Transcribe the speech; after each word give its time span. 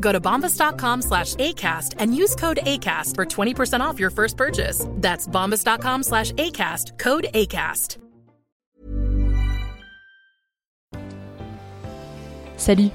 Go 0.00 0.12
to 0.12 0.20
bombas.com 0.20 1.02
slash 1.02 1.34
ACAST 1.36 1.94
and 1.98 2.14
use 2.14 2.34
code 2.34 2.58
ACAST 2.64 3.14
for 3.14 3.24
20% 3.24 3.80
off 3.80 3.98
your 3.98 4.10
first 4.10 4.36
purchase. 4.36 4.86
That's 4.96 5.28
bombas.com 5.28 6.02
slash 6.02 6.32
ACAST, 6.32 6.98
code 6.98 7.28
ACAST. 7.34 7.98
Salut, 12.56 12.90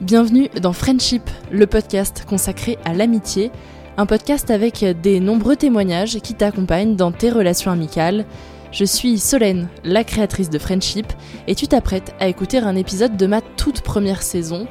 bienvenue 0.00 0.48
dans 0.62 0.72
Friendship, 0.72 1.22
le 1.50 1.66
podcast 1.66 2.24
consacré 2.26 2.78
à 2.86 2.94
l'amitié, 2.94 3.50
un 3.98 4.06
podcast 4.06 4.50
avec 4.50 4.82
des 5.02 5.20
nombreux 5.20 5.56
témoignages 5.56 6.20
qui 6.20 6.32
t'accompagnent 6.32 6.96
dans 6.96 7.12
tes 7.12 7.28
relations 7.28 7.70
amicales. 7.70 8.24
Je 8.72 8.86
suis 8.86 9.18
Solène, 9.18 9.68
la 9.84 10.04
créatrice 10.04 10.48
de 10.48 10.58
Friendship, 10.58 11.06
et 11.48 11.54
tu 11.54 11.68
t'apprêtes 11.68 12.14
à 12.18 12.28
écouter 12.28 12.56
un 12.56 12.76
épisode 12.76 13.18
de 13.18 13.26
ma 13.26 13.42
toute 13.42 13.82
première 13.82 14.22
saison. 14.22 14.66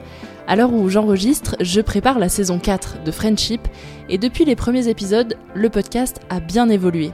À 0.49 0.55
l'heure 0.55 0.73
où 0.73 0.89
j'enregistre, 0.89 1.55
je 1.59 1.79
prépare 1.79 2.17
la 2.17 2.27
saison 2.27 2.57
4 2.57 3.03
de 3.03 3.11
Friendship, 3.11 3.61
et 4.09 4.17
depuis 4.17 4.45
les 4.45 4.55
premiers 4.55 4.87
épisodes, 4.87 5.37
le 5.53 5.69
podcast 5.69 6.21
a 6.31 6.39
bien 6.39 6.69
évolué. 6.69 7.11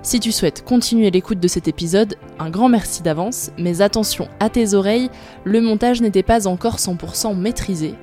Si 0.00 0.20
tu 0.20 0.32
souhaites 0.32 0.64
continuer 0.64 1.10
l'écoute 1.10 1.38
de 1.38 1.48
cet 1.48 1.68
épisode, 1.68 2.14
un 2.38 2.48
grand 2.48 2.70
merci 2.70 3.02
d'avance, 3.02 3.50
mais 3.58 3.82
attention 3.82 4.26
à 4.40 4.48
tes 4.48 4.72
oreilles, 4.72 5.10
le 5.44 5.60
montage 5.60 6.00
n'était 6.00 6.22
pas 6.22 6.46
encore 6.46 6.76
100% 6.76 7.36
maîtrisé. 7.36 7.94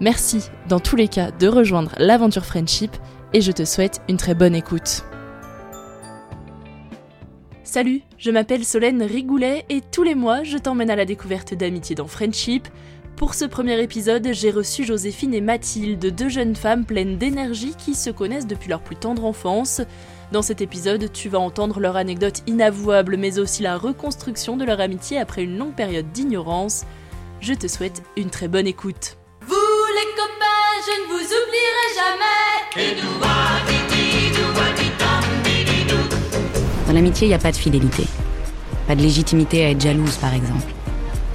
Merci 0.00 0.50
dans 0.68 0.78
tous 0.78 0.94
les 0.94 1.08
cas 1.08 1.32
de 1.32 1.48
rejoindre 1.48 1.90
l'aventure 1.98 2.44
Friendship 2.44 2.96
et 3.32 3.40
je 3.40 3.50
te 3.50 3.64
souhaite 3.64 4.02
une 4.08 4.18
très 4.18 4.36
bonne 4.36 4.54
écoute. 4.54 5.02
Salut, 7.64 8.02
je 8.16 8.30
m'appelle 8.30 8.64
Solène 8.64 9.02
Rigoulet 9.02 9.64
et 9.68 9.80
tous 9.80 10.02
les 10.02 10.14
mois 10.14 10.44
je 10.44 10.58
t'emmène 10.58 10.90
à 10.90 10.96
la 10.96 11.04
découverte 11.04 11.54
d'amitié 11.54 11.96
dans 11.96 12.06
Friendship. 12.06 12.68
Pour 13.18 13.34
ce 13.34 13.44
premier 13.44 13.82
épisode, 13.82 14.28
j'ai 14.30 14.52
reçu 14.52 14.84
Joséphine 14.84 15.34
et 15.34 15.40
Mathilde, 15.40 16.14
deux 16.14 16.28
jeunes 16.28 16.54
femmes 16.54 16.84
pleines 16.84 17.18
d'énergie 17.18 17.74
qui 17.76 17.96
se 17.96 18.10
connaissent 18.10 18.46
depuis 18.46 18.68
leur 18.68 18.80
plus 18.80 18.94
tendre 18.94 19.24
enfance. 19.24 19.80
Dans 20.30 20.40
cet 20.40 20.60
épisode, 20.60 21.10
tu 21.12 21.28
vas 21.28 21.40
entendre 21.40 21.80
leur 21.80 21.96
anecdote 21.96 22.42
inavouable, 22.46 23.16
mais 23.16 23.40
aussi 23.40 23.64
la 23.64 23.76
reconstruction 23.76 24.56
de 24.56 24.64
leur 24.64 24.78
amitié 24.78 25.18
après 25.18 25.42
une 25.42 25.58
longue 25.58 25.74
période 25.74 26.12
d'ignorance. 26.12 26.84
Je 27.40 27.54
te 27.54 27.66
souhaite 27.66 28.04
une 28.16 28.30
très 28.30 28.46
bonne 28.46 28.68
écoute. 28.68 29.16
Vous 29.44 29.56
les 29.56 30.14
copains, 30.14 30.78
je 30.86 30.92
ne 31.02 31.08
vous 31.08 31.24
oublierai 31.24 31.86
jamais. 31.96 33.02
Dans 36.86 36.92
l'amitié, 36.92 37.26
il 37.26 37.30
n'y 37.30 37.34
a 37.34 37.40
pas 37.40 37.50
de 37.50 37.56
fidélité. 37.56 38.04
Pas 38.86 38.94
de 38.94 39.02
légitimité 39.02 39.64
à 39.64 39.70
être 39.70 39.80
jalouse, 39.80 40.14
par 40.18 40.34
exemple. 40.34 40.72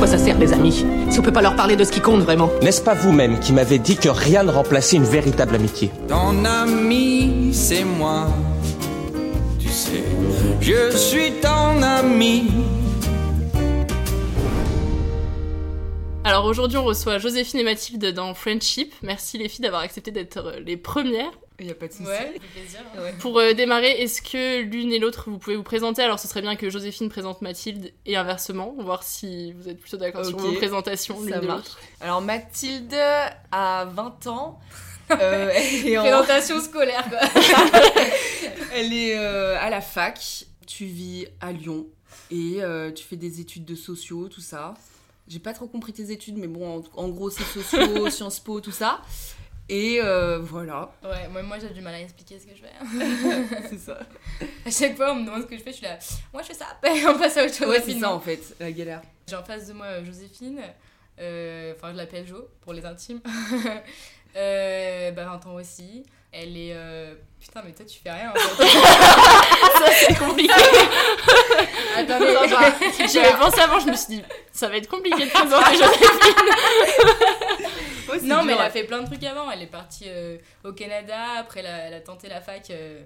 Quoi 0.00 0.06
ça 0.06 0.16
sert 0.16 0.38
les 0.38 0.54
amis 0.54 0.86
Si 1.10 1.18
on 1.18 1.22
peut 1.22 1.30
pas 1.30 1.42
leur 1.42 1.54
parler 1.56 1.76
de 1.76 1.84
ce 1.84 1.92
qui 1.92 2.00
compte 2.00 2.22
vraiment 2.22 2.50
N'est-ce 2.62 2.80
pas 2.80 2.94
vous-même 2.94 3.38
qui 3.38 3.52
m'avez 3.52 3.78
dit 3.78 3.96
que 3.96 4.08
rien 4.08 4.42
ne 4.42 4.50
remplaçait 4.50 4.96
une 4.96 5.04
véritable 5.04 5.54
amitié? 5.54 5.90
Ton 6.08 6.42
ami, 6.46 7.50
c'est 7.52 7.84
moi. 7.84 8.28
Tu 9.58 9.68
sais, 9.68 10.02
je 10.62 10.96
suis 10.96 11.32
ton 11.42 11.82
ami. 11.82 12.50
Alors 16.24 16.46
aujourd'hui, 16.46 16.78
on 16.78 16.84
reçoit 16.84 17.18
Joséphine 17.18 17.60
et 17.60 17.64
Mathilde 17.64 18.14
dans 18.14 18.32
Friendship. 18.32 18.94
Merci 19.02 19.36
les 19.36 19.50
filles 19.50 19.64
d'avoir 19.64 19.82
accepté 19.82 20.10
d'être 20.10 20.38
euh, 20.38 20.60
les 20.64 20.78
premières. 20.78 21.32
Il 21.60 21.66
n'y 21.66 21.72
a 21.72 21.74
pas 21.74 21.86
de 21.88 21.92
souci. 21.92 22.04
Ouais, 22.08 22.40
plaisir. 22.54 22.80
Pour 23.20 23.38
euh, 23.38 23.52
démarrer, 23.52 23.90
est-ce 24.02 24.22
que 24.22 24.62
l'une 24.62 24.92
et 24.92 24.98
l'autre 24.98 25.28
vous 25.30 25.38
pouvez 25.38 25.56
vous 25.56 25.62
présenter? 25.62 26.02
Alors 26.02 26.18
ce 26.18 26.26
serait 26.26 26.40
bien 26.42 26.56
que 26.56 26.70
Joséphine 26.70 27.08
présente 27.10 27.42
Mathilde 27.42 27.92
et 28.06 28.16
inversement, 28.16 28.74
voir 28.78 29.02
si 29.02 29.52
vous 29.52 29.68
êtes 29.68 29.78
plutôt 29.78 29.98
d'accord 29.98 30.24
sur 30.24 30.38
vos 30.38 30.52
présentations 30.52 31.20
l'une 31.20 31.30
marche. 31.30 31.46
l'autre. 31.46 31.78
Alors 32.00 32.22
Mathilde 32.22 32.96
a 33.52 33.84
20 33.84 34.26
ans. 34.26 34.58
Euh, 35.20 35.50
elle 35.52 35.88
est 35.88 35.98
en- 35.98 36.02
Présentation 36.02 36.60
scolaire 36.60 37.04
quoi. 37.10 37.18
Elle 38.72 38.92
est 38.92 39.18
euh, 39.18 39.56
à 39.58 39.68
la 39.68 39.80
fac. 39.80 40.44
Tu 40.68 40.84
vis 40.84 41.26
à 41.40 41.50
Lyon 41.50 41.86
et 42.30 42.58
euh, 42.62 42.92
tu 42.92 43.04
fais 43.04 43.16
des 43.16 43.40
études 43.40 43.64
de 43.64 43.74
sociaux, 43.74 44.28
tout 44.28 44.40
ça. 44.40 44.74
J'ai 45.26 45.40
pas 45.40 45.52
trop 45.52 45.66
compris 45.66 45.92
tes 45.92 46.12
études, 46.12 46.36
mais 46.38 46.46
bon, 46.46 46.78
en, 46.78 47.02
en 47.02 47.08
gros, 47.08 47.28
c'est 47.28 47.42
sociaux, 47.42 48.08
Sciences 48.08 48.38
Po, 48.38 48.60
tout 48.60 48.70
ça. 48.70 49.00
Et 49.72 50.00
euh, 50.02 50.38
voilà. 50.40 50.90
Ouais, 51.04 51.28
moi, 51.30 51.42
moi 51.44 51.56
j'ai 51.60 51.68
du 51.68 51.80
mal 51.80 51.94
à 51.94 52.00
expliquer 52.00 52.40
ce 52.40 52.46
que 52.46 52.52
je 52.56 52.60
fais. 52.62 53.68
c'est 53.70 53.78
ça. 53.78 53.98
À 54.66 54.70
chaque 54.70 54.96
fois, 54.96 55.12
on 55.12 55.16
me 55.16 55.24
demande 55.26 55.42
ce 55.42 55.46
que 55.46 55.56
je 55.56 55.62
fais, 55.62 55.70
je 55.70 55.76
suis 55.76 55.86
là. 55.86 55.96
Moi, 56.32 56.42
je 56.42 56.48
fais 56.48 56.54
ça. 56.54 56.66
Et 56.92 57.06
on 57.08 57.16
passe 57.18 57.36
à 57.36 57.44
autre 57.44 57.54
chose. 57.54 57.68
Ouais, 57.68 57.80
c'est 57.84 57.98
ça 58.00 58.10
en 58.10 58.18
fait, 58.20 58.40
la 58.58 58.72
galère. 58.72 59.00
J'ai 59.28 59.36
en 59.36 59.44
face 59.44 59.68
de 59.68 59.72
moi 59.74 59.86
euh, 59.86 60.04
Joséphine. 60.04 60.60
euh, 61.20 61.72
Enfin, 61.76 61.92
je 61.92 61.96
l'appelle 61.98 62.26
Jo 62.26 62.48
pour 62.62 62.72
les 62.72 62.84
intimes. 62.84 63.20
euh, 64.36 65.10
bah, 65.12 65.24
20 65.24 65.46
ans 65.50 65.54
aussi. 65.54 66.02
Elle 66.32 66.56
est. 66.56 66.72
euh, 66.74 67.14
Putain, 67.40 67.62
mais 67.64 67.72
toi, 67.72 67.84
tu 67.86 67.98
fais 68.00 68.10
rien 68.10 68.30
en 68.30 68.34
fait. 68.34 68.64
Ça 68.64 69.90
c'est 70.06 70.18
compliqué. 70.18 70.52
Attendez, 71.96 72.36
J'avais 73.12 73.32
pensé 73.38 73.60
avant, 73.60 73.80
je 73.80 73.86
me 73.86 73.96
suis 73.96 74.16
dit, 74.16 74.22
ça 74.52 74.68
va 74.68 74.76
être 74.76 74.88
compliqué 74.88 75.24
de 75.24 75.30
présenter 75.30 75.72
Joséphine. 75.72 77.29
Non, 78.22 78.42
mais 78.44 78.52
elle 78.52 78.58
a 78.60 78.70
fait 78.70 78.84
plein 78.84 79.00
de 79.02 79.06
trucs 79.06 79.24
avant. 79.24 79.50
Elle 79.50 79.62
est 79.62 79.66
partie 79.66 80.04
euh, 80.08 80.36
au 80.64 80.72
Canada, 80.72 81.18
après 81.38 81.60
elle 81.60 81.66
a, 81.66 81.78
elle 81.86 81.94
a 81.94 82.00
tenté 82.00 82.28
la 82.28 82.40
fac 82.40 82.70
euh, 82.70 83.02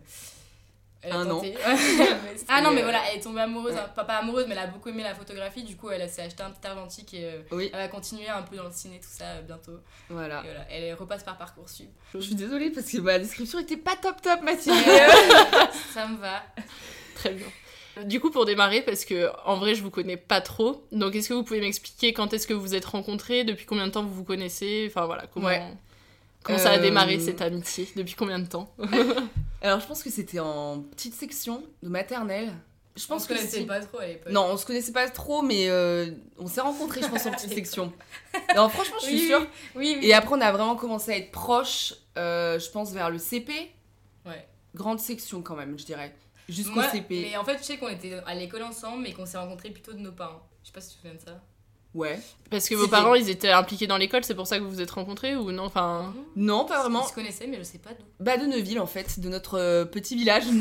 Elle 1.02 1.12
a 1.12 1.16
Un 1.16 1.26
an. 1.30 1.36
tenté. 1.36 1.54
C'était- 1.76 2.44
ah 2.48 2.62
non, 2.62 2.70
mais 2.72 2.80
euh, 2.80 2.84
voilà, 2.84 3.00
elle 3.10 3.18
est 3.18 3.22
tombée 3.22 3.40
amoureuse, 3.42 3.74
ouais. 3.74 3.80
hein, 3.80 3.90
pas, 3.94 4.04
pas 4.04 4.16
amoureuse, 4.16 4.46
mais 4.48 4.54
elle 4.54 4.60
a 4.62 4.66
beaucoup 4.68 4.88
aimé 4.88 5.02
la 5.02 5.14
photographie. 5.14 5.62
Du 5.62 5.76
coup, 5.76 5.90
elle 5.90 6.08
s'est 6.08 6.22
acheté 6.22 6.42
un 6.42 6.50
petit 6.50 6.66
argentique 6.66 7.12
et 7.14 7.24
euh, 7.26 7.42
Oui. 7.50 7.70
elle 7.72 7.78
va 7.80 7.88
continuer 7.88 8.28
un 8.28 8.42
peu 8.42 8.56
dans 8.56 8.64
le 8.64 8.72
ciné, 8.72 8.98
tout 9.00 9.08
ça, 9.10 9.24
euh, 9.26 9.42
bientôt. 9.42 9.78
Voilà. 10.08 10.40
Et 10.40 10.46
voilà, 10.46 10.66
elle 10.70 10.94
repasse 10.94 11.22
par 11.22 11.36
Parcoursup. 11.36 11.88
Je 12.14 12.20
suis 12.20 12.34
désolée 12.34 12.70
parce 12.70 12.86
que 12.90 12.98
ma 12.98 13.18
description 13.18 13.58
était 13.58 13.76
pas 13.76 13.96
top 13.96 14.20
top, 14.22 14.40
Mathilde. 14.42 14.74
ça 15.92 16.06
me 16.06 16.16
va. 16.16 16.42
Très 17.16 17.30
bien. 17.30 17.46
Du 18.06 18.20
coup, 18.20 18.30
pour 18.30 18.44
démarrer, 18.44 18.82
parce 18.82 19.04
que 19.04 19.30
en 19.44 19.56
vrai, 19.56 19.74
je 19.74 19.82
vous 19.82 19.90
connais 19.90 20.16
pas 20.16 20.40
trop, 20.40 20.84
donc 20.92 21.14
est-ce 21.14 21.28
que 21.28 21.34
vous 21.34 21.44
pouvez 21.44 21.60
m'expliquer 21.60 22.12
quand 22.12 22.32
est-ce 22.32 22.46
que 22.46 22.54
vous 22.54 22.60
vous 22.60 22.74
êtes 22.74 22.84
rencontrés, 22.84 23.44
depuis 23.44 23.66
combien 23.66 23.86
de 23.86 23.92
temps 23.92 24.02
vous 24.02 24.12
vous 24.14 24.24
connaissez, 24.24 24.86
enfin 24.90 25.06
voilà, 25.06 25.26
comment, 25.32 25.46
Ouais. 25.46 25.62
comment 26.42 26.58
ça 26.58 26.70
a 26.72 26.78
Euh, 26.78 26.82
démarré 26.82 27.20
cette 27.20 27.40
amitié, 27.40 27.88
depuis 27.96 28.14
combien 28.14 28.38
de 28.38 28.46
temps 28.46 28.74
Alors, 29.62 29.80
je 29.80 29.86
pense 29.86 30.02
que 30.02 30.10
c'était 30.10 30.40
en 30.40 30.80
petite 30.80 31.14
section 31.14 31.62
de 31.82 31.88
maternelle. 31.88 32.52
Je 32.96 33.04
On 33.06 33.14
pense 33.14 33.24
se 33.24 33.28
que 33.28 33.34
connaissait 33.34 33.58
si. 33.60 33.64
pas 33.64 33.80
trop 33.80 33.98
à 33.98 34.06
l'époque. 34.06 34.32
Non, 34.32 34.46
on 34.50 34.56
se 34.56 34.64
connaissait 34.66 34.92
pas 34.92 35.08
trop, 35.08 35.42
mais 35.42 35.68
euh, 35.68 36.10
on 36.38 36.46
s'est 36.46 36.60
rencontrés, 36.60 37.02
je 37.02 37.08
pense, 37.08 37.26
en 37.26 37.30
petite 37.32 37.52
section. 37.52 37.92
Non, 38.54 38.68
franchement, 38.68 38.96
je 39.00 39.06
suis 39.06 39.14
Oui, 39.16 39.26
sûre. 39.26 39.40
oui, 39.40 39.46
oui, 39.74 39.96
oui. 40.00 40.06
Et 40.06 40.14
après, 40.14 40.36
on 40.36 40.40
a 40.40 40.52
vraiment 40.52 40.76
commencé 40.76 41.10
à 41.12 41.16
être 41.16 41.32
proches, 41.32 41.94
euh, 42.16 42.58
je 42.58 42.70
pense, 42.70 42.92
vers 42.92 43.10
le 43.10 43.18
CP. 43.18 43.52
Ouais. 44.26 44.46
Grande 44.76 45.00
section, 45.00 45.42
quand 45.42 45.56
même, 45.56 45.76
je 45.78 45.84
dirais. 45.84 46.14
Jusqu'au 46.48 46.82
CP. 46.82 47.28
Mais 47.30 47.36
en 47.36 47.44
fait, 47.44 47.58
je 47.58 47.64
sais 47.64 47.76
qu'on 47.78 47.88
était 47.88 48.14
à 48.26 48.34
l'école 48.34 48.62
ensemble, 48.62 49.02
mais 49.02 49.12
qu'on 49.12 49.26
s'est 49.26 49.38
rencontrés 49.38 49.70
plutôt 49.70 49.92
de 49.92 49.98
nos 49.98 50.12
parents. 50.12 50.46
Je 50.62 50.68
sais 50.68 50.72
pas 50.72 50.80
si 50.80 50.90
tu 50.90 50.94
te 50.96 51.00
souviens 51.02 51.14
de 51.18 51.20
ça. 51.24 51.40
Ouais. 51.94 52.18
Parce 52.50 52.68
que 52.68 52.74
vos 52.74 52.88
parents, 52.88 53.14
ils 53.14 53.30
étaient 53.30 53.50
impliqués 53.52 53.86
dans 53.86 53.96
l'école, 53.96 54.24
c'est 54.24 54.34
pour 54.34 54.48
ça 54.48 54.58
que 54.58 54.64
vous 54.64 54.70
vous 54.70 54.80
êtes 54.80 54.90
rencontrés 54.90 55.36
ou 55.36 55.52
non 55.52 55.62
Enfin, 55.66 56.12
Non, 56.34 56.64
pas 56.64 56.80
vraiment. 56.80 57.04
Ils 57.04 57.08
se 57.08 57.14
connaissaient, 57.14 57.46
mais 57.46 57.58
je 57.58 57.62
sais 57.62 57.78
pas 57.78 57.90
d'où. 57.90 58.04
Bah, 58.18 58.36
de 58.36 58.46
Neuville, 58.46 58.80
en 58.80 58.86
fait, 58.86 59.20
de 59.20 59.28
notre 59.28 59.58
euh, 59.60 59.84
petit 59.84 60.16
village. 60.16 60.44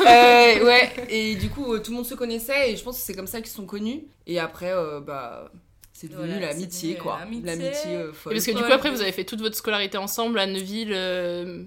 Euh, 0.00 0.64
ouais, 0.64 0.92
et 1.08 1.34
du 1.36 1.48
coup, 1.50 1.72
euh, 1.72 1.78
tout 1.80 1.90
le 1.90 1.96
monde 1.96 2.06
se 2.06 2.14
connaissait, 2.14 2.70
et 2.72 2.76
je 2.76 2.84
pense 2.84 2.96
que 2.98 3.02
c'est 3.02 3.14
comme 3.14 3.26
ça 3.26 3.38
qu'ils 3.40 3.48
se 3.50 3.56
sont 3.56 3.66
connus. 3.66 4.04
Et 4.26 4.38
après, 4.38 4.70
euh, 4.72 5.00
bah. 5.00 5.50
C'est 5.92 6.08
devenu 6.08 6.32
Voilà, 6.34 6.48
l'amitié, 6.48 6.96
quoi. 6.96 7.18
l'amitié. 7.42 7.96
Euh, 7.96 8.10
et 8.10 8.14
folle. 8.14 8.34
parce 8.34 8.44
que 8.44 8.50
du 8.52 8.62
coup, 8.62 8.70
après, 8.72 8.90
vous 8.90 9.00
avez 9.00 9.12
fait 9.12 9.24
toute 9.24 9.40
votre 9.40 9.56
scolarité 9.56 9.96
ensemble 9.96 10.38
à 10.38 10.46
Neuville. 10.46 10.92
euh, 10.92 11.64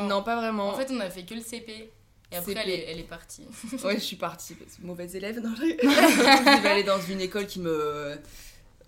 Non. 0.00 0.08
Non, 0.08 0.22
pas 0.22 0.36
vraiment. 0.36 0.68
En 0.68 0.74
fait, 0.74 0.88
on 0.90 0.98
a 0.98 1.10
fait 1.10 1.24
que 1.24 1.34
le 1.34 1.42
CP. 1.42 1.90
Et 2.32 2.36
après, 2.36 2.52
CP. 2.54 2.60
elle 2.64 2.70
est, 2.70 2.86
elle 2.90 2.98
est 2.98 3.02
partie. 3.08 3.42
Ouais, 3.84 3.94
je 3.94 4.00
suis 4.00 4.16
partie 4.16 4.54
parce 4.54 4.74
que 4.76 4.82
mauvaise 4.82 5.14
élève. 5.14 5.38
Non, 5.40 5.54
je 5.56 5.62
je 5.82 6.62
vais 6.62 6.68
aller 6.68 6.82
dans 6.82 7.00
une 7.00 7.20
école 7.20 7.46
qui 7.46 7.60
me 7.60 8.16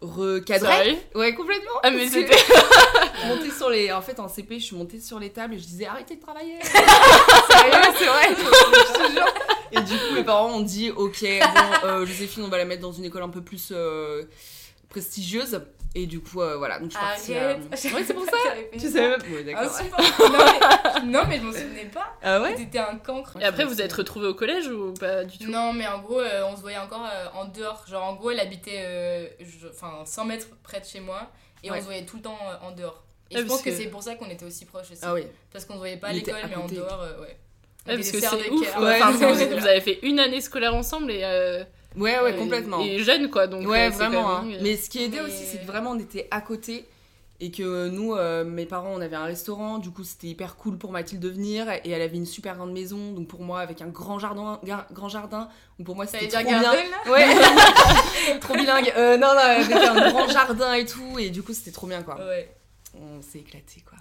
recadrait. 0.00 0.99
Ouais, 1.14 1.35
complètement. 1.35 1.70
Ah, 1.82 1.90
mais 1.90 2.08
c'était- 2.08 2.37
montée 3.26 3.50
sur 3.50 3.70
les. 3.70 3.93
En 3.93 4.02
fait, 4.02 4.19
en 4.20 4.29
CP, 4.29 4.58
je 4.58 4.64
suis 4.64 4.76
montée 4.76 5.00
sur 5.00 5.19
les 5.19 5.31
tables 5.31 5.55
et 5.55 5.58
je 5.58 5.64
disais 5.67 5.87
arrêtez 5.87 6.17
de 6.17 6.20
travailler. 6.20 6.58
Sérieux, 6.62 7.94
c'est 7.99 8.06
vrai. 8.06 8.29
je 8.31 9.06
te 9.06 9.12
jure. 9.12 9.35
Et 9.73 9.81
du 9.82 9.93
coup, 9.99 10.14
mes 10.14 10.25
parents 10.25 10.50
ont 10.56 10.61
dit 10.62 10.91
ok, 10.91 11.20
bon, 11.23 11.87
euh, 11.88 12.06
Joséphine, 12.06 12.44
on 12.44 12.49
va 12.49 12.58
la 12.58 12.64
mettre 12.64 12.82
dans 12.82 12.93
une 12.93 13.05
école 13.05 13.23
un 13.23 13.29
peu 13.29 13.43
plus 13.43 13.69
euh, 13.73 14.25
prestigieuse. 14.88 15.61
Et 15.94 16.06
du 16.06 16.20
coup, 16.20 16.43
euh, 16.43 16.56
voilà. 16.58 16.79
Donc, 16.79 16.90
je 16.90 16.96
suis 16.96 17.05
partie. 17.05 17.35
euh. 17.35 17.55
Ouais, 17.70 18.05
c'est 18.05 18.14
pour 18.14 18.25
ça. 18.26 18.37
Tu 18.73 18.79
savais 18.81 19.08
même. 19.17 19.20
Ouais, 19.32 19.43
d'accord. 19.43 19.62
Insupportable. 19.64 20.37
non, 20.37 20.44
mais, 20.44 21.06
non, 21.06 21.23
mais 21.29 21.38
je 21.38 21.43
m'en 21.43 21.52
souvenais 21.52 21.87
pas. 21.93 22.17
Ah 22.23 22.40
ouais 22.40 22.55
T'étais 22.55 22.79
un 22.79 22.96
cancre. 22.99 23.37
Et 23.40 23.44
après, 23.44 23.64
vous 23.64 23.81
êtes 23.81 23.93
retrouvés 23.93 24.26
au 24.26 24.35
collège 24.35 24.69
ou 24.69 24.93
pas 24.94 25.25
du 25.25 25.38
tout? 25.38 25.50
Non, 25.50 25.73
mais 25.73 25.87
en 25.88 25.99
gros, 26.00 26.20
euh, 26.20 26.44
on 26.50 26.56
se 26.56 26.61
voyait 26.61 26.79
encore 26.79 27.05
euh, 27.06 27.26
en 27.35 27.46
dehors. 27.46 27.85
Genre, 27.88 28.05
en 28.05 28.14
gros, 28.14 28.31
elle 28.31 28.40
habitait 28.40 28.82
euh, 28.85 29.26
je- 29.40 29.69
enfin 29.69 30.05
100 30.05 30.25
mètres 30.26 30.46
près 30.62 30.81
de 30.81 30.85
chez 30.87 31.00
moi. 31.00 31.31
Et 31.64 31.70
Ouais. 31.70 31.79
on 31.79 31.81
se 31.81 31.87
voyait 31.87 32.05
tout 32.05 32.17
le 32.19 32.23
temps 32.23 32.38
euh, 32.46 32.67
en 32.69 32.70
dehors. 32.73 33.02
Et 33.31 33.37
Ah, 33.37 33.41
je 33.41 33.46
pense 33.46 33.62
que, 33.62 33.70
que- 33.70 33.76
c'est 33.76 33.87
pour 33.87 34.02
ça 34.02 34.14
qu'on 34.14 34.29
était 34.31 34.44
aussi 34.44 34.64
proches 34.67 34.91
aussi. 34.93 35.00
Ah 35.02 35.14
oui. 35.14 35.25
Parce 35.52 35.64
qu'on 35.64 35.75
se 35.75 35.79
voyait 35.79 35.96
pas 35.96 36.08
à 36.08 36.12
l'école, 36.12 36.34
mais 36.49 36.55
en 36.56 36.67
dehors, 36.67 37.00
euh, 37.02 37.20
ouais. 37.23 37.37
Avait 37.87 37.96
parce 37.96 38.11
que 38.11 38.20
c'est 38.20 38.50
ouf. 38.50 38.69
Enfin, 38.76 39.11
vous, 39.58 39.67
avez 39.67 39.81
fait 39.81 39.99
une 40.02 40.19
année 40.20 40.41
scolaire 40.43 40.75
ensemble 40.75 41.11
et, 41.11 41.20
euh, 41.25 41.64
Ouais, 41.96 42.20
ouais, 42.20 42.32
euh, 42.35 42.38
complètement. 42.38 42.81
et 42.81 42.99
jeunes 43.00 43.31
quoi. 43.31 43.46
Donc, 43.46 43.67
ouais, 43.67 43.87
euh, 43.87 43.90
vraiment. 43.90 44.31
hein. 44.31 44.44
Mais 44.62 44.76
ce 44.76 44.88
qui 44.90 45.02
aidait 45.02 45.19
Mais- 45.19 45.25
aussi, 45.29 45.44
c'est 45.50 45.58
que 45.61 45.67
vraiment 45.67 45.90
on 45.93 45.99
était 45.99 46.29
à 46.31 46.40
côté 46.40 46.87
et 47.40 47.50
que 47.52 47.88
nous, 47.88 48.14
euh, 48.14 48.44
mes 48.44 48.67
parents, 48.67 48.90
on 48.94 49.00
avait 49.00 49.14
un 49.17 49.25
restaurant. 49.25 49.79
Du 49.79 49.90
coup, 49.90 50.02
c'était 50.05 50.26
hyper 50.26 50.56
cool 50.56 50.76
pour 50.76 50.90
Mathilde 50.93 51.23
de 51.23 51.29
venir 51.29 51.70
et 51.70 51.88
elle 51.90 52.02
avait 52.02 52.17
une 52.17 52.26
super 52.26 52.56
grande 52.56 52.73
maison. 52.73 53.12
Donc 53.12 53.29
pour 53.29 53.43
moi, 53.43 53.61
avec 53.61 53.81
un 53.81 53.87
grand 53.88 54.19
jardin, 54.19 54.61
gar- 54.64 54.87
grand 54.93 55.08
jardin. 55.08 55.49
Donc 55.79 55.87
pour 55.87 55.94
moi, 55.96 56.06
c'était 56.06 56.26
trop 56.29 56.50
bien. 56.61 56.73
Ouais, 57.12 57.26
trop 58.41 58.55
bilingue. 58.55 58.93
Euh, 58.96 59.17
non, 59.17 59.29
non, 59.29 59.38
avec 59.38 59.70
un 59.73 60.11
grand 60.11 60.29
jardin 60.29 60.75
et 60.75 60.84
tout. 60.84 61.19
Et 61.19 61.31
du 61.31 61.43
coup, 61.43 61.52
c'était 61.55 61.70
trop 61.73 61.87
bien 61.87 62.02
quoi. 62.02 62.17
Ouais. 62.19 62.55
On 62.94 63.23
s'est 63.23 63.38
éclaté 63.38 63.82
quoi. 63.88 63.99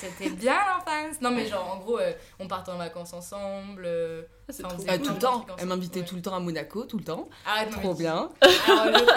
C'était 0.00 0.28
bien 0.30 0.54
l'enfance. 0.54 1.20
Non, 1.20 1.30
mais 1.30 1.46
genre, 1.46 1.72
en 1.72 1.78
gros, 1.78 1.98
euh, 1.98 2.12
on 2.38 2.46
partait 2.46 2.70
en 2.72 2.76
vacances 2.78 3.12
ensemble. 3.12 3.84
euh, 3.86 4.22
c'est 4.48 4.64
on 4.64 4.70
faisait 4.70 4.86
Ah, 4.88 4.98
plein 4.98 5.06
tout 5.06 5.12
le 5.14 5.18
temps. 5.18 5.46
Elle 5.58 5.66
m'invitait 5.66 6.00
Ouais. 6.00 6.06
tout 6.06 6.16
le 6.16 6.22
temps 6.22 6.34
à 6.34 6.40
Monaco, 6.40 6.84
tout 6.84 6.98
le 6.98 7.04
temps. 7.04 7.28
Arrête, 7.46 7.70
non, 7.70 7.78
Trop 7.78 7.92
mais- 7.94 7.98
bien. 8.00 8.28
Alors, 8.68 8.98
je 8.98 9.04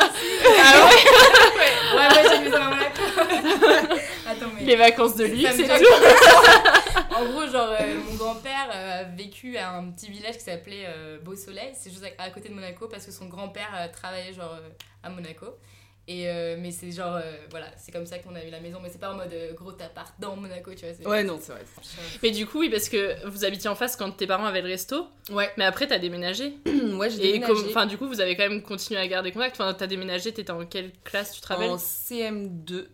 Ah 0.64 0.88
ouais 0.88 1.98
Ouais, 1.98 2.08
ouais, 2.08 2.30
j'ai 2.32 2.40
mis 2.46 2.52
ça 2.52 2.60
Monaco. 2.60 3.02
Attends, 4.28 4.46
mais. 4.56 4.64
Les 4.64 4.76
vacances 4.76 5.16
de 5.16 5.26
luxe 5.26 5.58
choque. 5.58 5.68
tout. 5.68 7.16
en 7.16 7.26
gros, 7.26 7.48
genre, 7.48 7.76
euh, 7.80 8.00
mon 8.10 8.16
grand-père 8.16 8.70
euh, 8.74 9.02
a 9.02 9.04
vécu 9.04 9.58
à 9.58 9.72
un 9.72 9.92
petit 9.92 10.10
village 10.10 10.38
qui 10.38 10.44
s'appelait 10.44 10.86
euh, 10.88 11.20
Beau 11.22 11.36
Soleil. 11.36 11.74
C'est 11.76 11.90
juste 11.90 12.06
à, 12.18 12.24
à 12.24 12.30
côté 12.30 12.50
de 12.50 12.54
Monaco 12.54 12.88
parce 12.88 13.06
que 13.06 13.12
son 13.12 13.26
grand-père 13.26 13.70
euh, 13.78 13.88
travaillait, 13.92 14.34
genre, 14.34 14.54
euh, 14.54 14.70
à 15.04 15.10
Monaco. 15.10 15.48
Et 16.14 16.28
euh, 16.30 16.58
mais 16.60 16.72
c'est 16.72 16.92
genre, 16.92 17.16
euh, 17.16 17.22
voilà, 17.52 17.68
c'est 17.78 17.94
comme 17.94 18.06
ça 18.06 18.20
qu'on 18.20 18.36
a 18.36 18.44
eu 18.44 18.50
la 18.50 18.60
maison. 18.60 18.80
Mais 18.84 18.90
c'est 18.90 19.00
pas 19.00 19.14
en 19.14 19.16
mode 19.16 19.32
euh, 19.32 19.54
gros 19.54 19.70
appart 19.72 20.14
dans 20.20 20.36
Monaco, 20.36 20.72
tu 20.74 20.86
vois. 20.86 21.10
Ouais, 21.10 21.24
non, 21.24 21.40
c'est 21.42 21.54
vrai. 21.54 21.62
Mais 22.22 22.32
du 22.32 22.46
coup, 22.46 22.60
oui, 22.60 22.70
parce 22.70 22.90
que 22.90 23.26
vous 23.28 23.46
habitiez 23.46 23.70
en 23.70 23.76
face 23.76 23.96
quand 23.96 24.12
tes 24.12 24.28
parents 24.28 24.46
avaient 24.46 24.62
le 24.62 24.68
resto. 24.68 25.08
Ouais. 25.30 25.50
Mais 25.58 25.64
après, 25.64 25.88
t'as 25.88 26.00
déménagé. 26.00 26.58
ouais, 26.66 27.10
j'ai 27.10 27.20
Et 27.30 27.32
déménagé. 27.34 27.54
comme- 27.54 27.70
enfin, 27.70 27.86
du 27.86 27.98
coup, 27.98 28.08
vous 28.08 28.20
avez 28.20 28.36
quand 28.36 28.50
même 28.50 28.62
continué 28.62 29.00
à 29.00 29.08
garder 29.08 29.32
contact. 29.32 29.56
Enfin, 29.60 29.74
t'as 29.74 29.88
déménagé, 29.88 30.34
t'étais 30.34 30.52
en 30.52 30.66
quelle 30.66 30.92
classe, 31.06 31.32
tu 31.34 31.40
te 31.42 31.48
rappelles? 31.48 31.70
En 31.70 31.78
CM2, 31.78 32.88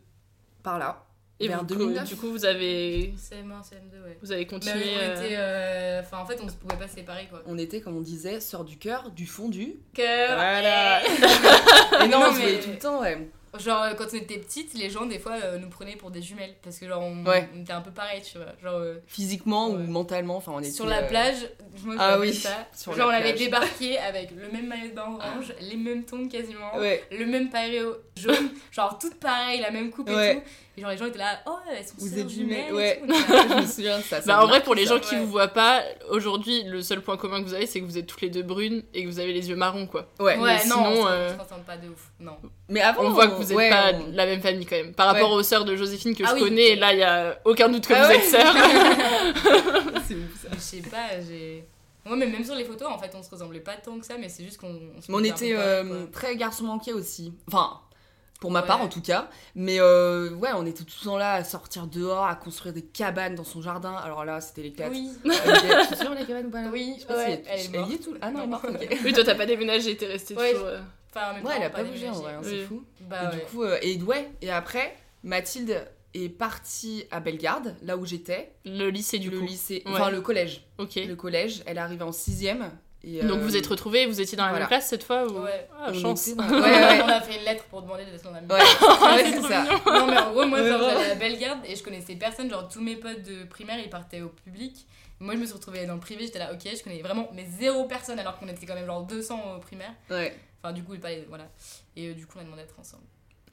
par 0.61 0.77
là. 0.77 1.03
Et 1.39 1.47
vers 1.47 1.59
vous, 1.59 1.65
2009. 1.65 2.07
du 2.09 2.15
coup, 2.15 2.31
vous 2.31 2.45
avez, 2.45 3.13
CM1, 3.15 3.61
CM2, 3.61 4.03
ouais. 4.03 4.17
vous 4.21 4.31
avez 4.31 4.41
Mais 4.41 4.47
continué. 4.47 4.75
on 4.95 4.99
euh, 5.01 5.15
était. 5.25 5.35
euh, 5.37 6.01
Enfin, 6.01 6.17
en 6.19 6.25
fait, 6.25 6.39
on 6.43 6.49
se 6.49 6.55
pouvait 6.55 6.77
pas 6.77 6.87
séparer, 6.87 7.27
quoi. 7.29 7.43
On 7.45 7.57
était, 7.59 7.79
comme 7.79 7.95
on 7.95 8.01
disait, 8.01 8.39
sœurs 8.39 8.63
du 8.63 8.77
cœur, 8.77 9.11
du 9.11 9.27
fondu. 9.27 9.75
Cœur. 9.93 10.35
Voilà. 10.35 11.05
Et 12.03 12.07
non, 12.07 12.19
Non, 12.19 12.25
on 12.29 12.33
se 12.33 12.39
voyait 12.39 12.55
mais- 12.57 12.59
tout 12.63 12.69
le 12.71 12.77
temps, 12.79 13.01
ouais. 13.01 13.29
Genre, 13.59 13.81
euh, 13.83 13.93
quand 13.93 14.05
on 14.13 14.17
était 14.17 14.37
petites, 14.37 14.73
les 14.73 14.89
gens, 14.89 15.05
des 15.05 15.19
fois, 15.19 15.33
euh, 15.43 15.57
nous 15.57 15.69
prenaient 15.69 15.95
pour 15.95 16.11
des 16.11 16.21
jumelles. 16.21 16.55
Parce 16.63 16.77
que, 16.79 16.87
genre, 16.87 17.01
on, 17.01 17.25
Ouais. 17.25 17.49
on 17.55 17.61
était 17.61 17.73
un 17.73 17.81
peu 17.81 17.91
pareil, 17.91 18.21
tu 18.21 18.37
vois. 18.37 18.47
Genre, 18.61 18.79
euh, 18.79 18.95
Physiquement 19.07 19.69
ou 19.69 19.77
mentalement, 19.77 20.37
enfin, 20.37 20.51
on 20.55 20.59
était. 20.59 20.69
sur 20.71 20.85
la 20.85 21.03
euh, 21.03 21.07
plage, 21.07 21.49
moi, 21.83 21.95
je 21.95 21.99
Ah 22.01 22.15
me 22.17 22.21
oui, 22.21 22.33
ça. 22.33 22.49
sur 22.75 22.93
genre, 22.95 23.07
on 23.07 23.11
avait 23.13 23.33
débarqué 23.33 23.97
avec 23.99 24.31
le 24.31 24.51
même 24.51 24.67
maillot 24.67 24.89
de 24.89 24.95
bain 24.95 25.07
orange, 25.17 25.53
les 25.61 25.77
mêmes 25.77 26.03
tons 26.05 26.27
quasiment, 26.27 26.75
Ouais. 26.77 27.03
le 27.11 27.25
même 27.25 27.49
paillet 27.49 27.81
jaune, 28.15 28.49
genre, 28.71 28.97
toutes 28.99 29.19
pareilles, 29.19 29.61
la 29.61 29.71
même 29.71 29.89
coupe 29.91 30.09
Ouais. 30.09 30.31
et 30.31 30.35
tout. 30.35 30.41
Et 30.77 30.81
genre, 30.81 30.91
les 30.91 30.97
gens 30.97 31.05
étaient 31.07 31.17
là, 31.17 31.39
oh, 31.47 31.57
elles 31.75 31.83
sont 31.85 31.95
Vous 31.97 32.19
êtes 32.19 32.29
jumelles, 32.29 32.67
jumelles. 32.67 32.69
et 32.69 32.73
ouais. 32.73 33.01
tout. 33.01 33.13
je 33.49 33.61
me 33.61 33.65
souviens 33.65 33.97
de 33.97 34.03
ça. 34.03 34.21
ça 34.21 34.27
Bah, 34.27 34.43
en 34.43 34.47
vrai, 34.47 34.61
pour 34.61 34.75
les 34.75 34.85
ça. 34.85 34.93
gens 34.95 34.99
qui 34.99 35.15
vous 35.15 35.25
voient 35.25 35.47
pas, 35.47 35.81
aujourd'hui, 36.09 36.63
le 36.65 36.83
seul 36.83 37.01
point 37.01 37.17
commun 37.17 37.41
que 37.41 37.47
vous 37.47 37.55
avez, 37.55 37.65
c'est 37.65 37.79
que 37.79 37.85
vous 37.85 37.97
êtes 37.97 38.05
toutes 38.05 38.21
les 38.21 38.29
deux 38.29 38.43
brunes 38.43 38.83
et 38.93 39.03
que 39.03 39.07
vous 39.09 39.17
avez 39.19 39.33
les 39.33 39.49
yeux 39.49 39.55
marrons, 39.55 39.87
quoi. 39.87 40.07
Ouais. 40.19 40.37
Ouais, 40.37 40.55
Mais 40.57 40.65
non, 40.69 40.75
sinon, 40.75 40.85
on 40.89 40.95
se- 40.95 40.99
on 40.99 41.37
se 41.37 41.41
ressemble 41.43 41.63
pas 41.65 41.77
de 41.77 41.89
ouf. 41.89 42.11
Non. 42.19 42.37
Mais 42.69 42.81
avant, 42.81 43.03
on 43.03 43.09
voit 43.11 43.27
que 43.27 43.35
vous 43.35 43.49
êtes 43.51 43.57
ouais, 43.57 43.69
pas 43.69 43.91
on- 43.93 44.11
la 44.13 44.25
même 44.25 44.41
famille 44.41 44.65
quand 44.65 44.75
même. 44.75 44.93
Par 44.93 45.07
rapport 45.07 45.29
Ouais. 45.31 45.37
aux 45.37 45.43
sœurs 45.43 45.63
de 45.65 45.75
Joséphine 45.75 46.13
que 46.15 46.23
Ah 46.25 46.29
je 46.31 46.33
oui. 46.35 46.49
connais, 46.49 46.75
là, 46.75 46.91
il 46.93 46.99
y 46.99 47.03
a 47.03 47.39
aucun 47.45 47.69
doute 47.69 47.87
que 47.87 47.93
Ah 47.93 48.03
vous 48.03 48.09
ouais 48.09 48.17
êtes 48.17 48.23
sœurs. 48.25 48.53
C'est 50.07 50.15
ouf 50.15 50.41
ça. 50.41 50.47
Je 50.53 50.59
sais 50.59 50.81
pas, 50.81 51.19
j'ai. 51.27 51.65
Ouais, 52.09 52.15
mais 52.15 52.27
même 52.27 52.43
sur 52.43 52.55
les 52.55 52.63
photos, 52.65 52.87
en 52.89 52.97
fait, 52.97 53.11
on 53.17 53.23
se 53.23 53.29
ressemblait 53.29 53.59
pas 53.59 53.75
tant 53.75 53.97
que 53.99 54.05
ça, 54.05 54.15
mais 54.17 54.29
c'est 54.29 54.43
juste 54.43 54.57
qu'on. 54.59 54.73
se 55.01 55.09
Mais 55.11 55.15
on 55.15 55.17
un 55.17 55.23
était 55.23 55.53
euh, 55.55 56.05
très 56.11 56.35
garçon 56.37 56.63
manqué 56.63 56.93
aussi. 56.93 57.33
Enfin, 57.49 57.81
pour 58.39 58.49
ma 58.51 58.61
Ouais. 58.61 58.67
part 58.67 58.81
en 58.81 58.87
tout 58.87 59.01
cas. 59.01 59.29
Mais 59.55 59.77
euh, 59.79 60.29
ouais, 60.35 60.49
on 60.55 60.65
était 60.65 60.83
tout 60.83 60.93
le 61.01 61.05
temps 61.05 61.17
là 61.17 61.33
à 61.33 61.43
sortir 61.43 61.87
dehors, 61.87 62.25
à 62.25 62.35
construire 62.35 62.73
des 62.73 62.83
cabanes 62.83 63.35
dans 63.35 63.43
son 63.43 63.61
jardin. 63.61 63.93
Alors 63.95 64.23
là, 64.23 64.39
c'était 64.39 64.61
l'éclate. 64.61 64.91
Oui. 64.91 65.09
Avec 65.25 65.61
des- 65.63 65.67
Tu 65.83 65.87
te 65.89 65.95
souviens 65.95 66.11
de 66.11 66.15
la 66.19 66.25
cabane 66.25 66.45
ou 66.45 66.49
pas 66.49 66.61
là? 66.61 66.69
Oui, 66.71 66.93
Je 66.95 67.01
sais 67.01 67.07
pas 67.07 67.13
si 67.13 67.19
ouais, 67.19 67.31
elle, 67.33 67.43
elle 67.49 67.59
est 67.59 67.65
elle 67.65 67.71
y 67.71 67.75
est 67.75 67.79
morte. 67.79 68.03
tout. 68.03 68.13
Ah 68.21 68.31
non, 68.31 68.39
elle 68.39 68.43
est 68.45 68.47
morte, 68.47 68.65
oui, 69.05 69.13
toi, 69.13 69.23
t'as 69.25 69.35
pas 69.35 69.45
déménagé, 69.45 69.97
t'es 69.97 70.05
resté 70.07 70.35
Ouais. 70.35 70.53
toujours. 70.53 70.67
Enfin, 71.17 71.31
en 71.31 71.33
même 71.33 71.43
Ouais, 71.45 71.51
temps, 71.51 71.57
elle 71.59 71.65
a 71.65 71.69
pas 71.69 71.83
bougé 71.83 72.09
en 72.09 72.13
vrai, 72.13 72.33
hein, 72.33 72.41
Oui. 72.43 72.49
c'est 72.49 72.65
fou. 72.65 72.83
Bah 73.01 73.23
et 73.23 73.25
ouais. 73.27 73.33
du 73.35 73.39
coup, 73.51 73.63
euh, 73.63 73.77
et 73.81 74.01
ouais, 74.01 74.29
et 74.41 74.51
après, 74.51 74.95
Mathilde 75.23 75.85
est 76.13 76.29
partie 76.29 77.05
à 77.11 77.19
Bellegarde, 77.19 77.75
là 77.83 77.97
où 77.97 78.05
j'étais. 78.05 78.51
Le 78.65 78.89
lycée, 78.89 79.19
du 79.19 79.29
le 79.29 79.39
coup. 79.39 79.45
lycée, 79.45 79.83
Ouais. 79.85 79.91
enfin 79.93 80.09
le 80.09 80.21
collège. 80.21 80.63
Ok. 80.77 80.95
Le 80.95 81.15
collège, 81.15 81.63
elle 81.65 81.77
est 81.77 81.81
arrivée 81.81 82.03
en 82.03 82.11
sixième. 82.11 82.71
Et, 83.03 83.21
Donc 83.21 83.37
euh, 83.39 83.41
vous 83.43 83.55
êtes 83.55 83.67
retrouvés, 83.67 84.05
vous 84.07 84.19
étiez 84.19 84.35
dans 84.37 84.43
la 84.45 84.49
voilà. 84.49 84.63
même 84.65 84.69
classe 84.69 84.87
cette 84.89 85.03
fois 85.03 85.25
ou... 85.27 85.43
Ouais. 85.43 85.67
Ah, 85.79 85.87
on 85.89 85.93
chance. 85.93 86.27
dans- 86.35 86.43
Ouais, 86.49 86.59
ouais. 86.61 87.01
On 87.03 87.07
a 87.07 87.21
fait 87.21 87.37
une 87.37 87.43
lettre 87.45 87.63
pour 87.65 87.81
demander 87.83 88.05
d'être 88.05 88.21
son 88.23 88.33
ami. 88.33 88.47
Ouais, 88.47 88.55
ouais, 88.59 89.31
c'est 89.31 89.41
ça. 89.47 89.63
Non, 89.85 90.07
mais 90.07 90.17
en 90.17 90.31
gros, 90.31 90.45
moi, 90.47 90.59
j'allais 90.63 91.11
à 91.11 91.15
Bellegarde 91.15 91.59
et 91.67 91.75
je 91.75 91.83
connaissais 91.83 92.15
personne. 92.15 92.49
Genre, 92.49 92.67
tous 92.67 92.81
mes 92.81 92.95
potes 92.95 93.21
de 93.23 93.43
primaire, 93.45 93.79
ils 93.79 93.89
partaient 93.89 94.21
au 94.21 94.29
public. 94.29 94.85
Moi, 95.19 95.35
je 95.35 95.39
me 95.39 95.45
suis 95.45 95.53
retrouvée 95.53 95.85
dans 95.85 95.93
le 95.93 95.99
privé. 95.99 96.25
J'étais 96.25 96.39
là, 96.39 96.51
ok, 96.51 96.59
je 96.75 96.83
connais 96.83 97.01
vraiment, 97.01 97.29
mais 97.33 97.45
zéro 97.59 97.85
personne 97.85 98.19
alors 98.19 98.37
qu'on 98.39 98.47
était 98.47 98.65
quand 98.65 98.75
même 98.75 98.85
genre 98.87 99.03
200 99.03 99.55
au 99.55 99.59
primaire. 99.59 99.93
Ouais, 100.09 100.35
Enfin, 100.67 100.73
du 100.73 100.83
coup, 100.83 100.97
pas 100.97 101.09
les- 101.11 101.23
voilà. 101.25 101.49
Et 101.95 102.09
euh, 102.09 102.13
du 102.13 102.25
coup, 102.27 102.33
on 102.37 102.41
a 102.41 102.43
demandé 102.43 102.63
d'être 102.63 102.77
ensemble. 102.79 103.03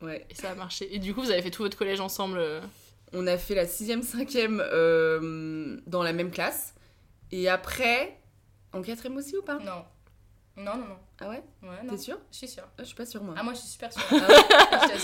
ouais. 0.03 0.27
Et 0.31 0.35
ça 0.35 0.51
a 0.51 0.55
marché. 0.57 0.93
Et 0.95 0.99
du 0.99 1.15
coup, 1.15 1.23
vous 1.23 1.31
avez 1.31 1.43
fait 1.43 1.51
tout 1.53 1.63
votre 1.63 1.79
collège 1.79 2.01
ensemble. 2.01 2.39
euh, 2.39 2.61
On 3.13 3.27
a 3.29 3.39
fait 3.39 3.55
la 3.55 3.67
sixième, 3.69 4.03
cinquième 4.03 4.61
euh, 4.61 5.79
dans 5.87 6.03
la 6.03 6.13
même 6.13 6.31
classe. 6.33 6.75
Et 7.31 7.49
après, 7.49 8.19
en 8.73 8.83
quatrième 8.83 9.17
aussi 9.17 9.37
ou 9.37 9.43
pas? 9.43 9.59
Non. 9.61 9.85
Non, 10.57 10.77
non, 10.77 10.87
non. 10.89 10.99
Ah 11.21 11.29
ouais? 11.31 11.43
Ouais, 11.63 11.83
non. 11.85 11.91
T'es 11.91 11.99
sûre? 11.99 12.19
Je 12.33 12.39
suis 12.39 12.49
sûre. 12.49 12.65
Ah, 12.79 12.83
Je 12.83 12.85
suis 12.85 12.95
pas 12.97 13.07
sûre, 13.07 13.23
moi. 13.23 13.35
Ah, 13.39 13.43
moi, 13.45 13.53
je 13.55 13.59
suis 13.61 13.69
super 13.69 13.93
sûre. 13.93 14.03
Ah 14.11 14.29
ouais. 14.29 14.97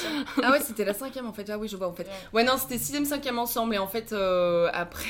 Ah 0.43 0.51
ouais, 0.53 0.61
c'était 0.61 0.85
la 0.85 0.95
cinquième 0.95 1.27
en 1.27 1.33
fait. 1.33 1.49
Ah 1.51 1.59
oui, 1.59 1.69
je 1.69 1.77
vois 1.77 1.89
en 1.89 1.93
fait. 1.93 2.09
Ouais, 2.33 2.43
non, 2.45 2.57
c'était 2.59 2.79
sixième, 2.79 3.05
cinquième 3.05 3.39
ensemble. 3.39 3.75
Et 3.75 3.79
en 3.79 3.87
fait, 3.89 4.13
euh, 4.13 4.69
après. 4.73 5.07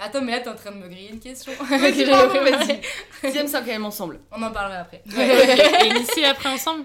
Attends, 0.00 0.22
mais 0.22 0.32
là, 0.32 0.40
t'es 0.40 0.48
en 0.48 0.54
train 0.54 0.72
de 0.72 0.76
me 0.78 0.88
griller 0.88 1.10
une 1.10 1.20
question. 1.20 1.52
Pardon, 1.68 2.28
préparée. 2.28 2.50
vas-y. 2.50 2.80
Sixième, 3.20 3.46
cinquième 3.46 3.84
ensemble. 3.84 4.20
On 4.32 4.42
en 4.42 4.50
parlera 4.50 4.78
après. 4.80 5.02
et 5.06 5.90
lycée 5.94 6.24
après 6.24 6.48
ensemble 6.48 6.84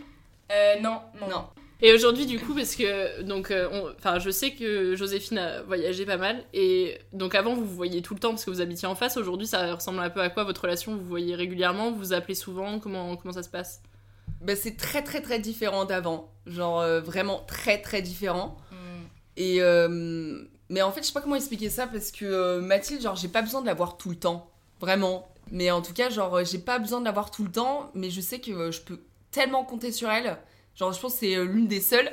Euh, 0.52 0.76
non, 0.82 1.00
non. 1.22 1.28
Non. 1.30 1.46
Et 1.82 1.94
aujourd'hui, 1.94 2.26
du 2.26 2.40
coup, 2.40 2.54
parce 2.56 2.76
que 2.76 3.22
donc, 3.24 3.52
euh, 3.52 3.68
on- 3.72 3.92
enfin, 3.98 4.18
je 4.20 4.30
sais 4.30 4.52
que 4.52 4.96
Joséphine 4.96 5.38
a 5.38 5.62
voyagé 5.64 6.06
pas 6.06 6.16
mal, 6.18 6.42
et 6.54 6.98
donc 7.12 7.36
avant 7.36 7.54
vous 7.54 7.66
vous 7.66 7.76
voyiez 7.76 8.02
tout 8.02 8.14
le 8.14 8.20
temps 8.20 8.30
parce 8.30 8.46
que 8.46 8.50
vous 8.52 8.62
habitiez 8.62 8.88
en 8.88 8.96
face. 8.96 9.18
Aujourd'hui, 9.18 9.46
ça 9.46 9.76
ressemble 9.76 10.00
un 10.00 10.10
peu 10.10 10.22
à 10.22 10.30
quoi 10.30 10.46
votre 10.46 10.62
relation? 10.62 10.94
Vous 10.94 11.00
vous 11.02 11.10
voyez 11.10 11.36
régulièrement 11.36 11.92
Vous 11.92 11.98
vous 11.98 12.14
appelez 12.14 12.34
souvent 12.36 12.80
Comment 12.80 13.16
comment 13.18 13.34
ça 13.34 13.44
se 13.44 13.50
passe? 13.50 13.82
Bah, 14.42 14.56
c'est 14.56 14.78
très 14.78 15.04
très 15.04 15.22
très 15.22 15.38
différent 15.40 15.84
d'avant. 15.86 16.32
Genre 16.48 16.80
euh, 16.80 17.02
vraiment 17.02 17.44
très 17.46 17.82
très 17.82 18.02
différent. 18.02 18.58
Hmm. 18.72 19.04
Et 19.36 19.58
euh, 19.62 20.44
mais 20.70 20.82
en 20.82 20.92
fait, 20.92 21.02
je 21.02 21.08
sais 21.08 21.14
pas 21.14 21.22
comment 21.22 21.36
expliquer 21.36 21.70
ça 21.70 21.88
parce 21.88 22.12
que 22.12 22.26
euh, 22.26 22.62
Mathilde, 22.62 23.02
genre, 23.02 23.16
j'ai 23.16 23.28
pas 23.28 23.42
besoin 23.42 23.62
de 23.62 23.66
la 23.66 23.74
voir 23.74 23.98
tout 23.98 24.10
le 24.10 24.16
temps, 24.16 24.50
vraiment. 24.80 25.28
Mais 25.52 25.70
en 25.72 25.82
tout 25.82 25.94
cas, 25.94 26.10
genre, 26.10 26.44
j'ai 26.44 26.58
pas 26.58 26.80
besoin 26.80 27.00
de 27.00 27.06
la 27.06 27.12
voir 27.12 27.32
tout 27.32 27.44
le 27.44 27.52
temps, 27.52 27.92
mais 27.94 28.10
je 28.10 28.22
sais 28.22 28.40
que 28.40 28.52
euh, 28.52 28.72
je 28.72 28.82
peux 28.82 29.00
tellement 29.32 29.64
compter 29.64 29.92
sur 29.92 30.10
elle. 30.10 30.38
Genre, 30.76 30.92
je 30.92 31.00
pense 31.00 31.14
que 31.14 31.20
c'est 31.20 31.36
euh, 31.36 31.46
l'une 31.46 31.68
des 31.68 31.82
seules 31.82 32.12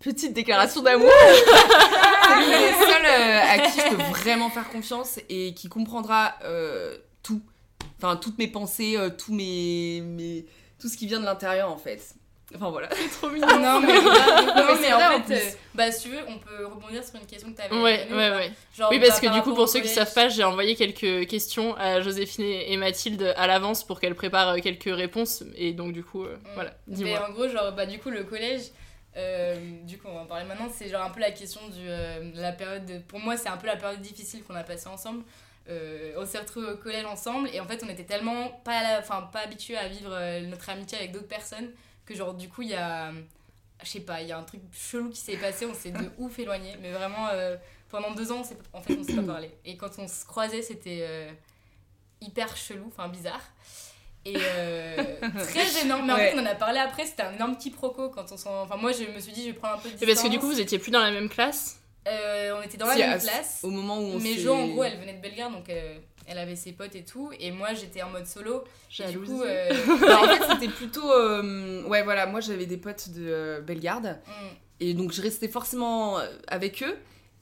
petites 0.00 0.34
déclarations 0.34 0.82
d'amour. 0.82 1.10
c'est 2.22 2.36
l'une 2.36 2.50
des 2.50 2.84
seules 2.84 3.06
à 3.06 3.58
qui 3.58 3.80
je 3.80 3.96
peux 3.96 4.02
vraiment 4.20 4.50
faire 4.50 4.68
confiance 4.68 5.18
et 5.28 5.54
qui 5.54 5.68
comprendra 5.68 6.34
euh, 6.44 6.96
tout. 7.22 7.42
Enfin, 7.98 8.16
toutes 8.16 8.38
mes 8.38 8.48
pensées, 8.48 8.96
euh, 8.96 9.10
tous 9.10 9.32
mes, 9.32 10.00
mes, 10.02 10.46
tout 10.78 10.88
ce 10.88 10.96
qui 10.96 11.06
vient 11.06 11.20
de 11.20 11.24
l'intérieur 11.24 11.70
en 11.70 11.76
fait. 11.76 12.14
Enfin 12.54 12.70
voilà. 12.70 12.88
C'est 12.92 13.08
trop 13.08 13.30
mignon. 13.30 13.46
Non, 13.48 13.80
mais, 13.80 13.94
non, 13.94 14.64
mais 14.68 14.76
c'est 14.80 14.92
en 14.92 14.96
vrai, 14.98 15.16
fait, 15.16 15.22
plus. 15.22 15.34
euh, 15.34 15.50
bah, 15.74 15.90
si 15.90 16.02
tu 16.02 16.08
veux, 16.14 16.20
on 16.28 16.38
peut 16.38 16.66
rebondir 16.66 17.02
sur 17.02 17.16
une 17.16 17.26
question 17.26 17.52
que 17.52 17.60
Ouais, 17.82 18.06
donnée, 18.06 18.14
ouais, 18.16 18.28
ou 18.28 18.30
pas 18.32 18.36
ouais. 18.36 18.52
Genre, 18.76 18.90
oui, 18.90 19.00
parce 19.00 19.18
que 19.20 19.26
du 19.32 19.40
coup, 19.42 19.54
pour 19.54 19.68
ceux 19.68 19.80
qui 19.80 19.88
collège. 19.88 19.94
savent 20.06 20.14
pas, 20.14 20.28
j'ai 20.28 20.44
envoyé 20.44 20.76
quelques 20.76 21.26
questions 21.28 21.74
à 21.76 22.00
Joséphine 22.00 22.44
et 22.44 22.76
Mathilde 22.76 23.32
à 23.36 23.46
l'avance 23.46 23.82
pour 23.84 23.98
qu'elles 23.98 24.14
préparent 24.14 24.50
euh, 24.50 24.58
quelques 24.60 24.94
réponses, 24.94 25.42
et 25.56 25.72
donc 25.72 25.92
du 25.92 26.04
coup, 26.04 26.24
euh, 26.24 26.36
voilà, 26.54 26.74
Mais 26.86 26.96
dis-moi. 26.96 27.26
en 27.28 27.32
gros, 27.32 27.48
genre, 27.48 27.72
bah, 27.72 27.86
du 27.86 27.98
coup, 27.98 28.10
le 28.10 28.24
collège, 28.24 28.62
euh, 29.16 29.56
du 29.84 29.96
coup, 29.98 30.08
on 30.10 30.14
va 30.14 30.20
en 30.20 30.26
parler 30.26 30.44
maintenant, 30.44 30.68
c'est 30.72 30.88
genre 30.88 31.02
un 31.04 31.10
peu 31.10 31.20
la 31.20 31.30
question 31.30 31.60
du. 31.68 31.80
euh, 31.88 32.30
la 32.34 32.52
période. 32.52 32.84
de- 32.84 32.98
Pour 32.98 33.20
moi, 33.20 33.36
c'est 33.36 33.48
un 33.48 33.56
peu 33.56 33.66
la 33.66 33.76
période 33.76 34.00
difficile 34.00 34.42
qu'on 34.44 34.54
a 34.54 34.64
passée 34.64 34.88
ensemble. 34.88 35.22
Euh, 35.70 36.12
on 36.18 36.26
s'est 36.26 36.38
retrouvés 36.38 36.68
au 36.72 36.76
collège 36.76 37.06
ensemble 37.06 37.48
et 37.54 37.58
en 37.58 37.64
fait, 37.64 37.82
on 37.82 37.88
était 37.88 38.04
tellement 38.04 38.48
pas, 38.64 38.98
enfin, 38.98 39.28
pas 39.32 39.40
habitués 39.40 39.78
à 39.78 39.88
vivre 39.88 40.10
euh, 40.12 40.40
notre 40.42 40.68
amitié 40.68 40.98
avec 40.98 41.12
d'autres 41.12 41.26
personnes 41.28 41.70
que, 42.06 42.14
genre, 42.14 42.34
du 42.34 42.48
coup, 42.48 42.62
il 42.62 42.70
y 42.70 42.74
a. 42.74 43.12
Je 43.82 43.88
sais 43.88 44.00
pas, 44.00 44.22
il 44.22 44.28
y 44.28 44.32
a 44.32 44.38
un 44.38 44.42
truc 44.44 44.60
chelou 44.72 45.10
qui 45.10 45.20
s'est 45.20 45.36
passé, 45.36 45.66
on 45.66 45.74
s'est 45.74 45.90
de 45.90 46.10
ouf 46.18 46.38
éloignés, 46.38 46.76
mais 46.80 46.92
vraiment, 46.92 47.28
euh, 47.32 47.56
pendant 47.90 48.12
deux 48.12 48.30
ans, 48.32 48.42
on 48.72 48.78
en 48.78 48.82
fait, 48.82 48.96
on 48.98 49.04
s'est 49.04 49.14
pas 49.14 49.22
parlé. 49.32 49.50
Et 49.64 49.76
quand 49.76 49.98
on 49.98 50.06
se 50.08 50.24
croisait, 50.24 50.62
c'était 50.62 51.00
euh, 51.02 51.30
hyper 52.20 52.56
chelou, 52.56 52.86
enfin 52.88 53.08
bizarre. 53.08 53.42
Et 54.24 54.36
euh, 54.38 54.94
très 55.50 55.66
gênant. 55.66 56.02
Mais 56.02 56.12
en 56.12 56.16
Ouais. 56.16 56.30
fait, 56.30 56.38
on 56.38 56.42
en 56.42 56.46
a 56.46 56.54
parlé 56.54 56.78
après, 56.78 57.04
c'était 57.04 57.24
un 57.24 57.34
énorme 57.34 57.58
quiproquo 57.58 58.08
quand 58.08 58.30
on 58.32 58.36
s'en. 58.38 58.62
Enfin, 58.62 58.76
moi, 58.76 58.92
je 58.92 59.04
me 59.04 59.18
suis 59.20 59.32
dit, 59.32 59.42
je 59.42 59.46
vais 59.48 59.52
prendre 59.52 59.74
un 59.74 59.78
peu 59.78 59.88
de 59.90 59.94
Et 59.94 59.98
distance. 59.98 60.14
parce 60.14 60.22
que 60.26 60.30
du 60.32 60.38
coup, 60.38 60.46
vous 60.46 60.60
étiez 60.60 60.78
plus 60.78 60.90
dans 60.90 61.02
la 61.02 61.10
même 61.10 61.28
classe? 61.28 61.80
On 62.06 62.62
était 62.62 62.76
dans 62.78 62.86
la 62.86 62.96
même 62.96 63.18
classe. 63.20 63.60
au 63.62 63.70
moment 63.70 63.98
où 63.98 64.02
on 64.14 64.18
Mais 64.20 64.36
Jo, 64.38 64.54
en 64.54 64.68
gros, 64.68 64.84
elle 64.84 64.98
venait 64.98 65.14
de 65.14 65.20
Bellegarde, 65.20 65.52
donc 65.54 65.68
elle 66.26 66.38
avait 66.38 66.56
ses 66.56 66.72
potes 66.72 66.94
et 66.94 67.04
tout. 67.04 67.30
Et 67.40 67.50
moi, 67.50 67.74
j'étais 67.74 68.02
en 68.02 68.10
mode 68.10 68.26
solo. 68.26 68.64
Et 68.98 69.02
du 69.04 69.12
Jalousie. 69.12 69.32
coup, 69.32 69.42
euh, 69.42 69.70
Bah, 70.00 70.20
en 70.22 70.28
fait, 70.28 70.52
c'était 70.52 70.72
plutôt. 70.72 71.10
euh, 71.12 71.82
ouais, 71.84 72.02
voilà, 72.02 72.26
moi 72.26 72.40
j'avais 72.40 72.66
des 72.66 72.76
potes 72.76 73.10
de 73.10 73.26
euh, 73.28 73.60
Bellegarde. 73.60 74.18
Mm. 74.26 74.30
Et 74.80 74.94
donc 74.94 75.12
je 75.12 75.22
restais 75.22 75.48
forcément 75.48 76.18
avec 76.48 76.82
eux. 76.82 76.96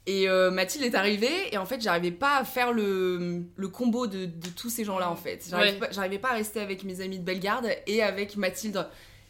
Et 0.06 0.26
Mathilde 0.50 0.84
est 0.84 0.96
arrivée. 0.96 1.52
Et 1.54 1.58
en 1.58 1.64
fait, 1.64 1.80
j'arrivais 1.80 2.10
pas 2.10 2.38
à 2.38 2.44
faire 2.44 2.72
le, 2.72 3.42
le 3.56 3.68
combo 3.68 4.06
de, 4.08 4.26
de 4.26 4.48
tous 4.48 4.68
ces 4.68 4.84
gens-là, 4.84 5.08
en 5.08 5.14
fait. 5.16 5.46
J'arrivais 5.48 5.72
Ouais. 5.74 5.78
pas, 5.78 5.90
j'arrivais 5.92 6.18
pas 6.18 6.30
à 6.30 6.34
rester 6.34 6.60
avec 6.60 6.82
mes 6.84 7.00
amis 7.00 7.18
de 7.20 7.24
Bellegarde 7.24 7.68
et 7.86 8.02
avec 8.02 8.36
Mathilde. 8.36 8.84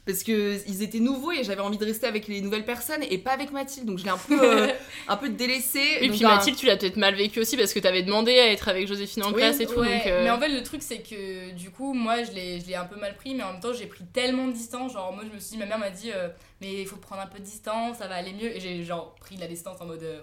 Parce 0.05 0.25
que 0.25 0.59
ils 0.69 0.83
étaient 0.83 0.99
nouveaux 0.99 1.31
et 1.31 1.45
j'avais 1.45 1.61
envie 1.61 1.79
de 1.79 1.85
rester 1.85 2.09
avec 2.09 2.27
les 2.27 2.41
nouvelles 2.41 2.65
personnes 2.65 3.03
et 3.09 3.19
pas 3.19 3.31
avec 3.31 3.53
Mathilde. 3.53 3.87
Donc 3.87 3.99
je 3.99 4.05
l'ai 4.05 4.11
un 4.11 4.19
peu, 4.19 4.37
euh, 4.43 4.69
un 5.07 5.17
peu 5.17 5.29
délaissée. 5.29 5.99
Et 6.01 6.09
puis 6.11 6.23
Mathilde, 6.23 6.57
tu 6.57 6.67
l'as 6.67 6.77
peut-être 6.77 6.97
mal 6.97 7.15
vécu 7.15 7.39
aussi 7.39 7.57
parce 7.57 7.73
que 7.73 7.79
t'avais 7.79 8.03
demandé 8.03 8.33
à 8.39 8.51
être 8.51 8.69
avec 8.69 8.89
Joséphine 8.89 9.23
en 9.23 9.29
Oui, 9.31 9.37
classe 9.37 9.61
et 9.61 9.67
tout. 9.67 9.79
ouais, 9.79 9.99
donc, 9.99 10.07
euh, 10.09 10.25
Mais 10.25 10.31
en 10.31 10.41
fait, 10.41 10.49
le 10.49 10.63
truc, 10.65 10.83
c'est 10.83 10.99
que 11.03 11.53
du 11.53 11.71
coup, 11.71 11.95
moi, 11.95 12.25
je 12.25 12.33
l'ai 12.33 12.59
je 12.61 12.67
l'ai 12.67 12.75
un 12.75 12.85
peu 12.85 12.97
mal 12.99 13.15
pris, 13.17 13.35
mais 13.37 13.45
en 13.45 13.53
même 13.53 13.61
temps, 13.61 13.73
j'ai 13.73 13.87
pris 13.87 14.03
tellement 14.13 14.49
de 14.49 14.53
distance. 14.53 14.93
Genre, 14.95 15.13
moi, 15.13 15.23
je 15.29 15.33
me 15.33 15.39
suis 15.39 15.53
dit, 15.53 15.59
ma 15.59 15.67
mère 15.67 15.79
m'a 15.79 15.91
dit, 15.91 16.11
euh, 16.13 16.29
mais 16.61 16.81
il 16.83 16.87
faut 16.89 16.97
prendre 16.97 17.23
un 17.23 17.27
peu 17.29 17.39
de 17.39 17.45
distance, 17.45 17.99
ça 17.99 18.09
va 18.09 18.17
aller 18.17 18.33
mieux. 18.33 18.57
Et 18.57 18.59
j'ai 18.59 18.83
genre 18.83 19.15
pris 19.21 19.37
de 19.37 19.41
la 19.41 19.47
distance 19.47 19.81
en 19.81 19.87
mode. 19.87 20.03
euh, 20.03 20.21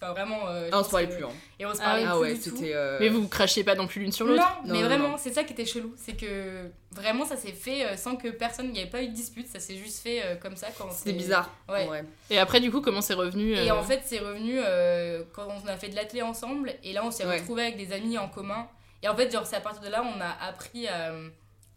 vois, 0.00 0.12
vraiment. 0.12 0.48
euh, 0.48 0.68
Ah, 0.72 0.80
on 0.80 0.84
se 0.84 0.90
parlait 0.90 1.08
que- 1.08 1.14
plus, 1.14 1.24
hein. 1.24 1.30
Et 1.58 1.66
on 1.66 1.74
se 1.74 1.80
Ah 1.80 1.84
parlait 1.84 2.02
plus 2.02 2.10
Ah 2.12 2.18
ouais, 2.18 2.36
c'était. 2.36 2.72
euh, 2.74 2.96
Mais 3.00 3.08
vous 3.08 3.22
vous 3.22 3.28
crachiez 3.28 3.64
pas 3.64 3.74
non 3.74 3.86
plus 3.86 4.00
l'une 4.00 4.12
sur 4.12 4.26
l'autre 4.26 4.42
Non, 4.64 4.72
mais 4.72 4.80
non, 4.80 4.86
vraiment, 4.86 5.16
c'est 5.18 5.32
ça 5.32 5.44
qui 5.44 5.52
était 5.52 5.66
chelou. 5.66 5.94
C'est 5.96 6.14
que 6.16 6.70
vraiment, 6.92 7.24
ça 7.24 7.36
s'est 7.36 7.52
fait 7.52 7.84
euh, 7.84 7.96
sans 7.96 8.16
que 8.16 8.28
personne, 8.28 8.66
il 8.66 8.72
n'y 8.72 8.80
avait 8.80 8.90
pas 8.90 9.02
eu 9.02 9.08
de 9.08 9.14
dispute, 9.14 9.46
ça 9.48 9.60
s'est 9.60 9.76
juste 9.76 10.02
fait 10.02 10.22
euh, 10.24 10.36
comme 10.36 10.56
ça. 10.56 10.68
quand 10.78 10.90
C'était 10.90 11.12
bizarre. 11.12 11.50
Ouais. 11.68 11.88
Ouais. 11.88 12.04
Et 12.30 12.38
après, 12.38 12.60
du 12.60 12.70
coup, 12.70 12.80
comment 12.80 13.00
c'est 13.02 13.14
revenu 13.14 13.52
Et 13.54 13.70
euh, 13.70 13.74
en 13.76 13.82
fait, 13.82 14.00
c'est 14.04 14.18
revenu 14.20 14.58
euh, 14.58 15.22
quand 15.32 15.46
on 15.48 15.66
a 15.68 15.76
fait 15.76 15.88
de 15.88 15.96
l'atelier 15.96 16.22
ensemble. 16.22 16.72
Et 16.82 16.92
là, 16.92 17.04
on 17.04 17.10
s'est 17.10 17.26
Ouais. 17.26 17.38
retrouvés 17.38 17.62
avec 17.64 17.76
des 17.76 17.92
amis 17.92 18.16
en 18.18 18.28
commun. 18.28 18.68
Et 19.02 19.08
en 19.08 19.16
fait, 19.16 19.30
genre, 19.30 19.46
c'est 19.46 19.56
à 19.56 19.60
partir 19.60 19.82
de 19.82 19.88
là, 19.88 20.02
on 20.04 20.20
a 20.20 20.46
appris 20.48 20.86
à, 20.88 21.12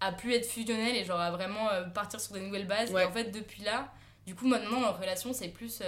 à 0.02 0.12
plus 0.12 0.34
être 0.34 0.46
fusionnel 0.46 0.96
et 0.96 1.06
genre 1.06 1.20
à 1.20 1.32
vraiment 1.32 1.70
euh, 1.72 1.84
partir 1.84 2.20
sur 2.20 2.34
des 2.34 2.42
nouvelles 2.42 2.68
bases. 2.68 2.92
Ouais. 2.92 3.04
Et 3.04 3.06
en 3.06 3.12
fait, 3.12 3.32
depuis 3.32 3.64
là, 3.64 3.88
du 4.28 4.36
coup, 4.36 4.48
maintenant, 4.48 4.80
notre 4.82 5.00
relation, 5.00 5.32
c'est 5.34 5.48
plus. 5.50 5.80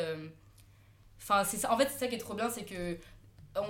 Enfin, 1.28 1.44
c'est 1.44 1.58
ça. 1.58 1.72
En 1.74 1.78
fait, 1.78 1.90
c'est 1.92 1.98
ça 2.00 2.08
qui 2.08 2.16
est 2.16 2.20
trop 2.20 2.36
bien, 2.36 2.50
c'est 2.50 2.64
que. 2.64 2.98
on- 3.58 3.64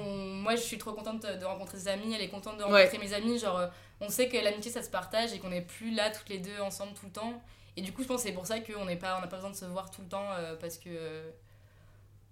Moi, 0.46 0.56
je 0.56 0.62
suis 0.62 0.78
trop 0.78 0.92
contente 0.94 1.22
de 1.26 1.46
rencontrer 1.46 1.78
ses 1.80 1.88
amis, 1.88 2.14
elle 2.14 2.22
est 2.22 2.28
contente 2.30 2.58
de 2.58 2.64
rencontrer 2.64 2.98
mes 2.98 3.14
amis. 3.14 3.40
Genre, 3.40 3.58
euh, 3.60 3.68
on 4.02 4.10
sait 4.10 4.28
que 4.28 4.36
l'amitié, 4.38 4.72
ça 4.72 4.82
se 4.84 4.90
partage 4.90 5.32
et 5.34 5.40
qu'on 5.40 5.50
n'est 5.50 5.62
plus 5.62 5.92
là 5.92 6.10
toutes 6.12 6.30
les 6.30 6.40
deux 6.40 6.60
ensemble 6.62 6.94
tout 6.94 7.06
le 7.06 7.12
temps. 7.12 7.42
Et 7.78 7.82
du 7.82 7.92
coup, 7.94 8.04
je 8.04 8.08
pense 8.08 8.22
que 8.24 8.28
c'est 8.28 8.34
pour 8.34 8.46
ça 8.46 8.60
qu'on 8.60 8.86
n'est 8.86 8.96
pas, 8.98 9.18
on 9.18 9.22
n'a 9.22 9.28
pas 9.28 9.38
besoin 9.38 9.52
de 9.52 9.56
se 9.56 9.66
voir 9.66 9.90
tout 9.92 10.02
le 10.02 10.08
temps 10.08 10.26
euh, 10.38 10.56
parce 10.60 10.78
que. 10.78 10.90
euh, 10.90 11.30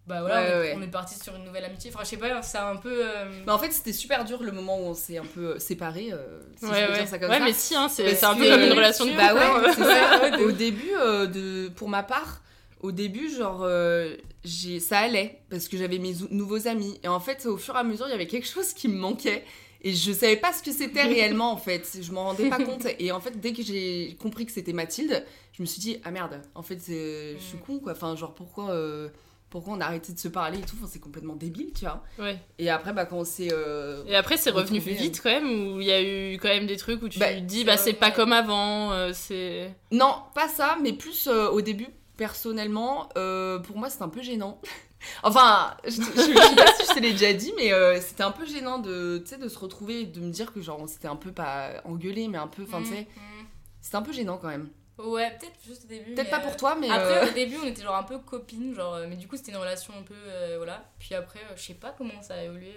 bah 0.05 0.19
voilà, 0.19 0.41
Ouais, 0.41 0.47
on, 0.47 0.51
est, 0.51 0.59
ouais. 0.59 0.73
on 0.77 0.81
est 0.81 0.87
parti 0.91 1.17
sur 1.17 1.33
une 1.35 1.45
nouvelle 1.45 1.63
amitié. 1.63 1.89
Enfin, 1.93 2.03
je 2.03 2.09
sais 2.09 2.17
pas, 2.17 2.41
c'est 2.41 2.57
un 2.57 2.75
peu. 2.75 2.91
euh, 3.07 3.41
Mais 3.45 3.51
en 3.53 3.57
fait, 3.57 3.71
c'était 3.71 3.93
super 3.93 4.25
dur 4.25 4.43
le 4.43 4.51
moment 4.51 4.77
où 4.77 4.83
on 4.87 4.93
s'est 4.93 5.17
un 5.17 5.25
peu 5.25 5.57
séparés. 5.59 6.09
euh, 6.11 6.41
si 6.57 6.65
Ouais, 6.65 6.81
je 6.81 6.85
peux 6.87 6.91
ouais. 6.91 6.99
dire 6.99 7.07
ça 7.07 7.19
comme 7.19 7.29
Ouais, 7.29 7.39
ça. 7.39 7.45
mais 7.45 7.53
si, 7.53 7.73
hein, 7.75 7.87
c'est- 7.87 8.21
un 8.25 8.35
peu 8.35 8.49
comme 8.49 8.61
une 8.61 8.73
relation 8.73 9.05
de 9.05 9.11
Bah 9.15 9.33
ouais, 9.33 9.41
hein. 9.41 9.71
c'est 9.73 9.81
ça. 9.83 10.19
Ouais, 10.23 10.31
de 10.31 10.43
Au 10.43 10.51
début, 10.51 10.91
euh, 10.97 11.25
de, 11.27 11.69
pour 11.69 11.87
ma 11.87 12.03
part, 12.03 12.41
au 12.81 12.91
début, 12.91 13.29
genre, 13.33 13.61
euh, 13.63 14.13
ça 14.45 14.99
allait 14.99 15.39
parce 15.49 15.67
que 15.67 15.77
j'avais 15.77 15.99
mes 15.99 16.21
ou- 16.21 16.27
nouveaux 16.31 16.67
amis. 16.67 16.99
Et 17.03 17.07
en 17.07 17.19
fait, 17.19 17.45
au 17.45 17.57
fur 17.57 17.75
et 17.75 17.79
à 17.79 17.83
mesure, 17.83 18.07
il 18.07 18.11
y 18.11 18.13
avait 18.13 18.27
quelque 18.27 18.47
chose 18.47 18.73
qui 18.73 18.87
me 18.87 18.97
manquait. 18.97 19.43
Et 19.85 19.93
je 19.93 20.11
savais 20.13 20.37
pas 20.37 20.53
ce 20.53 20.63
que 20.63 20.71
c'était 20.71 21.01
réellement 21.03 21.51
en 21.51 21.57
fait, 21.57 21.97
je 22.01 22.11
m'en 22.13 22.23
rendais 22.25 22.49
pas 22.49 22.57
compte. 22.63 22.87
Et 22.99 23.11
en 23.11 23.19
fait, 23.19 23.39
dès 23.39 23.51
que 23.53 23.61
j'ai 23.63 24.15
compris 24.21 24.45
que 24.45 24.51
c'était 24.53 24.71
Mathilde, 24.73 25.25
je 25.51 25.61
me 25.61 25.65
suis 25.67 25.81
dit 25.81 25.97
ah 26.05 26.11
merde, 26.11 26.41
en 26.55 26.63
fait 26.63 26.79
c'est- 26.79 27.33
je 27.37 27.43
suis 27.43 27.57
con 27.57 27.79
quoi. 27.79 27.91
Enfin 27.91 28.15
genre 28.15 28.33
pourquoi 28.33 28.71
euh, 28.71 29.09
pourquoi 29.49 29.73
on 29.75 29.81
a 29.81 29.85
arrêté 29.85 30.13
de 30.13 30.17
se 30.19 30.29
parler 30.29 30.57
et 30.59 30.61
tout, 30.61 30.75
enfin, 30.79 30.89
c'est 30.91 30.99
complètement 31.01 31.35
débile 31.35 31.73
tu 31.75 31.81
vois. 31.85 32.01
Ouais. 32.17 32.39
Et 32.59 32.69
après 32.69 32.93
bah 32.93 33.05
quand 33.05 33.17
on 33.17 33.25
s'est 33.25 33.49
euh, 33.51 34.03
Et 34.07 34.15
après, 34.15 34.37
c'est 34.37 34.49
revenu 34.51 34.79
retrouvé, 34.79 34.95
vite 34.95 35.19
quand 35.21 35.29
même, 35.29 35.73
ou 35.75 35.81
il 35.81 35.85
y 35.87 35.91
a 35.91 36.01
eu 36.01 36.37
quand 36.37 36.47
même 36.47 36.65
des 36.65 36.77
trucs 36.77 37.03
où 37.03 37.09
tu 37.09 37.19
Bah, 37.19 37.33
te 37.33 37.39
dis, 37.41 37.63
bah 37.65 37.75
c'est 37.77 37.91
pas 37.93 38.09
comme 38.11 38.31
avant, 38.33 38.93
euh, 38.93 39.11
c'est. 39.13 39.69
Non, 39.91 40.15
pas 40.33 40.47
ça, 40.47 40.77
mais 40.81 40.93
plus 40.93 41.27
euh, 41.27 41.49
au 41.49 41.59
début, 41.61 41.87
personnellement, 42.17 43.09
euh, 43.17 43.59
pour 43.59 43.77
moi, 43.77 43.89
c'était 43.89 44.03
un 44.03 44.09
peu 44.09 44.21
gênant. 44.21 44.59
enfin, 45.23 45.75
je, 45.85 45.91
je- 45.91 46.01
sais 46.01 46.55
pas 46.55 46.73
si 46.75 46.85
je 46.87 46.93
te 46.93 46.99
l'ai 46.99 47.11
déjà 47.11 47.33
dit, 47.33 47.53
mais 47.57 47.73
euh, 47.73 47.99
c'était 48.01 48.23
un 48.23 48.31
peu 48.31 48.45
gênant 48.45 48.79
de, 48.79 49.17
de 49.39 49.47
se 49.49 49.59
retrouver 49.59 50.01
et 50.01 50.05
de 50.05 50.19
me 50.19 50.31
dire 50.31 50.53
que, 50.53 50.61
genre, 50.61 50.79
on 50.79 50.87
s'était 50.87 51.07
un 51.07 51.15
peu 51.15 51.31
pas 51.31 51.81
engueulé, 51.85 52.27
mais 52.27 52.37
un 52.37 52.47
peu, 52.47 52.63
enfin, 52.63 52.81
tu 52.81 52.89
sais, 52.89 53.01
mm, 53.15 53.45
c'était 53.81 53.95
un 53.97 54.01
peu 54.01 54.13
gênant 54.13 54.37
quand 54.37 54.47
même. 54.47 54.69
Ouais, 54.99 55.31
peut-être 55.39 55.55
juste 55.65 55.85
au 55.85 55.87
début. 55.87 56.13
Peut-être 56.13 56.29
pas 56.29 56.37
euh, 56.39 56.43
pour 56.43 56.55
toi, 56.55 56.75
mais, 56.79 56.89
Après, 56.89 57.25
euh, 57.25 57.29
au 57.29 57.33
début, 57.33 57.57
on 57.63 57.65
était 57.67 57.81
genre 57.81 57.95
un 57.95 58.03
peu 58.03 58.19
copines, 58.19 58.75
genre, 58.75 58.99
mais 59.09 59.15
du 59.15 59.27
coup, 59.27 59.35
c'était 59.37 59.51
une 59.51 59.57
relation 59.57 59.93
un 59.99 60.03
peu. 60.03 60.13
voilà. 60.57 60.85
Puis 60.99 61.15
après, 61.15 61.39
je 61.55 61.61
sais 61.61 61.73
pas 61.73 61.93
comment 61.97 62.21
ça 62.21 62.35
a 62.35 62.43
évolué. 62.43 62.73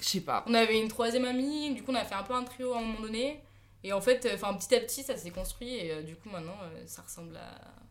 Je 0.00 0.04
sais 0.08 0.20
pas. 0.22 0.44
On 0.48 0.54
avait 0.54 0.80
une 0.80 0.88
troisième 0.88 1.24
amie, 1.24 1.72
du 1.74 1.82
coup, 1.84 1.92
on 1.92 1.94
a 1.94 2.04
fait 2.04 2.16
un 2.16 2.24
peu 2.24 2.34
un 2.34 2.42
trio 2.42 2.72
à 2.74 2.78
un 2.78 2.80
moment 2.80 3.00
donné. 3.00 3.40
Et 3.84 3.92
en 3.92 4.00
fait, 4.00 4.28
enfin, 4.34 4.54
petit 4.54 4.74
à 4.74 4.80
petit, 4.80 5.02
ça 5.04 5.16
s'est 5.16 5.30
construit. 5.30 5.74
Et 5.76 6.02
du 6.02 6.16
coup, 6.16 6.28
maintenant, 6.30 6.56
ça 6.86 7.02
ressemble 7.02 7.36
à. 7.36 7.81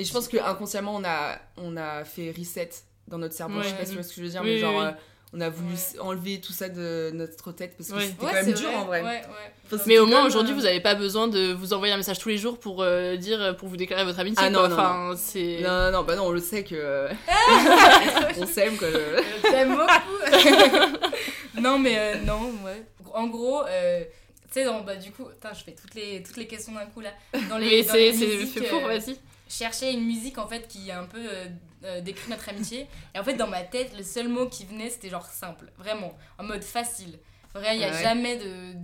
Et 0.00 0.04
je 0.04 0.12
pense 0.12 0.28
que 0.28 0.38
inconsciemment, 0.38 0.94
on 0.96 1.04
a, 1.04 1.36
on 1.58 1.76
a 1.76 2.04
fait 2.04 2.32
reset 2.36 2.70
dans 3.06 3.18
notre 3.18 3.34
cerveau. 3.34 3.58
Ouais. 3.58 3.64
je 3.64 3.68
sais 3.68 3.74
pas 3.74 3.84
si 3.84 3.90
tu 3.90 3.94
vois 3.96 4.02
ce 4.02 4.08
que 4.08 4.14
je 4.16 4.22
veux 4.22 4.28
dire, 4.30 4.40
Oui, 4.42 4.50
mais 4.54 4.58
genre, 4.58 4.76
oui, 4.78 4.84
euh, 4.86 4.90
on 5.34 5.40
a 5.42 5.50
voulu 5.50 5.74
enlever 6.00 6.40
tout 6.40 6.52
ça 6.52 6.68
de 6.70 7.10
notre 7.12 7.52
tête 7.52 7.76
parce 7.76 7.90
que 7.90 7.96
Ouais. 7.96 8.06
c'était 8.06 8.26
quand 8.26 8.32
même 8.32 8.52
dur 8.52 8.70
vrai. 8.70 8.76
en 8.76 8.84
vrai. 9.04 9.22
Enfin, 9.72 9.82
Mais 9.86 9.98
au 9.98 10.06
moins 10.06 10.24
aujourd'hui, 10.24 10.52
euh, 10.52 10.56
vous 10.56 10.64
avez 10.64 10.80
pas 10.80 10.94
besoin 10.94 11.28
de 11.28 11.52
vous 11.52 11.72
envoyer 11.74 11.92
un 11.92 11.98
message 11.98 12.18
tous 12.18 12.30
les 12.30 12.38
jours 12.38 12.58
pour 12.58 12.82
euh, 12.82 13.16
dire, 13.16 13.56
pour 13.58 13.68
vous 13.68 13.76
déclarer 13.76 14.04
votre 14.04 14.18
amitié. 14.20 14.42
Ah 14.46 14.50
non, 14.50 14.66
non, 14.68 14.74
enfin, 14.74 15.08
non. 15.10 15.16
c'est. 15.18 15.60
Non, 15.62 15.90
non, 15.92 16.02
bah 16.02 16.16
non, 16.16 16.26
on 16.28 16.30
le 16.32 16.40
sait 16.40 16.64
que. 16.64 17.08
on 18.38 18.46
s'aime, 18.46 18.76
quoi. 18.78 18.88
Je 18.90 19.42
t'aime 19.50 19.76
beaucoup. 19.76 21.00
non, 21.60 21.78
mais 21.78 21.98
euh, 21.98 22.14
non, 22.24 22.52
ouais. 22.64 22.82
En 23.12 23.26
gros, 23.26 23.64
euh, 23.66 24.02
sais, 24.50 24.64
bah, 24.86 24.96
du 24.96 25.10
coup, 25.12 25.24
putain, 25.26 25.52
je 25.52 25.62
fais 25.64 25.72
toutes 25.80 25.94
les, 25.94 26.22
toutes 26.22 26.36
les 26.36 26.46
questions 26.46 26.72
d'un 26.72 26.86
coup 26.86 27.00
là. 27.00 27.10
Dans 27.48 27.58
les, 27.58 27.66
Mais 27.66 27.82
dans 27.82 27.92
c'est 27.92 27.98
les 27.98 28.12
c'est- 28.14 28.26
musiques, 28.26 28.58
fait 28.58 28.68
pour, 28.68 28.80
vas-y. 28.82 29.16
Je 29.50 29.54
cherchais 29.54 29.92
une 29.92 30.04
musique 30.06 30.38
en 30.38 30.46
fait 30.46 30.66
qui 30.68 30.90
un 30.92 31.04
peu 31.04 31.18
euh, 31.20 31.46
euh, 31.84 32.00
décrit 32.00 32.30
notre 32.30 32.48
amitié. 32.48 32.86
Et 33.14 33.18
en 33.18 33.24
fait, 33.24 33.34
dans 33.34 33.48
ma 33.48 33.62
tête, 33.62 33.94
le 33.96 34.02
seul 34.04 34.28
mot 34.28 34.46
qui 34.48 34.64
venait, 34.64 34.88
c'était 34.88 35.10
genre 35.10 35.26
simple, 35.26 35.70
vraiment, 35.76 36.16
en 36.38 36.44
mode 36.44 36.62
facile. 36.62 37.18
Vrai, 37.54 37.74
il 37.74 37.78
n'y 37.80 37.84
a 37.84 37.90
Ouais. 37.90 38.02
jamais 38.02 38.36
de. 38.38 38.74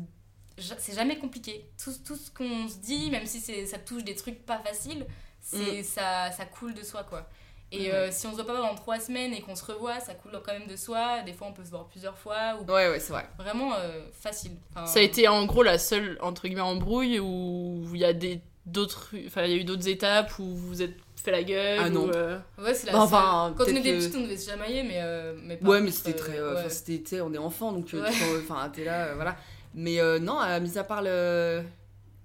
C'est 0.79 0.95
jamais 0.95 1.17
compliqué. 1.19 1.67
Tout, 1.83 1.93
tout 2.05 2.17
ce 2.17 2.31
qu'on 2.31 2.67
se 2.69 2.77
dit, 2.79 3.11
même 3.11 3.27
si 3.27 3.41
ça 3.67 3.79
touche 3.79 4.05
des 4.05 4.15
trucs 4.15 4.45
pas 4.45 4.59
faciles, 4.59 5.07
c'est 5.41 5.81
Mm. 5.81 5.85
ça, 5.85 6.31
ça 6.33 6.45
coule 6.47 6.75
de 6.75 6.83
soi 6.83 7.05
quoi. 7.05 7.29
Et 7.71 7.89
Ouais. 7.91 7.93
euh, 7.93 8.11
si 8.11 8.27
on 8.27 8.31
se 8.31 8.37
voit 8.37 8.47
pas 8.47 8.55
pendant 8.55 8.75
trois 8.75 8.99
semaines 8.99 9.35
et 9.35 9.41
qu'on 9.43 9.55
se 9.57 9.65
revoit, 9.65 10.01
ça 10.01 10.15
coule 10.15 10.33
quand 10.45 10.53
même 10.53 10.67
de 10.67 10.77
soi. 10.77 11.23
Des 11.23 11.33
fois, 11.35 11.49
on 11.49 11.53
peut 11.53 11.65
se 11.65 11.71
voir 11.71 11.87
plusieurs 11.89 12.17
fois. 12.17 12.57
Ou... 12.57 12.65
Ouais, 12.65 12.89
ouais, 12.89 12.99
c'est 13.01 13.13
vrai. 13.13 13.29
Vraiment 13.39 13.75
euh, 13.75 14.07
facile. 14.13 14.53
Enfin, 14.75 14.87
Ça 14.87 15.01
a 15.01 15.03
été 15.03 15.29
en 15.29 15.45
gros 15.47 15.63
la 15.63 15.79
seule 15.79 16.17
entre 16.23 16.47
guillemets 16.49 16.61
embrouille 16.63 17.21
où 17.21 17.85
il 17.93 18.01
y 18.01 18.05
a 18.05 18.13
des 18.15 18.41
d'autres 18.67 19.11
enfin 19.27 19.45
il 19.45 19.51
y 19.51 19.55
a 19.55 19.57
eu 19.57 19.65
d'autres 19.65 19.89
étapes 19.89 20.39
où 20.39 20.45
vous 20.45 20.69
vous 20.69 20.83
êtes 20.83 20.97
fait 21.23 21.31
la 21.31 21.43
gueule 21.43 21.79
Ah 21.83 21.89
non. 21.91 22.07
ou, 22.07 22.11
euh, 22.11 22.39
Ouais, 22.59 22.75
c'est 22.75 22.87
la 22.87 22.93
Bah, 22.93 23.01
enfin. 23.01 23.55
Quand 23.57 23.65
on 23.65 23.69
était 23.69 23.93
que- 23.93 23.97
petites, 23.99 24.15
on 24.17 24.21
devait 24.23 24.37
se 24.37 24.49
chamailler, 24.51 24.83
mais. 24.85 24.99
euh, 25.03 25.35
mais 25.43 25.59
Ouais, 25.63 25.81
mais 25.81 25.91
c'était 25.91 26.11
euh, 26.11 26.25
très. 26.25 26.39
euh, 26.39 26.53
ouais. 26.55 26.61
Enfin, 26.61 26.69
c'était, 26.69 27.01
tu 27.03 27.09
sais, 27.11 27.21
on 27.21 27.33
est 27.33 27.39
enfant, 27.39 27.73
donc 27.73 27.93
euh, 27.95 28.03
Ouais. 28.03 28.11
tu 28.13 28.19
vois, 28.25 28.39
enfin, 28.39 28.69
t'es 28.69 28.85
là, 28.85 29.07
euh, 29.07 29.15
voilà. 29.17 29.37
Mais 29.75 30.01
euh, 30.01 30.19
non, 30.21 30.41
euh, 30.41 30.61
mis 30.61 30.79
à 30.79 30.85
part 30.85 31.03
le, 31.03 31.63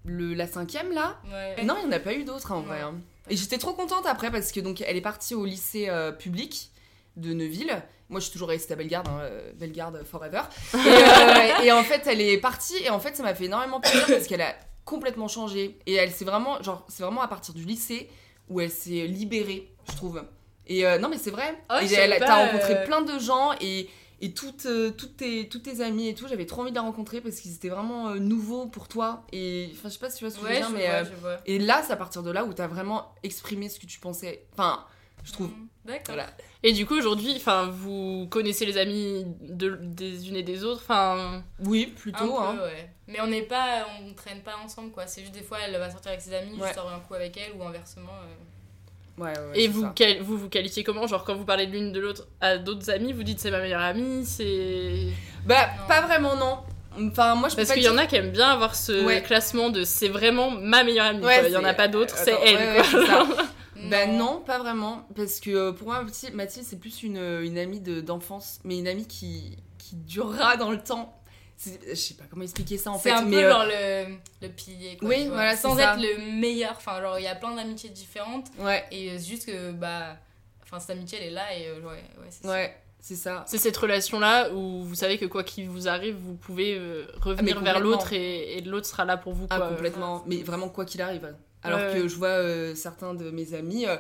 le, 0.06 0.34
la 0.36 0.46
cinquième, 0.48 0.92
là, 0.92 1.18
Ouais. 1.32 1.64
non, 1.64 1.76
il 1.82 1.88
n'y 1.88 1.94
en 1.94 1.98
a 1.98 2.00
pas 2.00 2.14
eu 2.14 2.24
d'autres, 2.24 2.52
hein, 2.52 2.56
en 2.58 2.62
vrai. 2.62 2.82
hein. 2.82 2.94
Et 3.30 3.36
j'étais 3.38 3.58
trop 3.58 3.74
contente 3.74 4.06
après, 4.06 4.30
parce 4.32 4.52
que 4.52 4.60
donc, 4.60 4.82
elle 4.82 4.98
est 4.98 5.02
partie 5.02 5.34
au 5.36 5.46
lycée 5.46 5.88
euh, 5.90 6.12
public 6.12 6.70
de 7.18 7.34
Neuville. 7.34 7.82
Moi, 8.10 8.20
je 8.20 8.26
suis 8.26 8.34
toujours 8.34 8.50
restée 8.50 8.74
à 8.74 8.76
Bellegarde, 8.76 9.08
hein, 9.08 9.20
euh, 9.22 9.52
Bellegarde 9.56 10.04
forever. 10.04 10.42
Et, 10.74 10.78
euh, 10.78 11.48
et 11.64 11.72
en 11.72 11.84
fait, 11.84 12.06
elle 12.08 12.22
est 12.22 12.38
partie, 12.38 12.78
et 12.84 12.90
en 12.90 13.00
fait, 13.00 13.16
ça 13.16 13.24
m'a 13.24 13.34
fait 13.34 13.46
énormément 13.46 13.80
plaisir, 13.80 14.06
parce 14.08 14.28
qu'elle 14.28 14.42
a 14.42 14.54
complètement 14.86 15.28
changé. 15.28 15.78
Et 15.86 15.94
elle 15.94 16.12
s'est 16.12 16.26
vraiment, 16.26 16.62
genre, 16.64 16.86
c'est 16.90 17.04
vraiment 17.04 17.22
à 17.22 17.28
partir 17.28 17.54
du 17.54 17.64
lycée 17.64 18.10
où 18.50 18.60
elle 18.62 18.72
s'est 18.72 19.08
libérée, 19.08 19.72
je 19.90 19.96
trouve. 19.96 20.24
Et 20.68 20.86
euh, 20.86 20.98
non, 20.98 21.10
mais 21.10 21.18
c'est 21.18 21.32
vrai. 21.32 21.58
Ah 21.70 21.84
et 21.84 21.94
elle- 21.94 22.18
t'as 22.20 22.46
rencontré 22.46 22.76
euh, 22.76 22.86
plein 22.86 23.02
de 23.02 23.18
gens 23.20 23.52
et, 23.62 23.90
et 24.22 24.34
toutes, 24.34 24.66
euh, 24.66 24.92
toutes, 24.92 25.18
tes, 25.18 25.48
toutes 25.50 25.64
tes 25.64 25.82
amies 25.82 26.10
et 26.10 26.14
tout. 26.14 26.28
J'avais 26.28 26.46
trop 26.46 26.62
envie 26.62 26.72
de 26.72 26.76
la 26.76 26.82
rencontrer 26.82 27.22
parce 27.22 27.38
qu'ils 27.40 27.54
étaient 27.56 27.70
vraiment 27.70 28.16
nouveaux 28.16 28.68
pour 28.68 28.88
toi. 28.88 29.24
Et 29.32 29.70
enfin, 29.74 29.90
je 29.90 29.94
sais 29.94 30.00
pas 30.00 30.10
si 30.10 30.18
tu 30.20 30.26
vois 30.26 30.32
ce 30.34 30.40
que 30.40 30.46
Ouais, 30.46 30.62
je 30.62 30.64
veux 30.66 30.78
dire, 30.78 31.06
je 31.06 31.10
mais. 31.12 31.16
vois. 31.22 31.38
et 31.46 31.60
là, 31.60 31.82
c'est 31.86 31.94
à 31.94 31.98
partir 31.98 32.24
de 32.24 32.32
là 32.32 32.44
où 32.46 32.54
t'as 32.54 32.68
vraiment 32.68 33.14
exprimé 33.24 33.70
ce 33.70 33.80
que 33.80 33.86
tu 33.86 34.00
pensais. 34.00 34.46
Enfin, 34.54 34.86
je 35.24 35.32
trouve. 35.34 35.52
D'accord. 35.84 36.14
Voilà. 36.16 36.28
et 36.62 36.74
du 36.74 36.86
coup 36.86 36.96
aujourd'hui 36.96 37.34
enfin 37.36 37.68
vous 37.72 38.28
connaissez 38.30 38.68
les 38.68 38.78
amis 38.78 39.26
de, 39.42 39.80
des 39.82 40.30
unes 40.30 40.36
et 40.36 40.44
des 40.44 40.64
autres 40.64 40.82
enfin 40.84 41.44
Oui, 41.60 41.92
Un 41.92 42.00
plutôt. 42.00 42.20
peu, 42.38 42.44
hein. 42.44 42.56
ouais. 42.64 42.90
Mais 43.08 43.20
on 43.20 43.26
n'est 43.28 43.42
pas, 43.42 43.88
on 44.00 44.14
traîne 44.14 44.42
pas 44.42 44.56
ensemble 44.64 44.92
quoi. 44.92 45.08
C'est 45.08 45.22
juste 45.22 45.34
des 45.34 45.42
fois 45.42 45.58
elle 45.66 45.76
va 45.78 45.90
sortir 45.90 46.12
avec 46.12 46.22
ses 46.22 46.34
amis, 46.36 46.54
Ouais. 46.60 46.70
je 46.70 46.76
sors 46.76 46.88
un 46.92 47.00
coup 47.00 47.16
avec 47.16 47.36
elle 47.38 47.58
ou 47.60 47.64
inversement. 47.64 48.12
euh. 48.24 49.22
Ouais, 49.24 49.32
ouais, 49.32 49.38
ouais, 49.50 49.60
et 49.60 49.62
c'est 49.64 49.68
vous, 49.70 49.88
vous 50.22 50.38
vous 50.38 50.50
qualifiez 50.50 50.84
comment? 50.84 51.06
Genre 51.08 51.24
quand 51.26 51.36
vous 51.36 51.46
parlez 51.46 51.66
de 51.68 51.72
l'une 51.72 51.92
de 51.92 52.00
l'autre 52.00 52.28
à 52.40 52.58
d'autres 52.58 52.90
amis 52.92 53.12
vous 53.12 53.24
dites 53.24 53.40
c'est 53.40 53.52
ma 53.52 53.60
meilleure 53.60 53.82
amie 53.82 54.24
c'est 54.26 55.08
Bah, 55.46 55.68
pas 55.88 56.02
vraiment, 56.02 56.36
non. 56.36 56.60
Enfin, 57.08 57.36
moi, 57.36 57.48
je 57.50 57.56
parce 57.56 57.72
qu'il 57.72 57.84
y 57.84 57.90
en 57.90 57.98
a 57.98 58.06
qui 58.06 58.18
aiment 58.18 58.32
bien 58.32 58.50
avoir 58.50 58.76
ce 58.76 59.04
Ouais. 59.04 59.22
classement 59.24 59.70
de 59.70 59.84
c'est 59.84 60.10
vraiment 60.10 60.52
ma 60.52 60.84
meilleure 60.84 61.08
amie 61.08 61.24
Ouais, 61.26 61.44
il 61.48 61.52
y 61.54 61.58
en 61.58 61.64
a 61.64 61.70
c'est- 61.70 61.76
pas 61.76 61.88
d'autres 61.88 62.16
c'est 62.18 62.34
Attends, 62.34 62.42
elle 62.46 62.56
ouais, 62.56 62.82
c'est 63.84 63.90
ça. 63.90 64.06
Bah 64.06 64.12
non, 64.12 64.42
pas 64.46 64.60
vraiment. 64.60 65.08
Parce 65.16 65.40
que 65.40 65.50
euh, 65.52 65.72
pour 65.72 65.88
moi, 65.88 66.04
Mathilde, 66.34 66.66
c'est 66.66 66.80
plus 66.80 67.04
une, 67.04 67.18
une 67.18 67.58
amie 67.58 67.80
de- 67.80 68.02
d'enfance, 68.02 68.60
mais 68.64 68.78
une 68.80 68.88
amie 68.88 69.08
qui, 69.08 69.58
qui 69.78 69.96
durera 69.96 70.58
dans 70.58 70.72
le 70.72 70.82
temps. 70.82 71.18
C'est- 71.58 71.80
Je 71.90 71.94
sais 71.96 72.14
pas 72.16 72.24
comment 72.30 72.42
expliquer 72.44 72.78
ça 72.78 72.90
en 72.92 72.98
C'est 72.98 73.10
fait. 73.10 73.16
un 73.16 73.22
mais, 73.24 73.38
peu 73.38 73.46
euh, 73.46 73.50
genre 73.52 73.66
le, 73.66 74.16
le 74.42 74.50
pilier 74.54 74.98
quoi. 74.98 75.10
Oui, 75.10 75.28
voilà, 75.28 75.56
c'est 75.56 75.62
Sans 75.62 75.76
ça. 75.78 75.94
être 75.94 76.02
le 76.02 76.40
meilleur. 76.40 76.74
Enfin, 76.78 77.00
genre 77.02 77.20
il 77.20 77.24
y 77.24 77.28
a 77.28 77.36
plein 77.36 77.56
d'amitiés 77.56 77.90
différentes. 77.92 78.48
Ouais. 78.60 78.84
Et 78.92 79.12
euh, 79.12 79.18
c'est 79.20 79.26
juste 79.30 79.46
que 79.46 79.72
bah. 79.72 80.18
Enfin, 80.64 80.80
cette 80.80 80.92
amitié 80.92 81.18
elle 81.22 81.28
est 81.28 81.32
là 81.32 81.54
et 81.56 81.68
euh, 81.68 81.80
ouais, 81.82 81.88
ouais, 82.20 82.28
c'est 82.30 82.48
Ouais, 82.48 82.76
c'est 83.00 83.16
ça. 83.16 83.44
C'est 83.46 83.58
cette 83.58 83.76
relation-là 83.78 84.52
où 84.54 84.84
vous 84.84 84.96
savez 84.96 85.18
que 85.18 85.26
quoi 85.26 85.44
qu'il 85.44 85.68
vous 85.70 85.88
arrive, 85.90 86.16
vous 86.16 86.34
pouvez 86.36 86.78
euh, 86.80 87.06
revenir 87.20 87.56
Ah, 87.58 87.60
mais 87.62 87.66
vers 87.72 87.80
l'autre 87.82 88.14
et, 88.14 88.58
et 88.58 88.62
l'autre 88.62 88.88
sera 88.88 89.04
là 89.06 89.18
pour 89.18 89.34
vous. 89.34 89.48
Ah, 89.50 89.58
Quoi. 89.58 89.68
complètement. 89.70 90.24
Mais 90.28 90.38
vraiment, 90.44 90.70
quoi 90.70 90.86
qu'il 90.86 91.02
arrive. 91.02 91.36
Alors 91.64 91.80
que 91.94 92.02
ouais. 92.02 92.10
je 92.10 92.16
vois 92.16 92.28
euh, 92.30 92.76
certains 92.76 93.14
de 93.14 93.30
mes 93.32 93.54
amis, 93.54 93.86
euh, 93.86 93.98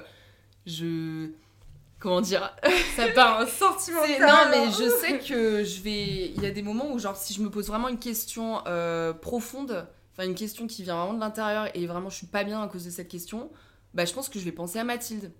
je. 0.65 1.29
Comment 1.99 2.21
dire 2.21 2.51
Ça 2.95 3.07
part 3.09 3.39
un 3.41 3.45
sentiment. 3.45 4.01
Non, 4.01 4.49
mais 4.49 4.65
je 4.71 4.89
sais 4.89 5.19
que 5.19 5.63
je 5.63 5.81
vais. 5.81 6.31
Il 6.35 6.41
y 6.41 6.47
a 6.47 6.51
des 6.51 6.63
moments 6.63 6.91
où, 6.91 6.97
genre, 6.99 7.15
si 7.15 7.33
je 7.33 7.41
me 7.41 7.49
pose 7.51 7.67
vraiment 7.67 7.89
une 7.89 7.99
question 7.99 8.61
euh, 8.65 9.13
profonde, 9.13 9.85
enfin, 10.13 10.27
une 10.27 10.33
question 10.35 10.65
qui 10.65 10.81
vient 10.81 10.95
vraiment 10.97 11.13
de 11.13 11.19
l'intérieur 11.19 11.69
et 11.75 11.85
vraiment 11.85 12.09
je 12.09 12.15
suis 12.15 12.27
pas 12.27 12.43
bien 12.43 12.61
à 12.63 12.67
cause 12.67 12.85
de 12.85 12.89
cette 12.89 13.07
question, 13.07 13.51
bah, 13.93 14.05
je 14.05 14.13
pense 14.13 14.29
que 14.29 14.39
je 14.39 14.45
vais 14.45 14.51
penser 14.51 14.79
à 14.79 14.83
Mathilde. 14.83 15.31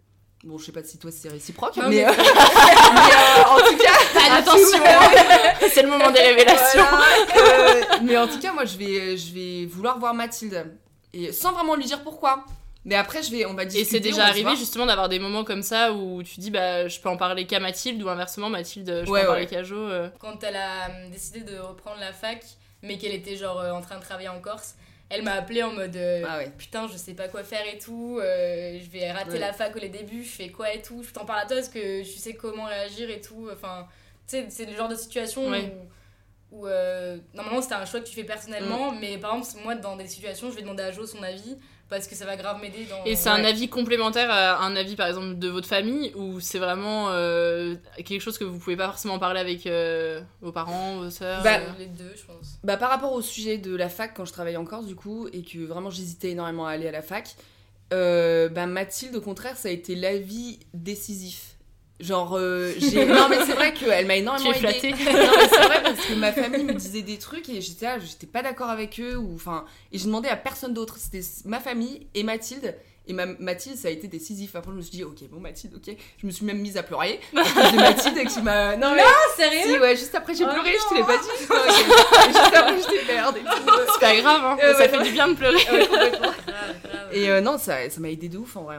Bon, 0.43 0.57
je 0.57 0.65
sais 0.65 0.71
pas 0.71 0.83
si 0.83 0.97
toi 0.97 1.11
c'est 1.11 1.29
réciproque, 1.29 1.77
Non, 1.77 1.83
mais. 1.89 1.97
mais- 1.97 2.05
euh, 2.05 2.11
mais, 2.15 2.19
euh, 2.19 3.43
en 3.49 3.57
tout 3.57 3.77
cas. 3.77 4.37
Attention, 4.37 4.79
c'est 5.71 5.83
le 5.83 5.89
moment 5.89 6.09
des 6.11 6.19
révélations. 6.19 6.83
Voilà, 6.89 7.05
euh, 7.37 7.81
mais 8.03 8.17
en 8.17 8.27
tout 8.27 8.39
cas, 8.39 8.51
moi, 8.53 8.65
je 8.65 8.77
vais, 8.77 9.17
je 9.17 9.33
vais 9.33 9.65
vouloir 9.65 9.99
voir 9.99 10.13
Mathilde. 10.13 10.77
Et 11.13 11.31
sans 11.31 11.51
vraiment 11.51 11.75
lui 11.75 11.85
dire 11.85 12.01
pourquoi. 12.03 12.45
Mais 12.83 12.95
après, 12.95 13.21
je 13.21 13.29
vais, 13.29 13.45
on 13.45 13.53
va 13.53 13.63
Et 13.63 13.65
discuter. 13.67 13.89
c'est 13.91 13.97
on 13.99 14.01
déjà 14.01 14.25
arrivé 14.25 14.55
justement 14.55 14.87
d'avoir 14.87 15.07
des 15.07 15.19
moments 15.19 15.43
comme 15.43 15.61
ça 15.61 15.93
où 15.93 16.23
tu 16.23 16.39
dis 16.39 16.49
bah 16.49 16.87
je 16.87 16.99
peux 16.99 17.09
en 17.09 17.17
parler 17.17 17.45
qu'à 17.45 17.59
Mathilde 17.59 18.01
ou 18.01 18.09
inversement 18.09 18.49
Mathilde 18.49 19.03
je 19.05 19.11
Ouais, 19.11 19.21
peux 19.21 19.27
en 19.27 19.31
parler 19.31 19.45
qu'à 19.45 19.61
Jo. 19.61 19.75
euh. 19.77 20.09
quand 20.19 20.43
elle 20.43 20.55
a 20.55 20.89
euh, 20.89 21.09
décidé 21.11 21.41
de 21.41 21.59
reprendre 21.59 21.99
la 21.99 22.11
fac, 22.11 22.43
mais 22.81 22.97
qu'elle 22.97 23.13
était 23.13 23.35
genre 23.35 23.59
euh, 23.59 23.71
en 23.71 23.81
train 23.81 23.97
de 23.97 24.01
travailler 24.01 24.29
en 24.29 24.39
Corse, 24.39 24.73
elle 25.09 25.21
m'a 25.21 25.33
appelé 25.33 25.61
en 25.61 25.73
mode 25.73 25.95
euh, 25.95 26.23
Ah 26.27 26.37
ouais. 26.39 26.51
putain, 26.57 26.87
je 26.91 26.97
sais 26.97 27.13
pas 27.13 27.27
quoi 27.27 27.43
faire 27.43 27.65
et 27.71 27.77
tout, 27.77 28.17
euh, 28.19 28.79
je 28.83 28.89
vais 28.89 29.11
rater 29.11 29.33
Ouais. 29.33 29.39
la 29.39 29.53
fac 29.53 29.75
au 29.75 29.79
début, 29.79 30.23
je 30.23 30.29
fais 30.29 30.49
quoi 30.49 30.73
et 30.73 30.81
tout, 30.81 31.03
je 31.03 31.11
t'en 31.11 31.25
parle 31.25 31.41
à 31.41 31.45
toi 31.45 31.57
parce 31.57 31.69
que 31.69 32.01
tu 32.01 32.17
sais 32.17 32.33
comment 32.33 32.65
réagir 32.65 33.11
et 33.11 33.21
tout. 33.21 33.47
Enfin, 33.53 33.85
tu 34.27 34.37
sais, 34.37 34.47
c'est 34.49 34.65
le 34.65 34.75
genre 34.75 34.87
de 34.89 34.95
situation 34.95 35.47
Ouais. 35.49 35.71
où, 35.71 35.87
où, 36.51 36.67
euh, 36.67 37.17
normalement 37.33 37.61
c'était 37.61 37.75
un 37.75 37.85
choix 37.85 37.99
que 38.01 38.07
tu 38.07 38.13
fais 38.13 38.23
personnellement, 38.23 38.91
mais 38.91 39.17
par 39.17 39.35
exemple, 39.37 39.63
moi 39.63 39.75
dans 39.75 39.95
des 39.95 40.07
situations, 40.07 40.51
je 40.51 40.55
vais 40.55 40.61
demander 40.61 40.83
à 40.83 40.91
Jo 40.91 41.05
son 41.05 41.23
avis 41.23 41.57
parce 41.91 42.07
que 42.07 42.15
ça 42.15 42.25
va 42.25 42.37
grave 42.37 42.59
m'aider 42.61 42.85
dans. 42.89 43.03
Et 43.05 43.15
c'est 43.15 43.29
un 43.29 43.43
avis 43.43 43.67
complémentaire 43.67 44.31
à 44.31 44.63
un 44.63 44.75
avis 44.75 44.95
par 44.95 45.07
exemple 45.07 45.37
de 45.37 45.49
votre 45.49 45.67
famille 45.67 46.13
ou 46.15 46.39
c'est 46.39 46.57
vraiment 46.57 47.09
euh, 47.09 47.75
quelque 47.97 48.21
chose 48.21 48.37
que 48.37 48.45
vous 48.45 48.57
pouvez 48.57 48.77
pas 48.77 48.87
forcément 48.87 49.19
parler 49.19 49.41
avec 49.41 49.67
euh, 49.67 50.21
vos 50.41 50.53
parents, 50.53 50.97
vos 50.97 51.09
sœurs 51.09 51.43
Bah, 51.43 51.59
euh. 51.59 51.67
les 51.77 51.87
deux, 51.87 52.13
je 52.15 52.23
pense. 52.25 52.59
Bah, 52.63 52.77
par 52.77 52.89
rapport 52.89 53.11
au 53.11 53.21
sujet 53.21 53.57
de 53.57 53.75
la 53.75 53.89
fac, 53.89 54.13
quand 54.15 54.25
je 54.25 54.31
travaillais 54.31 54.57
en 54.57 54.65
Corse, 54.65 54.85
du 54.85 54.95
coup, 54.95 55.27
et 55.33 55.43
que 55.43 55.59
vraiment 55.59 55.89
j'hésitais 55.89 56.31
énormément 56.31 56.65
à 56.65 56.71
aller 56.71 56.87
à 56.87 56.91
la 56.91 57.01
fac, 57.01 57.35
euh, 57.91 58.47
bah, 58.47 58.67
Mathilde, 58.67 59.15
au 59.17 59.21
contraire, 59.21 59.57
ça 59.57 59.67
a 59.67 59.71
été 59.71 59.95
l'avis 59.95 60.59
décisif. 60.73 61.50
Genre, 62.01 62.35
euh, 62.35 62.73
j'ai. 62.77 63.05
Non, 63.05 63.29
mais 63.29 63.37
c'est 63.45 63.53
vrai 63.53 63.73
qu'elle 63.73 64.07
m'a 64.07 64.15
énormément 64.15 64.51
Tu 64.51 64.57
es 64.57 64.59
flattée. 64.59 64.91
Non, 64.91 64.97
mais 65.37 65.47
c'est 65.47 65.61
vrai 65.61 65.83
parce 65.83 66.05
que 66.05 66.13
ma 66.15 66.31
famille 66.31 66.63
me 66.63 66.73
disait 66.73 67.03
des 67.03 67.17
trucs 67.17 67.47
et 67.49 67.61
j'étais 67.61 67.85
là, 67.85 67.99
j'étais 67.99 68.27
pas 68.27 68.41
d'accord 68.41 68.69
avec 68.69 68.99
eux. 68.99 69.15
Ou, 69.17 69.35
enfin, 69.35 69.65
et 69.91 69.97
je 69.97 70.05
demandais 70.05 70.29
à 70.29 70.35
personne 70.35 70.73
d'autre. 70.73 70.97
C'était 70.97 71.25
ma 71.45 71.59
famille 71.59 72.07
et 72.15 72.23
Mathilde. 72.23 72.75
Et 73.07 73.13
ma, 73.13 73.25
Mathilde, 73.25 73.77
ça 73.77 73.87
a 73.87 73.91
été 73.91 74.07
décisif. 74.07 74.55
Après, 74.55 74.71
je 74.71 74.77
me 74.77 74.81
suis 74.81 74.91
dit, 74.91 75.03
ok, 75.03 75.17
bon, 75.31 75.39
Mathilde, 75.39 75.73
ok. 75.75 75.95
Je 76.17 76.25
me 76.25 76.31
suis 76.31 76.45
même 76.45 76.59
mise 76.59 76.77
à 76.77 76.83
pleurer. 76.83 77.19
De 77.33 77.75
Mathilde 77.75 78.27
qui 78.27 78.41
m'a. 78.41 78.75
Non, 78.77 78.93
mais. 78.95 79.03
sérieux 79.35 79.73
Si, 79.73 79.79
ouais, 79.79 79.95
juste 79.95 80.15
après, 80.15 80.33
j'ai 80.33 80.45
Oh 80.45 80.49
pleuré, 80.51 80.71
non. 80.71 80.77
je 80.83 80.89
te 80.89 80.93
l'ai 80.95 81.03
pas 81.03 81.17
dit. 81.17 81.27
Non, 81.49 81.55
ok. 81.55 82.27
Et 82.29 82.33
juste 82.33 82.55
après, 82.55 82.77
j'étais 82.77 83.13
merde 83.13 83.37
et 83.37 83.41
tout. 83.41 83.71
C'est 83.93 83.99
pas 83.99 84.15
grave, 84.15 84.41
hein. 84.43 84.57
Euh, 84.63 84.73
ça 84.73 84.79
ouais, 84.79 84.89
fait 84.89 85.03
du 85.03 85.11
bien 85.11 85.27
de 85.27 85.33
pleurer. 85.33 85.55
Ouais. 85.71 86.11
Et 87.13 87.29
euh, 87.29 87.41
non, 87.41 87.57
ça 87.57 87.89
ça 87.89 87.99
m'a 87.99 88.09
aidé 88.09 88.29
de 88.29 88.37
ouf 88.37 88.55
en 88.55 88.63
vrai. 88.63 88.77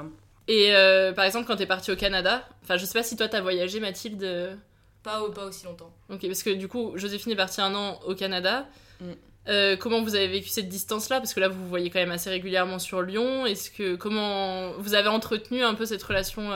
Et 0.49 0.75
euh, 0.75 1.13
par 1.13 1.25
exemple 1.25 1.47
quand 1.47 1.57
t'es 1.57 1.67
partie 1.67 1.91
au 1.93 1.97
Canada, 1.97 2.49
enfin 2.63 2.77
je 2.77 2.85
sais 2.85 2.99
pas 2.99 3.03
si 3.05 3.17
toi 3.17 3.29
t'as 3.29 3.41
voyagé 3.41 3.81
Mathilde. 3.81 4.23
euh, 4.25 4.55
Pas, 5.03 5.21
pas 5.35 5.45
aussi 5.47 5.65
longtemps. 5.65 5.93
Ok, 6.11 6.27
parce 6.27 6.43
que 6.43 6.51
du 6.51 6.69
coup, 6.69 6.93
Joséphine 6.97 7.33
est 7.33 7.37
partie 7.37 7.61
un 7.61 7.75
an 7.75 8.01
au 8.07 8.15
Canada. 8.15 8.67
Mm. 9.01 9.05
Euh, 9.49 9.77
comment 9.77 10.03
vous 10.03 10.15
avez 10.15 10.29
vécu 10.29 10.49
cette 10.49 10.69
distance-là? 10.69 11.19
Parce 11.19 11.35
que 11.35 11.41
là, 11.41 11.49
vous 11.49 11.61
vous 11.61 11.69
voyez 11.69 11.91
quand 11.91 11.99
même 11.99 12.13
assez 12.13 12.31
régulièrement 12.31 12.79
sur 12.79 13.03
Lyon. 13.03 13.45
Est-ce 13.47 13.71
que 13.71 13.97
comment 13.97 14.73
vous 14.79 14.95
avez 14.95 15.09
entretenu 15.09 15.63
un 15.65 15.75
peu 15.75 15.85
cette 15.87 16.03
relation 16.03 16.51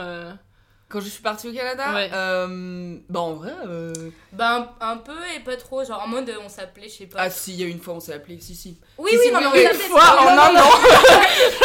Quand 0.89 1.01
je 1.01 1.09
suis 1.09 1.21
partie 1.21 1.49
au 1.49 1.53
Canada, 1.53 1.93
Ouais. 1.93 2.09
euh, 2.13 2.95
bah 3.09 3.19
en 3.19 3.33
vrai. 3.33 3.51
euh, 3.67 3.91
Bah, 4.31 4.73
un, 4.79 4.91
un 4.91 4.97
peu 4.97 5.17
et 5.35 5.41
pas 5.41 5.57
trop. 5.57 5.83
Genre 5.83 6.01
en 6.01 6.07
mode, 6.07 6.33
on 6.45 6.47
s'appelait, 6.47 6.87
je 6.87 6.93
sais 6.95 7.05
pas. 7.07 7.19
Ah 7.21 7.29
si, 7.29 7.53
il 7.55 7.59
y 7.59 7.63
a 7.65 7.67
une 7.67 7.81
fois 7.81 7.95
on 7.95 7.99
s'est 7.99 8.13
appelé, 8.13 8.39
si 8.39 8.55
si. 8.55 8.79
Oui, 8.97 9.09
Si, 9.11 9.17
oui, 9.17 9.23
si, 9.25 9.31
non, 9.33 9.39
mais 9.41 9.45
on 9.47 9.51
oui, 9.51 9.63
s'appelait. 9.63 9.79
fois 9.79 10.01
c'est- 10.01 10.17
en 10.19 10.23
non, 10.23 10.29
un 10.29 10.35
non, 10.53 10.59
an. 10.61 10.63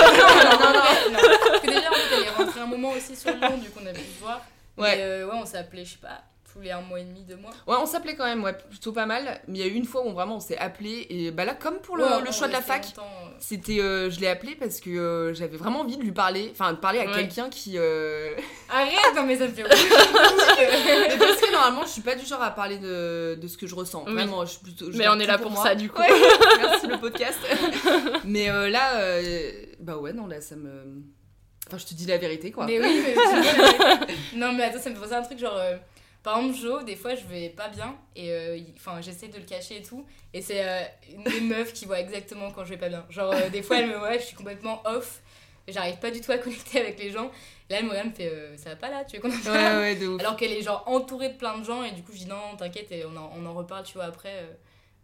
non, 0.01 0.13
non, 0.13 0.45
non, 0.45 0.73
non, 0.73 1.13
non. 1.13 1.39
Parce 1.49 1.61
que 1.61 1.67
déjà, 1.69 1.91
en 1.91 1.95
fait, 1.95 2.17
elle 2.17 2.25
est 2.25 2.31
rentrée 2.31 2.61
un 2.61 2.67
moment 2.67 2.91
aussi 2.91 3.15
sur 3.15 3.31
Lyon, 3.31 3.59
du 3.59 3.71
coup, 3.71 3.79
on 3.83 3.87
a 3.87 3.93
pu 3.93 4.01
se 4.01 4.21
voir. 4.21 4.41
Ouais. 4.77 4.97
Mais 4.97 5.03
euh, 5.03 5.27
ouais, 5.27 5.35
on 5.41 5.47
s'est 5.47 5.59
appelé, 5.59 5.85
je 5.85 5.93
sais 5.93 5.99
pas, 6.03 6.21
tous 6.53 6.61
les 6.61 6.71
un 6.71 6.81
mois 6.83 7.01
et 7.01 7.05
demi, 7.05 7.23
deux 7.23 7.37
mois. 7.37 7.51
Ouais, 7.67 7.77
on 7.81 7.87
s'appelait 7.87 8.15
quand 8.15 8.25
même, 8.27 8.43
ouais, 8.45 8.53
plutôt 8.69 8.93
pas 8.93 9.07
mal. 9.07 9.41
Mais 9.49 9.59
il 9.61 9.65
y 9.65 9.69
a 9.69 9.73
eu 9.73 9.75
une 9.75 9.85
fois 9.87 10.05
où 10.07 10.13
vraiment 10.13 10.37
on 10.37 10.41
s'est 10.41 10.59
appelé 10.59 11.07
et 11.09 11.31
bah 11.31 11.45
là, 11.45 11.55
comme 11.55 11.79
pour 11.79 11.97
le, 11.97 12.05
Ouais, 12.05 12.21
le 12.23 12.29
on 12.29 12.33
choix 12.33 12.49
de 12.49 12.53
la 12.53 12.61
fac, 12.61 12.85
euh. 12.99 13.03
c'était, 13.39 13.81
euh, 13.81 14.11
je 14.11 14.21
l'ai 14.21 14.29
appelé 14.29 14.55
parce 14.55 14.81
que 14.81 14.91
euh, 14.91 15.33
j'avais 15.35 15.57
vraiment 15.57 15.81
envie 15.81 15.97
de 15.97 16.03
lui 16.03 16.13
parler, 16.13 16.51
enfin 16.53 16.73
de 16.73 16.79
parler 16.79 16.99
à 17.01 17.07
Ouais. 17.07 17.13
quelqu'un 17.15 17.49
qui. 17.49 17.79
euh, 17.79 18.35
Arrête, 18.71 19.15
non, 19.17 19.25
mais 19.25 19.37
ça 19.39 19.47
me 19.47 19.53
fait 19.53 19.63
Mais 19.63 19.69
parce 19.69 21.37
que 21.41 21.47
non, 21.47 21.47
généralement, 21.47 21.83
je 21.83 21.89
suis 21.91 22.03
pas 22.03 22.15
du 22.15 22.27
genre 22.27 22.43
à 22.43 22.51
parler 22.51 22.79
de, 22.79 23.39
de 23.41 23.49
ce 23.49 23.57
que 23.57 23.67
je 23.67 23.75
ressens. 23.75 24.05
Oui. 24.07 24.13
Vraiment, 24.15 24.45
je 24.45 24.51
suis 24.53 24.61
plutôt. 24.61 24.91
je 24.93 24.99
Mais 24.99 25.09
on 25.09 25.19
est 25.19 25.27
là 25.27 25.39
pour 25.39 25.51
moi. 25.51 25.63
ça, 25.63 25.75
du 25.75 25.89
coup. 25.91 26.01
Ouais, 26.01 26.09
merci 26.61 26.87
le 26.87 26.99
podcast. 26.99 27.39
mais 28.25 28.51
euh, 28.51 28.69
là, 28.69 28.97
euh, 28.97 29.51
bah 29.81 29.97
ouais, 29.97 30.13
non, 30.13 30.27
là, 30.27 30.41
ça 30.41 30.57
me. 30.57 31.03
Enfin, 31.69 31.79
je 31.79 31.87
te 31.87 31.95
dis 31.95 32.07
la 32.07 32.19
vérité, 32.19 32.51
quoi. 32.51 32.67
Mais 32.67 32.79
oui, 32.81 33.03
mais 33.05 33.15
tu 33.15 34.37
Non, 34.37 34.53
mais 34.53 34.65
attends, 34.65 34.81
ça 34.81 34.91
me 34.91 35.13
à 35.13 35.19
un 35.19 35.23
truc 35.23 35.39
genre. 35.39 35.57
euh, 35.57 35.77
par 36.23 36.39
exemple, 36.39 36.59
Jo, 36.59 36.83
des 36.83 36.97
fois, 36.97 37.15
je 37.15 37.25
vais 37.27 37.49
pas 37.51 37.69
bien 37.69 37.97
et 38.17 38.31
euh, 38.33 38.57
il- 38.57 38.73
enfin, 38.77 39.01
j'essaie 39.01 39.29
de 39.29 39.37
le 39.39 39.45
cacher 39.45 39.79
et 39.79 39.83
tout. 39.83 40.07
Et 40.35 40.41
c'est 40.43 40.65
euh, 40.67 40.83
une 41.15 41.25
des 41.25 41.41
meufs 41.41 41.73
qui 41.73 41.85
voit 41.87 42.01
exactement 42.01 42.51
quand 42.51 42.65
je 42.65 42.71
vais 42.71 42.77
pas 42.79 42.89
bien. 42.89 43.05
Genre, 43.11 43.33
euh, 43.33 43.49
des 43.51 43.63
fois, 43.63 43.79
elle 43.79 43.89
me 43.91 43.97
voit, 43.97 44.17
je 44.19 44.23
suis 44.25 44.37
complètement 44.37 44.81
off. 44.87 45.21
J'arrive 45.69 45.99
pas 45.99 46.11
du 46.11 46.21
tout 46.21 46.33
à 46.33 46.39
connecter 46.39 46.81
avec 46.81 46.99
les 46.99 47.11
gens. 47.11 47.31
Et 47.71 47.73
là, 47.75 47.79
elle 47.81 47.85
me 47.85 47.91
regarde, 47.91 48.09
elle 48.19 48.27
me 48.27 48.31
fait 48.31 48.37
euh, 48.37 48.57
Ça 48.57 48.71
va 48.71 48.77
pas 48.77 48.91
là, 48.91 49.05
tu 49.05 49.17
veux 49.17 49.23
qu'on 49.23 49.29
en 49.31 49.33
Ouais, 49.33 49.43
parle 49.45 49.79
ouais, 49.79 49.95
de 49.97 50.07
ouf. 50.09 50.21
Alors 50.21 50.37
qu'elle 50.37 50.53
est 50.53 50.63
genre 50.63 50.83
entourée 50.87 51.29
de 51.31 51.37
plein 51.39 51.57
de 51.59 51.65
gens. 51.65 51.85
Et 51.85 51.93
du 51.93 52.03
coup, 52.03 52.13
je 52.13 52.19
dis 52.19 52.27
Non, 52.27 52.57
t'inquiète, 52.59 52.91
et 52.91 53.05
on 53.05 53.17
en, 53.17 53.31
on 53.37 53.47
en 53.47 53.55
reparle, 53.55 53.85
tu 53.85 53.95
vois, 53.95 54.05
après. 54.05 54.31
euh. 54.43 54.53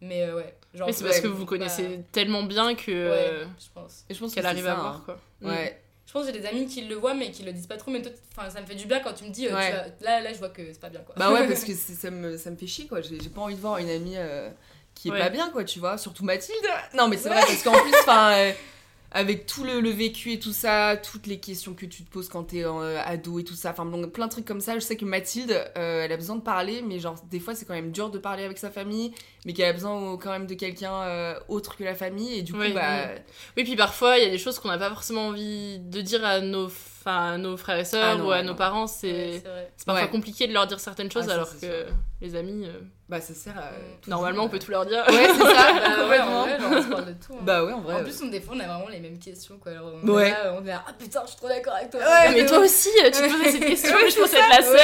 Mais 0.01 0.23
euh, 0.23 0.37
ouais. 0.37 0.55
Genre, 0.75 0.87
Mais 0.87 0.93
c'est 0.93 1.05
parce 1.05 1.17
ouais, 1.17 1.23
que 1.23 1.29
vous 1.29 1.39
vous 1.39 1.47
connaissez 1.47 2.01
tellement 2.13 2.43
bien 2.45 2.75
que. 2.75 2.91
euh, 2.91 3.43
Ouais, 3.43 3.49
je 3.59 3.67
pense. 3.75 4.05
Et 4.09 4.15
je 4.15 4.19
pense 4.21 4.33
qu'elle 4.35 4.47
arrive 4.47 4.67
à 4.67 4.75
voir, 4.75 4.95
hein. 4.97 5.03
quoi. 5.05 5.19
Ouais. 5.43 5.81
Je 6.09 6.13
pense 6.15 6.27
que 6.27 6.33
j'ai 6.33 6.41
des 6.41 6.47
amis 6.47 6.67
qui 6.67 6.81
le 6.87 6.95
voient 6.95 7.13
mais 7.13 7.31
qui 7.31 7.43
le 7.43 7.53
disent 7.53 7.67
pas 7.67 7.77
trop. 7.77 7.91
Mais 7.91 8.01
toi, 8.01 8.11
enfin, 8.35 8.49
ça 8.49 8.63
me 8.63 8.67
fait 8.67 8.75
du 8.75 8.87
bien 8.87 9.01
quand 9.01 9.13
tu 9.13 9.25
me 9.25 9.29
dis, 9.31 9.47
euh, 9.47 9.55
Ouais. 9.55 9.67
tu 9.71 9.77
vas- 9.77 10.11
là, 10.11 10.21
là, 10.23 10.33
je 10.33 10.39
vois 10.39 10.49
que 10.49 10.63
c'est 10.73 10.81
pas 10.81 10.89
bien 10.89 11.01
quoi. 11.01 11.15
Bah 11.19 11.31
ouais, 11.31 11.47
parce 11.47 11.65
que 11.67 11.75
ça 11.75 12.11
me, 12.11 12.39
ça 12.39 12.51
me 12.51 12.57
fait 12.57 12.67
chier, 12.67 12.87
quoi. 12.87 13.03
J'ai 13.03 13.19
pas 13.29 13.43
envie 13.43 13.55
de 13.55 13.61
voir 13.61 13.77
une 13.77 13.91
amie 13.91 14.17
euh, 14.17 14.49
qui 14.95 15.09
est 15.09 15.13
Ouais. 15.13 15.19
pas 15.19 15.29
bien, 15.29 15.51
quoi, 15.51 15.65
tu 15.65 15.79
vois. 15.81 15.99
Surtout 15.99 16.25
Mathilde. 16.25 16.57
Non, 16.95 17.09
mais 17.09 17.19
c'est 17.19 17.29
vrai, 17.29 17.41
parce 17.43 17.63
qu'en 17.63 17.79
plus, 17.83 17.93
enfin. 18.01 18.53
avec 19.11 19.47
tout 19.47 19.65
le, 19.65 19.81
le 19.81 19.91
vécu 19.91 20.33
et 20.33 20.39
tout 20.39 20.53
ça, 20.53 20.97
toutes 20.97 21.27
les 21.27 21.39
questions 21.39 21.73
que 21.73 21.87
tu 21.87 22.03
te 22.03 22.11
poses 22.11 22.29
quand 22.29 22.45
t'es 22.45 22.65
euh, 22.65 23.01
ado 23.03 23.39
et 23.39 23.45
tout 23.45 23.55
ça, 23.55 23.71
enfin 23.71 23.87
donc 23.87 24.13
plein 24.13 24.27
de 24.27 24.31
trucs 24.31 24.45
comme 24.45 24.61
ça. 24.61 24.75
Je 24.75 24.81
sais 24.81 24.97
que 24.97 25.07
Mathilde, 25.07 25.53
euh, 25.79 26.05
elle 26.05 26.13
a 26.13 26.17
besoin 26.17 26.37
de 26.37 26.43
parler, 26.43 26.83
mais 26.83 26.99
genre 26.99 27.17
des 27.31 27.41
fois 27.41 27.55
c'est 27.55 27.65
quand 27.65 27.75
même 27.75 27.91
dur 27.91 28.11
de 28.11 28.19
parler 28.19 28.45
avec 28.45 28.59
sa 28.59 28.71
famille, 28.71 29.13
mais 29.47 29.55
qu'elle 29.55 29.71
a 29.71 29.73
besoin 29.73 30.19
quand 30.19 30.31
même 30.31 30.47
de 30.47 30.55
quelqu'un 30.55 30.93
euh, 30.93 31.35
autre 31.49 31.77
que 31.77 31.85
la 31.85 31.95
famille 31.95 32.39
et 32.39 32.43
du 32.43 32.53
coup 32.53 32.59
Oui, 32.59 32.73
bah 32.73 33.09
oui. 33.15 33.21
Oui, 33.57 33.65
puis 33.65 33.77
parfois, 33.77 34.19
il 34.19 34.25
y 34.25 34.27
a 34.27 34.31
des 34.31 34.39
choses 34.39 34.59
qu'on 34.59 34.69
n'a 34.69 34.79
pas 34.79 34.91
forcément 34.91 35.29
envie 35.29 35.79
de 35.79 36.01
dire 36.03 36.25
à 36.25 36.41
nos, 36.41 36.69
enfin, 37.09 37.33
à 37.35 37.39
nos 37.39 37.57
frères 37.57 37.79
et 37.79 37.85
sœurs 37.85 38.05
Ah 38.05 38.17
non, 38.17 38.27
ou 38.27 38.31
à 38.33 38.43
non. 38.43 38.51
nos 38.51 38.55
parents. 38.55 38.83
Ouais, 38.83 38.89
C'est 38.89 39.43
c'est 39.77 39.87
parfois 39.87 40.05
Ouais. 40.05 40.11
compliqué 40.11 40.47
de 40.47 40.53
leur 40.53 40.67
dire 40.67 40.79
certaines 40.81 41.11
choses 41.11 41.27
Ah, 41.29 41.35
alors 41.35 41.51
que 41.61 41.87
les 42.21 42.35
amis, 42.37 42.67
euh, 42.67 42.81
bah 43.09 43.21
ça 43.21 43.33
sert 43.33 43.57
à 43.57 43.71
normalement, 44.09 44.45
on 44.45 44.49
peut 44.49 44.59
tout 44.59 44.71
leur 44.71 44.85
dire. 44.85 45.05
Ouais, 45.09 45.29
c'est 45.29 45.39
ça, 45.43 45.73
Bah 45.99 46.09
ouais, 46.09 46.19
en 46.21 46.27
complètement. 46.27 46.43
vrai, 46.43 46.59
genre, 46.61 46.71
on 46.73 46.83
se 46.83 46.89
parle 46.89 47.07
de 47.07 47.13
tout. 47.13 47.33
hein. 47.35 47.43
Bah 47.43 47.65
ouais, 47.65 47.73
en 47.73 47.81
vrai. 47.81 47.95
En 47.95 48.03
plus, 48.05 48.23
on, 48.23 48.27
des 48.29 48.41
fois, 48.41 48.55
on 48.57 48.61
a 48.61 48.67
vraiment 48.67 48.89
les 48.89 49.01
mêmes 49.01 49.19
questions 49.19 49.57
quoi. 49.59 49.73
Alors, 49.73 49.93
on 50.03 50.09
Ouais. 50.09 50.29
est 50.29 50.31
là, 50.31 50.55
on 50.61 50.65
est 50.65 50.69
là, 50.69 50.85
ah 50.87 50.93
putain, 50.99 51.21
je 51.25 51.29
suis 51.31 51.37
trop 51.39 51.49
d'accord 51.49 51.75
avec 51.75 51.91
toi. 51.91 52.01
Ouais, 52.01 52.33
mais 52.35 52.47
toi 52.47 52.59
aussi, 52.59 52.89
tu 53.05 53.11
te 53.11 53.33
posais 53.39 53.51
cette 53.53 53.65
question, 53.67 53.95
Ouais, 53.95 54.03
mais 54.05 54.11
je 54.11 54.15
c'est 54.15 54.21
pensais 54.21 54.39
être 54.39 54.49
la 54.51 54.63
seule. 54.63 54.77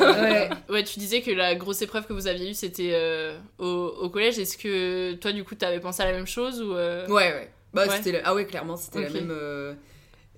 Ouais, 0.00 0.22
ouais. 0.22 0.30
Ouais. 0.32 0.50
Ouais, 0.68 0.84
tu 0.84 0.98
disais 0.98 1.22
que 1.22 1.30
la 1.30 1.54
grosse 1.54 1.80
épreuve 1.82 2.06
que 2.06 2.12
vous 2.12 2.26
aviez 2.26 2.50
eue, 2.50 2.54
c'était 2.54 2.90
euh, 2.92 3.38
au, 3.58 3.94
au 4.02 4.08
collège. 4.10 4.38
Est-ce 4.38 4.58
que 4.58 5.14
toi, 5.14 5.32
du 5.32 5.44
coup, 5.44 5.54
t'avais 5.54 5.80
pensé 5.80 6.02
à 6.02 6.06
la 6.06 6.12
même 6.12 6.26
chose 6.26 6.60
ou 6.60 6.74
euh, 6.74 7.06
Ouais, 7.06 7.32
ouais. 7.32 7.50
Bah, 7.74 7.86
Ouais. 7.86 7.96
c'était 7.96 8.12
la- 8.12 8.20
Ah 8.24 8.34
ouais, 8.34 8.46
clairement, 8.46 8.76
c'était 8.76 8.98
Ok. 9.00 9.04
la 9.14 9.20
même. 9.20 9.30
euh, 9.30 9.74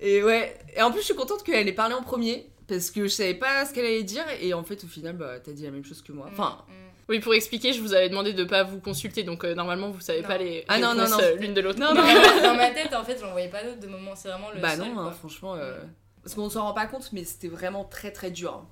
Et 0.01 0.23
ouais. 0.23 0.57
Et 0.75 0.81
en 0.81 0.91
plus, 0.91 0.99
je 1.01 1.05
suis 1.05 1.15
contente 1.15 1.43
qu'elle 1.43 1.67
ait 1.67 1.73
parlé 1.73 1.93
en 1.95 2.01
premier. 2.03 2.47
Parce 2.67 2.89
que 2.89 3.03
je 3.03 3.07
savais 3.09 3.33
pas 3.33 3.65
ce 3.65 3.73
qu'elle 3.73 3.85
allait 3.85 4.03
dire. 4.03 4.23
Et 4.41 4.53
en 4.53 4.63
fait, 4.63 4.83
au 4.83 4.87
final, 4.87 5.15
bah, 5.17 5.39
t'as 5.43 5.51
dit 5.51 5.63
la 5.63 5.71
même 5.71 5.83
chose 5.85 6.01
que 6.01 6.11
moi. 6.13 6.27
Enfin. 6.31 6.63
Mm, 6.69 6.71
Oui, 7.09 7.19
pour 7.19 7.33
expliquer, 7.33 7.73
je 7.73 7.81
vous 7.81 7.93
avais 7.93 8.07
demandé 8.07 8.31
de 8.31 8.43
pas 8.45 8.63
vous 8.63 8.79
consulter, 8.79 9.23
donc 9.23 9.43
euh, 9.43 9.53
normalement, 9.53 9.89
vous 9.89 9.99
savez 9.99 10.21
Non. 10.21 10.27
pas 10.29 10.37
les 10.37 10.63
Ah 10.69 10.79
non, 10.79 10.95
non, 10.95 11.09
non. 11.09 11.17
euh, 11.21 11.35
l'une 11.35 11.53
de 11.53 11.59
l'autre. 11.59 11.79
Non, 11.79 11.93
non. 11.93 12.01
dans 12.43 12.55
ma 12.55 12.69
tête, 12.69 12.93
en 12.93 13.03
fait, 13.03 13.17
j'en 13.19 13.31
voyais 13.31 13.49
pas 13.49 13.63
d'autres 13.63 13.81
de 13.81 13.87
moments. 13.87 14.15
C'est 14.15 14.29
vraiment 14.29 14.49
le 14.51 14.61
Bah 14.61 14.77
seul, 14.77 14.87
non, 14.87 14.93
quoi. 14.93 15.03
hein, 15.03 15.11
franchement. 15.11 15.55
euh, 15.55 15.79
Parce 16.23 16.35
qu'on 16.35 16.49
s'en 16.49 16.63
rend 16.63 16.73
pas 16.73 16.85
compte, 16.85 17.09
mais 17.11 17.25
c'était 17.25 17.49
vraiment 17.49 17.83
très 17.83 18.11
très 18.11 18.31
dur. 18.31 18.63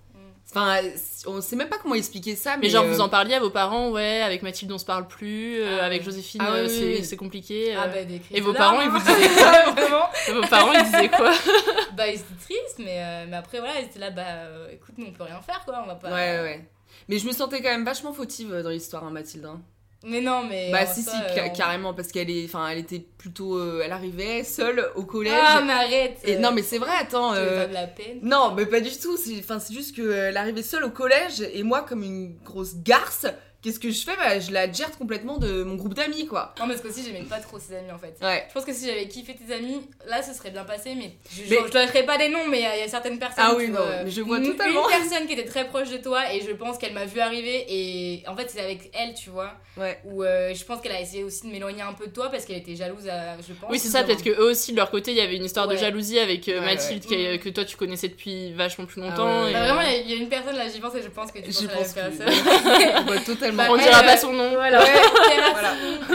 Enfin, 0.51 0.79
on 1.27 1.41
sait 1.41 1.55
même 1.55 1.69
pas 1.69 1.77
comment 1.77 1.93
expliquer 1.95 2.35
ça. 2.35 2.55
Mais, 2.57 2.63
Mais 2.63 2.69
genre, 2.69 2.83
euh, 2.85 2.91
vous 2.91 3.01
en 3.01 3.09
parliez 3.09 3.35
à 3.35 3.39
vos 3.39 3.51
parents, 3.51 3.91
ouais, 3.91 4.21
avec 4.21 4.41
Mathilde, 4.41 4.71
on 4.71 4.77
se 4.79 4.85
parle 4.85 5.07
plus, 5.07 5.61
euh, 5.61 5.77
Ah, 5.81 5.85
avec. 5.85 6.01
Joséphine, 6.03 6.41
Ah, 6.43 6.53
euh, 6.53 6.63
oui, 6.63 6.69
c'est 6.69 6.83
oui, 6.85 6.95
oui. 6.99 7.05
c'est 7.05 7.17
compliqué. 7.17 7.75
Ah 7.75 7.83
euh. 7.85 8.03
bah 8.05 8.13
Et 8.31 8.41
vos 8.41 8.51
larmes, 8.51 8.77
parents, 8.77 8.81
ils 8.81 8.89
vous 8.89 8.97
hein. 8.97 9.15
disaient 9.15 9.29
quoi 9.35 9.71
Vraiment 9.73 10.05
Et 10.27 10.31
Vos 10.33 10.47
parents, 10.47 10.71
ils 10.73 10.83
disaient 10.85 11.09
quoi 11.09 11.31
Bah 11.95 12.07
ils 12.07 12.15
étaient 12.15 12.23
tristes, 12.41 12.79
mais, 12.79 12.97
euh, 12.97 13.25
mais 13.29 13.37
après 13.37 13.59
voilà, 13.59 13.79
ils 13.79 13.85
étaient 13.85 13.99
là, 13.99 14.09
bah 14.09 14.23
euh, 14.25 14.69
écoute, 14.71 14.95
nous 14.97 15.05
on 15.07 15.11
peut 15.11 15.23
rien 15.23 15.39
faire 15.41 15.63
quoi, 15.65 15.81
on 15.83 15.87
va 15.87 15.95
pas... 15.95 16.09
Ouais, 16.09 16.39
ouais. 16.41 16.65
Mais 17.07 17.19
je 17.19 17.27
me 17.27 17.31
sentais 17.31 17.61
quand 17.61 17.69
même 17.69 17.85
vachement 17.85 18.13
fautive 18.13 18.53
euh, 18.53 18.63
dans 18.63 18.69
l'histoire, 18.69 19.03
hein, 19.03 19.11
Mathilde. 19.11 19.45
hein. 19.45 19.61
Mais 20.05 20.21
non, 20.21 20.43
mais... 20.47 20.71
Bah 20.71 20.85
si, 20.85 21.03
si, 21.03 21.09
ca- 21.09 21.45
on- 21.47 21.53
carrément, 21.53 21.93
parce 21.93 22.07
qu'elle 22.09 22.29
est, 22.29 22.45
enfin, 22.45 22.69
elle 22.69 22.77
était 22.77 22.99
plutôt, 23.17 23.57
euh, 23.57 23.81
elle 23.83 23.91
arrivait 23.91 24.43
seule 24.45 24.89
au 24.95 25.03
collège. 25.03 25.33
Ah 25.35 25.61
mais 25.65 25.73
arrête 25.73 26.19
Et 26.23 26.37
euh, 26.37 26.39
non, 26.39 26.51
mais 26.53 26.61
c'est 26.63 26.77
vrai, 26.77 26.91
attends. 26.99 27.33
euh, 27.33 27.63
pas 27.63 27.67
de 27.67 27.73
la 27.73 27.87
peine 27.87 28.19
Non, 28.21 28.53
mais 28.55 28.65
pas 28.65 28.79
du 28.79 28.91
tout. 28.97 29.17
C'est, 29.17 29.37
enfin, 29.39 29.59
c'est 29.59 29.73
juste 29.73 29.93
qu'elle 29.95 30.37
arrivait 30.37 30.63
seule 30.63 30.85
au 30.85 30.89
collège 30.89 31.41
et 31.41 31.63
moi, 31.63 31.81
comme 31.81 32.03
une 32.03 32.37
grosse 32.45 32.75
garce, 32.77 33.25
qu'est-ce 33.61 33.79
que 33.79 33.91
je 33.91 34.03
fais 34.03 34.15
Bah, 34.15 34.39
je 34.39 34.51
la 34.51 34.71
gère 34.71 34.91
complètement 34.97 35.37
de 35.37 35.63
mon 35.63 35.75
groupe 35.75 35.93
d'amis, 35.93 36.25
quoi. 36.27 36.53
Non, 36.59 36.67
parce 36.67 36.81
qu'aussi 36.81 37.03
j'aimais 37.05 37.23
pas 37.23 37.39
trop 37.39 37.59
ses 37.59 37.75
amis 37.75 37.91
en 37.91 37.97
fait. 37.97 38.15
Ouais. 38.21 38.45
Je 38.47 38.53
pense 38.53 38.65
que 38.65 38.73
si 38.73 38.85
j'avais 38.87 39.07
kiffé 39.07 39.35
tes 39.35 39.53
amis, 39.53 39.81
là 40.07 40.21
ce 40.23 40.33
serait 40.33 40.51
bien 40.51 40.63
passé, 40.63 40.95
mais 40.95 41.11
je, 41.31 41.41
Mais- 41.49 41.61
je, 41.67 41.71
donnerai 41.71 42.03
pas 42.05 42.17
des 42.17 42.29
noms, 42.29 42.47
mais 42.47 42.59
il 42.59 42.63
y, 42.63 42.65
a- 42.65 42.75
il 42.77 42.79
y 42.81 42.83
a 42.83 42.87
certaines 42.87 43.19
personnes. 43.19 43.43
Ah 43.47 43.53
oui, 43.57 43.67
non, 43.67 43.75
vois, 43.75 44.03
mais 44.03 44.11
je 44.11 44.21
vois 44.21 44.37
une, 44.37 44.51
totalement. 44.51 44.89
Une 44.89 44.97
personne 45.07 45.27
qui 45.27 45.33
était 45.33 45.45
très 45.45 45.67
proche 45.67 45.89
de 45.89 45.97
toi 45.97 46.33
et 46.33 46.41
je 46.41 46.51
pense 46.51 46.77
qu'elle 46.77 46.93
m'a 46.93 47.05
vu 47.05 47.19
arriver 47.19 47.65
et 47.67 48.23
en 48.27 48.35
fait 48.35 48.49
c'est 48.49 48.61
avec 48.61 48.91
elle, 48.93 49.13
tu 49.13 49.29
vois, 49.29 49.53
Ouais. 49.77 49.99
où 50.05 50.23
euh, 50.23 50.53
je 50.53 50.63
pense 50.65 50.81
qu'elle 50.81 50.91
a 50.93 51.01
essayé 51.01 51.23
aussi 51.23 51.45
de 51.47 51.51
m'éloigner 51.51 51.81
un 51.81 51.93
peu 51.93 52.07
de 52.07 52.11
toi 52.11 52.29
parce 52.29 52.45
qu'elle 52.45 52.57
était 52.57 52.75
jalouse, 52.75 53.07
à, 53.07 53.37
je 53.37 53.53
pense. 53.53 53.69
Oui, 53.69 53.79
c'est 53.79 53.89
ça, 53.89 54.03
peut-être 54.03 54.23
que 54.23 54.29
eux 54.29 54.49
aussi, 54.51 54.71
de 54.71 54.77
leur 54.77 54.91
côté, 54.91 55.11
il 55.11 55.17
y 55.17 55.21
avait 55.21 55.35
une 55.35 55.45
histoire 55.45 55.67
de 55.67 55.75
jalousie 55.75 56.19
avec 56.19 56.47
euh, 56.49 56.59
Ouais, 56.59 56.65
Mathilde 56.65 57.03
ouais. 57.09 57.37
qui- 57.37 57.39
que 57.39 57.49
toi 57.49 57.65
tu 57.65 57.77
connaissais 57.77 58.07
depuis 58.09 58.53
vachement 58.53 58.85
plus 58.85 59.01
Ah 59.03 59.09
longtemps. 59.09 59.43
ouais. 59.43 59.49
et, 59.51 59.53
Bah, 59.53 59.59
euh, 59.61 59.65
vraiment, 59.65 59.81
il 59.81 59.87
y 59.87 59.95
a- 59.95 59.97
il 60.01 60.09
y, 60.11 60.13
a 60.13 60.17
une 60.17 60.29
personne 60.29 60.55
là, 60.55 60.67
j'y 60.67 60.79
pense 60.79 60.95
et 60.95 61.01
je 61.01 61.07
pense 61.09 61.31
que 61.31 61.39
tu 61.39 61.51
Je 61.51 61.67
penses 61.67 61.97
à 61.97 62.01
la 62.03 62.09
pense 62.09 62.17
que- 62.17 62.23
personne. 62.23 63.05
Totalement. 63.51 63.63
Bah, 63.63 63.69
On 63.71 63.77
dira 63.77 64.03
pas 64.03 64.17
son 64.17 64.33
nom. 64.33 64.51
Voilà, 64.53 64.83
Ouais. 64.83 65.01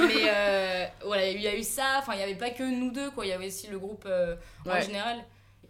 Mais 0.06 0.22
euh, 0.28 0.84
voilà, 1.04 1.28
il 1.30 1.40
y 1.40 1.48
a 1.48 1.56
eu 1.56 1.62
ça, 1.62 1.96
enfin 1.98 2.14
il 2.14 2.20
y 2.20 2.22
avait 2.22 2.34
pas 2.34 2.50
que 2.50 2.62
nous 2.62 2.90
deux 2.90 3.10
quoi, 3.10 3.24
il 3.26 3.28
y 3.28 3.32
avait 3.32 3.46
aussi 3.48 3.66
le 3.68 3.78
groupe 3.78 4.04
euh, 4.06 4.34
en 4.68 4.80
général. 4.80 5.18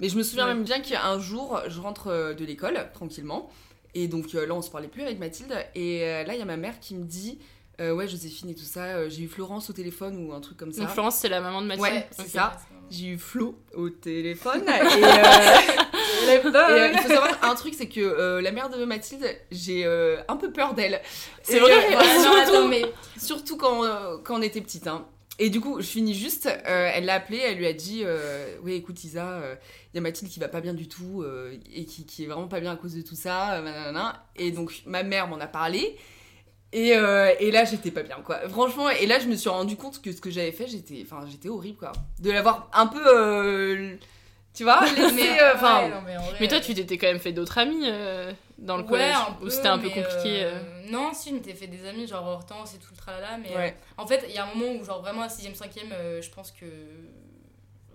Mais 0.01 0.09
je 0.09 0.17
me 0.17 0.23
souviens 0.23 0.47
Ouais. 0.47 0.55
même 0.55 0.65
bien 0.65 0.81
qu'un 0.81 1.19
jour, 1.21 1.61
je 1.69 1.81
rentre 1.81 2.09
euh, 2.09 2.35
de 2.35 2.45
l'école, 2.45 2.79
tranquillement. 2.93 3.49
Et 3.95 4.09
donc 4.09 4.35
euh, 4.35 4.45
là, 4.47 4.55
on 4.55 4.63
se 4.63 4.71
parlait 4.71 4.89
plus 4.89 5.03
avec 5.03 5.19
Mathilde. 5.21 5.55
Et 5.75 6.03
euh, 6.03 6.25
là, 6.25 6.35
il 6.35 6.39
y 6.39 6.43
a 6.43 6.47
ma 6.47 6.57
mère 6.57 6.81
qui 6.81 6.95
me 6.97 7.05
dit 7.05 7.39
euh, 7.81 7.93
Ouais, 7.93 8.09
Joséphine 8.09 8.51
et 8.51 8.55
tout 8.55 8.65
ça, 8.65 8.81
euh, 8.85 9.09
j'ai 9.09 9.23
eu 9.23 9.29
Florence 9.29 9.71
au 9.71 9.73
téléphone 9.73 10.27
ou 10.27 10.33
un 10.33 10.41
truc 10.41 10.57
comme 10.57 10.73
ça. 10.73 10.81
Donc 10.81 10.91
Florence, 10.91 11.17
c'est 11.17 11.29
la 11.29 11.41
maman 11.41 11.63
de 11.63 11.67
Mathilde. 11.69 11.89
Ouais, 11.93 12.09
c'est 12.11 12.29
ça. 12.29 12.57
J'ai 12.91 13.07
eu 13.07 13.19
Flo 13.19 13.57
au 13.75 13.89
téléphone. 13.89 14.63
et 14.69 15.05
euh, 15.05 15.23
et, 16.25 16.47
euh, 16.47 16.89
il 16.93 16.99
faut 16.99 17.09
savoir 17.09 17.39
un 17.43 17.55
truc, 17.55 17.75
c'est 17.77 17.89
que 17.89 18.01
euh, 18.01 18.41
la 18.41 18.53
mère 18.53 18.71
de 18.71 18.85
Mathilde, 18.85 19.27
j'ai 19.51 19.85
euh, 19.85 20.17
un 20.29 20.37
peu 20.37 20.53
peur 20.53 20.75
d'elle. 20.75 21.01
C'est 21.43 21.59
vrai 21.59 21.73
Ouais, 21.73 21.97
non, 21.97 22.45
surtout, 22.45 22.69
mais 22.69 22.83
surtout 23.19 23.57
quand, 23.57 23.83
quand 24.23 24.39
on 24.39 24.43
était 24.43 24.61
petite. 24.61 24.87
Hein. 24.87 25.07
Et 25.39 25.51
du 25.51 25.61
coup, 25.61 25.81
je 25.81 25.87
finis 25.87 26.15
juste, 26.15 26.47
euh, 26.47 26.91
elle 26.95 27.07
l'a 27.07 27.15
appelée, 27.15 27.39
elle 27.39 27.59
lui 27.59 27.67
a 27.67 27.73
dit 27.73 28.03
euh, 28.05 28.57
Oui, 28.63 28.75
écoute, 28.75 29.03
Isa, 29.03 29.41
il 29.93 29.97
y 29.97 29.99
a 29.99 30.01
Mathilde 30.01 30.31
qui 30.31 30.39
va 30.39 30.49
pas 30.49 30.61
bien 30.61 30.75
du 30.75 30.89
tout 30.89 31.25
et 31.73 31.85
qui, 31.85 32.07
qui 32.07 32.25
est 32.25 32.27
vraiment 32.27 32.49
pas 32.49 32.61
bien 32.61 32.73
à 32.73 32.77
cause 32.77 32.95
de 32.95 33.03
tout 33.03 33.17
ça. 33.17 33.61
nanana. 33.61 34.27
Et 34.37 34.53
donc, 34.53 34.83
ma 34.87 35.03
mère 35.03 35.27
m'en 35.27 35.39
a 35.39 35.47
parlé. 35.47 35.97
Et, 36.73 36.89
et 36.91 37.51
là, 37.51 37.65
j'étais 37.65 37.91
pas 37.91 38.03
bien, 38.03 38.17
quoi. 38.25 38.49
Franchement, 38.49 38.89
et 38.91 39.07
là, 39.07 39.19
je 39.19 39.27
me 39.27 39.37
suis 39.37 39.49
rendu 39.51 39.77
compte 39.77 40.01
que 40.01 40.13
ce 40.13 40.21
que 40.21 40.31
j'avais 40.31 40.53
fait, 40.53 40.67
j'étais 40.69 41.05
enfin, 41.05 41.25
j'étais 41.29 41.49
horrible, 41.49 41.79
quoi. 41.79 41.93
De 42.21 42.31
l'avoir 42.31 42.71
un 42.73 42.87
peu. 42.87 43.99
Euh, 44.55 44.57
tu 44.57 44.65
vois, 44.65 44.81
mais, 45.13 45.41
euh, 45.41 45.53
Enfin. 45.55 45.83
ouais, 45.83 45.89
non, 45.91 46.03
mais, 46.07 46.17
vrai, 46.17 46.37
Mais 46.41 46.49
toi, 46.49 46.61
tu 46.61 46.75
t'étais 46.75 46.99
quand 46.99 47.07
même 47.09 47.19
fait 47.21 47.33
d'autres 47.33 47.59
amis 47.59 47.83
euh, 47.85 48.33
dans 48.59 48.77
le 48.77 48.83
ouais, 48.85 48.89
collège 48.89 49.17
Ou 49.43 49.51
c'était 49.51 49.69
un 49.69 49.79
peu 49.79 49.89
compliqué 49.91 50.43
euh, 50.45 50.53
euh, 50.55 50.91
Non, 50.91 51.13
si, 51.13 51.31
je 51.31 51.35
m'étais 51.35 51.55
fait 51.55 51.67
des 51.67 51.87
amis, 51.87 52.07
genre 52.07 52.27
Hortense 52.27 52.75
et 52.75 52.79
tout 52.79 52.89
le 52.93 52.97
tralala, 52.97 53.39
mais 53.39 53.55
Ouais. 53.55 53.77
euh, 53.99 54.03
en 54.03 54.07
fait, 54.07 54.25
il 54.29 54.35
y 54.35 54.39
a 54.39 54.45
un 54.45 54.55
moment 54.55 54.73
où, 54.81 54.85
genre 54.85 55.01
vraiment 55.03 55.23
à 55.23 55.29
6ème, 55.29 55.57
5ème, 55.57 55.93
euh, 55.93 56.23
je 56.23 56.31
pense 56.31 56.51
que. 56.53 56.67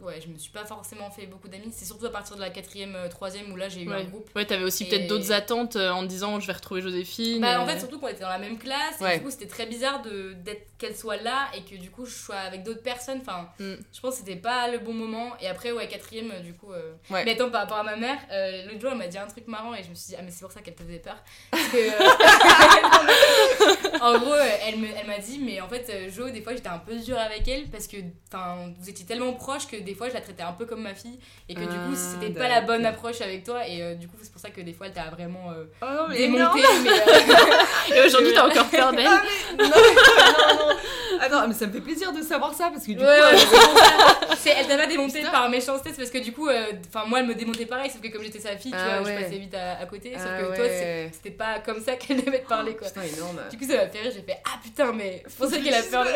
Ouais, 0.01 0.19
je 0.21 0.27
me 0.27 0.37
suis 0.37 0.51
pas 0.51 0.65
forcément 0.65 1.09
fait 1.11 1.25
beaucoup 1.25 1.47
d'amis. 1.47 1.71
C'est 1.71 1.85
surtout 1.85 2.05
à 2.05 2.11
partir 2.11 2.35
de 2.35 2.41
la 2.41 2.49
4ème, 2.49 2.95
3ème 3.09 3.51
où 3.51 3.55
là 3.55 3.69
j'ai 3.69 3.81
eu 3.83 3.91
un 3.91 3.97
Ouais, 3.97 4.05
groupe. 4.05 4.29
ouais 4.35 4.45
t'avais 4.45 4.63
aussi 4.63 4.83
Et- 4.83 4.87
peut-être 4.89 5.07
d'autres 5.07 5.31
attentes 5.31 5.75
euh, 5.75 5.91
en 5.91 6.03
disant 6.03 6.39
je 6.39 6.47
vais 6.47 6.53
retrouver 6.53 6.81
Joséphine. 6.81 7.41
Bah, 7.41 7.53
et- 7.53 7.57
en 7.57 7.65
fait, 7.67 7.79
surtout 7.79 7.99
qu'on 7.99 8.07
était 8.07 8.21
dans 8.21 8.29
la 8.29 8.37
même 8.39 8.57
classe, 8.57 9.01
et 9.01 9.17
du 9.17 9.23
coup, 9.23 9.31
c'était 9.31 9.47
très 9.47 9.65
bizarre 9.65 10.01
de, 10.01 10.33
d'être, 10.33 10.67
qu'elle 10.77 10.95
soit 10.95 11.17
là 11.17 11.47
et 11.55 11.61
que 11.63 11.75
du 11.79 11.89
coup, 11.91 12.05
je 12.05 12.13
sois 12.15 12.35
avec 12.37 12.63
d'autres 12.63 12.81
personnes. 12.83 13.19
Enfin, 13.21 13.49
Mm. 13.59 13.73
je 13.93 13.99
pense 13.99 14.11
que 14.13 14.17
c'était 14.19 14.35
pas 14.37 14.67
le 14.69 14.79
bon 14.79 14.93
moment. 14.93 15.33
Et 15.41 15.47
après, 15.47 15.71
ouais, 15.71 15.87
quatrième, 15.87 16.31
euh, 16.31 16.39
du 16.39 16.53
coup. 16.53 16.71
euh, 16.71 16.93
Ouais. 17.09 17.25
Mais 17.25 17.31
attends, 17.31 17.49
par 17.49 17.61
rapport 17.61 17.77
à 17.79 17.83
ma 17.83 17.95
mère, 17.97 18.17
euh, 18.31 18.65
l'autre 18.67 18.79
jour, 18.79 18.91
elle 18.91 18.97
m'a 18.97 19.07
dit 19.07 19.17
un 19.17 19.27
truc 19.27 19.47
marrant 19.47 19.73
et 19.73 19.83
je 19.83 19.89
me 19.89 19.95
suis 19.95 20.09
dit, 20.09 20.15
ah, 20.17 20.21
mais 20.23 20.31
c'est 20.31 20.41
pour 20.41 20.51
ça 20.51 20.61
qu'elle 20.61 20.75
te 20.75 20.83
faisait 20.83 20.99
peur. 20.99 21.17
Parce 21.51 21.67
que. 21.67 21.77
euh, 21.77 23.99
en 24.01 24.17
gros, 24.19 24.33
euh, 24.33 24.49
elle, 24.65 24.77
me, 24.77 24.87
elle 24.87 25.07
m'a 25.07 25.17
dit, 25.19 25.39
mais 25.39 25.59
en 25.61 25.67
fait, 25.67 25.85
euh, 25.89 26.09
Jo, 26.09 26.29
des 26.29 26.41
fois, 26.41 26.53
j'étais 26.53 26.69
un 26.69 26.77
peu 26.79 26.95
dure 26.97 27.17
avec 27.19 27.47
elle 27.47 27.67
parce 27.69 27.87
que 27.87 27.97
vous 27.97 28.89
étiez 28.89 29.05
tellement 29.05 29.33
proches 29.33 29.67
que 29.67 29.75
des 29.77 29.88
fois, 29.95 30.09
je 30.09 30.13
la 30.13 30.21
traitais 30.21 30.43
un 30.43 30.51
peu 30.53 30.65
comme 30.65 30.81
ma 30.81 30.93
fille 30.93 31.19
et 31.47 31.53
que 31.55 31.59
du 31.61 31.67
coup, 31.67 31.93
Ah, 31.93 31.95
c'était 31.95 32.29
pas 32.33 32.47
la 32.47 32.61
bonne 32.61 32.85
approche 32.85 33.21
avec 33.21 33.43
toi. 33.43 33.67
Et 33.67 33.81
euh, 33.81 33.95
du 33.95 34.07
coup, 34.07 34.17
c'est 34.21 34.31
pour 34.31 34.41
ça 34.41 34.49
que 34.49 34.61
des 34.61 34.73
fois, 34.73 34.87
elle 34.87 34.93
t'a 34.93 35.09
vraiment. 35.09 35.51
euh, 35.51 35.65
Oh 35.81 35.85
non, 35.85 36.07
mais 36.09 36.17
démonté, 36.17 36.61
mais, 36.83 36.89
euh, 36.89 37.95
Et 38.03 38.05
aujourd'hui, 38.07 38.33
t'as 38.33 38.47
encore 38.47 38.67
peur 38.69 38.91
d'elle 38.93 39.07
Ah, 39.09 39.21
mais- 39.57 39.63
non, 39.63 39.69
non, 39.69 40.67
non. 40.69 40.75
Ah 41.21 41.27
non, 41.29 41.47
mais 41.49 41.53
ça 41.53 41.67
me 41.67 41.73
fait 41.73 41.81
plaisir 41.81 42.13
de 42.13 42.21
savoir 42.21 42.53
ça 42.53 42.69
parce 42.71 42.85
que 42.85 42.91
du 42.93 42.99
Ouais, 42.99 43.05
coup. 43.05 43.05
ouais, 43.05 44.51
euh, 44.51 44.53
elle 44.57 44.67
t'a 44.67 44.77
pas 44.77 44.87
démonté 44.87 45.21
par 45.23 45.49
méchanceté, 45.49 45.89
c'est 45.91 45.97
parce 45.97 46.11
que 46.11 46.19
du 46.19 46.31
coup, 46.31 46.47
euh, 46.47 46.63
enfin 46.87 47.05
moi 47.07 47.19
elle 47.19 47.25
me 47.25 47.35
démontait 47.35 47.65
pareil, 47.65 47.89
sauf 47.89 47.99
que 48.01 48.07
comme 48.07 48.23
j'étais 48.23 48.39
sa 48.39 48.55
fille, 48.55 48.71
tu 48.71 48.77
Ah 48.79 48.99
vois, 49.01 49.07
ouais. 49.09 49.17
je 49.17 49.23
passais 49.23 49.37
vite 49.37 49.53
à, 49.53 49.79
à 49.79 49.85
côté, 49.85 50.13
sauf 50.13 50.27
Ah 50.33 50.41
que 50.41 50.55
toi 50.55 50.65
c'était 51.11 51.31
pas 51.35 51.59
comme 51.59 51.81
ça 51.83 51.95
qu'elle 51.95 52.23
devait 52.23 52.39
te 52.39 52.47
parler 52.47 52.73
quoi. 52.75 52.87
Putain, 52.87 53.01
énorme. 53.01 53.39
Du 53.51 53.57
coup 53.57 53.65
ça 53.65 53.75
m'a 53.75 53.87
fait 53.89 53.99
rire, 54.01 54.11
j'ai 54.15 54.21
fait 54.21 54.39
ah 54.45 54.59
putain 54.63 54.93
mais 54.93 55.21
c'est 55.27 55.37
pour 55.37 55.47
ça 55.49 55.57
qu'elle 55.61 55.73
a 55.73 55.83
peur. 55.83 56.05
de- 56.05 56.09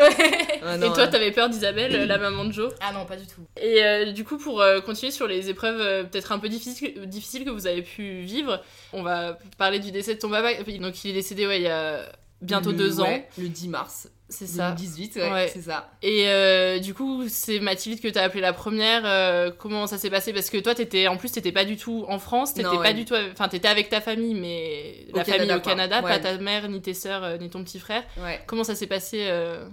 Ah 0.64 0.76
Et 0.86 0.92
toi, 0.92 1.06
t'avais 1.08 1.32
peur 1.32 1.48
d'Isabelle, 1.50 2.06
la 2.06 2.18
maman 2.18 2.44
de 2.46 2.52
Joe 2.52 2.72
Ah 2.80 2.92
non 2.92 3.04
pas 3.04 3.16
du 3.16 3.26
tout. 3.26 3.42
Et 3.66 3.82
euh, 3.82 4.12
du 4.12 4.24
coup, 4.24 4.36
pour 4.36 4.60
euh, 4.60 4.80
continuer 4.82 5.10
sur 5.10 5.26
les 5.26 5.48
épreuves 5.48 5.80
euh, 5.80 6.04
peut-être 6.04 6.32
un 6.32 6.38
peu 6.38 6.48
difficiles, 6.50 7.06
difficiles 7.06 7.44
que 7.46 7.50
vous 7.50 7.66
avez 7.66 7.80
pu 7.82 8.20
vivre, 8.20 8.62
on 8.92 9.02
va 9.02 9.38
parler 9.56 9.78
du 9.78 9.90
décès 9.90 10.14
de 10.14 10.20
ton 10.20 10.28
papa. 10.28 10.52
Donc, 10.78 11.02
il 11.04 11.10
est 11.10 11.14
décédé 11.14 11.46
ouais, 11.46 11.60
il 11.60 11.64
y 11.64 11.68
a 11.68 12.00
bientôt 12.42 12.72
Le- 12.72 12.76
deux 12.76 13.00
ans. 13.00 13.22
le 13.38 13.48
10 13.48 13.68
mars. 13.68 14.08
C'est 14.28 14.46
ça. 14.46 14.70
2018, 14.72 15.16
ouais, 15.16 15.30
Ouais. 15.32 15.50
c'est 15.52 15.62
ça. 15.62 15.90
Et 16.02 16.24
euh, 16.28 16.78
du 16.78 16.92
coup, 16.92 17.24
c'est 17.28 17.60
Mathilde 17.60 18.00
que 18.00 18.08
t'as 18.08 18.22
appelée 18.22 18.40
la 18.40 18.52
première. 18.52 19.02
euh, 19.04 19.50
comment 19.56 19.86
ça 19.86 19.96
s'est 19.96 20.10
passé? 20.10 20.32
Parce 20.32 20.50
que 20.50 20.58
toi, 20.58 20.74
t'étais 20.74 21.06
en 21.08 21.16
plus, 21.16 21.30
t'étais 21.32 21.52
pas 21.52 21.64
du 21.64 21.76
tout 21.76 22.04
en 22.08 22.18
France, 22.18 22.52
t'étais 22.54 22.68
Non, 22.68 22.76
pas 22.76 22.82
ouais. 22.88 22.94
du 22.94 23.04
tout. 23.04 23.14
Enfin, 23.32 23.48
t'étais 23.48 23.68
avec 23.68 23.88
ta 23.90 24.00
famille, 24.00 24.34
mais 24.34 25.06
Au 25.12 25.16
la 25.18 25.24
Canada, 25.24 25.38
famille 25.44 25.56
au 25.56 25.60
quoi. 25.60 25.72
Canada, 25.72 26.02
pas 26.02 26.18
ta 26.18 26.36
mère, 26.38 26.68
ni 26.68 26.82
tes 26.82 26.94
sœurs, 26.94 27.38
ni 27.38 27.48
ton 27.48 27.62
petit 27.64 27.78
frère. 27.78 28.02
Comment 28.46 28.64
ça 28.64 28.74
s'est 28.74 28.86
passé 28.88 29.20
euh, 29.28 29.66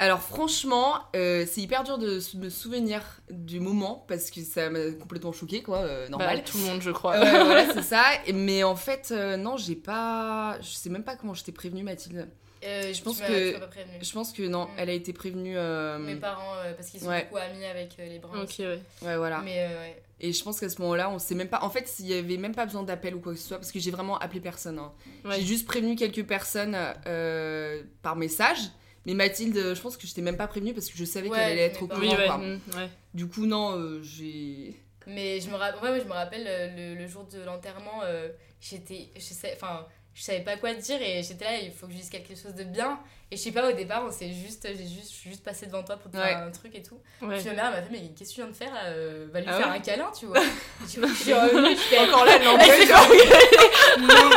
Alors 0.00 0.20
franchement, 0.20 0.94
euh, 1.14 1.44
c'est 1.46 1.60
hyper 1.60 1.84
dur 1.84 1.98
de 1.98 2.18
me 2.38 2.48
souvenir 2.48 3.02
du 3.30 3.60
moment 3.60 4.04
parce 4.08 4.30
que 4.30 4.40
ça 4.40 4.70
m'a 4.70 4.90
complètement 4.98 5.30
choqué 5.32 5.62
quoi, 5.62 5.78
euh, 5.80 6.08
normal. 6.08 6.38
bah, 6.38 6.42
Tout 6.42 6.56
le 6.56 6.64
monde, 6.64 6.80
je 6.80 6.90
crois. 6.90 7.18
Voilà, 7.18 7.70
c'est 7.74 7.82
ça. 7.82 8.02
Mais 8.32 8.62
en 8.64 8.76
fait, 8.76 9.10
euh, 9.12 9.36
non, 9.36 9.58
j'ai 9.58 9.76
pas. 9.76 10.56
Je 10.62 10.70
sais 10.70 10.88
même 10.88 11.04
pas 11.04 11.16
comment 11.16 11.34
je 11.34 11.44
t'ai 11.44 11.52
prévenue, 11.52 11.82
Mathilde. 11.82 12.28
Euh, 12.64 12.92
Je 12.94 13.02
pense 13.02 13.20
que. 13.20 13.54
Je 14.00 14.12
pense 14.12 14.32
que 14.32 14.42
non, 14.42 14.64
Mm. 14.64 14.68
elle 14.78 14.88
a 14.90 14.92
été 14.94 15.12
prévenue. 15.12 15.56
euh, 15.58 15.98
Mes 15.98 16.16
parents, 16.16 16.54
euh, 16.64 16.72
parce 16.72 16.88
qu'ils 16.88 17.00
sont 17.00 17.08
ouais. 17.08 17.24
beaucoup 17.24 17.36
amis 17.36 17.64
avec 17.66 17.90
euh, 17.98 18.06
les 18.08 18.18
Bruns. 18.18 18.42
Ok, 18.42 18.54
ouais. 18.60 18.80
Ouais, 19.02 19.16
voilà. 19.18 19.40
Mais 19.44 19.66
euh, 19.70 19.80
ouais. 19.82 20.02
Et 20.22 20.32
je 20.32 20.42
pense 20.42 20.60
qu'à 20.60 20.68
ce 20.70 20.80
moment-là, 20.80 21.10
on 21.10 21.18
sait 21.18 21.34
même 21.34 21.48
pas. 21.48 21.60
En 21.62 21.68
fait, 21.70 21.86
s'il 21.88 22.06
y 22.06 22.14
avait 22.14 22.36
même 22.38 22.54
pas 22.54 22.64
besoin 22.66 22.82
d'appel 22.82 23.14
ou 23.14 23.20
quoi 23.20 23.32
que 23.34 23.38
ce 23.38 23.48
soit, 23.48 23.58
parce 23.58 23.72
que 23.72 23.78
j'ai 23.78 23.90
vraiment 23.90 24.18
appelé 24.18 24.40
personne. 24.40 24.78
hein. 24.78 24.92
Ouais. 25.26 25.36
J'ai 25.40 25.46
juste 25.46 25.66
prévenu 25.66 25.94
quelques 25.96 26.24
personnes 26.26 26.76
euh, 27.06 27.82
par 28.02 28.16
message. 28.16 28.58
Mais 29.06 29.14
Mathilde, 29.14 29.74
je 29.74 29.80
pense 29.80 29.96
que 29.96 30.06
je 30.06 30.14
t'ai 30.14 30.22
même 30.22 30.36
pas 30.36 30.46
prévenue 30.46 30.74
parce 30.74 30.88
que 30.90 30.96
je 30.98 31.04
savais 31.04 31.28
Ouais, 31.28 31.36
qu'elle 31.36 31.50
allait 31.52 31.60
être 31.62 31.82
au 31.82 31.86
courant. 31.88 32.00
Oui, 32.00 32.08
ouais, 32.08 32.26
quoi. 32.26 32.38
mm, 32.38 32.60
ouais. 32.76 32.88
Du 33.14 33.26
coup, 33.28 33.46
non, 33.46 33.76
euh, 33.78 34.02
j'ai. 34.02 34.76
Mais 35.06 35.40
je 35.40 35.48
me, 35.48 35.54
ra- 35.56 35.76
ouais, 35.82 35.90
ouais, 35.90 36.00
je 36.00 36.04
me 36.06 36.12
rappelle 36.12 36.44
euh, 36.46 36.94
le, 36.94 37.00
le 37.00 37.06
jour 37.08 37.24
de 37.24 37.40
l'enterrement, 37.42 38.02
euh, 38.04 38.28
j'étais. 38.60 39.08
Je 39.16 39.20
sais, 39.20 39.52
enfin, 39.56 39.86
je 40.14 40.22
savais 40.22 40.40
pas 40.40 40.56
quoi 40.56 40.74
te 40.74 40.80
dire 40.80 41.00
et 41.00 41.22
j'étais 41.22 41.44
là, 41.44 41.56
il 41.62 41.72
faut 41.72 41.86
que 41.86 41.92
je 41.92 41.98
dise 41.98 42.10
quelque 42.10 42.34
chose 42.34 42.54
de 42.54 42.64
bien. 42.64 42.98
Et 43.32 43.36
je 43.36 43.42
sais 43.42 43.52
pas, 43.52 43.68
au 43.68 43.72
départ, 43.72 44.02
on 44.04 44.10
s'est 44.10 44.32
juste. 44.32 44.66
J'ai 44.66 44.88
juste, 44.88 45.08
je 45.12 45.14
suis 45.16 45.30
juste 45.30 45.44
passée 45.44 45.66
devant 45.66 45.84
toi 45.84 45.96
pour 45.96 46.10
te 46.10 46.16
Ouais. 46.16 46.24
faire 46.30 46.38
un 46.38 46.50
truc 46.50 46.74
et 46.74 46.82
tout. 46.82 46.98
Ouais. 47.22 47.36
Puis 47.38 47.46
ma 47.46 47.54
mère 47.54 47.70
m'a 47.70 47.76
fait, 47.82 47.88
mais 47.92 48.00
qu'est-ce 48.18 48.30
que 48.30 48.34
tu 48.34 48.40
viens 48.40 48.50
de 48.50 48.56
faire 48.56 48.74
là 48.74 48.86
Euh, 48.86 49.28
Va 49.32 49.40
lui 49.40 49.46
Ah 49.48 49.56
faire 49.56 49.68
ouais 49.68 49.76
un 49.76 49.78
câlin, 49.78 50.10
tu 50.18 50.26
vois. 50.26 50.40
Tu 50.92 50.98
vois, 50.98 51.08
je 51.10 51.14
suis 51.14 51.32
revenue, 51.32 51.70
je 51.76 51.80
fais. 51.80 51.98
Encore 52.00 52.24
là, 52.24 52.42
genre. 52.42 52.58
Non, 54.00 54.30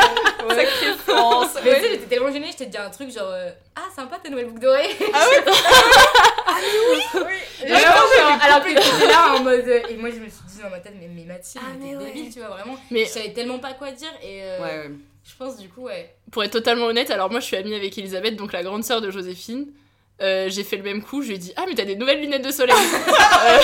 France. 0.97 1.57
Mais 1.63 1.75
tu 1.75 1.81
sais, 1.81 1.89
j'étais 1.91 2.05
tellement 2.05 2.31
gênée, 2.31 2.51
je 2.51 2.57
t'ai 2.57 2.65
dit 2.67 2.77
un 2.77 2.89
truc 2.89 3.09
genre 3.11 3.29
euh, 3.31 3.49
Ah, 3.75 3.87
sympa 3.95 4.17
ta 4.21 4.29
nouvelle 4.29 4.47
boucle 4.47 4.59
d'oreille 4.61 4.89
Ah 5.13 5.25
ouais 5.27 5.43
Ah 6.45 6.59
genre, 6.61 7.25
ouais, 7.25 7.77
genre, 7.81 8.37
mais 8.37 8.45
alors 8.45 8.63
que 8.63 8.69
j'étais 8.69 9.07
là 9.07 9.33
en 9.35 9.39
mode. 9.43 9.67
euh, 9.67 9.81
Et 9.89 9.95
moi, 9.95 10.09
je 10.11 10.17
me 10.19 10.29
suis 10.29 10.43
dit 10.47 10.61
dans 10.61 10.69
ma 10.69 10.79
tête, 10.79 10.93
mais, 10.99 11.07
mais 11.07 11.23
Mathilde, 11.23 11.63
Ah, 11.67 11.73
mais 11.79 11.97
t'es 11.97 12.05
débile, 12.05 12.33
tu 12.33 12.39
vois, 12.39 12.49
vraiment. 12.49 12.77
Mais- 12.91 13.05
Je 13.05 13.09
savais 13.09 13.33
tellement 13.33 13.59
pas 13.59 13.73
quoi 13.73 13.91
dire 13.91 14.11
et. 14.21 14.41
Ouais, 14.41 14.59
ouais. 14.59 14.91
Je 15.25 15.35
pense 15.37 15.57
du 15.57 15.69
coup, 15.69 15.83
ouais. 15.83 16.13
Pour 16.31 16.43
être 16.43 16.51
totalement 16.51 16.85
honnête, 16.85 17.09
alors 17.11 17.29
moi 17.31 17.39
je 17.39 17.45
suis 17.45 17.55
amie 17.55 17.73
avec 17.75 17.97
Elisabeth, 17.97 18.35
donc 18.35 18.51
la 18.53 18.63
grande 18.63 18.83
sœur 18.83 19.01
de 19.01 19.09
Joséphine. 19.11 19.67
Euh, 20.21 20.47
j'ai 20.47 20.63
fait 20.63 20.77
le 20.77 20.83
même 20.83 21.01
coup, 21.01 21.23
je 21.23 21.29
lui 21.29 21.35
ai 21.35 21.37
dit 21.39 21.53
Ah, 21.55 21.63
mais 21.67 21.73
t'as 21.73 21.85
des 21.85 21.95
nouvelles 21.95 22.21
lunettes 22.21 22.45
de 22.45 22.51
soleil 22.51 22.75
Euh, 23.45 23.57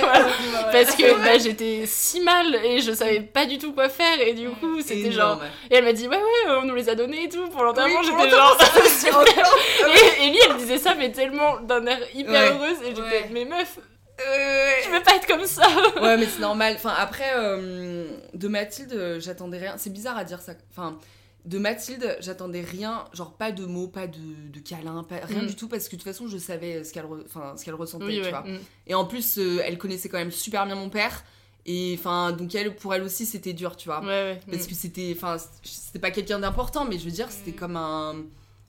voilà. 0.00 0.26
Parce 0.72 0.94
que 0.96 1.14
bah, 1.24 1.38
j'étais 1.38 1.84
si 1.86 2.20
mal 2.20 2.54
et 2.64 2.80
je 2.80 2.92
savais 2.92 3.20
pas 3.20 3.46
du 3.46 3.56
tout 3.58 3.72
quoi 3.72 3.88
faire, 3.88 4.20
et 4.20 4.34
du 4.34 4.48
coup 4.50 4.80
c'était 4.82 5.12
genre. 5.12 5.34
Énorme. 5.36 5.42
Et 5.70 5.74
elle 5.76 5.84
m'a 5.84 5.92
dit 5.92 6.08
Ouais, 6.08 6.16
ouais, 6.16 6.52
on 6.60 6.64
nous 6.64 6.74
les 6.74 6.88
a 6.88 6.94
donnés 6.94 7.24
et 7.24 7.28
tout 7.28 7.46
pour 7.48 7.62
l'enterrement. 7.62 8.00
Oui, 8.00 8.06
j'étais 8.06 8.30
genre. 8.30 8.58
et, 10.20 10.26
et 10.26 10.30
lui, 10.30 10.38
elle 10.50 10.56
disait 10.56 10.78
ça, 10.78 10.94
mais 10.96 11.12
tellement 11.12 11.60
d'un 11.60 11.86
air 11.86 11.98
hyper 12.14 12.32
Ouais. 12.32 12.48
heureuse, 12.50 12.76
et 12.82 12.88
j'étais 12.88 13.00
Ouais. 13.02 13.28
Mais 13.32 13.44
meuf, 13.44 13.78
Euh, 14.28 14.70
je 14.84 14.90
veux 14.90 15.02
pas 15.02 15.16
être 15.16 15.26
comme 15.26 15.44
ça 15.46 15.66
Ouais, 16.02 16.16
mais 16.16 16.26
c'est 16.26 16.40
normal. 16.40 16.74
Enfin, 16.76 16.94
après, 16.96 17.32
euh, 17.36 18.08
de 18.34 18.48
Mathilde, 18.48 18.92
euh, 18.92 19.20
j'attendais 19.20 19.58
rien. 19.58 19.74
C'est 19.76 19.90
bizarre 19.92 20.16
à 20.18 20.24
dire 20.24 20.40
ça. 20.40 20.52
Enfin, 20.70 20.98
de 21.46 21.58
Mathilde, 21.58 22.16
j'attendais 22.20 22.60
rien. 22.60 23.04
Genre, 23.14 23.32
pas 23.32 23.50
de 23.52 23.64
mots, 23.64 23.88
pas 23.88 24.06
de, 24.06 24.18
de 24.52 24.60
câlins, 24.60 25.04
pas, 25.04 25.16
rien 25.26 25.42
Mm. 25.42 25.46
du 25.46 25.56
tout. 25.56 25.68
Parce 25.68 25.86
que 25.88 25.96
de 25.96 26.00
toute 26.02 26.08
façon, 26.08 26.26
je 26.28 26.36
savais 26.38 26.84
ce 26.84 26.92
qu'elle 26.92 27.04
re- 27.06 27.24
enfin, 27.24 27.54
ce 27.56 27.64
qu'elle 27.64 27.74
ressentait, 27.74 28.04
Oui, 28.04 28.16
tu 28.18 28.22
ouais. 28.24 28.30
vois. 28.30 28.42
mm. 28.42 28.58
Et 28.88 28.94
en 28.94 29.04
plus, 29.04 29.38
euh, 29.38 29.62
elle 29.64 29.78
connaissait 29.78 30.08
quand 30.08 30.18
même 30.18 30.30
super 30.32 30.66
bien 30.66 30.74
mon 30.74 30.90
père. 30.90 31.24
Et 31.66 31.94
enfin, 31.98 32.32
donc 32.32 32.54
elle, 32.54 32.74
pour 32.74 32.94
elle 32.94 33.02
aussi, 33.02 33.26
c'était 33.26 33.52
dur, 33.52 33.76
tu 33.76 33.88
vois. 33.88 34.00
Ouais, 34.00 34.06
ouais. 34.06 34.40
Parce 34.50 34.64
mm. 34.64 34.68
que 34.68 34.74
c'était, 34.74 35.14
enfin, 35.16 35.36
c'était 35.62 35.98
pas 35.98 36.10
quelqu'un 36.10 36.38
d'important, 36.38 36.84
mais 36.84 36.98
je 36.98 37.04
veux 37.04 37.10
dire, 37.10 37.26
c'était 37.30 37.52
comme 37.52 37.76
un. 37.76 38.16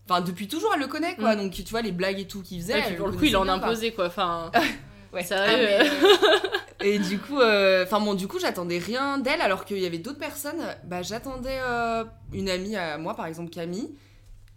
Enfin, 0.09 0.19
depuis 0.21 0.47
toujours, 0.47 0.71
elle 0.73 0.81
le 0.81 0.87
connaît, 0.87 1.15
quoi. 1.15 1.35
Mm. 1.35 1.39
Donc, 1.39 1.51
tu 1.53 1.63
vois, 1.63 1.81
les 1.81 1.91
blagues 1.93 2.19
et 2.19 2.27
tout 2.27 2.41
qu'il 2.41 2.59
faisait. 2.61 2.79
Elle 2.85 2.97
pour 2.97 3.07
le 3.07 3.17
coup, 3.17 3.23
il 3.25 3.37
en 3.37 3.47
imposait 3.47 3.91
quoi. 3.91 4.07
Enfin, 4.07 4.51
Ouais. 5.13 5.23
sérieux. 5.23 5.45
Ah, 5.49 5.57
mais, 5.57 5.79
euh, 5.81 6.83
Et 6.83 6.99
du 6.99 7.19
coup, 7.19 7.39
euh, 7.39 7.83
enfin 7.83 7.99
bon, 7.99 8.13
du 8.13 8.27
coup, 8.27 8.39
j'attendais 8.39 8.79
rien 8.79 9.17
d'elle, 9.17 9.41
alors 9.41 9.65
qu'il 9.65 9.79
y 9.79 9.85
avait 9.85 9.99
d'autres 9.99 10.19
personnes. 10.19 10.61
Bah, 10.83 11.01
j'attendais 11.01 11.59
euh, 11.61 12.03
une 12.33 12.49
amie 12.49 12.75
à 12.75 12.97
moi, 12.97 13.15
par 13.15 13.25
exemple 13.25 13.49
Camille. 13.51 13.95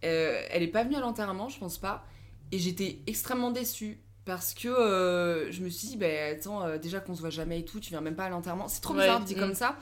Elle 0.02 0.62
est 0.62 0.68
pas 0.68 0.84
venue 0.84 0.96
à 0.96 1.00
l'enterrement, 1.00 1.48
je 1.48 1.58
pense 1.58 1.78
pas. 1.78 2.04
Et 2.52 2.58
j'étais 2.58 2.98
extrêmement 3.06 3.50
déçue. 3.50 4.04
Parce 4.24 4.54
que 4.54 4.68
euh, 4.68 5.52
je 5.52 5.60
me 5.62 5.68
suis 5.68 5.88
dit, 5.88 5.96
bah 5.96 6.06
attends, 6.32 6.62
euh, 6.62 6.78
déjà 6.78 7.00
qu'on 7.00 7.14
se 7.14 7.20
voit 7.20 7.30
jamais 7.30 7.60
et 7.60 7.64
tout, 7.64 7.78
tu 7.78 7.90
viens 7.90 8.00
même 8.00 8.16
pas 8.16 8.24
à 8.24 8.28
l'enterrement. 8.30 8.68
C'est 8.68 8.80
trop 8.80 8.94
Ouais, 8.94 9.00
bizarre 9.00 9.20
dit 9.20 9.34
mm. 9.34 9.38
comme 9.38 9.54
ça. 9.54 9.76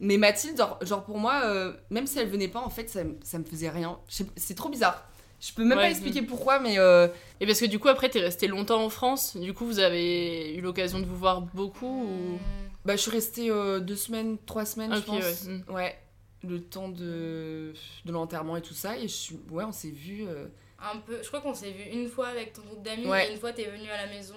Mais 0.00 0.16
Mathilde, 0.16 0.56
genre, 0.56 0.78
genre 0.82 1.04
pour 1.04 1.18
moi, 1.18 1.42
euh, 1.44 1.72
même 1.90 2.06
si 2.06 2.18
elle 2.20 2.28
venait 2.28 2.48
pas, 2.48 2.60
en 2.60 2.70
fait, 2.70 2.88
ça, 2.88 3.00
ça 3.24 3.38
me 3.38 3.44
faisait 3.44 3.68
rien. 3.68 3.98
C'est 4.36 4.54
trop 4.54 4.68
bizarre. 4.68 5.07
Je 5.40 5.52
peux 5.52 5.64
même 5.64 5.78
Ouais, 5.78 5.84
pas 5.84 5.90
expliquer 5.90 6.22
pourquoi, 6.22 6.58
mais 6.58 6.78
euh, 6.78 7.06
Et 7.40 7.46
parce 7.46 7.60
que 7.60 7.66
du 7.66 7.78
coup, 7.78 7.88
après, 7.88 8.08
t'es 8.08 8.20
resté 8.20 8.48
longtemps 8.48 8.82
en 8.82 8.88
France. 8.90 9.36
Du 9.36 9.54
coup, 9.54 9.66
vous 9.66 9.78
avez 9.78 10.54
eu 10.54 10.60
l'occasion 10.60 10.98
de 10.98 11.04
vous 11.06 11.16
voir 11.16 11.42
beaucoup 11.42 12.04
ou... 12.04 12.38
bah, 12.84 12.96
je 12.96 13.02
suis 13.02 13.10
restée 13.10 13.50
euh, 13.50 13.78
deux 13.80 13.94
semaines, 13.96 14.36
trois 14.46 14.64
semaines, 14.64 14.94
je 14.94 15.00
pense. 15.00 15.44
ouais, 15.44 15.52
mm. 15.68 15.72
Ouais, 15.74 15.98
le 16.42 16.60
temps 16.60 16.88
de, 16.88 17.72
de 18.04 18.12
l'enterrement 18.12 18.56
et 18.56 18.62
tout 18.62 18.74
ça. 18.74 18.96
Et 18.98 19.02
je 19.02 19.14
suis... 19.14 19.38
ouais, 19.50 19.64
on 19.64 19.72
s'est 19.72 19.90
vu. 19.90 20.26
euh, 20.26 20.46
un 20.80 20.98
peu. 20.98 21.18
Je 21.22 21.28
crois 21.28 21.40
qu'on 21.40 21.54
s'est 21.54 21.70
vu 21.72 21.84
une 21.84 22.08
fois 22.08 22.28
avec 22.28 22.52
ton 22.52 22.62
groupe 22.62 22.82
d'amis 22.82 23.06
Ouais. 23.06 23.28
et 23.28 23.32
une 23.32 23.38
fois 23.38 23.52
t'es 23.52 23.64
venu 23.64 23.88
à 23.90 23.96
la 24.06 24.12
maison. 24.12 24.34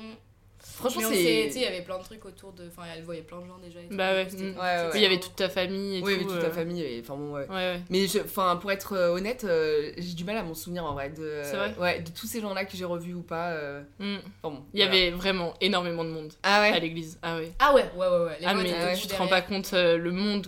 Franchement, 0.63 1.02
c'est- 1.10 1.15
Tu 1.47 1.54
sais, 1.54 1.60
il 1.60 1.62
y 1.62 1.65
avait 1.65 1.82
plein 1.82 1.97
de 1.97 2.04
trucs 2.04 2.24
autour 2.26 2.54
de. 2.54 2.67
Enfin, 2.67 2.84
elle 2.95 3.04
voyait 3.04 3.21
plein 3.21 3.39
de 3.41 3.45
gens 3.47 3.58
déjà. 3.63 3.80
et 3.80 3.88
tout. 3.88 3.95
Bah 3.95 4.13
ouais. 4.13 4.26
Mm. 4.26 4.30
c'était 4.30 4.43
Ouais, 4.43 4.54
ouais, 4.60 4.89
il 4.95 5.02
y 5.02 5.06
avait 5.06 5.19
toute 5.19 5.36
ta 5.36 5.50
famille 5.50 5.97
et 5.97 6.02
Oui, 6.02 6.13
tout. 6.13 6.19
oui, 6.21 6.26
toute 6.28 6.36
euh, 6.38 6.41
ta 6.41 6.52
famille. 6.52 6.82
et- 6.82 7.02
Enfin 7.02 7.15
bon, 7.15 7.34
ouais. 7.34 7.47
Ouais, 7.47 7.56
ouais. 7.56 7.82
Mais 7.89 8.08
je- 8.08 8.19
enfin, 8.19 8.56
pour 8.58 8.71
être 8.71 8.93
euh, 8.93 9.10
honnête, 9.10 9.43
euh, 9.43 9.91
j'ai 9.97 10.13
du 10.13 10.24
mal 10.24 10.38
à 10.38 10.43
m'en 10.43 10.54
souvenir 10.54 10.86
en 10.86 10.93
vrai. 10.93 11.10
De, 11.10 11.41
C'est 11.43 11.56
vrai 11.58 11.74
Ouais, 11.80 12.00
de 12.02 12.10
tous 12.12 12.28
ces 12.28 12.41
gens-là 12.41 12.65
que 12.65 12.76
j'ai 12.78 12.86
revus 12.86 13.13
ou 13.13 13.21
pas. 13.24 13.52
euh, 13.52 13.82
Mm. 14.00 14.15
enfin 14.43 14.56
bon, 14.56 14.63
Il 14.74 14.80
y 14.80 14.84
voilà. 14.84 14.97
avait 15.00 15.12
vraiment 15.12 15.54
énormément 15.62 16.04
de 16.04 16.10
monde 16.10 16.32
Ah 16.43 16.62
à 16.62 16.80
l'église. 16.80 17.17
Ah 17.21 17.38
ouais. 17.38 17.52
Ah 17.60 17.74
ouais, 17.74 17.86
ouais, 17.95 18.08
ouais. 18.08 18.26
ouais. 18.26 18.38
Les 18.39 18.45
Ah 18.45 18.54
mais 18.54 18.71
ouais, 18.71 18.95
tu 18.95 19.08
te 19.08 19.15
rends 19.15 19.28
pas 19.28 19.41
compte 19.41 19.71
euh, 19.74 19.97
le 19.97 20.12
monde 20.12 20.47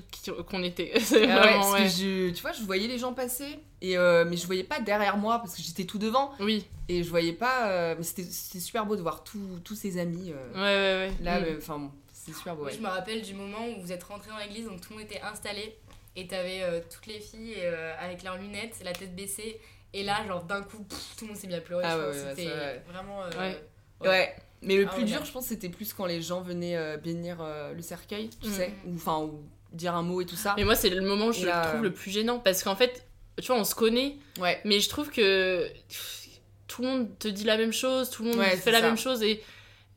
qu'on 0.50 0.64
était. 0.64 0.92
C'est 1.00 1.24
Ah 1.30 1.36
ouais, 1.36 1.42
vraiment 1.42 1.60
parce 1.60 1.74
ouais. 1.74 1.84
que 1.84 1.90
je, 1.90 2.30
tu 2.34 2.42
vois, 2.42 2.52
je 2.52 2.62
voyais 2.64 2.88
les 2.88 2.98
gens 2.98 3.14
passer, 3.14 3.60
et, 3.84 3.98
euh, 3.98 4.26
mais 4.26 4.38
je 4.38 4.46
voyais 4.48 4.64
pas 4.64 4.80
derrière 4.80 5.18
moi 5.18 5.38
parce 5.40 5.56
que 5.56 5.62
j'étais 5.62 5.84
tout 5.84 6.00
devant. 6.00 6.32
Oui. 6.40 6.66
Et 6.90 7.04
je 7.04 7.10
voyais 7.10 7.34
pas. 7.34 7.70
euh, 7.70 7.96
mais 7.98 8.04
c'était 8.04 8.24
c'était 8.24 8.60
super 8.60 8.86
beau 8.86 8.96
de 8.96 9.02
voir 9.02 9.24
tous 9.24 9.60
tous 9.64 9.76
ses 9.76 10.00
amis. 10.00 10.32
euh, 10.34 10.54
Ouais, 10.56 10.60
ouais, 10.60 11.12
ouais. 11.20 11.24
Là, 11.24 11.40
Mm. 11.40 11.44
euh, 11.44 11.58
enfin 11.60 11.78
bon, 11.80 11.92
c'est 12.12 12.34
super 12.34 12.56
beau. 12.56 12.66
Ouais. 12.66 12.74
je 12.74 12.80
me 12.82 12.88
rappelle 12.88 13.22
du 13.22 13.34
moment 13.34 13.68
où 13.68 13.82
vous 13.82 13.92
êtes 13.92 14.04
rentrés 14.04 14.30
dans 14.32 14.38
l'église, 14.38 14.66
donc 14.68 14.82
tout 14.82 14.94
le 14.94 15.00
monde 15.00 15.06
était 15.06 15.22
installé 15.22 15.76
et 16.16 16.26
t'avais 16.28 16.62
euh, 16.64 16.80
toutes 16.90 17.08
les 17.08 17.20
filles 17.20 17.56
euh, 17.60 17.94
avec 18.00 18.24
leurs 18.24 18.38
lunettes, 18.38 18.78
la 18.84 18.94
tête 18.94 19.16
baissée. 19.16 19.60
Et 19.96 20.04
là, 20.04 20.26
genre 20.28 20.44
d'un 20.44 20.64
coup, 20.64 20.80
pff, 20.84 21.16
tout 21.18 21.26
le 21.26 21.32
monde 21.32 21.38
s'est 21.40 21.46
mis 21.48 21.54
à 21.54 21.62
pleurer. 21.62 21.84
Ah 21.86 21.98
ouais, 22.00 22.14
C'était 22.14 22.48
ouais. 22.48 22.82
vraiment. 22.88 23.22
euh, 23.24 23.30
Ouais. 23.40 23.64
Ouais. 24.08 24.36
Mais 24.64 24.76
le 24.78 24.88
Ah 24.90 24.94
plus 24.94 25.04
dur, 25.04 25.24
je 25.26 25.32
pense, 25.32 25.46
c'était 25.48 25.70
plus 25.70 25.94
quand 25.94 26.06
les 26.06 26.22
gens 26.22 26.42
venaient 26.42 26.78
euh, 26.78 26.98
bénir 26.98 27.38
euh, 27.42 27.74
le 27.74 27.82
cercueil, 27.82 28.30
tu 28.42 28.48
Mm. 28.48 28.54
sais, 28.54 28.74
ou 28.88 28.96
enfin, 28.96 29.20
ou 29.20 29.44
dire 29.74 29.94
un 29.94 30.02
mot 30.02 30.22
et 30.22 30.26
tout 30.26 30.36
ça. 30.38 30.54
Mais 30.58 30.64
moi, 30.64 30.76
c'est 30.76 30.90
le 30.90 31.02
moment 31.02 31.28
où 31.28 31.32
je 31.34 31.46
le 31.46 31.52
trouve 31.52 31.80
euh, 31.82 31.84
le 31.84 31.92
plus 31.94 32.10
gênant 32.12 32.40
parce 32.40 32.64
qu'en 32.64 32.76
fait, 32.76 33.06
tu 33.42 33.48
vois, 33.48 33.58
on 33.58 33.64
se 33.64 33.76
connaît, 33.76 34.16
Ouais. 34.40 34.60
mais 34.66 34.80
je 34.80 34.90
trouve 34.90 35.10
que 35.10 35.68
pff, 35.90 36.28
tout 36.68 36.82
le 36.82 36.88
monde 36.88 37.08
te 37.20 37.28
dit 37.28 37.44
la 37.44 37.58
même 37.58 37.74
chose, 37.74 38.10
tout 38.10 38.24
le 38.24 38.30
monde 38.30 38.40
Ouais, 38.40 38.56
fait 38.58 38.72
la 38.72 38.80
ça. 38.82 38.88
même 38.88 38.98
chose 38.98 39.22
et. 39.24 39.42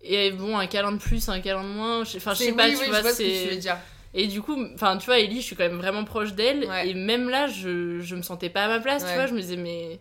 Et 0.08 0.30
bon, 0.30 0.56
un 0.56 0.66
câlin 0.68 0.92
de 0.92 0.98
plus, 0.98 1.28
un 1.28 1.40
câlin 1.40 1.64
de 1.64 1.68
moins, 1.68 2.02
enfin 2.02 2.32
je 2.34 2.38
sais 2.44 2.52
pas, 2.52 2.68
oui, 2.68 2.74
tu 2.74 2.82
oui, 2.82 2.88
vois, 2.90 3.02
ce 3.02 3.12
c'est. 3.14 3.42
tu 3.48 3.54
veux 3.54 3.56
dire. 3.56 3.76
Et 4.14 4.28
du 4.28 4.40
coup, 4.40 4.56
enfin, 4.74 4.96
tu 4.98 5.06
vois, 5.06 5.18
Ellie, 5.18 5.40
je 5.40 5.46
suis 5.46 5.56
quand 5.56 5.64
même 5.64 5.78
vraiment 5.78 6.04
proche 6.04 6.34
d'elle. 6.34 6.64
Ouais. 6.64 6.88
Et 6.90 6.94
même 6.94 7.28
là, 7.28 7.48
je, 7.48 7.98
je 8.00 8.14
me 8.14 8.22
sentais 8.22 8.48
pas 8.48 8.64
à 8.64 8.68
ma 8.68 8.78
place, 8.78 9.04
tu 9.04 9.12
vois. 9.14 9.26
Je 9.26 9.34
me 9.34 9.40
disais, 9.40 9.56
mais 9.56 9.98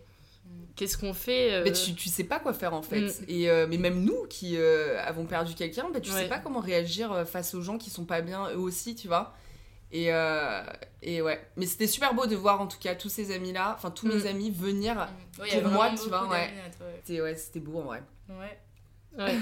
qu'est-ce 0.76 0.98
qu'on 0.98 1.13
fait 1.13 1.54
euh, 1.54 1.62
Mais 1.65 1.71
tu, 1.71 1.95
tu 1.95 2.10
sais 2.10 2.24
pas 2.26 2.38
quoi 2.39 2.54
faire 2.54 2.74
en 2.76 2.82
fait. 2.84 3.02
Mm. 3.02 3.12
Et, 3.30 3.50
euh, 3.50 3.65
mais 3.67 3.78
même 3.78 4.04
nous 4.04 4.26
qui 4.30 4.58
euh, 4.58 5.02
avons 5.04 5.26
perdu 5.26 5.56
quelqu'un, 5.56 5.88
bah, 5.91 6.00
tu 6.00 6.12
Ouais. 6.12 6.24
sais 6.24 6.28
pas 6.30 6.38
comment 6.39 6.60
réagir 6.60 7.12
euh, 7.12 7.26
face 7.26 7.56
aux 7.56 7.62
gens 7.62 7.78
qui 7.80 7.89
sont 7.89 8.06
pas 8.06 8.21
bien 8.21 8.50
eux 8.52 8.60
aussi, 8.60 8.93
tu 8.95 9.08
vois. 9.08 9.34
Et, 9.98 10.12
euh, 10.12 10.62
et 11.02 11.22
ouais. 11.22 11.40
Mais 11.56 11.66
c'était 11.66 11.88
super 11.88 12.14
beau 12.14 12.26
de 12.26 12.36
voir 12.36 12.60
en 12.60 12.68
tout 12.68 12.80
cas 12.80 12.96
tous 12.96 13.08
ces 13.08 13.34
amis-là, 13.34 13.74
enfin 13.78 13.92
tous 13.92 14.08
mes 14.08 14.24
Mm. 14.24 14.28
amis 14.28 14.52
venir 14.52 15.08
Ouais, 15.40 15.58
a 15.58 15.62
pour 15.62 15.72
moi, 15.72 15.90
tu 15.92 16.10
vois. 16.10 16.28
C'était 17.04 17.22
ouais, 17.22 17.36
c'était 17.38 17.62
beau 17.62 17.80
en 17.80 17.84
vrai. 17.84 18.04
Ouais. 18.30 18.60
Ouais. 19.17 19.36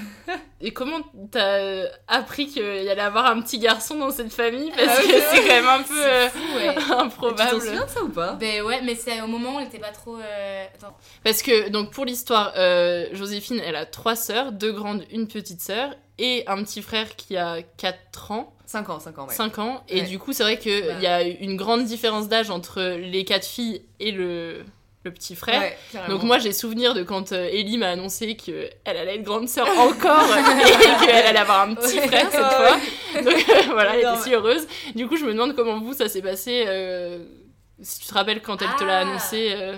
Et 0.60 0.72
comment 0.72 1.00
t'as 1.30 1.84
appris 2.08 2.46
qu'il 2.46 2.62
y 2.62 2.88
allait 2.88 3.00
avoir 3.00 3.26
un 3.26 3.40
petit 3.42 3.58
garçon 3.58 3.96
dans 3.98 4.10
cette 4.10 4.32
famille? 4.32 4.70
Parce 4.76 4.98
Ah 4.98 5.02
que 5.02 5.08
c'est 5.08 5.40
quand 5.42 5.54
même 5.54 5.68
un 5.68 5.82
peu 5.82 6.00
euh, 6.04 6.28
fou, 6.30 6.56
ouais. 6.56 6.74
improbable. 6.98 7.50
Tu 7.50 7.54
t'en 7.56 7.60
souviens 7.60 7.84
de 7.84 7.90
ça 7.90 8.02
ou 8.02 8.08
pas? 8.08 8.32
Ben 8.34 8.62
ouais, 8.62 8.80
mais 8.82 8.94
c'est 8.94 9.20
au 9.20 9.26
moment 9.26 9.54
où 9.54 9.56
on 9.56 9.60
était 9.60 9.78
pas 9.78 9.90
trop. 9.90 10.16
euh, 10.16 10.64
Attends. 10.74 10.96
Parce 11.24 11.42
que, 11.42 11.68
donc 11.70 11.90
pour 11.90 12.04
l'histoire, 12.04 12.52
euh, 12.56 13.06
Joséphine, 13.12 13.60
elle 13.64 13.76
a 13.76 13.84
trois 13.86 14.16
sœurs, 14.16 14.52
deux 14.52 14.72
grandes, 14.72 15.04
une 15.10 15.26
petite 15.28 15.60
sœur, 15.60 15.90
et 16.18 16.44
un 16.46 16.62
petit 16.62 16.80
frère 16.80 17.16
qui 17.16 17.36
a 17.36 17.62
4 17.76 18.30
ans. 18.30 18.52
5 18.66 18.88
ans, 18.90 19.00
5 19.00 19.18
ans, 19.18 19.26
ouais. 19.26 19.34
5 19.34 19.58
ans. 19.58 19.82
Et 19.88 20.02
Ouais. 20.02 20.06
du 20.06 20.18
coup, 20.20 20.32
c'est 20.32 20.44
vrai 20.44 20.58
qu'il 20.58 20.84
Bah. 20.86 21.00
y 21.00 21.06
a 21.06 21.22
une 21.22 21.56
grande 21.56 21.84
différence 21.84 22.28
d'âge 22.28 22.50
entre 22.50 22.80
les 22.82 23.24
quatre 23.24 23.44
filles 23.46 23.82
et 24.00 24.12
le, 24.12 24.64
le 25.04 25.12
petit 25.12 25.36
frère. 25.36 25.60
Ouais. 25.60 25.76
Donc 26.08 26.22
moi, 26.22 26.38
j'ai 26.38 26.52
souvenir 26.52 26.94
de 26.94 27.02
quand 27.02 27.32
euh, 27.32 27.48
Ellie 27.52 27.76
m'a 27.78 27.90
annoncé 27.90 28.36
qu'elle 28.36 28.70
allait 28.84 29.16
être 29.16 29.22
grande 29.22 29.48
sœur 29.48 29.68
encore 29.78 30.24
et 31.02 31.06
qu'elle 31.06 31.26
allait 31.26 31.38
avoir 31.38 31.60
un 31.68 31.74
petit 31.74 31.98
Ouais. 31.98 32.06
frère 32.08 32.28
cette 32.30 32.40
Ouais, 32.40 33.22
fois. 33.22 33.22
Donc 33.22 33.48
euh, 33.50 33.72
voilà, 33.72 33.94
elle 33.96 34.00
était 34.00 34.22
si 34.22 34.32
heureuse. 34.34 34.66
Du 34.94 35.06
coup, 35.06 35.16
je 35.16 35.24
me 35.26 35.32
demande 35.32 35.54
comment 35.54 35.78
vous, 35.78 35.92
ça 35.92 36.08
s'est 36.08 36.22
passé. 36.22 36.64
euh, 36.66 37.18
si 37.82 38.00
tu 38.00 38.06
te 38.06 38.14
rappelles 38.14 38.40
quand 38.40 38.62
elle 38.62 38.74
te 38.78 38.84
l'a 38.84 38.98
Ah. 38.98 39.00
annoncé. 39.02 39.52
euh, 39.52 39.76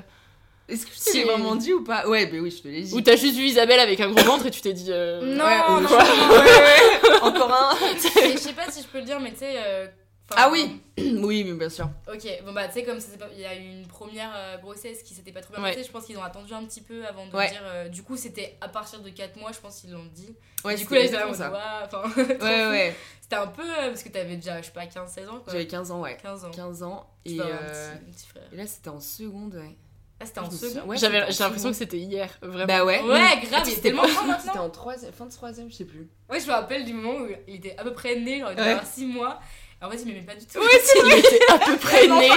Est-ce 0.68 0.84
que 0.86 0.92
je 0.96 1.10
te 1.12 1.16
l'ai 1.16 1.24
vraiment 1.24 1.56
dit 1.56 1.72
ou 1.72 1.82
pas? 1.82 2.06
Ouais, 2.06 2.26
ben 2.26 2.40
oui, 2.40 2.50
je 2.56 2.62
te 2.62 2.68
l'ai 2.68 2.82
dit. 2.82 2.94
Ou 2.94 3.00
t'as 3.00 3.16
juste 3.16 3.36
vu 3.36 3.44
Isabelle 3.44 3.80
avec 3.80 4.00
un 4.00 4.10
gros 4.10 4.22
ventre 4.24 4.46
et 4.46 4.50
tu 4.50 4.60
t'es 4.60 4.72
dit. 4.74 4.88
euh, 4.90 5.22
Non, 5.22 5.44
Ouais, 5.44 5.58
non, 5.68 5.80
non, 5.80 5.88
non, 5.88 5.96
Ouais, 5.96 6.38
ouais, 6.38 7.10
ouais. 7.10 7.18
Encore 7.22 7.52
un. 7.52 7.74
Je 8.32 8.36
sais 8.38 8.52
pas 8.52 8.70
si 8.70 8.82
je 8.82 8.86
peux 8.86 8.98
le 8.98 9.04
dire, 9.04 9.18
mais 9.20 9.30
tu 9.32 9.38
sais. 9.38 9.54
euh, 9.56 9.86
enfin, 10.30 10.42
Ah 10.46 10.50
oui 10.50 10.80
Oui, 10.98 11.44
mais 11.44 11.52
bien 11.54 11.68
sûr. 11.68 11.88
Ok, 12.12 12.26
bon 12.44 12.52
bah 12.52 12.66
tu 12.68 12.74
sais, 12.74 12.84
comme 12.84 13.00
ça 13.00 13.08
s'est 13.10 13.18
pas- 13.18 13.28
il 13.32 13.40
y 13.40 13.44
a 13.44 13.54
eu 13.56 13.60
une 13.68 13.86
première 13.86 14.30
euh, 14.34 14.58
grossesse 14.58 15.02
qui 15.02 15.14
s'était 15.14 15.32
pas 15.32 15.40
trop 15.42 15.54
bien 15.54 15.62
Ouais. 15.62 15.70
passée, 15.74 15.84
je 15.86 15.90
pense 15.92 16.04
qu'ils 16.06 16.16
ont 16.18 16.22
attendu 16.22 16.52
un 16.54 16.64
petit 16.64 16.80
peu 16.80 17.06
avant 17.06 17.26
de 17.26 17.32
Ouais. 17.36 17.50
dire. 17.50 17.62
euh, 17.64 17.88
du 17.88 18.02
coup, 18.02 18.16
c'était 18.16 18.56
à 18.60 18.68
partir 18.68 19.00
de 19.00 19.10
4 19.10 19.36
mois, 19.36 19.52
je 19.52 19.60
pense 19.60 19.80
qu'ils 19.80 19.92
l'ont 19.92 20.06
dit. 20.14 20.34
Ouais, 20.64 20.74
du 20.74 20.78
c'était 20.82 20.88
coup, 20.88 20.94
là, 20.94 21.00
j'étais 21.02 21.34
ça. 21.34 21.84
Enfin, 21.84 22.02
Ouais, 22.16 22.66
ouais. 22.68 22.96
C'était 23.20 23.36
un 23.36 23.46
peu. 23.48 23.62
euh, 23.62 23.88
parce 23.88 24.02
que 24.02 24.08
t'avais 24.08 24.36
déjà, 24.36 24.60
je 24.60 24.66
sais 24.66 24.72
pas, 24.72 24.86
15-16 24.86 25.28
ans 25.28 25.40
quoi. 25.40 25.52
J'avais 25.52 25.66
15 25.66 25.90
ans, 25.90 26.00
ouais. 26.00 26.16
15 26.22 26.44
ans. 26.44 26.50
15 26.50 26.82
ans. 26.82 27.10
Et, 27.24 27.36
vas 27.36 27.44
avoir 27.46 27.60
un 27.62 27.66
petit, 27.66 27.78
un 28.08 28.12
petit 28.12 28.26
frère. 28.26 28.42
et 28.52 28.56
là, 28.56 28.66
c'était 28.66 28.88
en 28.90 29.00
seconde, 29.00 29.54
ouais. 29.54 29.76
Ah, 30.18 30.24
c'était 30.24 30.38
en 30.38 30.46
je 30.46 30.50
me 30.52 30.56
souviens- 30.56 30.74
second 30.76 30.88
ouais, 30.88 30.96
J'avais, 30.96 31.18
j'ai 31.30 31.42
l'impression 31.44 31.56
seconde. 31.58 31.72
que 31.72 31.76
c'était 31.78 31.98
hier, 31.98 32.30
vraiment. 32.40 32.64
Bah 32.66 32.84
ouais. 32.86 33.02
Ouais, 33.02 33.38
grave, 33.42 33.62
il 33.66 33.68
est 33.68 33.74
c'était 33.74 33.80
tellement 33.82 34.06
grand 34.06 34.22
maintenant. 34.26 34.38
C'était 34.46 34.58
en 34.58 34.70
troisième, 34.70 35.12
fin 35.12 35.26
de 35.26 35.30
troisième, 35.30 35.70
je 35.70 35.76
sais 35.76 35.84
plus. 35.84 36.08
Ouais, 36.30 36.40
je 36.40 36.46
me 36.46 36.52
rappelle 36.52 36.86
du 36.86 36.94
moment 36.94 37.18
où 37.20 37.28
il 37.46 37.56
était 37.56 37.76
à 37.76 37.82
peu 37.84 37.92
près 37.92 38.16
né, 38.16 38.40
genre 38.40 38.50
il 38.52 38.56
devait 38.56 38.70
avoir 38.70 38.86
6 38.86 39.04
mois. 39.04 39.40
En 39.82 39.90
fait, 39.90 39.98
il 39.98 40.06
m'aimait 40.06 40.20
pas 40.26 40.34
du 40.34 40.46
tout. 40.46 40.58
C'est 40.82 40.98
Il 41.06 41.12
était 41.18 41.38
à 41.52 41.58
peu 41.58 41.76
près 41.76 42.08
né. 42.08 42.30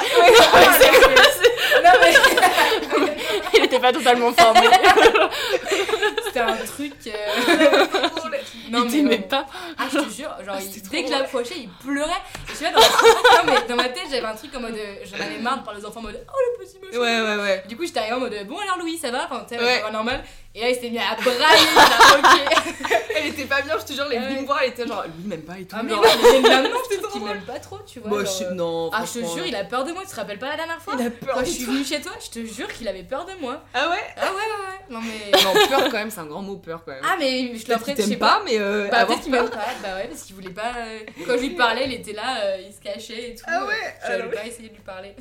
Il 3.53 3.63
était 3.63 3.79
pas 3.79 3.93
totalement 3.93 4.33
formé. 4.33 4.59
c'était 6.25 6.39
un 6.41 6.55
truc. 6.57 6.93
euh, 7.07 7.11
Non, 8.69 8.79
il 8.79 8.85
mais 8.85 8.91
t'aimait 8.91 9.17
pas. 9.27 9.45
Ah, 9.77 9.83
je 9.91 9.99
te 9.99 10.09
jure, 10.09 10.29
genre, 10.45 10.55
Ah, 10.57 10.61
il- 10.61 10.81
dès 10.89 11.03
que 11.05 11.11
l'approchais, 11.11 11.55
il 11.57 11.69
pleurait. 11.69 12.11
Et 12.51 12.55
sais 12.55 12.65
pas, 12.65 12.71
dans 12.71 12.81
ma, 12.81 12.87
non, 12.87 13.43
mais 13.61 13.67
dans 13.69 13.75
ma 13.75 13.89
tête, 13.89 14.07
j'avais 14.11 14.25
un 14.25 14.35
truc 14.35 14.53
en 14.55 14.59
mode. 14.59 14.75
euh, 14.75 14.95
J'en 15.05 15.19
avais 15.23 15.37
marre 15.39 15.59
de 15.59 15.63
parler 15.65 15.81
aux 15.81 15.85
enfants 15.87 15.99
en 16.01 16.03
mode 16.03 16.25
Oh 16.27 16.31
le 16.59 16.65
petit 16.65 16.77
machin. 16.79 16.99
Ouais, 16.99 17.21
ouais, 17.21 17.37
ouais. 17.41 17.63
Du 17.67 17.77
coup, 17.77 17.85
j'étais 17.85 17.99
arrivée 17.99 18.15
en 18.15 18.19
mode 18.19 18.35
Bon, 18.47 18.57
alors 18.59 18.77
Louis, 18.79 18.97
ça 18.97 19.11
va? 19.11 19.25
Enfin, 19.25 19.45
tu 19.49 19.55
sais, 19.57 19.63
Ouais. 19.63 19.81
Et 20.55 20.61
là, 20.61 20.69
il 20.69 20.75
s'était 20.75 20.89
mis 20.89 20.97
à 20.97 21.15
brailler. 21.15 21.39
là, 21.75 22.17
ok. 22.17 22.95
Elle 23.15 23.27
était 23.27 23.45
pas 23.45 23.61
bien, 23.61 23.77
je 23.77 23.85
te 23.85 23.93
jure, 23.93 24.05
elle 24.09 24.17
est 24.17 24.27
venue 24.27 24.41
me 24.41 24.45
voir, 24.45 24.59
elle 24.63 24.69
était 24.69 24.87
genre, 24.87 25.03
lui 25.03 25.27
même 25.27 25.41
pas 25.41 25.59
et 25.59 25.65
tout. 25.65 25.75
Ah, 25.77 25.83
mais 25.83 25.91
non, 25.91 26.01
drôle. 27.19 27.29
m'aime 27.29 27.41
pas 27.41 27.59
trop, 27.59 27.79
tu 27.85 27.99
vois. 27.99 28.09
Moi, 28.09 28.23
genre, 28.23 28.33
je 28.39 28.43
euh, 28.45 28.53
non, 28.53 28.89
Ah, 28.93 29.03
je 29.05 29.19
te 29.19 29.25
jure, 29.25 29.45
il 29.45 29.55
a 29.55 29.63
peur 29.65 29.83
de 29.83 29.91
moi. 29.91 30.03
Tu 30.03 30.09
te 30.11 30.15
rappelles 30.15 30.39
pas 30.39 30.49
la 30.49 30.55
dernière 30.55 30.81
fois 30.81 30.93
il 30.97 31.05
a 31.05 31.09
peur 31.09 31.35
Quand 31.35 31.41
de 31.41 31.45
je 31.45 31.51
suis 31.51 31.65
venue 31.65 31.83
chez 31.83 32.01
toi, 32.01 32.13
je 32.23 32.29
te 32.29 32.45
jure 32.45 32.67
qu'il 32.71 32.87
avait 32.87 33.03
peur 33.03 33.25
de 33.25 33.33
moi. 33.41 33.61
Ah 33.73 33.89
ouais 33.89 33.97
Ah 34.17 34.25
ouais, 34.25 34.31
ouais, 34.31 34.37
ouais. 34.37 34.79
Non, 34.89 34.99
mais. 35.01 35.31
Non, 35.43 35.67
peur 35.67 35.83
quand 35.85 35.97
même, 35.97 36.11
c'est 36.11 36.19
un 36.21 36.25
grand 36.25 36.41
mot, 36.41 36.57
peur 36.57 36.83
quand 36.85 36.91
même. 36.91 37.03
Ah, 37.03 37.15
mais 37.19 37.55
je 37.55 37.63
qu'il 37.65 37.95
je 37.97 38.01
sais 38.01 38.15
pas, 38.15 38.41
mais 38.45 38.57
euh, 38.59 38.87
Bah, 38.89 39.05
peut-être 39.05 39.21
qu'il 39.21 39.31
m'aime 39.31 39.49
pas. 39.49 39.57
Bah, 39.83 39.95
ouais, 39.95 40.07
parce 40.07 40.23
qu'il 40.23 40.35
voulait 40.35 40.49
pas. 40.49 40.73
euh, 40.77 40.99
Quand 41.25 41.33
je 41.33 41.41
lui 41.41 41.49
parlais, 41.51 41.85
il 41.85 41.93
était 41.93 42.13
là, 42.13 42.41
euh, 42.43 42.61
il 42.65 42.73
se 42.73 42.79
cachait 42.79 43.31
et 43.31 43.35
tout. 43.35 43.43
Ah 43.47 43.65
ouais, 43.65 43.73
Je 44.07 44.13
ah 44.13 44.35
pas 44.35 44.45
essayé 44.45 44.69
de 44.69 44.73
lui 44.75 44.81
parler. 44.81 45.15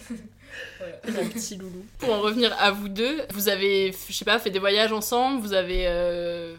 Voilà. 0.79 1.23
Mon 1.23 1.29
petit 1.29 1.57
loulou. 1.57 1.85
Pour 1.99 2.13
en 2.13 2.21
revenir 2.21 2.55
à 2.61 2.71
vous 2.71 2.89
deux, 2.89 3.23
vous 3.33 3.49
avez, 3.49 3.93
je 4.09 4.13
sais 4.13 4.25
pas, 4.25 4.39
fait 4.39 4.51
des 4.51 4.59
voyages 4.59 4.93
ensemble, 4.93 5.41
vous 5.41 5.53
avez 5.53 5.85
euh, 5.87 6.57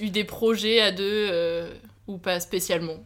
eu 0.00 0.10
des 0.10 0.24
projets 0.24 0.80
à 0.80 0.92
deux 0.92 1.28
euh, 1.30 1.72
ou 2.06 2.18
pas 2.18 2.40
spécialement? 2.40 2.96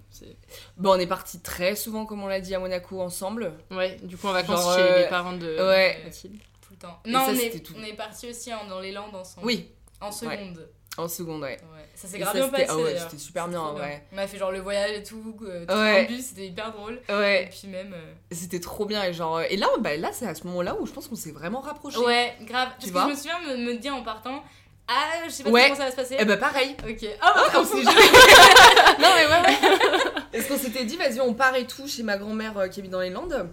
Bon, 0.77 0.93
on 0.93 0.99
est 0.99 1.07
parti 1.07 1.41
très 1.41 1.75
souvent, 1.77 2.07
comme 2.07 2.23
on 2.23 2.27
l'a 2.29 2.41
dit, 2.41 2.55
à 2.55 2.59
Monaco 2.59 3.01
ensemble. 3.01 3.53
Ouais, 3.71 3.97
du 4.03 4.17
coup 4.17 4.29
en 4.29 4.33
vacances 4.33 4.63
Genre, 4.63 4.75
chez 4.77 4.81
euh, 4.83 5.03
les 5.03 5.09
parents 5.09 5.33
de 5.37 5.57
ouais. 5.59 6.01
Mathilde. 6.05 6.37
Tout 6.63 6.73
le 6.73 6.77
temps. 6.79 6.99
Et 7.05 7.11
Non, 7.11 7.21
ça, 7.27 7.33
on, 7.33 7.35
c'était 7.35 7.57
est, 7.57 7.61
tout. 7.61 7.75
on 7.79 7.83
est 7.85 7.93
partis 7.95 8.29
aussi 8.31 8.53
en- 8.55 8.67
dans 8.67 8.81
les 8.81 8.93
Landes 8.93 9.15
ensemble. 9.15 9.47
Oui, 9.47 9.69
En 10.01 10.11
seconde. 10.13 10.67
En 10.97 11.09
seconde, 11.09 11.43
ouais. 11.43 11.59
Ouais. 11.73 11.89
Ça 11.95 12.09
s'est 12.09 12.17
Et 12.17 12.21
grave 12.21 12.35
bien 12.35 12.49
passé. 12.49 12.67
ah 12.69 12.77
ouais, 12.77 12.97
c'était 12.99 13.19
super 13.19 13.49
bien, 13.49 13.59
trop 13.61 13.79
ouais. 13.79 14.05
On 14.13 14.19
a 14.19 14.27
fait 14.27 14.39
genre 14.39 14.51
le 14.53 14.61
voyage 14.61 14.91
et 14.93 15.03
tout, 15.03 15.37
euh, 15.43 15.65
tout 15.67 15.75
Ouais. 15.75 16.05
en 16.05 16.09
bus, 16.13 16.27
c'était 16.27 16.47
hyper 16.47 16.73
drôle. 16.73 17.01
Et 17.09 17.13
Ouais, 17.13 17.49
puis 17.51 17.69
même. 17.69 17.93
euh, 17.95 18.13
c'était 18.33 18.61
trop 18.61 18.85
bien. 18.85 19.05
Et, 19.05 19.13
genre, 19.13 19.41
et 19.43 19.57
là, 19.57 19.67
bah, 19.81 19.97
là 19.97 20.11
c'est 20.13 20.27
à 20.27 20.35
ce 20.35 20.45
moment-là 20.47 20.77
où 20.79 20.87
je 20.87 20.93
pense 20.93 21.07
qu'on 21.09 21.15
s'est 21.17 21.31
vraiment 21.33 21.61
rapprochés. 21.61 21.99
Ouais, 21.99 22.35
grave. 22.43 22.69
Parce 22.71 22.81
Tu 22.81 22.87
que 22.89 22.93
vois 22.93 23.05
je 23.05 23.11
me 23.11 23.15
souviens 23.15 23.39
me, 23.49 23.57
me 23.57 23.75
dire 23.77 23.95
en 23.95 24.03
partant. 24.03 24.43
Ah, 24.87 25.23
je 25.27 25.31
sais 25.31 25.45
pas 25.45 25.51
Ouais. 25.51 25.63
comment 25.65 25.77
ça 25.77 25.85
va 25.87 25.91
se 25.93 25.97
passer. 25.97 26.17
Et 26.19 26.25
bah, 26.25 26.37
pareil. 26.37 26.77
Ok. 26.89 27.07
Ah, 27.21 27.33
bah, 27.35 27.43
on 27.59 27.65
trop 27.65 27.65
s'est 27.65 27.83
fou. 27.83 27.91
non 29.01 29.09
mais 29.17 29.27
ouais 29.27 29.41
ouais. 29.41 30.11
Est-ce 30.33 30.49
qu'on 30.49 30.59
s'était 30.59 30.85
dit 30.85 30.97
vas-y 30.97 31.21
on 31.21 31.33
part 31.33 31.55
et 31.57 31.67
tout 31.67 31.89
chez 31.89 32.03
ma 32.03 32.19
grand-mère 32.19 32.59
euh, 32.59 32.69
qui 32.69 32.81
habite 32.81 32.93
dans 32.93 33.01
les 33.01 33.11
Landes 33.11 33.49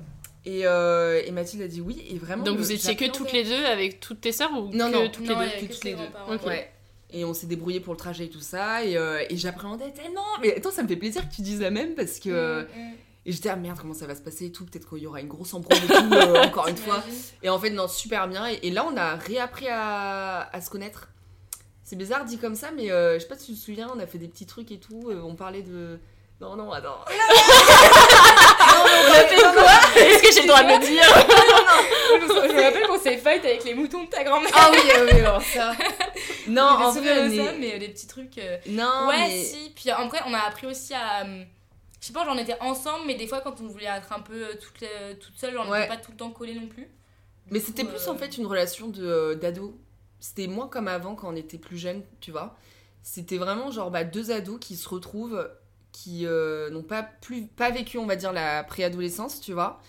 et, 0.46 0.66
euh, 0.66 1.22
et 1.24 1.32
Mathilde 1.32 1.62
a 1.64 1.68
dit 1.68 1.80
oui 1.82 2.04
et 2.10 2.18
vraiment. 2.18 2.44
Donc 2.44 2.58
vous 2.58 2.72
étiez 2.72 2.96
que 2.96 3.06
toutes 3.06 3.32
les 3.32 3.44
deux 3.44 3.64
avec 3.66 4.00
toutes 4.00 4.20
tes 4.22 4.32
sœurs 4.32 4.52
ou 4.52 4.70
Non 4.74 4.92
que 4.92 4.96
non 4.98 5.10
toutes 5.10 5.28
Non, 5.30 5.40
les 5.40 5.46
deux 5.46 5.52
avait 5.52 5.62
que 5.62 5.66
que 5.68 5.74
toutes 5.74 5.84
les 5.86 5.92
deux. 5.92 5.98
grands-parents. 5.98 6.34
Ok. 6.36 6.46
Ouais. 6.48 6.72
Et 7.14 7.26
on 7.26 7.34
s'est 7.34 7.48
débrouillé 7.48 7.80
pour 7.82 7.94
le 7.94 8.00
trajet 8.00 8.26
et 8.26 8.30
tout 8.30 8.40
ça 8.40 8.84
et, 8.86 8.96
euh, 8.98 9.22
et 9.30 9.36
j'appréhendais 9.36 9.92
tellement. 9.92 10.24
Mais 10.42 10.56
attends 10.56 10.72
ça 10.72 10.82
me 10.84 10.88
fait 10.88 10.96
plaisir 10.96 11.28
que 11.28 11.36
tu 11.36 11.42
dises 11.42 11.60
la 11.62 11.70
même 11.72 11.94
parce 11.96 12.20
que 12.20 12.62
Mm, 12.62 12.66
mm. 12.80 12.94
et 13.26 13.32
j'étais 13.34 13.50
ah 13.50 13.56
merde 13.58 13.78
comment 13.82 13.94
ça 13.94 14.08
va 14.08 14.16
se 14.16 14.22
passer 14.22 14.46
et 14.46 14.52
tout 14.52 14.66
peut-être 14.66 14.88
qu'il 14.90 15.00
y 15.00 15.08
aura 15.08 15.20
une 15.20 15.28
grosse 15.28 15.54
embrouille 15.54 15.78
et 15.84 15.88
tout 15.88 16.14
euh, 16.14 16.44
encore 16.44 16.68
une 16.70 16.78
fois. 16.78 17.04
Et 17.44 17.50
en 17.50 17.60
fait 17.60 17.70
non 17.72 17.88
super 17.90 18.28
bien 18.30 18.48
et, 18.48 18.60
et 18.64 18.72
là 18.72 18.86
on 18.90 18.96
a 18.96 19.16
réappris 19.16 19.68
à, 19.70 20.50
à 20.54 20.62
se 20.62 20.70
connaître. 20.70 21.10
C'est 21.84 21.98
bizarre 21.98 22.24
dit 22.24 22.38
comme 22.38 22.56
ça 22.56 22.70
mais 22.74 22.90
euh, 22.92 23.16
je 23.16 23.20
sais 23.20 23.28
pas 23.28 23.36
si 23.38 23.48
tu 23.54 23.60
te 23.60 23.66
souviens 23.66 23.92
on 23.94 24.00
a 24.00 24.08
fait 24.08 24.18
des 24.18 24.30
petits 24.30 24.46
trucs 24.46 24.72
et 24.72 24.80
tout 24.80 25.10
euh, 25.10 25.22
on 25.22 25.36
parlait 25.36 25.64
de 25.64 26.00
non 26.40 26.56
non 26.56 26.72
attends. 26.72 27.00
On 28.74 29.14
a 29.14 29.24
fait 29.26 29.36
quoi 29.36 30.02
Est-ce 30.02 30.24
que 30.24 30.34
j'ai 30.34 30.42
le 30.42 30.48
droit 30.48 30.64
de 30.64 30.70
le 30.70 30.80
dire 30.80 31.04
Je 32.50 32.54
me 32.56 32.62
rappelle 32.64 32.88
qu'on 32.88 33.00
s'est 33.00 33.18
fight 33.18 33.44
avec 33.46 33.64
les 33.64 33.74
moutons 33.76 34.04
de 34.06 34.10
ta 34.10 34.24
grand-mère. 34.24 34.50
Ah 34.54 34.70
oui, 34.72 34.80
ah 34.96 35.00
oui, 35.04 35.20
alors 35.20 35.42
ça. 35.42 35.74
Non, 36.48 36.64
en 36.64 36.92
vrai, 36.92 37.30
de 37.30 37.36
ça, 37.36 37.52
mais 37.60 37.76
euh, 37.76 37.80
des 37.80 37.90
petits 37.90 38.08
trucs. 38.08 38.38
euh, 38.38 38.58
Non, 38.70 39.08
ouais, 39.08 39.28
mais... 39.28 39.44
si. 39.44 39.72
Puis 39.76 39.90
après, 39.90 40.20
on 40.28 40.34
a 40.34 40.40
appris 40.40 40.68
aussi 40.68 40.94
à. 40.94 41.26
euh, 41.26 41.44
Je 42.00 42.08
sais 42.08 42.14
pas, 42.14 42.26
j'en 42.26 42.38
étais 42.38 42.60
ensemble, 42.62 43.06
mais 43.08 43.16
des 43.16 43.28
fois, 43.28 43.42
quand 43.42 43.62
on 43.62 43.68
voulait 43.68 43.86
être 43.86 44.12
un 44.14 44.20
peu 44.22 44.44
euh, 44.46 44.54
toutes, 44.62 44.82
les- 44.82 45.18
toutes 45.20 45.38
seules, 45.38 45.58
on 45.58 45.70
Ouais. 45.70 45.80
n'était 45.82 45.96
pas 45.96 46.02
tout 46.02 46.12
le 46.12 46.18
temps 46.18 46.32
collées 46.32 46.56
non 46.56 46.68
plus. 46.68 46.88
Mais 47.50 47.60
c'était 47.60 47.84
plus 47.84 48.08
euh, 48.08 48.12
en 48.12 48.16
fait 48.18 48.38
une 48.38 48.46
relation 48.46 48.88
de 48.88 49.06
euh, 49.06 49.36
d'ado. 49.36 49.78
C'était 50.20 50.48
moins 50.48 50.68
comme 50.68 50.88
avant 50.88 51.16
quand 51.16 51.30
on 51.32 51.36
était 51.36 51.58
plus 51.58 51.78
jeune, 51.78 52.04
tu 52.22 52.32
vois. 52.32 52.56
C'était 53.04 53.38
vraiment 53.38 53.72
genre 53.72 53.90
bah, 53.92 54.04
deux 54.04 54.32
ados 54.32 54.60
qui 54.60 54.76
se 54.78 54.88
retrouvent, 54.88 55.50
qui 55.92 56.26
euh, 56.28 56.70
n'ont 56.70 56.84
pas, 56.84 57.02
plus, 57.04 57.48
pas 57.48 57.72
vécu, 57.72 57.98
on 57.98 58.06
va 58.06 58.16
dire, 58.16 58.32
la 58.32 58.64
préadolescence, 58.64 59.42
tu 59.42 59.52
vois. 59.54 59.82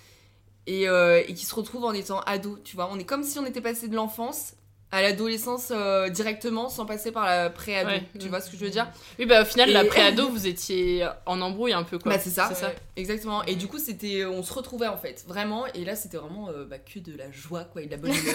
Et, 0.67 0.89
euh, 0.89 1.23
et 1.27 1.35
qui 1.35 1.45
se 1.45 1.55
retrouvent 1.55 1.85
en 1.85 1.93
étant 1.93 2.21
ados, 2.21 2.59
tu 2.65 2.77
vois. 2.77 2.89
On 2.91 2.99
est 2.99 3.05
comme 3.05 3.23
si 3.25 3.39
on 3.39 3.45
était 3.47 3.61
passé 3.61 3.89
de 3.89 3.95
l'enfance 3.97 4.55
à 4.93 5.03
l'adolescence 5.03 5.69
euh, 5.75 6.09
directement 6.11 6.69
sans 6.69 6.87
passer 6.87 7.11
par 7.11 7.25
la 7.27 7.51
préado. 7.51 7.89
Ouais. 7.89 8.03
Tu 8.21 8.29
vois 8.29 8.41
ce 8.41 8.51
que 8.51 8.57
je 8.57 8.65
veux 8.65 8.71
dire? 8.71 8.87
Oui, 9.19 9.27
bah 9.27 9.43
au 9.43 9.45
final, 9.45 9.71
Et- 9.71 9.73
la 9.73 9.85
pré-ado, 9.85 10.29
vous 10.31 10.47
étiez 10.47 11.09
en 11.27 11.41
embrouille 11.41 11.73
un 11.73 11.83
peu 11.83 11.99
quoi. 11.99 12.13
Bah 12.13 12.19
c'est 12.23 12.31
ça. 12.31 12.49
C'est 12.51 12.61
ça. 12.61 12.73
Exactement. 12.97 13.43
Et 13.45 13.55
du 13.57 13.67
coup, 13.69 13.79
c'était, 13.79 14.25
on 14.27 14.43
se 14.43 14.53
retrouvait 14.53 14.87
en 14.89 14.99
fait, 14.99 15.25
vraiment. 15.27 15.65
Et 15.75 15.85
là, 15.85 15.97
c'était 15.97 16.19
vraiment 16.19 16.51
euh, 16.51 16.65
bah, 16.67 16.77
que 16.79 16.99
de 16.99 17.17
la 17.17 17.31
joie, 17.33 17.65
quoi, 17.65 17.81
et 17.83 17.87
de 17.87 17.91
la 17.91 17.97
bonne 17.97 18.13
humeur, 18.15 18.35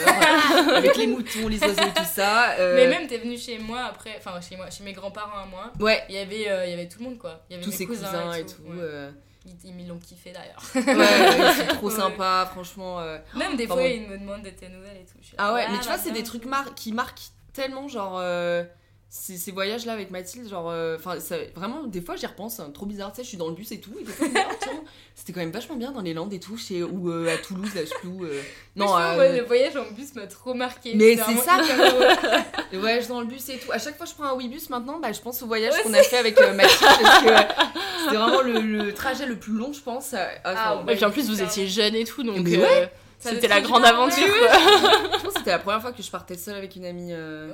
euh, 0.70 0.74
avec 0.76 0.98
les 0.98 1.06
moutons, 1.08 1.48
les 1.48 1.60
oiseaux, 1.60 1.76
tout 1.96 2.04
ça. 2.12 2.54
euh, 2.60 2.76
Mais 2.76 2.88
même, 2.88 3.08
t'es 3.08 3.20
venu 3.20 3.38
chez 3.38 3.60
moi 3.60 3.82
après, 3.88 4.16
enfin 4.18 4.42
chez 4.42 4.58
moi, 4.58 4.70
chez 4.72 4.84
mes 4.84 4.94
grands-parents 4.94 5.38
à 5.44 5.46
moi. 5.46 5.72
Ouais. 5.80 6.02
Il 6.10 6.16
y 6.16 6.18
avait, 6.18 6.50
euh, 6.50 6.66
il 6.66 6.72
y 6.72 6.74
avait 6.74 6.88
tout 6.90 6.98
le 7.00 7.06
monde 7.06 7.20
quoi. 7.20 7.46
Il 7.50 7.54
y 7.54 7.56
avait 7.56 7.64
tous 7.64 7.70
mes 7.72 7.76
ses 7.78 7.86
cousins, 7.86 8.34
et 8.34 8.46
tout. 8.46 8.64
ouais. 8.68 9.10
Ils, 9.48 9.80
ils 9.80 9.88
l'ont 9.88 9.98
kiffé 10.00 10.32
d'ailleurs. 10.34 10.62
Ouais, 10.76 11.52
c'est 11.56 11.68
trop 11.68 11.88
Ouais. 11.90 11.94
sympa, 11.96 12.48
franchement. 12.52 13.00
euh. 13.00 13.18
Même 13.36 13.56
des 13.56 13.64
Enfin, 13.66 13.76
fois, 13.76 13.84
bon. 13.84 13.90
ils 13.96 14.08
me 14.08 14.18
demandent 14.18 14.44
de 14.44 14.50
tes 14.50 14.68
nouvelles 14.70 14.98
et 14.98 15.06
tout. 15.06 15.18
Là, 15.20 15.36
Ah 15.38 15.54
ouais, 15.54 15.64
Ah, 15.68 15.72
mais 15.72 15.80
tu 15.80 15.86
vois, 15.86 15.98
c'est 15.98 16.12
des 16.12 16.24
trucs 16.24 16.46
mar- 16.46 16.76
qui 16.76 16.92
marquent 16.92 17.22
tellement, 17.54 17.88
genre. 17.88 18.18
euh, 18.20 18.64
ces, 19.10 19.38
ces 19.38 19.52
voyages 19.52 19.86
là 19.86 19.94
avec 19.94 20.12
Mathilde, 20.12 20.50
genre, 20.50 20.70
euh, 20.70 20.98
enfin, 20.98 21.16
vraiment, 21.56 21.84
des 21.84 22.02
fois 22.02 22.16
j'y 22.18 22.26
repense, 22.26 22.60
hein, 22.60 22.70
trop 22.74 22.86
bizarre, 22.86 23.12
tu 23.12 23.18
sais, 23.18 23.24
je 23.24 23.30
suis 23.30 23.38
dans 23.38 23.48
le 23.48 23.54
bus 23.54 23.72
et 23.72 23.80
tout, 23.80 23.92
et 24.00 24.04
tiens, 24.04 24.72
c'était 25.16 25.32
quand 25.32 25.40
même 25.40 25.52
vachement 25.52 25.76
bien 25.78 25.92
dans 25.92 26.02
les 26.02 26.14
Landes 26.14 26.34
et 26.34 26.40
tout, 26.42 26.58
chez, 26.58 26.84
ou 26.84 27.10
euh, 27.10 27.34
à 27.34 27.38
Toulouse, 27.38 27.74
là, 27.74 27.82
je 27.84 27.88
sais 27.88 27.96
plus 28.02 28.10
où. 28.10 28.26
euh, 28.26 28.42
Non, 28.76 28.98
euh, 28.98 29.18
ouais, 29.18 29.38
le 29.38 29.44
voyage 29.46 29.78
en 29.78 29.86
bus 29.94 30.14
m'a 30.16 30.28
trop 30.28 30.54
marqué. 30.54 30.94
mais 30.96 31.16
c'est 31.16 31.38
ça, 31.38 31.58
le 32.72 32.78
voyage 32.80 33.08
dans 33.08 33.22
le 33.22 33.28
bus 33.28 33.48
et 33.50 33.58
tout. 33.60 33.72
À 33.72 33.80
chaque 33.80 33.96
fois 33.98 34.06
que 34.06 34.12
je 34.12 34.16
prends 34.18 34.26
un 34.28 34.36
Webus 34.36 34.64
maintenant, 34.70 35.00
bah, 35.00 35.12
je 35.14 35.22
pense 35.22 35.42
au 35.42 35.48
voyage 35.48 35.74
Ouais, 35.74 35.84
qu'on 35.84 35.94
a 35.94 36.04
fait 36.04 36.18
avec 36.18 36.40
euh, 36.42 36.54
Mathilde, 36.54 36.80
parce 37.02 37.24
que 37.24 37.30
euh, 37.30 37.38
c'était 38.04 38.18
vraiment 38.18 38.42
le, 38.42 38.60
le 38.62 38.94
trajet 38.94 39.26
le 39.26 39.38
plus 39.38 39.54
long, 39.54 39.72
je 39.72 39.80
pense. 39.82 40.14
Ah, 40.44 40.84
Et 40.90 40.96
puis 40.96 41.06
en 41.06 41.12
plus, 41.12 41.30
vous 41.30 41.42
étiez 41.42 41.68
jeune 41.68 41.96
et 41.96 42.04
tout, 42.04 42.24
donc 42.24 42.40
Mais 42.40 42.58
euh, 42.58 42.62
ouais. 42.62 42.92
Ça 43.20 43.32
c'était 43.32 43.48
la 43.48 43.62
grande 43.62 43.84
aventure. 43.86 44.22
ouais. 44.28 44.48
quoi. 44.48 44.92
Je 45.18 45.24
pense 45.24 45.34
que 45.34 45.40
c'était 45.40 45.50
la 45.52 45.60
première 45.60 45.82
fois 45.82 45.92
que 45.92 46.04
je 46.04 46.12
partais 46.12 46.36
seule 46.38 46.56
avec 46.56 46.76
une 46.76 46.86
amie. 46.86 47.10
euh, 47.12 47.52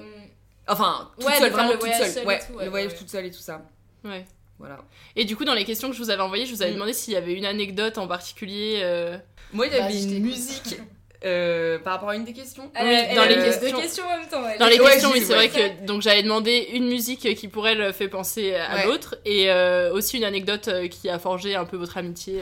Enfin, 0.67 1.11
toute 1.17 1.27
Ouais, 1.27 1.37
seule, 1.39 1.51
vraiment 1.51 1.67
le 1.69 1.73
toute 1.73 1.87
voyage 1.89 2.11
seule. 2.11 2.25
ouais, 2.25 2.39
tout, 2.39 2.53
ouais, 2.57 2.63
le 2.65 2.69
voyage 2.69 2.91
ouais. 2.91 2.97
toute 2.97 3.09
seule 3.09 3.25
et 3.25 3.31
tout 3.31 3.39
ça. 3.41 3.61
Ouais. 4.03 4.25
Voilà. 4.59 4.77
Et 5.15 5.25
du 5.25 5.35
coup, 5.35 5.43
dans 5.45 5.53
les 5.55 5.65
questions 5.65 5.89
que 5.89 5.95
je 5.95 6.01
vous 6.01 6.09
avais 6.09 6.21
envoyées, 6.21 6.45
je 6.45 6.53
vous 6.53 6.61
avais 6.61 6.71
Mm. 6.71 6.75
demandé 6.75 6.93
s'il 6.93 7.13
y 7.13 7.17
avait 7.17 7.33
une 7.33 7.45
anecdote 7.45 7.97
en 7.97 8.07
particulier. 8.07 8.79
euh, 8.83 9.17
Moi, 9.51 9.67
il 9.67 9.73
y 9.73 9.77
Bah, 9.77 9.85
avait 9.85 9.93
je 9.97 10.03
une 10.07 10.19
musique 10.23 10.79
euh, 11.25 11.79
par 11.79 11.93
rapport 11.93 12.09
à 12.09 12.15
une 12.15 12.23
des 12.23 12.33
questions. 12.33 12.69
Elle- 12.75 12.87
Oui, 13.09 13.15
dans 13.15 13.21
a 13.23 13.27
les 13.27 13.35
deux 13.35 13.43
questions. 13.43 13.77
questions 13.79 14.03
en 14.05 14.17
même 14.19 14.27
temps. 14.27 14.41
Dans 14.59 14.67
les 14.67 14.79
Ouais, 14.79 14.91
questions, 14.91 15.11
oui, 15.11 15.21
c'est 15.21 15.35
ouais. 15.35 15.47
vrai 15.47 15.49
que 15.49 15.85
donc 15.85 16.01
j'avais 16.01 16.23
demandé 16.23 16.69
une 16.73 16.87
musique 16.87 17.33
qui 17.35 17.47
pour 17.47 17.67
elle 17.67 17.91
fait 17.93 18.07
penser 18.09 18.55
à 18.55 18.75
Ouais. 18.75 18.85
l'autre 18.85 19.15
et 19.25 19.49
euh, 19.49 19.91
aussi 19.93 20.17
une 20.17 20.23
anecdote 20.25 20.67
euh, 20.69 20.87
qui 20.87 21.09
a 21.09 21.19
forgé 21.19 21.55
un 21.55 21.65
peu 21.65 21.77
votre 21.77 21.97
amitié. 21.97 22.41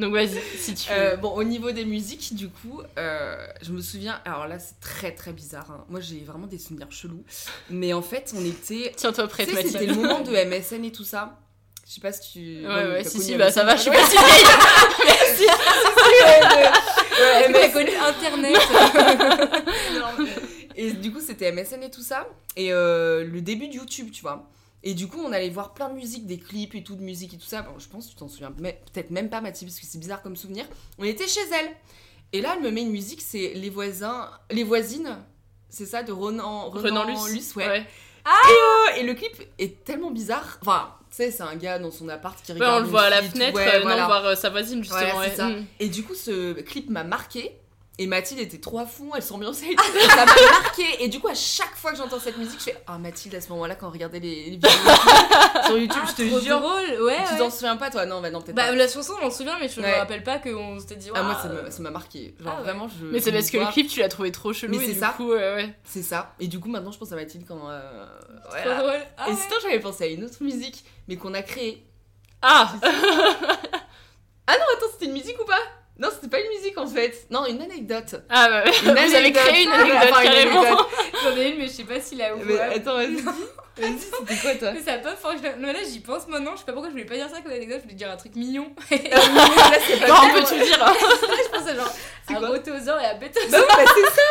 Donc 0.00 0.12
vas-y, 0.14 0.40
si 0.58 0.74
tu. 0.74 0.88
Euh, 0.90 1.16
bon, 1.16 1.30
au 1.30 1.44
niveau 1.44 1.70
des 1.72 1.84
musiques, 1.84 2.34
du 2.34 2.48
coup, 2.48 2.82
euh, 2.98 3.36
je 3.62 3.72
me 3.72 3.80
souviens. 3.80 4.20
Alors 4.24 4.46
là, 4.48 4.58
c'est 4.58 4.80
très 4.80 5.14
très 5.14 5.32
bizarre. 5.32 5.70
hein. 5.70 5.84
Moi, 5.88 6.00
j'ai 6.00 6.20
vraiment 6.20 6.46
des 6.46 6.58
souvenirs 6.58 6.90
chelous. 6.90 7.22
Mais 7.68 7.92
en 7.92 8.02
fait, 8.02 8.32
on 8.36 8.44
était. 8.44 8.92
Tiens-toi 8.96 9.28
prête, 9.28 9.48
Tu 9.48 9.54
sais. 9.54 9.68
C'était 9.68 9.86
le 9.86 9.94
moment 9.94 10.20
de 10.20 10.30
MSN 10.32 10.84
et 10.84 10.92
tout 10.92 11.04
ça. 11.04 11.38
Je 11.86 11.94
sais 11.94 12.00
pas 12.00 12.12
si 12.12 12.32
tu. 12.32 12.66
Ouais, 12.66 12.86
ouais, 12.86 13.04
si, 13.04 13.20
si, 13.20 13.36
bah 13.36 13.50
ça 13.50 13.64
va, 13.64 13.76
je 13.76 13.82
suis 13.82 13.90
Ouais. 13.90 13.96
pas 13.96 14.04
si 14.06 14.16
vieille. 14.16 14.44
Merci. 15.06 15.46
Ouais, 17.20 17.48
MSN. 17.48 17.72
connu 17.72 17.90
Internet. 17.96 18.56
Et 20.76 20.92
du 20.92 21.12
coup, 21.12 21.20
c'était 21.20 21.52
MSN 21.52 21.82
et 21.82 21.90
tout 21.90 22.00
ça. 22.02 22.26
Et 22.56 22.72
euh, 22.72 23.24
le 23.24 23.40
début 23.42 23.68
de 23.68 23.74
YouTube, 23.74 24.10
tu 24.12 24.22
vois. 24.22 24.48
Et 24.82 24.94
du 24.94 25.08
coup, 25.08 25.18
on 25.22 25.32
allait 25.32 25.50
voir 25.50 25.74
plein 25.74 25.88
de 25.90 25.94
musique, 25.94 26.26
des 26.26 26.38
clips 26.38 26.74
et 26.74 26.82
tout, 26.82 26.96
de 26.96 27.02
musique 27.02 27.34
et 27.34 27.36
tout 27.36 27.46
ça. 27.46 27.62
Bon, 27.62 27.78
je 27.78 27.86
pense 27.88 28.08
tu 28.08 28.14
t'en 28.16 28.28
souviens 28.28 28.52
mais- 28.58 28.80
peut-être 28.92 29.10
même 29.10 29.28
pas, 29.28 29.40
Mathilde, 29.42 29.70
parce 29.70 29.80
que 29.80 29.86
c'est 29.86 29.98
bizarre 29.98 30.22
comme 30.22 30.36
souvenir. 30.36 30.64
On 30.98 31.04
était 31.04 31.28
chez 31.28 31.40
elle. 31.52 31.70
Et 32.32 32.40
là, 32.40 32.54
elle 32.56 32.62
me 32.62 32.70
met 32.70 32.82
une 32.82 32.90
musique, 32.92 33.20
c'est 33.20 33.52
Les 33.54 33.70
voisins, 33.70 34.30
Les 34.50 34.64
voisines. 34.64 35.18
C'est 35.68 35.86
ça, 35.86 36.02
de 36.02 36.12
Renan, 36.12 36.70
Renan 36.70 37.04
Luce. 37.28 37.54
ouais. 37.56 37.66
Ouais. 37.68 37.86
Et, 38.96 39.00
et 39.00 39.02
le 39.02 39.14
clip 39.14 39.32
est 39.58 39.84
tellement 39.84 40.10
bizarre. 40.10 40.58
Enfin, 40.62 40.94
tu 41.10 41.16
sais, 41.16 41.30
c'est 41.30 41.42
un 41.42 41.56
gars 41.56 41.78
dans 41.78 41.90
son 41.90 42.08
appart 42.08 42.40
qui 42.42 42.52
Ouais, 42.52 42.58
regarde. 42.58 42.82
on 42.82 42.84
le 42.84 42.90
voit 42.90 43.02
à 43.02 43.10
la 43.10 43.22
fenêtre, 43.22 43.56
Ouais, 43.56 43.76
euh, 43.76 43.80
voilà. 43.80 44.02
non, 44.02 44.06
voir 44.06 44.24
euh, 44.26 44.34
sa 44.34 44.50
voisine 44.50 44.82
justement. 44.82 45.18
Ouais. 45.18 45.34
ça. 45.34 45.48
Mm. 45.48 45.66
Et 45.80 45.88
du 45.88 46.02
coup, 46.04 46.14
ce 46.14 46.52
clip 46.60 46.88
m'a 46.90 47.04
marqué. 47.04 47.52
Et 48.02 48.06
Mathilde 48.06 48.40
était 48.40 48.58
trop 48.58 48.78
à 48.78 48.86
fond, 48.86 49.10
elle 49.14 49.22
s'ambiançait 49.22 49.72
et 49.72 49.76
tout. 49.76 49.84
Et 49.94 50.00
ça 50.08 50.24
m'a 50.24 50.34
marqué. 50.62 50.84
Et 51.00 51.08
du 51.08 51.20
coup, 51.20 51.28
à 51.28 51.34
chaque 51.34 51.76
fois 51.76 51.90
que 51.90 51.98
j'entends 51.98 52.18
cette 52.18 52.38
musique, 52.38 52.58
je 52.58 52.64
fais 52.64 52.76
Ah, 52.86 52.96
Mathilde, 52.96 53.34
à 53.34 53.42
ce 53.42 53.50
moment-là, 53.50 53.74
quand 53.74 53.88
on 53.88 53.90
regardait 53.90 54.20
les, 54.20 54.44
les 54.44 54.50
vidéos 54.52 54.70
sur 55.66 55.76
YouTube, 55.76 56.02
je 56.08 56.14
te 56.14 56.28
Trop 56.30 56.40
jure. 56.40 56.60
drôle, 56.60 57.02
ouais. 57.02 57.16
Tu 57.26 57.32
ouais. 57.34 57.38
t'en 57.38 57.50
souviens 57.50 57.76
pas, 57.76 57.90
toi? 57.90 58.06
Non, 58.06 58.22
bah 58.22 58.30
non, 58.30 58.40
peut-être 58.40 58.56
Bah, 58.56 58.68
pas. 58.68 58.74
la 58.74 58.88
chanson, 58.88 59.12
on 59.20 59.24
m'en 59.26 59.30
souvient, 59.30 59.58
mais 59.60 59.68
je 59.68 59.78
me 59.80 59.84
Ouais. 59.84 59.98
rappelle 59.98 60.22
pas 60.24 60.38
qu'on 60.38 60.78
s'était 60.80 60.96
dit. 60.96 61.10
Ah, 61.14 61.22
moi, 61.22 61.36
ça 61.68 61.82
m'a- 61.82 61.90
marqué. 61.90 62.34
Genre, 62.40 62.50
Ah 62.54 62.56
ouais. 62.56 62.62
vraiment, 62.64 62.88
je. 62.88 63.04
Mais 63.04 63.20
c'est 63.20 63.30
je 63.32 63.36
parce 63.36 63.52
me 63.52 63.58
que 63.58 63.64
le 63.66 63.70
clip, 63.72 63.88
tu 63.88 64.00
l'as 64.00 64.08
trouvé 64.08 64.32
trop 64.32 64.54
chelou. 64.54 64.78
Mais 64.78 64.86
c'est 64.86 64.94
du 64.94 64.98
ça. 64.98 65.08
coup, 65.14 65.28
ouais, 65.28 65.36
ouais. 65.56 65.74
C'est 65.84 66.02
ça. 66.02 66.34
Et 66.40 66.48
du 66.48 66.58
coup, 66.58 66.70
maintenant, 66.70 66.92
je 66.92 66.98
pense 66.98 67.12
à 67.12 67.16
Mathilde 67.16 67.44
quand. 67.46 67.68
euh, 67.68 68.06
Trop 68.44 68.50
voilà. 68.64 68.78
drôle. 68.82 69.00
Ah 69.18 69.26
Et 69.28 69.32
ouais. 69.32 69.36
sinon, 69.36 69.56
j'avais 69.62 69.80
pensé 69.80 70.04
à 70.04 70.06
une 70.06 70.24
autre 70.24 70.36
musique, 70.40 70.86
mais 71.06 71.16
qu'on 71.16 71.34
a 71.34 71.42
créée. 71.42 71.84
Ah 72.40 72.72
Ah 74.46 74.54
non, 74.54 74.64
attends, 74.76 74.86
c'était 74.92 75.04
une 75.06 75.12
musique 75.12 75.38
ou 75.40 75.44
pas? 75.44 75.58
Non, 76.00 76.08
c'était 76.12 76.28
pas 76.28 76.40
une 76.40 76.48
musique 76.48 76.78
en 76.78 76.86
fait. 76.86 77.26
Non, 77.30 77.44
une 77.46 77.60
anecdote. 77.60 78.22
Ah 78.30 78.48
bah, 78.48 78.64
Une 78.64 78.90
vous 78.92 79.14
avez 79.14 79.32
créé 79.32 79.64
une 79.64 79.68
Ouais, 79.70 79.74
anecdote 79.76 80.08
enfin, 80.12 80.22
carrément. 80.22 80.64
J'en 81.22 81.36
ai 81.36 81.48
une, 81.50 81.58
mais 81.58 81.66
je 81.66 81.72
sais 81.72 81.84
pas 81.84 82.00
si 82.00 82.16
la 82.16 82.34
Mais 82.36 82.58
attends, 82.58 82.94
vas-y. 82.94 83.22
Vas-y, 83.80 83.98
c'était 83.98 84.34
quoi 84.42 84.54
toi 84.56 84.72
Mais 84.74 84.80
ça 84.82 84.94
a 84.94 84.98
pas 84.98 85.14
fort. 85.14 85.32
Mais 85.58 85.72
là, 85.72 85.78
j'y 85.90 86.00
pense 86.00 86.26
maintenant. 86.28 86.50
Je 86.52 86.58
sais 86.58 86.64
pas 86.66 86.72
pourquoi 86.72 86.88
je 86.90 86.92
voulais 86.92 87.04
pas 87.06 87.14
dire 87.14 87.28
ça 87.32 87.40
comme 87.40 87.52
anecdote. 87.52 87.78
Je 87.78 87.82
voulais 87.84 87.94
dire 87.94 88.10
un 88.10 88.16
truc 88.16 88.34
mignon. 88.34 88.66
Là, 88.90 88.96
c'est 89.86 90.00
pas 90.00 90.08
Non, 90.08 90.14
on 90.18 90.26
bien. 90.26 90.34
peut 90.34 90.42
tout 90.48 90.54
dire. 90.62 90.82
hein. 90.84 90.92
Là, 91.52 91.60
je 91.66 91.76
genre 91.76 91.92
C'est 92.28 92.34
à 92.34 92.38
quoi 92.38 92.48
Rotosaur 92.48 93.00
et 93.00 93.04
à 93.06 93.14
Bah 93.14 93.26
Betosaur. 93.28 93.48
oui, 93.68 93.74
bah 93.84 93.92
c'est 93.94 94.10
ça 94.16 94.22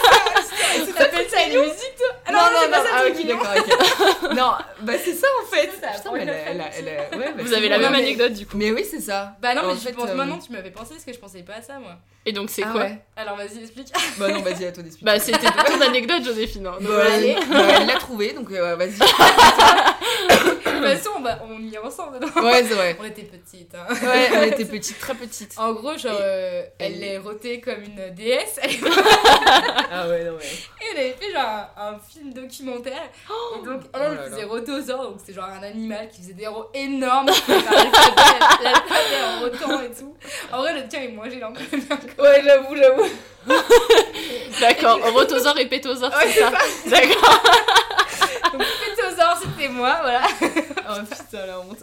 T'appelles 0.95 1.29
ça 1.29 1.43
une 1.47 1.59
musique, 1.61 1.95
toi 1.97 2.07
Ah 2.25 2.31
Non, 2.31 2.39
non, 2.39 2.67
non, 2.67 2.83
ça, 2.83 2.89
ah 2.93 3.03
ok, 3.07 3.25
d'accord, 3.27 3.53
ok. 3.57 4.33
Non, 4.35 4.51
bah 4.81 4.93
c'est 5.03 5.13
ça 5.13 5.27
en 5.41 5.45
fait. 5.53 5.69
Ça, 5.81 5.87
Putain, 5.89 6.01
pour 6.03 6.13
mais 6.13 6.23
une 6.23 6.29
elle 6.29 6.35
a- 6.35 6.37
elle 6.49 6.61
a- 6.61 6.63
famille. 6.63 6.77
elle 6.79 6.89
a- 6.89 7.17
ouais, 7.17 7.33
bah, 7.35 7.43
Vous 7.43 7.53
avez 7.53 7.69
la 7.69 7.77
même 7.79 7.93
anecdote 7.93 8.33
du 8.33 8.45
coup. 8.45 8.57
Mais 8.57 8.71
oui, 8.71 8.85
c'est 8.89 8.99
ça. 9.01 9.35
Bah 9.41 9.53
non, 9.55 9.63
mais 9.67 9.75
fait, 9.75 9.91
pense 9.93 10.09
euh, 10.09 10.15
maintenant, 10.15 10.37
tu 10.39 10.51
m'avais 10.51 10.71
pensé 10.71 10.93
parce 10.93 11.03
que 11.05 11.13
je 11.13 11.19
pensais 11.19 11.41
pas 11.43 11.55
à 11.55 11.61
ça, 11.61 11.79
moi. 11.79 11.95
Et 12.25 12.31
donc 12.33 12.49
c'est 12.51 12.63
Ah 12.63 12.69
quoi. 12.71 12.87
Alors 13.15 13.35
vas-y, 13.35 13.59
explique. 13.61 13.87
Bah 14.17 14.29
non, 14.29 14.41
vas-y, 14.41 14.65
à 14.65 14.71
toi 14.71 14.83
d'expliquer. 14.83 15.05
Bah 15.05 15.19
c'était 15.19 15.47
ton 15.49 15.81
anecdote 15.81 16.23
Joséphine. 16.23 16.67
hein. 16.67 16.75
Donc, 16.79 16.91
Bah, 16.91 17.03
allez, 17.13 17.35
bah, 17.49 17.59
elle 17.79 17.87
l'a 17.87 17.95
trouvé, 17.97 18.33
donc 18.33 18.51
euh, 18.51 18.75
vas-y. 18.75 18.91
De 20.81 20.87
toute 20.87 20.97
façon, 20.97 21.09
on, 21.49 21.53
on 21.55 21.59
y 21.61 21.75
est 21.75 21.77
ensemble. 21.77 22.19
non 22.19 22.43
Ouais, 22.43 22.63
c'est 22.67 22.73
vrai. 22.73 22.97
On 22.99 23.05
était 23.05 23.23
petites. 23.23 23.73
Hein. 23.75 23.85
Ouais, 24.03 24.29
elle 24.33 24.49
était 24.53 24.65
petite, 24.65 24.99
très 24.99 25.13
petite. 25.15 25.53
En 25.57 25.73
gros, 25.73 25.97
genre, 25.97 26.17
euh, 26.19 26.63
elle 26.79 26.99
l'est 26.99 27.17
rotée 27.17 27.59
comme 27.61 27.83
une 27.83 28.13
déesse. 28.13 28.59
Elle 28.61 28.71
Ah 29.91 30.07
ouais, 30.07 30.23
non, 30.23 30.33
ouais. 30.33 30.43
Et 30.81 30.85
elle 30.93 30.97
avait 30.99 31.13
fait 31.19 31.31
genre 31.31 31.69
un, 31.77 31.93
un 31.93 31.99
film 31.99 32.33
documentaire. 32.33 33.03
et 33.55 33.65
donc, 33.65 33.81
elle, 33.93 34.01
Oh 34.01 34.05
elle 34.11 34.15
là 34.15 34.23
faisait 34.29 34.43
rotosaure, 34.45 35.03
donc 35.11 35.19
c'est 35.25 35.33
genre 35.33 35.45
un 35.49 35.63
animal 35.63 36.07
qui 36.09 36.21
faisait 36.21 36.33
des 36.33 36.47
rots 36.47 36.69
énormes. 36.73 37.27
l'alphabet 37.47 39.21
en 39.27 39.39
rotant 39.41 39.81
et 39.81 39.91
tout. 39.91 40.15
En 40.51 40.59
vrai, 40.59 40.73
le 40.73 40.87
tien 40.87 41.01
est 41.01 41.09
moins 41.09 41.29
gênant 41.29 41.53
quand 41.53 41.71
même. 41.71 41.85
Ouais, 42.19 42.41
j'avoue, 42.43 42.75
j'avoue. 42.75 43.09
D'accord, 44.59 44.99
rotosaure 45.13 45.57
et 45.57 45.65
pétosaure, 45.67 46.11
Ouais, 46.11 46.31
c'est 46.31 46.39
ça. 46.39 46.51
D'accord. 46.87 47.43
Donc, 49.61 49.69
c'était 49.69 49.69
moi, 49.69 49.97
voilà. 50.01 50.21
Oh 50.89 50.95
putain, 51.09 51.45
la 51.45 51.59
honte. 51.59 51.77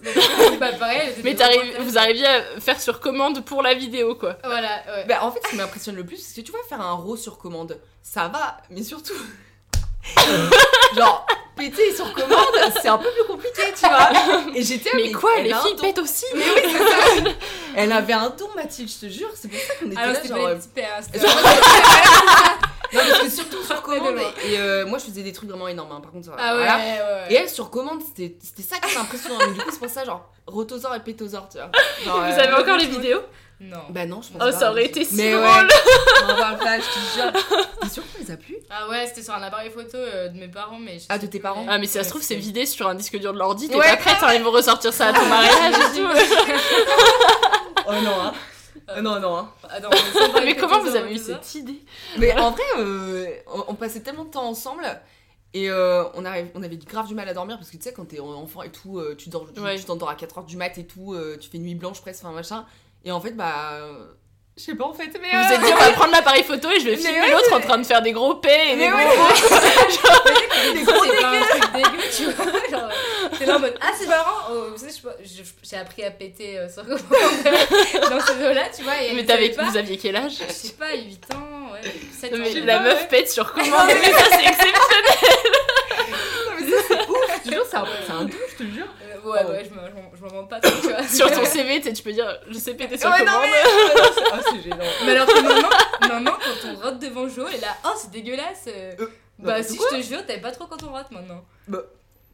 bah, 0.61 0.73
pareil, 0.79 1.15
Mais 1.25 1.35
vous 1.81 1.97
arriviez 1.97 2.27
à 2.27 2.61
faire 2.61 2.81
sur 2.81 3.01
commande 3.01 3.43
pour 3.45 3.63
la 3.63 3.73
vidéo 3.75 4.15
quoi. 4.17 4.37
Voilà, 4.45 4.83
ouais. 4.87 5.05
Bah, 5.09 5.19
en 5.23 5.31
fait, 5.33 5.41
ce 5.45 5.51
qui 5.51 5.57
m'impressionne 5.57 5.97
le 5.97 6.05
plus, 6.05 6.17
c'est 6.19 6.41
que 6.43 6.47
tu 6.47 6.53
vois, 6.53 6.61
faire 6.69 6.81
un 6.81 6.93
raw 6.93 7.17
sur 7.17 7.39
commande, 7.39 7.79
ça 8.03 8.29
va, 8.29 8.59
mais 8.71 8.83
surtout. 8.83 9.15
Genre, 10.97 11.27
péter 11.57 11.95
sur 11.95 12.13
commande, 12.13 12.73
c'est 12.83 12.89
un 12.89 12.99
peu 12.99 13.09
plus 13.11 13.25
compliqué, 13.27 13.63
tu 13.75 13.87
vois. 13.89 14.11
Et 14.55 14.63
j'étais. 14.63 14.91
Mais 14.95 15.11
quoi, 15.13 15.31
elle 15.39 15.45
les 15.45 15.55
filles 15.55 15.77
pètent 15.81 15.99
aussi 15.99 16.25
Mais 16.35 16.45
oui, 16.45 16.63
c'est 16.65 16.79
ça. 17.25 17.31
Elle 17.77 17.93
avait 17.93 18.13
un 18.13 18.31
don, 18.31 18.49
Mathilde, 18.57 18.91
je 18.91 19.07
te 19.07 19.13
jure, 19.13 19.29
c'est 19.35 19.49
pour 19.49 19.61
ça 19.61 19.75
qu'on 19.81 19.87
était 19.91 19.99
Alors, 20.01 20.13
là, 20.13 20.19
c'était 20.21 20.29
genre. 20.35 20.45
pas 20.45 20.51
euh, 20.51 21.01
les 21.15 21.21
genre, 21.21 21.31
vraiment- 21.31 22.59
Non, 22.93 23.01
parce 23.09 23.21
que 23.21 23.31
surtout 23.31 23.63
sur 23.63 23.83
commande. 23.83 24.19
Et 24.45 24.59
euh, 24.59 24.87
moi, 24.87 24.99
je 24.99 25.05
faisais 25.05 25.23
des 25.23 25.33
trucs 25.33 25.49
vraiment 25.49 25.69
énormes, 25.69 25.93
hein, 25.93 26.01
par 26.01 26.11
contre. 26.13 26.31
Ah 26.39 26.53
ouais, 26.53 26.59
voilà. 26.59 26.77
ouais, 26.77 26.83
ouais. 26.83 27.27
Et 27.31 27.35
elle, 27.35 27.49
sur 27.49 27.71
commande, 27.71 28.01
c'était 28.03 28.37
c'était 28.43 28.63
ça 28.63 28.79
qui 28.79 28.91
était 28.91 28.99
impressionnant. 29.01 29.39
Donc, 29.39 29.55
du 29.55 29.61
coup, 29.61 29.71
c'est 29.71 29.79
pour 29.79 29.91
ça, 29.91 30.05
genre, 30.05 30.31
rotosaure 30.47 30.95
et 30.95 31.01
pétosaure, 31.01 31.49
tu 31.51 31.59
vois. 31.59 31.71
Genre, 32.05 32.21
Vous 32.21 32.39
euh, 32.39 32.43
avez 32.43 32.53
encore 32.55 32.77
les 32.79 32.87
vidéos? 32.87 33.21
Non. 33.61 33.79
Bah 33.91 34.07
non, 34.07 34.23
je 34.23 34.29
pense 34.29 34.41
Oh 34.41 34.53
pas. 34.53 34.53
ça 34.53 34.71
aurait 34.71 34.85
été 34.85 35.05
si 35.05 35.17
Mais 35.17 35.33
drôle. 35.33 35.45
ouais, 35.45 36.23
on 36.29 36.31
en 36.33 36.37
parle 36.37 36.59
pas, 36.59 36.79
je 36.79 36.85
te 36.85 37.15
jure. 37.21 37.33
T'es 37.83 37.89
sûr 37.89 38.05
qu'on 38.05 38.23
les 38.23 38.31
a 38.31 38.37
plus? 38.37 38.57
Ah 38.71 38.89
ouais, 38.89 39.05
c'était 39.09 39.23
sur 39.23 39.35
un 39.35 39.43
appareil 39.43 39.71
photo 39.71 39.97
euh, 39.97 40.29
de 40.29 40.39
mes 40.39 40.47
parents, 40.47 40.79
mais 40.79 41.01
je 41.01 41.07
Ah, 41.09 41.19
de 41.19 41.27
tes 41.27 41.41
parents 41.41 41.67
Ah 41.69 41.77
mais 41.79 41.87
si 41.87 41.95
ça 41.95 42.05
se 42.05 42.11
trouve 42.11 42.23
c'est 42.23 42.37
vidé 42.37 42.67
sur 42.67 42.87
un 42.87 42.95
disque 42.95 43.19
dur 43.19 43.33
de 43.33 43.39
l'ordi, 43.39 43.69
t'es 43.69 43.75
Ouais, 43.75 43.89
pas 43.89 43.97
prête, 43.97 44.17
hein, 44.23 44.33
ils 44.37 44.45
vont 44.45 44.53
ressortir 44.53 44.93
ça 44.93 45.09
à 45.09 45.13
ton 45.13 45.25
mariage 45.27 45.75
et 45.75 45.99
tout. 46.01 46.07
Oh 47.89 47.93
non, 48.05 48.21
hein. 48.23 48.33
Oh 48.97 49.01
non, 49.03 49.21
non, 49.21 49.37
hein. 49.37 49.53
Mais 50.45 50.57
comment 50.57 50.81
vous 50.81 50.97
avez 50.97 51.15
eu 51.15 51.19
cette 51.19 51.55
idée 51.55 51.83
Mais 52.19 52.33
en 52.39 52.51
vrai, 52.53 52.63
euh, 52.79 53.27
on, 53.53 53.65
on 53.69 53.75
passait 53.75 54.01
tellement 54.01 54.25
de 54.25 54.31
temps 54.31 54.47
ensemble. 54.49 54.83
Et 55.55 55.71
euh, 55.71 56.05
on, 56.15 56.25
arrive, 56.27 56.49
on 56.55 56.63
avait 56.63 56.77
grave 56.77 57.07
du 57.07 57.15
mal 57.15 57.29
à 57.29 57.35
dormir 57.35 57.57
parce 57.57 57.71
que 57.71 57.77
tu 57.77 57.83
sais, 57.83 57.93
quand 57.93 58.05
t'es 58.07 58.21
enfant 58.21 58.63
et 58.63 58.71
tout, 58.71 58.99
euh, 58.99 59.15
tu 59.17 59.29
dors, 59.31 59.47
tu 59.53 59.61
Ouais. 59.61 59.77
tu 59.79 59.85
t'endors 59.85 60.11
à 60.11 60.15
4h 60.15 60.45
du 60.45 60.57
mat 60.59 60.77
et 60.79 60.87
tout, 60.87 61.15
euh, 61.15 61.37
tu 61.41 61.49
fais 61.49 61.59
nuit 61.59 61.75
blanche 61.75 62.01
presque, 62.03 62.23
enfin 62.25 62.35
machin. 62.35 62.67
Et 63.05 63.11
en 63.13 63.21
fait, 63.21 63.33
bah. 63.33 63.73
euh, 63.73 64.05
je 64.59 64.65
sais 64.65 64.75
pas 64.75 64.85
en 64.87 64.93
fait, 64.93 65.07
mais. 65.21 65.31
Vous 65.31 65.39
vous 65.47 65.53
euh, 65.53 65.55
êtes 65.55 65.61
dit 65.63 65.73
on 65.73 65.77
va 65.79 65.91
prendre 65.93 66.13
l'appareil 66.13 66.43
photo 66.43 66.69
et 66.71 66.81
je 66.81 66.85
vais 66.85 66.91
Mais 66.93 66.97
filmer 66.99 67.21
ouais, 67.21 67.31
l'autre 67.31 67.55
en 67.57 67.61
train 67.61 67.79
de 67.79 67.87
faire 67.87 68.03
des 68.03 68.13
gros 68.13 68.35
P 68.35 68.49
et 68.49 68.77
des 68.77 68.89
Mais 68.89 68.89
gros 68.91 68.97
ouais. 68.99 69.07
O. 69.09 70.75
des 70.75 70.83
gros 70.83 71.05
c'est 71.05 71.21
pas 71.23 71.29
un 71.29 71.33
dégueux. 71.33 71.47
truc 71.49 71.73
dégueu, 71.73 72.03
tu 72.15 72.25
vois. 72.25 72.45
Genre, 72.71 72.91
t'es 73.39 73.47
là 73.47 73.57
en 73.57 73.61
mode 73.61 73.75
Ah, 73.81 73.91
c'est 73.99 74.07
marrant. 74.07 74.49
Oh, 74.51 74.67
vous 74.77 74.79
savez, 74.79 74.93
j'ai 75.63 75.77
appris 75.77 76.05
à 76.05 76.11
péter 76.11 76.59
euh, 76.59 76.69
sur 76.69 76.83
comment 76.85 76.99
dans 78.11 78.21
ces 78.21 78.45
eaux-là, 78.45 78.65
tu 78.77 78.83
vois. 78.83 79.03
Et 79.03 79.15
Mais 79.15 79.25
t'avais, 79.25 79.51
vous 79.59 79.77
aviez 79.77 79.97
quel 79.97 80.17
âge? 80.17 80.35
Je 80.49 80.53
sais 80.53 80.73
pas, 80.73 80.95
8 80.95 81.35
ans, 81.35 81.73
ouais, 81.73 81.81
7 82.13 82.33
Non, 82.33 82.39
ans. 82.39 82.43
mais 82.55 82.61
la 82.61 82.77
pas, 82.79 82.83
meuf 82.85 83.01
ouais. 83.03 83.09
pète 83.09 83.31
sur 83.31 83.53
commande, 83.53 83.87
mais 83.89 84.13
ça 84.13 84.25
c'est 84.31 84.47
exceptionnel 84.47 85.05
Non, 86.11 86.53
mais 86.61 86.71
ça, 86.71 86.77
c'est 86.89 87.09
ouf, 87.09 87.19
je 87.45 87.49
te 87.49 87.55
jure, 87.55 87.65
c'est 87.71 87.77
un, 87.77 87.85
c'est 88.07 88.13
un 88.13 88.25
don, 88.25 88.37
je 88.51 88.65
te 88.65 88.71
jure. 88.71 88.87
Euh, 89.03 89.05
Ouais, 89.25 89.45
ouais, 89.45 89.69
je 89.69 89.75
m'en- 89.75 90.29
vante 90.31 90.49
pas 90.49 90.61
trop, 90.61 90.71
tu 90.81 90.89
vois. 90.89 91.03
Sur 91.07 91.31
ton 91.31 91.45
CV, 91.45 91.81
tu 91.81 91.89
sais, 91.89 91.93
tu 91.93 92.03
peux 92.03 92.13
dire 92.13 92.39
je 92.49 92.59
sais 92.59 92.75
péter 92.75 92.97
sur 92.97 93.11
Ouais, 93.11 93.19
non, 93.25 93.33
commande. 93.33 93.49
mais. 93.51 94.01
Ah, 94.33 94.39
c'est 94.43 94.63
gênant. 94.63 94.77
Mais 95.05 95.13
alors 95.13 95.27
que 95.27 95.41
maintenant, 95.41 95.69
maintenant, 96.09 96.39
quand 96.39 96.69
on 96.71 96.75
rote 96.77 96.99
devant 96.99 97.29
Jo, 97.29 97.47
et 97.49 97.59
là, 97.59 97.69
oh, 97.85 97.91
c'est 97.97 98.11
dégueulasse. 98.11 98.65
euh. 98.69 98.93
bah, 99.39 99.59
n'importe 99.61 99.69
si 99.69 99.79
je 99.91 99.97
te 99.97 100.03
jure, 100.03 100.25
t'avais 100.27 100.41
pas 100.41 100.51
trop 100.53 100.67
quand 100.67 100.83
on 100.85 100.93
rate 100.93 101.11
maintenant. 101.11 101.45
Bah, 101.67 101.79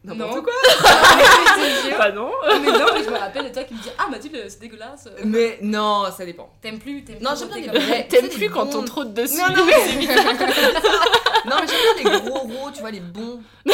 n'importe 0.05 0.37
Non. 0.37 0.43
quoi. 0.43 0.53
Bah 1.99 2.11
non. 2.13 2.31
Mais 2.61 2.73
non, 2.73 2.87
mais 2.95 3.05
je 3.05 3.11
me 3.11 3.17
rappelle 3.19 3.45
de 3.45 3.55
toi 3.55 3.63
qui 3.65 3.75
me 3.75 3.79
dis 3.81 3.91
Ah, 3.99 4.09
Mathilde, 4.11 4.45
c'est 4.49 4.61
dégueulasse. 4.61 5.09
Mais 5.25 5.59
non, 5.63 6.05
ça 6.17 6.25
dépend. 6.25 6.51
T'aimes 6.61 6.79
plus, 6.79 7.05
t'aimes 7.05 7.19
Non, 7.21 7.31
plus 7.31 7.39
j'aime 7.41 7.63
bien 7.73 7.73
les 7.97 8.07
T'aimes 8.09 8.29
plus 8.29 8.51
quand 8.51 8.75
on 8.75 8.83
trotte 8.85 9.15
dessus. 9.15 9.39
Non, 9.39 9.49
non, 9.57 9.65
mais... 9.65 10.07
non, 11.47 11.57
mais 11.61 11.67
j'aime 11.69 12.03
bien 12.05 12.13
les 12.13 12.21
gros 12.21 12.39
rots, 12.41 12.71
tu 12.75 12.81
vois, 12.81 12.91
les 12.91 13.01
bons. 13.01 13.41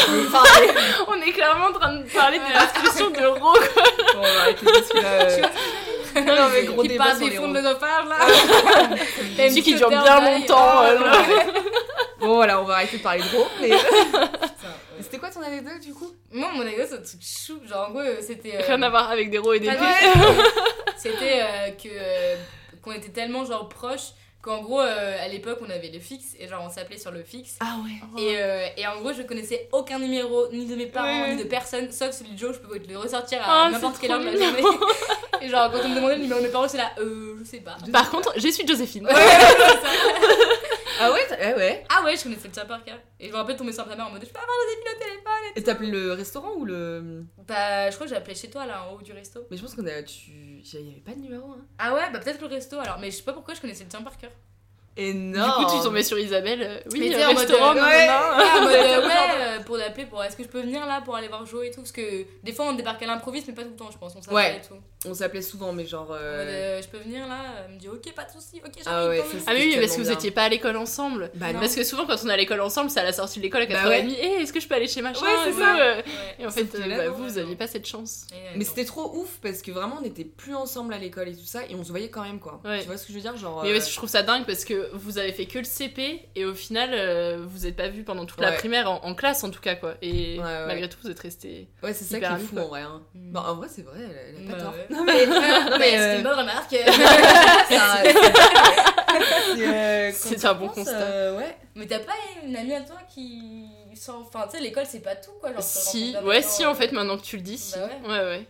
On 1.09 1.15
est 1.21 1.33
clairement 1.33 1.67
en 1.67 1.73
train 1.73 1.95
de 1.95 2.03
parler 2.13 2.39
des 2.39 2.53
descriptions 2.61 3.11
de 3.11 3.27
ro 3.27 3.53
quoi. 3.53 3.83
Bon, 4.15 4.19
on 4.19 4.23
va 4.23 4.41
arrêter 4.43 4.67
parce 4.67 4.89
que 4.89 4.99
là... 4.99 5.11
euh, 5.11 6.37
Non, 6.37 6.49
mais 6.53 6.65
gros 6.65 6.83
qui 6.83 6.97
passe 6.97 7.19
des 7.19 7.31
les 7.31 7.37
fonds 7.37 7.49
de 7.49 7.59
rots. 7.59 7.63
l'œsophage 7.65 8.07
là. 8.09 8.97
Celui 9.37 9.63
qui 9.63 9.75
dure 9.75 9.89
bien 9.89 10.21
longtemps. 10.21 10.83
euh, 10.83 10.99
là. 10.99 11.13
Bon, 12.21 12.35
voilà, 12.37 12.61
on 12.61 12.65
va 12.65 12.75
arrêter 12.75 12.99
de 12.99 13.03
parler 13.03 13.23
de 13.23 13.29
gros, 13.29 13.49
mais... 13.61 13.71
Mais 15.01 15.05
C'était 15.05 15.19
quoi 15.19 15.31
ton 15.31 15.41
anecdote, 15.43 15.81
du 15.81 15.95
coup? 15.95 16.11
Moi, 16.31 16.51
mon 16.53 16.61
anecdote, 16.61 16.87
c'est 16.91 16.97
un 16.99 17.03
truc 17.03 17.23
chou. 17.23 17.59
Genre, 17.67 17.89
en 17.89 17.91
gros, 17.91 18.01
euh, 18.01 18.17
c'était. 18.21 18.57
euh, 18.57 18.67
Rien 18.67 18.83
à 18.83 18.91
voir 18.91 19.11
avec 19.11 19.31
des 19.31 19.39
ro 19.39 19.55
et 19.55 19.61
des 19.61 19.71
du- 19.71 19.77
C'était 20.97 21.41
euh, 21.43 21.71
que 21.71 21.89
euh, 21.91 22.37
qu'on 22.83 22.93
était 22.93 23.09
tellement 23.09 23.45
genre 23.47 23.69
proches 23.69 24.11
qu'en 24.43 24.63
gros 24.63 24.81
euh, 24.81 25.17
à 25.25 25.29
l'époque 25.29 25.59
on 25.61 25.69
avait 25.71 25.91
le 25.91 25.99
fixe 26.01 26.35
et 26.39 26.49
genre 26.49 26.63
on 26.67 26.71
s'appelait 26.71 26.97
sur 26.99 27.11
le 27.11 27.23
fixe. 27.23 27.59
Ah 27.61 27.77
ouais. 27.85 28.23
Et, 28.23 28.37
euh, 28.39 28.67
et 28.77 28.87
en 28.87 28.99
gros 29.01 29.13
je 29.13 29.23
connaissais 29.23 29.69
aucun 29.73 29.99
numéro 29.99 30.49
ni 30.53 30.67
de 30.67 30.75
mes 30.77 30.87
parents 30.87 31.23
Ouais. 31.23 31.35
ni 31.35 31.43
de 31.43 31.49
personne 31.49 31.91
sauf 31.93 32.13
celui 32.13 32.33
de 32.33 32.39
Joe. 32.39 32.55
Je 32.55 32.61
peux 32.67 32.79
te 32.79 32.89
le 32.91 32.97
ressortir 32.99 33.39
Ah, 33.43 33.65
à 33.65 33.67
c'est 33.67 33.73
n'importe 33.73 33.99
quelle 33.99 34.13
heure 34.13 34.21
de 34.21 34.25
la 34.25 34.33
journée. 34.37 34.63
et 35.43 35.49
genre 35.49 35.71
quand 35.71 35.81
on 35.85 35.89
me 35.89 35.95
demandait 35.97 36.17
le 36.17 36.23
numéro 36.23 36.41
de 36.41 36.47
mes 36.47 36.51
parents 36.53 36.69
c'est 36.69 36.79
là 36.79 36.91
euh 36.99 37.37
je 37.39 37.45
sais 37.45 37.61
pas. 37.61 37.77
Par 37.93 38.11
contre, 38.11 38.33
je 38.37 38.49
suis 38.49 38.67
Joséphine. 38.67 39.09
Ah 41.03 41.11
ouais 41.13 41.21
Ah 41.31 41.57
ouais 41.57 41.85
Ah 41.89 42.05
ouais 42.05 42.15
je 42.17 42.23
connaissais 42.25 42.49
le 42.49 42.53
tien 42.53 42.67
par 42.67 42.85
cœur. 42.85 42.99
Et 43.19 43.29
je 43.29 43.33
me 43.33 43.37
rappelle 43.37 43.57
tomber 43.57 43.73
sur 43.73 43.89
ta 43.89 43.97
mère 43.97 44.07
en 44.07 44.11
mode 44.11 44.23
je 44.23 44.31
peux 44.31 44.39
avoir 44.39 44.49
le 44.51 44.77
début 44.77 44.97
au 44.97 44.99
téléphone. 45.03 45.53
Et 45.57 45.63
t'appelais 45.63 45.91
le 45.91 46.13
restaurant 46.13 46.53
ou 46.57 46.65
le... 46.67 47.25
Bah 47.49 47.89
je 47.89 47.95
crois 47.95 48.07
que 48.07 48.11
j'ai 48.13 48.17
appelé 48.19 48.35
chez 48.35 48.51
toi 48.51 48.67
là 48.67 48.85
en 48.85 48.95
haut 48.95 49.01
du 49.03 49.13
resto. 49.13 49.41
Mais 49.51 49.57
je 49.57 49.63
pense 49.63 49.75
qu'on 49.75 49.87
a... 49.87 50.03
Tu... 50.03 50.31
Il 50.63 50.75
y 50.75 50.91
avait 50.93 51.01
pas 51.01 51.13
de 51.13 51.21
numéro, 51.21 51.53
hein. 51.53 51.65
Ah 51.79 51.95
ouais 51.95 52.11
bah 52.13 52.19
peut-être 52.19 52.41
le 52.43 52.49
resto 52.49 52.79
alors 52.79 52.99
mais 52.99 53.11
je 53.11 53.17
sais 53.17 53.23
pas 53.23 53.33
pourquoi 53.33 53.55
je 53.55 53.61
connaissais 53.63 53.85
le 53.85 53.89
tien 53.91 54.03
par 54.03 54.19
cœur. 54.19 54.31
Et 54.97 55.13
Du 55.13 55.33
coup, 55.33 55.65
tu 55.77 55.83
tombais 55.83 56.03
sur 56.03 56.19
Isabelle. 56.19 56.83
Mais 56.93 57.25
en 57.25 57.29
mode, 57.29 57.39
restaurant, 57.39 57.75
ouais, 57.75 57.81
ouais, 57.81 58.09
en 58.59 58.61
mode, 58.63 58.73
ouais, 58.73 59.11
euh, 59.41 59.61
pour 59.61 59.77
l'appeler, 59.77 60.07
pour 60.07 60.23
est-ce 60.23 60.37
que 60.37 60.43
je 60.43 60.49
peux 60.49 60.61
venir 60.61 60.85
là 60.87 61.01
pour 61.01 61.15
aller 61.17 61.29
voir 61.29 61.47
Joe 61.47 61.65
et 61.67 61.71
tout? 61.71 61.81
Parce 61.81 61.93
que 61.93 62.25
des 62.43 62.53
fois 62.53 62.67
on 62.67 62.73
débarque 62.75 63.03
à 63.03 63.07
l'improviste, 63.07 63.47
mais 63.49 63.55
pas 63.55 63.63
tout 63.63 63.71
le 63.71 63.77
temps, 63.77 63.91
je 63.91 63.99
pense. 63.99 64.15
On 64.17 64.21
s'appelle 64.21 64.35
Ouais. 64.37 64.57
et 64.63 64.67
tout. 64.67 64.75
On 65.07 65.15
s'appelait 65.15 65.41
souvent, 65.41 65.73
mais 65.73 65.87
genre... 65.87 66.11
Euh, 66.13 66.19
euh, 66.21 66.83
je 66.83 66.89
peux 66.89 66.99
venir 66.99 67.27
là 67.27 67.39
Elle 67.67 67.75
me 67.75 67.79
dit 67.79 67.89
ok, 67.89 68.13
pas 68.15 68.25
de 68.25 68.31
soucis, 68.31 68.61
ok, 68.63 68.73
Ah 68.81 68.83
j'arrive. 68.85 69.09
ouais, 69.09 69.17
ça, 69.27 69.35
même. 69.35 69.43
Ah 69.47 69.53
mais 69.55 69.65
oui, 69.65 69.77
parce 69.81 69.93
que 69.93 69.97
vous 69.97 70.03
tellement 70.05 70.19
étiez 70.19 70.31
pas 70.31 70.43
à 70.43 70.49
l'école 70.51 70.77
ensemble. 70.77 71.31
Bah. 71.37 71.47
Parce 71.55 71.75
que 71.75 71.85
souvent 71.85 72.05
quand 72.07 72.17
on 72.23 72.29
est 72.29 72.33
à 72.35 72.37
l'école 72.37 72.61
ensemble, 72.61 72.91
c'est 72.91 73.01
à 73.01 73.05
la 73.05 73.15
sortie 73.15 73.39
de 73.39 73.45
l'école 73.45 73.63
à 73.63 73.65
4h30. 73.67 73.83
Bah 73.83 73.89
ouais. 73.89 74.07
Eh, 74.21 74.43
est-ce 74.43 74.53
que 74.53 74.61
je 74.61 74.69
peux 74.69 74.75
aller 74.75 74.89
chez 74.89 75.01
machin 75.01 75.25
Ouais, 75.25 75.33
c'est 75.47 75.53
ça. 75.59 75.79
euh, 75.81 75.97
Ouais. 75.97 76.03
Et 76.39 76.47
en 76.47 76.51
fait, 76.51 76.75
euh, 76.75 76.87
là, 76.87 76.97
bah, 76.99 77.05
non, 77.07 77.13
vous, 77.15 77.29
vous 77.29 77.35
non. 77.37 77.43
aviez 77.43 77.57
pas 77.57 77.67
cette 77.67 77.87
chance. 77.87 78.27
Et, 78.31 78.35
euh, 78.35 78.39
Mais 78.57 78.65
c'était 78.65 78.85
trop 78.85 79.11
ouf 79.17 79.39
parce 79.43 79.63
que 79.63 79.71
vraiment 79.71 79.97
on 79.99 80.03
n'était 80.03 80.25
plus 80.25 80.55
ensemble 80.55 80.93
à 80.93 80.99
l'école 80.99 81.29
et 81.29 81.35
tout 81.35 81.47
ça 81.47 81.63
et 81.67 81.75
on 81.75 81.83
se 81.83 81.89
voyait 81.91 82.11
quand 82.11 82.23
même 82.23 82.39
quoi. 82.39 82.61
Ouais. 82.67 82.81
Tu 82.81 82.87
vois 82.87 82.99
ce 82.99 83.07
que 83.07 83.13
je 83.13 83.17
veux 83.17 83.23
dire 83.23 83.37
genre 83.39 83.63
Mais 83.63 83.71
euh, 83.71 83.79
ouais, 83.79 83.81
je 83.81 83.97
trouve 83.97 84.11
ça 84.11 84.23
dingue 84.23 84.45
parce 84.45 84.67
que 84.67 84.91
vous 84.93 85.17
avez 85.17 85.33
fait 85.33 85.47
que 85.47 85.59
le 85.59 85.65
CP 85.65 86.29
et 86.37 86.45
au 86.45 86.55
final, 86.55 86.91
euh, 86.93 87.39
vous 87.49 87.67
êtes 87.67 87.77
pas 87.77 87.89
vus 87.89 88.03
pendant 88.05 88.27
toute 88.27 88.41
la 88.41 88.51
Ouais. 88.51 88.57
primaire, 88.59 88.91
en, 88.91 89.03
en 89.03 89.15
classe 89.15 89.45
en 89.45 89.51
tout 89.51 89.61
cas 89.63 89.77
quoi. 89.77 89.95
Et 90.03 90.37
Ouais, 90.39 90.45
ouais. 90.45 90.67
malgré 90.67 90.89
tout, 90.91 90.99
vous 91.03 91.11
êtes 91.11 91.21
restés. 91.21 91.69
Ouais, 91.83 91.95
c'est 91.95 92.05
ça 92.05 92.19
qui 92.21 92.27
est 92.27 92.39
fou 92.39 92.59
en 92.59 92.69
vrai. 92.69 92.83
Hein. 92.83 93.01
Mm. 93.15 93.33
Bah, 93.33 93.45
en 93.49 93.55
vrai, 93.55 93.69
c'est 93.71 93.83
vrai, 93.83 94.01
elle, 94.37 94.47
a 94.47 94.53
pas 94.57 94.61
tort. 94.63 94.75
Non 94.91 95.05
mais, 95.05 95.27
Non, 95.71 95.79
mais 95.79 95.99
euh, 95.99 96.03
c'était 96.03 96.17
une 96.17 96.23
bonne 96.23 96.39
remarque. 96.39 96.71
c'est 97.69 97.77
un- 97.77 98.03
c'est, 99.55 99.67
euh, 99.69 100.11
C'est 100.13 100.45
un 100.45 100.55
bon 100.55 100.69
constat. 100.69 100.93
euh, 101.01 101.39
ouais. 101.39 101.57
mais 101.75 101.87
t'as 101.87 101.99
pas 102.01 102.13
une 102.45 102.57
amie 102.57 102.75
à 102.75 102.81
toi 102.83 102.97
qui. 103.13 103.67
Enfin, 104.09 104.47
tu 104.51 104.57
sais, 104.57 104.63
l'école 104.63 104.85
c'est 104.87 105.01
pas 105.01 105.17
tout 105.17 105.33
quoi. 105.41 105.53
Genre, 105.53 105.63
Si, 105.63 106.15
ouais, 106.25 106.43
si 106.43 106.65
en 106.67 106.75
fait, 106.75 106.93
maintenant 106.93 107.17
que 107.17 107.23
tu 107.23 107.37
le 107.37 107.43
dis, 107.43 107.59
si. 107.59 107.79
Bah 107.79 107.87
ouais, 108.07 108.09
ouais. 108.11 108.19
ouais. 108.25 108.47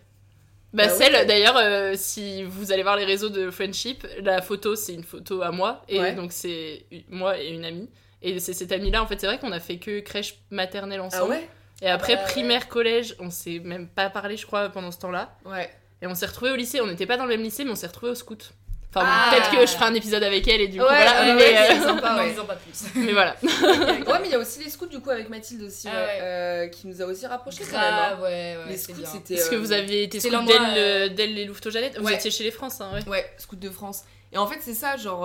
Bah, 0.73 0.85
Bah 0.87 0.89
celle, 0.89 1.27
d'ailleurs, 1.27 1.57
euh, 1.57 1.95
si 1.97 2.45
vous 2.45 2.71
allez 2.73 2.83
voir 2.85 2.95
les 2.97 3.05
réseaux 3.05 3.29
de 3.29 3.51
Friendship, 3.51 4.07
la 4.23 4.41
photo, 4.41 4.77
c'est 4.77 4.95
une 4.95 5.03
photo 5.03 5.43
à 5.43 5.51
moi. 5.51 5.83
Et 5.89 5.99
Ouais. 6.01 6.13
donc, 6.13 6.31
c'est 6.33 6.85
moi 7.09 7.39
et 7.41 7.49
une 7.49 7.65
amie. 7.65 7.91
Et 8.23 8.39
c'est 8.39 8.53
cette 8.53 8.71
amie-là, 8.71 9.03
en 9.03 9.07
fait, 9.07 9.21
c'est 9.21 9.27
vrai 9.27 9.39
qu'on 9.39 9.51
a 9.51 9.59
fait 9.61 9.79
que 9.79 9.99
crèche 10.01 10.37
maternelle 10.51 11.01
Ah 11.03 11.07
ensemble. 11.07 11.31
ouais? 11.33 11.49
Et 11.83 11.89
après, 11.89 12.15
bah 12.15 12.23
ouais. 12.23 12.29
primaire, 12.29 12.69
collège, 12.69 13.17
on 13.19 13.31
s'est 13.31 13.59
même 13.65 13.89
pas 13.89 14.11
parlé, 14.11 14.37
je 14.37 14.47
crois, 14.47 14.69
pendant 14.69 14.91
ce 14.93 14.99
temps-là. 14.99 15.35
Ouais. 15.47 15.69
Et 16.03 16.07
on 16.07 16.15
s'est 16.15 16.27
retrouvés 16.27 16.51
au 16.53 16.57
lycée. 16.57 16.81
On 16.81 16.87
n'était 16.87 17.07
pas 17.07 17.17
dans 17.17 17.25
le 17.25 17.31
même 17.31 17.43
lycée, 17.43 17.65
mais 17.65 17.71
on 17.71 17.77
s'est 17.77 17.87
retrouvés 17.87 18.13
au 18.13 18.15
scout. 18.15 18.53
Enfin, 18.93 19.05
bon, 19.05 19.11
Ah. 19.13 19.31
peut-être 19.31 19.51
que 19.53 19.61
je 19.61 19.73
ferai 19.73 19.85
un 19.85 19.95
épisode 19.95 20.23
avec 20.25 20.49
elle 20.49 20.63
et 20.63 20.67
du 20.67 20.79
coup, 20.79 20.85
Ouais, 20.85 20.89
voilà. 21.05 21.21
ouais, 21.21 21.35
mais, 21.35 21.43
ouais, 21.43 21.79
euh, 21.79 21.81
sympa, 21.81 22.17
ouais. 22.17 22.33
pas 22.35 22.57
plus. 22.57 22.83
mais 22.97 23.13
voilà. 23.13 23.37
ouais, 23.43 24.19
mais 24.21 24.27
il 24.27 24.31
y 24.33 24.35
a 24.35 24.39
aussi 24.39 24.65
les 24.65 24.69
scouts 24.71 24.87
du 24.87 24.99
coup 24.99 25.11
avec 25.11 25.29
Mathilde 25.29 25.63
aussi, 25.63 25.87
Ah 25.89 25.93
ouais, 25.95 26.07
ouais. 26.07 26.19
euh, 26.23 26.69
qui 26.69 26.89
nous 26.89 27.01
a 27.01 27.05
aussi 27.07 27.25
rapprochés 27.25 27.63
quand 27.71 27.79
même. 27.79 27.95
hein. 27.95 28.19
Ouais, 28.21 28.57
ouais. 28.57 28.71
Les 28.71 28.77
scouts, 28.77 28.95
c'était. 29.05 29.35
Est-ce 29.35 29.49
que 29.51 29.55
euh, 29.55 29.59
vous 29.61 29.71
aviez 29.71 30.03
été 30.03 30.19
scout 30.19 30.33
dès, 30.45 30.55
euh, 30.59 31.05
le- 31.05 31.11
dès 31.11 31.29
les 31.29 31.45
Louveteaux-Jeannette 31.45 31.99
Vous 32.01 32.07
Ouais. 32.07 32.15
étiez 32.15 32.33
chez 32.33 32.43
les 32.43 32.51
France, 32.51 32.81
hein, 32.81 32.91
ouais. 32.95 33.09
Ouais, 33.09 33.31
scouts 33.39 33.55
de 33.55 33.71
France. 33.71 34.03
Et 34.33 34.39
en 34.39 34.47
fait, 34.49 34.59
c'est 34.61 34.75
ça, 34.75 34.97
genre. 34.97 35.25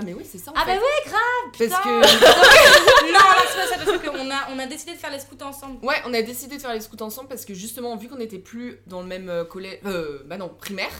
Ah, 0.00 0.04
mais 0.04 0.14
oui, 0.14 0.24
c'est 0.30 0.38
ça 0.38 0.50
en 0.50 0.54
Ah 0.56 0.64
fait. 0.64 0.76
bah 0.76 0.80
ouais, 0.80 1.10
grave 1.10 1.68
Parce 1.70 1.82
que. 1.84 1.88
Non, 3.12 3.18
là, 3.18 3.42
c'est 3.48 3.56
pas 3.56 3.66
ça, 3.66 3.84
parce 3.84 3.98
qu'on 3.98 4.30
a, 4.30 4.48
on 4.54 4.58
a 4.58 4.66
décidé 4.66 4.92
de 4.92 4.98
faire 4.98 5.10
les 5.10 5.20
scouts 5.20 5.42
ensemble. 5.42 5.84
Ouais, 5.84 5.96
on 6.06 6.14
a 6.14 6.22
décidé 6.22 6.56
de 6.56 6.60
faire 6.62 6.72
les 6.72 6.80
scouts 6.80 7.02
ensemble 7.02 7.28
parce 7.28 7.44
que 7.44 7.54
justement, 7.54 7.96
vu 7.96 8.08
qu'on 8.08 8.16
n'était 8.16 8.38
plus 8.38 8.78
dans 8.86 9.00
le 9.02 9.06
même 9.06 9.28
euh, 9.28 9.44
collège. 9.44 9.80
Euh, 9.86 10.22
bah 10.26 10.36
non, 10.36 10.48
primaire. 10.48 10.90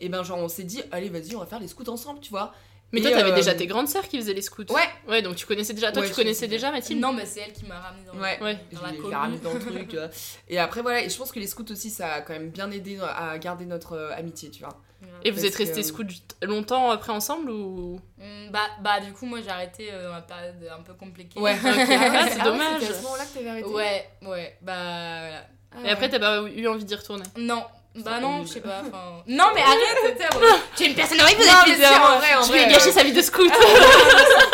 Et 0.00 0.08
ben, 0.08 0.22
genre, 0.22 0.38
on 0.38 0.48
s'est 0.48 0.62
dit, 0.64 0.82
allez, 0.92 1.08
vas-y, 1.08 1.34
on 1.34 1.40
va 1.40 1.46
faire 1.46 1.58
les 1.60 1.68
scouts 1.68 1.88
ensemble, 1.90 2.20
tu 2.20 2.30
vois. 2.30 2.52
Mais 2.92 3.00
Et, 3.00 3.02
toi, 3.02 3.10
t'avais 3.10 3.32
euh, 3.32 3.34
déjà 3.34 3.54
tes 3.54 3.66
grandes 3.66 3.88
sœurs 3.88 4.08
qui 4.08 4.16
faisaient 4.18 4.32
les 4.32 4.40
scouts. 4.42 4.62
Ouais. 4.70 4.88
Ouais, 5.08 5.20
donc 5.20 5.36
tu 5.36 5.44
connaissais 5.44 5.74
déjà. 5.74 5.92
Toi, 5.92 6.02
Ouais, 6.02 6.08
tu 6.08 6.14
connaissais 6.14 6.48
déjà, 6.48 6.70
Mathilde 6.70 7.00
Non, 7.00 7.12
mais 7.12 7.26
c'est 7.26 7.40
elle 7.40 7.52
qui 7.52 7.66
m'a 7.66 7.78
ramené 7.80 8.04
dans, 8.06 8.14
Ouais, 8.18 8.38
Ouais. 8.40 8.58
dans 8.72 8.80
la 8.82 8.92
commune. 8.92 9.40
dans 9.40 9.52
le 9.52 9.58
truc, 9.60 9.88
tu 9.88 9.96
vois. 9.96 10.08
Et 10.48 10.58
après, 10.58 10.80
voilà, 10.80 11.02
et 11.02 11.10
je 11.10 11.16
pense 11.18 11.30
que 11.32 11.38
les 11.38 11.46
scouts 11.46 11.70
aussi, 11.70 11.90
ça 11.90 12.12
a 12.14 12.20
quand 12.22 12.32
même 12.32 12.48
bien 12.50 12.70
aidé 12.70 12.98
à 13.02 13.36
garder 13.38 13.66
notre 13.66 13.92
euh, 13.94 14.12
amitié, 14.16 14.50
tu 14.50 14.60
vois. 14.60 14.80
Et 15.24 15.30
vous 15.30 15.44
êtes 15.44 15.54
restés 15.54 15.80
que- 15.82 15.86
scouts 15.86 16.04
longtemps 16.42 16.90
après 16.90 17.12
ensemble 17.12 17.50
ou 17.50 18.00
Hum, 18.20 18.50
Bah, 18.50 18.60
bah, 18.80 19.00
du 19.00 19.12
coup, 19.12 19.26
moi 19.26 19.40
j'ai 19.42 19.50
arrêté 19.50 19.88
euh, 19.92 20.08
dans 20.08 20.14
la 20.14 20.20
période 20.22 20.54
un 20.78 20.82
peu 20.82 20.94
compliquée. 20.94 21.38
Ouais. 21.40 21.56
Ah, 21.64 22.26
c'est 22.30 22.42
dommage. 22.42 22.80
C'était 22.80 22.92
à 22.92 22.96
ce 22.96 23.02
moment-là 23.02 23.24
que 23.24 23.34
t'avais 23.38 23.48
arrêté 23.50 23.68
Ouais, 23.68 24.08
ouais, 24.22 24.56
bah 24.62 24.74
voilà. 25.20 25.44
Ah 25.72 25.76
Et 25.86 25.90
après, 25.90 26.06
ouais. 26.06 26.10
t'as 26.12 26.18
pas 26.18 26.40
eu 26.48 26.66
envie 26.66 26.84
d'y 26.84 26.94
retourner? 26.94 27.22
Non, 27.36 27.64
bah 27.96 28.20
non, 28.20 28.42
je 28.44 28.48
sais 28.48 28.60
pas. 28.60 28.80
enfin- 28.86 29.22
Non, 29.26 29.46
mais 29.54 29.60
arrête, 29.60 30.18
bon, 30.32 30.38
tu 30.76 30.84
es 30.84 30.86
une 30.88 30.94
personne 30.94 31.20
horrible, 31.20 31.42
vous 31.42 31.46
êtes 31.72 31.76
c'est 31.76 31.86
en 31.96 32.16
vrai, 32.18 32.34
en 32.36 32.42
Je 32.42 32.48
vrai, 32.48 32.68
gâché 32.68 32.88
euh, 32.88 32.92
sa 32.92 33.02
vie 33.02 33.12
de 33.12 33.20
scout 33.22 33.50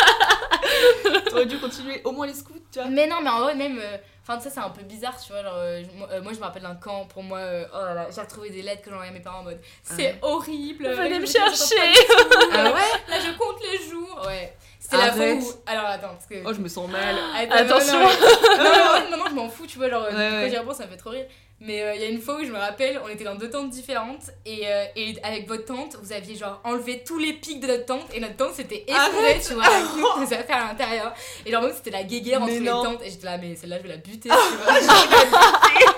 continuer 1.85 2.01
au 2.05 2.13
moins 2.13 2.27
les 2.27 2.35
scouts, 2.35 2.55
tu 2.73 2.79
vois. 2.81 2.89
Mais 2.89 3.07
non, 3.07 3.17
mais 3.23 3.31
en 3.31 3.41
vrai, 3.41 3.55
même. 3.55 3.79
euh, 3.79 3.97
Enfin, 4.27 4.39
tu 4.39 4.45
sais, 4.45 4.51
c'est 4.55 4.61
un 4.61 4.71
peu 4.71 4.81
bizarre, 4.83 5.21
tu 5.23 5.33
vois. 5.33 5.43
Genre, 5.43 5.53
euh, 5.55 5.83
moi, 5.97 6.09
euh, 6.13 6.23
moi, 6.23 6.33
je 6.33 6.39
me 6.39 6.45
rappelle 6.45 6.63
d'un 6.63 6.77
camp, 6.77 7.05
pour 7.05 7.23
moi, 7.23 7.41
euh, 7.41 7.67
oh 7.75 7.79
là 7.79 7.93
là, 7.93 8.07
j'ai 8.11 8.23
retrouvé 8.23 8.49
des 8.49 8.63
lettres 8.63 8.81
que 8.81 8.89
j'envoyais 8.89 9.11
à 9.11 9.13
mes 9.13 9.21
parents 9.21 9.41
en 9.41 9.45
mode 9.45 9.61
c'est 9.83 9.97
ouais. 10.13 10.19
horrible. 10.23 10.89
Venez 10.95 11.19
me 11.19 11.27
chercher. 11.27 11.75
Ah 12.55 12.65
ouais 12.73 12.91
Là, 13.09 13.17
je 13.21 13.37
compte 13.37 13.61
les 13.71 13.87
jours. 13.87 14.23
Ouais. 14.27 14.57
C'était 14.81 14.97
la 14.97 15.13
fois 15.13 15.27
où. 15.31 15.53
Alors, 15.67 15.85
attends, 15.85 16.09
parce 16.15 16.25
que. 16.27 16.37
Oh, 16.47 16.55
je 16.55 16.61
me 16.61 16.69
sens 16.69 16.89
mal. 16.91 17.15
Attends, 17.37 17.55
Attention. 17.77 18.01
Non, 18.01 19.11
non, 19.11 19.17
non, 19.19 19.25
je 19.29 19.35
m'en 19.35 19.49
fous, 19.51 19.67
tu 19.67 19.77
vois. 19.77 19.91
Genre, 19.91 20.05
Ouais, 20.05 20.11
quand 20.11 20.17
ouais. 20.19 20.49
j'y 20.51 20.57
repense, 20.57 20.77
ça 20.79 20.87
me 20.87 20.91
fait 20.91 20.97
trop 20.97 21.11
rire. 21.11 21.27
Mais 21.67 21.83
euh, 21.83 21.95
il 21.95 22.01
y 22.03 22.05
a 22.05 22.09
une 22.09 22.21
fois 22.21 22.37
où 22.41 22.45
je 22.45 22.51
me 22.53 22.59
rappelle, 22.59 23.01
on 23.05 23.09
était 23.09 23.25
dans 23.25 23.37
deux 23.37 23.49
tentes 23.49 23.71
différentes 23.71 24.31
et, 24.45 24.67
euh, 24.67 24.85
et 24.97 25.15
avec 25.23 25.49
votre 25.49 25.65
tante, 25.65 25.97
vous 26.03 26.13
aviez 26.13 26.37
genre 26.37 26.61
enlevé 26.63 27.03
tous 27.07 27.19
les 27.19 27.33
pics 27.33 27.59
de 27.61 27.67
notre 27.67 27.87
tente 27.87 28.07
et 28.13 28.21
notre 28.21 28.37
tente 28.37 28.53
s'était 28.55 28.85
effondrée, 28.87 29.31
Arrête. 29.31 29.47
tu 29.49 29.55
vois, 29.55 29.65
avec 29.65 29.87
nos 30.19 30.25
affaires 30.35 30.65
à 30.67 30.69
l'intérieur. 30.69 31.15
Et 31.47 31.51
genre, 31.51 31.63
même 31.63 31.73
c'était 31.75 31.91
la 31.91 32.03
guéguerre 32.05 32.43
entre 32.43 32.53
les 32.53 32.67
tentes 32.67 33.03
et 33.03 33.11
j'étais 33.11 33.25
là, 33.27 33.39
mais 33.39 33.57
celle-là, 33.57 33.79
je 33.79 33.83
vais 33.85 33.89
la 33.89 33.97
buter, 33.97 34.29
tu 34.29 34.35
vois. 34.35 34.75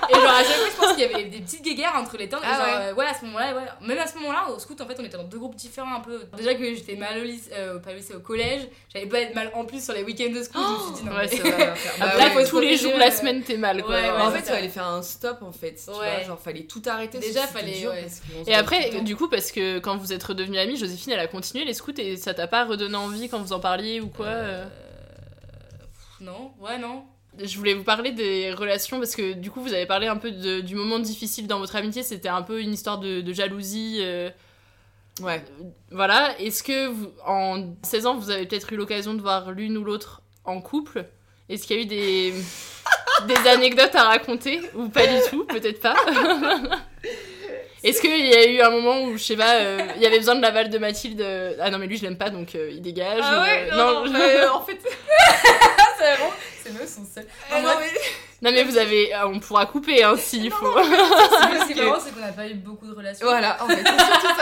Et 0.09 0.13
genre, 0.13 0.31
à 0.31 0.41
chaque 0.43 0.55
fois, 0.55 0.67
je 0.71 0.75
pense 0.77 0.93
qu'il 0.93 1.01
y 1.01 1.13
avait 1.13 1.25
des 1.25 1.39
petites 1.39 1.61
guéguerres 1.63 1.93
entre 1.97 2.15
les 2.17 2.29
tentes. 2.29 2.41
et 2.43 2.47
Ah 2.49 2.57
genre, 2.57 2.65
ouais. 2.65 2.85
euh, 2.89 2.93
ouais, 2.93 3.05
à 3.05 3.13
ce 3.13 3.25
moment-là, 3.25 3.53
ouais. 3.53 3.87
Même 3.87 3.97
à 3.99 4.07
ce 4.07 4.15
moment-là, 4.19 4.45
au 4.55 4.57
scout, 4.59 4.79
en 4.79 4.87
fait, 4.87 4.95
on 4.99 5.03
était 5.03 5.17
dans 5.17 5.23
deux 5.25 5.37
groupes 5.37 5.55
différents 5.55 5.95
un 5.97 5.99
peu. 5.99 6.21
Déjà 6.37 6.53
que 6.55 6.63
j'étais 6.73 6.95
mal 6.95 7.19
au 7.19 7.23
lycée, 7.23 7.49
euh, 7.53 7.77
pas 7.79 7.91
au 7.91 7.95
lycée, 7.95 8.15
au 8.15 8.19
collège, 8.21 8.61
j'allais 8.93 9.05
pas 9.07 9.19
être 9.19 9.35
mal 9.35 9.51
en 9.53 9.65
plus 9.65 9.83
sur 9.83 9.93
les 9.93 10.03
week-ends 10.03 10.31
de 10.33 10.41
scout, 10.43 10.61
je 10.61 10.73
me 10.91 10.95
suis 10.95 11.03
dit, 11.03 11.09
non, 11.09 11.15
Ouais, 11.15 11.23
mais- 11.23 11.27
c'est 11.27 11.39
vrai. 11.49 11.73
Bah 11.99 12.05
Après, 12.25 12.45
tous 12.45 12.59
les 12.61 12.77
jours 12.77 12.93
de 12.93 12.99
la 12.99 13.11
semaine, 13.11 13.43
t'es 13.43 13.57
mal 13.57 13.83
quoi. 13.83 13.95
ouais, 13.95 14.01
ouais, 14.01 14.21
en 14.21 14.31
fait, 14.31 14.39
il 14.39 14.45
ça. 14.45 14.53
fallait 14.53 14.69
faire 14.69 14.87
un 14.87 15.01
stop 15.01 15.39
en 15.41 15.51
fait. 15.57 15.75
Tu 15.83 15.89
Ouais. 15.89 15.95
vois, 15.95 16.23
genre 16.23 16.39
fallait 16.39 16.63
tout 16.63 16.81
arrêter. 16.85 17.19
Déjà, 17.19 17.45
fallait, 17.47 17.79
dur 17.79 17.89
ouais. 17.91 18.01
parce 18.03 18.19
qu'on 18.21 18.45
se 18.45 18.49
Et 18.49 18.53
après, 18.53 19.01
du 19.01 19.15
coup, 19.15 19.27
parce 19.27 19.51
que 19.51 19.79
quand 19.79 19.97
vous 19.97 20.13
êtes 20.13 20.23
redevenus 20.23 20.59
amis, 20.59 20.77
Joséphine, 20.77 21.11
elle 21.13 21.19
a 21.19 21.27
continué 21.27 21.65
les 21.65 21.73
scouts 21.73 21.91
et 21.99 22.15
ça 22.17 22.33
t'a 22.33 22.47
pas 22.47 22.65
redonné 22.65 22.95
envie 22.95 23.27
quand 23.29 23.39
vous 23.41 23.53
en 23.53 23.59
parliez 23.59 23.99
ou 23.99 24.07
quoi 24.07 24.27
euh 24.27 24.65
Non, 26.21 26.51
ouais, 26.61 26.77
non. 26.77 27.03
Je 27.39 27.55
voulais 27.57 27.75
vous 27.75 27.83
parler 27.83 28.11
des 28.11 28.51
relations 28.51 28.97
parce 28.97 29.15
que 29.15 29.33
du 29.33 29.51
coup, 29.51 29.61
vous 29.61 29.73
avez 29.73 29.85
parlé 29.85 30.07
un 30.07 30.17
peu 30.17 30.31
de- 30.31 30.61
du 30.61 30.73
moment 30.75 30.97
difficile 30.97 31.45
dans 31.45 31.59
votre 31.59 31.75
amitié. 31.75 32.01
C'était 32.01 32.29
un 32.29 32.41
peu 32.41 32.61
une 32.61 32.73
histoire 32.73 32.97
de, 32.97 33.21
de 33.21 33.33
jalousie. 33.33 33.97
euh, 34.01 34.29
Ouais. 35.21 35.43
voilà. 35.91 36.39
Est-ce 36.39 36.63
que 36.63 36.87
vous, 36.87 37.11
en 37.25 37.75
16 37.83 38.05
ans, 38.07 38.15
vous 38.17 38.29
avez 38.31 38.45
peut-être 38.47 38.73
eu 38.73 38.75
l'occasion 38.75 39.13
de 39.13 39.21
voir 39.21 39.51
l'une 39.51 39.77
ou 39.77 39.83
l'autre 39.83 40.21
en 40.45 40.61
couple? 40.61 41.05
Est-ce 41.49 41.65
qu'il 41.67 41.75
y 41.77 41.79
a 41.79 41.83
eu 41.83 41.85
des, 41.85 42.33
des 43.25 43.49
anecdotes 43.49 43.95
à 43.95 44.03
raconter 44.03 44.61
ou 44.75 44.89
pas 44.89 45.05
du 45.07 45.15
tout 45.29 45.45
Peut-être 45.45 45.81
pas. 45.81 45.95
Est-ce 47.83 48.01
qu'il 48.01 48.25
y 48.25 48.33
a 48.33 48.45
eu 48.47 48.59
un 48.61 48.71
moment 48.71 49.01
où, 49.03 49.17
je 49.17 49.23
sais 49.23 49.35
pas, 49.35 49.55
euh, 49.55 49.79
il 49.95 50.01
y 50.01 50.05
avait 50.05 50.17
besoin 50.17 50.35
de 50.35 50.41
l'aval 50.41 50.69
de 50.69 50.77
Mathilde 50.77 51.21
euh, 51.21 51.53
Ah 51.61 51.69
non, 51.69 51.77
mais 51.77 51.85
lui, 51.85 51.95
je 51.97 52.03
l'aime 52.03 52.17
pas, 52.17 52.29
donc 52.31 52.55
euh, 52.55 52.69
il 52.71 52.81
dégage. 52.81 53.21
Ah 53.23 53.43
ouais, 53.43 53.69
non, 53.71 53.77
non, 53.77 54.05
je- 54.07 54.11
mais, 54.11 54.45
en 54.47 54.61
fait. 54.61 54.79
c'est 55.97 56.03
vraiment. 56.15 56.31
Meufs 56.73 56.89
sont 56.89 57.05
seules. 57.13 57.27
Ah 57.51 57.61
non, 57.61 57.71
mais. 57.79 57.87
Non, 58.39 58.51
mais 58.51 58.63
vous 58.63 58.77
avez. 58.77 59.11
ah, 59.15 59.27
on 59.27 59.39
pourra 59.39 59.65
couper, 59.65 60.03
hein, 60.03 60.15
s'il 60.15 60.51
faut. 60.51 60.77
Ce 60.77 61.73
qui 61.73 61.79
est 61.79 61.83
marrant, 61.83 61.99
c'est 61.99 62.11
qu'on 62.13 62.19
n'a 62.19 62.31
pas 62.31 62.47
eu 62.47 62.53
beaucoup 62.53 62.85
de 62.85 62.93
relations. 62.93 63.25
Voilà, 63.25 63.57
en 63.63 63.67
fait, 63.67 63.77
c'est. 63.83 63.93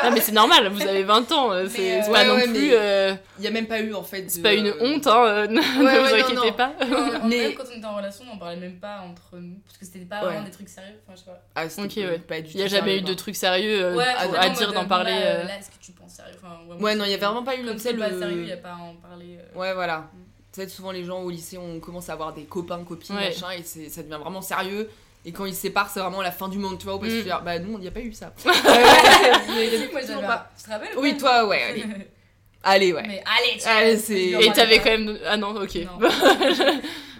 Ah, 0.01 0.11
mais 0.11 0.19
c'est 0.19 0.33
normal, 0.33 0.67
vous 0.67 0.81
avez 0.81 1.03
20 1.03 1.31
ans, 1.31 1.53
euh, 1.53 1.67
c'est 1.69 1.99
euh, 1.99 2.01
c'est 2.03 2.11
pas 2.11 2.23
ouais, 2.23 2.27
non 2.27 2.35
ouais, 2.35 2.43
plus. 2.43 2.51
mais 2.51 2.69
euh, 2.73 3.13
Il 3.39 3.45
y 3.45 3.47
a 3.47 3.51
même 3.51 3.67
pas 3.67 3.79
eu 3.79 3.93
en 3.93 4.03
fait. 4.03 4.25
C'est 4.29 4.39
de- 4.39 4.43
pas 4.43 4.53
une 4.53 4.73
honte, 4.81 5.07
hein, 5.07 5.23
euh, 5.25 5.47
ne 5.47 5.59
Ouais, 5.61 5.63
vous 5.77 5.83
non, 6.09 6.13
inquiétez 6.13 6.33
non. 6.35 6.51
pas. 6.51 6.71
En- 6.81 7.27
Mais- 7.29 7.37
Même 7.37 7.53
quand 7.55 7.63
on 7.73 7.77
était 7.77 7.85
en 7.85 7.95
relation, 7.95 8.25
on 8.33 8.37
parlait 8.37 8.57
même 8.57 8.79
pas 8.81 8.99
entre 8.99 9.37
nous. 9.37 9.59
Parce 9.65 9.77
que 9.77 9.85
c'était 9.85 9.99
pas 10.03 10.17
Ouais. 10.19 10.25
vraiment 10.25 10.43
des 10.43 10.51
trucs 10.51 10.67
sérieux. 10.67 10.95
Enfin, 11.07 11.13
je 11.15 11.19
sais 11.21 11.31
pas. 11.31 11.41
Ah, 11.55 11.69
c'était 11.69 12.03
Ok, 12.03 12.09
ouais. 12.11 12.19
pas 12.19 12.41
du 12.41 12.51
Il 12.51 12.59
y 12.59 12.63
a 12.63 12.67
jamais 12.67 12.81
sérieux, 12.87 12.97
eu 12.99 13.01
de 13.03 13.09
non. 13.11 13.15
trucs 13.15 13.35
sérieux 13.37 13.81
euh, 13.81 13.99
à- 14.37 14.49
dire, 14.49 14.73
d'en 14.73 14.85
parler. 14.85 15.11
Là, 15.11 15.17
euh. 15.25 15.43
est-ce 15.57 15.69
que 15.69 15.81
tu 15.81 15.93
penses 15.93 16.15
sérieux 16.15 16.33
Ouais, 16.81 16.95
non, 16.95 17.05
il 17.05 17.07
y 17.07 17.11
c'est- 17.11 17.15
avait 17.15 17.25
vraiment 17.25 17.43
pas 17.43 17.55
eu 17.55 17.63
Comme 17.63 17.75
tu 17.75 17.79
c'est 17.81 17.93
pas 17.93 18.09
le- 18.09 18.19
sérieux, 18.19 18.41
il 18.41 18.49
y 18.49 18.51
a 18.51 18.57
pas 18.57 18.71
à 18.71 18.75
en 18.75 18.95
parler. 18.95 19.39
euh. 19.39 19.57
Ouais, 19.57 19.73
voilà. 19.73 20.09
Tu 20.55 20.61
sais, 20.61 20.69
souvent 20.69 20.91
les 20.91 21.03
gens 21.03 21.21
au 21.21 21.29
lycée, 21.29 21.57
on 21.57 21.81
commence 21.81 22.07
à 22.09 22.13
avoir 22.13 22.31
des 22.33 22.45
copains, 22.45 22.81
copines, 22.85 23.13
Ouais. 23.15 23.25
machin, 23.27 23.51
et 23.51 23.61
c'est- 23.63 23.89
ça 23.89 24.01
devient 24.03 24.17
vraiment 24.21 24.41
sérieux. 24.41 24.89
Et 25.25 25.33
quand 25.33 25.43
ils 25.45 25.53
se 25.53 25.61
séparent, 25.63 25.89
c'est 25.89 25.99
vraiment 25.99 26.21
la 26.21 26.31
fin 26.31 26.47
du 26.47 26.57
monde, 26.57 26.77
tu 26.77 26.85
vois. 26.85 26.97
Parce 26.97 27.11
Mm. 27.11 27.23
que 27.23 27.43
bah, 27.43 27.59
nous, 27.59 27.73
il 27.77 27.81
n'y 27.81 27.87
a 27.89 27.91
pas 27.91 27.99
eu 27.99 28.13
ça. 28.13 28.31
Que 28.45 28.45
moi, 30.13 30.21
pas. 30.21 30.51
Tu 30.57 30.63
te 30.63 30.69
rappelles 30.69 30.97
ou 30.97 31.01
Oui, 31.01 31.17
toi, 31.17 31.45
ouais, 31.47 31.61
allez. 31.61 31.83
Allez, 32.67 32.93
ouais. 32.93 33.03
Mais 33.05 33.21
allez, 33.25 33.59
tu 33.59 33.67
Allez, 33.67 33.93
vois, 33.95 34.01
c'est- 34.03 34.31
je 34.31 34.37
Et 34.49 34.51
t'avais 34.53 34.79
quand 34.79 34.85
même. 34.97 35.19
Ah 35.25 35.37
non, 35.37 35.49
ok. 35.55 35.75
Non. 35.75 35.99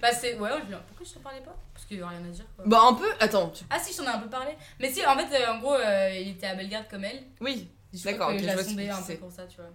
Bah, 0.01 0.11
c'est. 0.11 0.36
Ouais, 0.39 0.49
je 0.69 0.75
Pourquoi 0.75 1.05
je 1.05 1.13
t'en 1.13 1.19
parlais 1.19 1.41
pas? 1.41 1.55
Parce 1.73 1.86
qu'il 1.86 1.99
y 1.99 2.01
a 2.01 2.07
rien 2.07 2.17
à 2.19 2.29
dire. 2.29 2.45
Quoi. 2.55 2.65
Bah, 2.67 2.79
un 2.89 2.93
peu. 2.93 3.05
Attends. 3.19 3.49
tu- 3.49 3.63
Ah 3.69 3.77
si, 3.79 3.91
je 3.93 3.97
t'en 3.97 4.05
ai 4.05 4.15
un 4.15 4.19
peu 4.19 4.29
parlé. 4.29 4.51
Mais 4.79 4.91
si, 4.91 5.05
en 5.05 5.15
fait, 5.17 5.27
euh, 5.39 5.51
en 5.51 5.59
gros, 5.59 5.75
euh, 5.75 6.09
il 6.19 6.29
était 6.29 6.47
à 6.47 6.55
Bellegarde 6.55 6.86
comme 6.89 7.03
elle. 7.03 7.21
Oui. 7.41 7.67
Je 7.93 7.99
crois 7.99 8.11
D'accord, 8.13 8.29
que 8.29 8.33
ok, 8.36 8.39
je 8.41 8.45
la 8.45 8.53
vois 8.53 8.63
ce 8.63 8.69
sondais 8.69 8.88
que 8.88 8.91
un 8.93 9.01
peu 9.01 9.15
pour 9.15 9.31
ça, 9.31 9.43
tu 9.43 9.57
vois. 9.57 9.65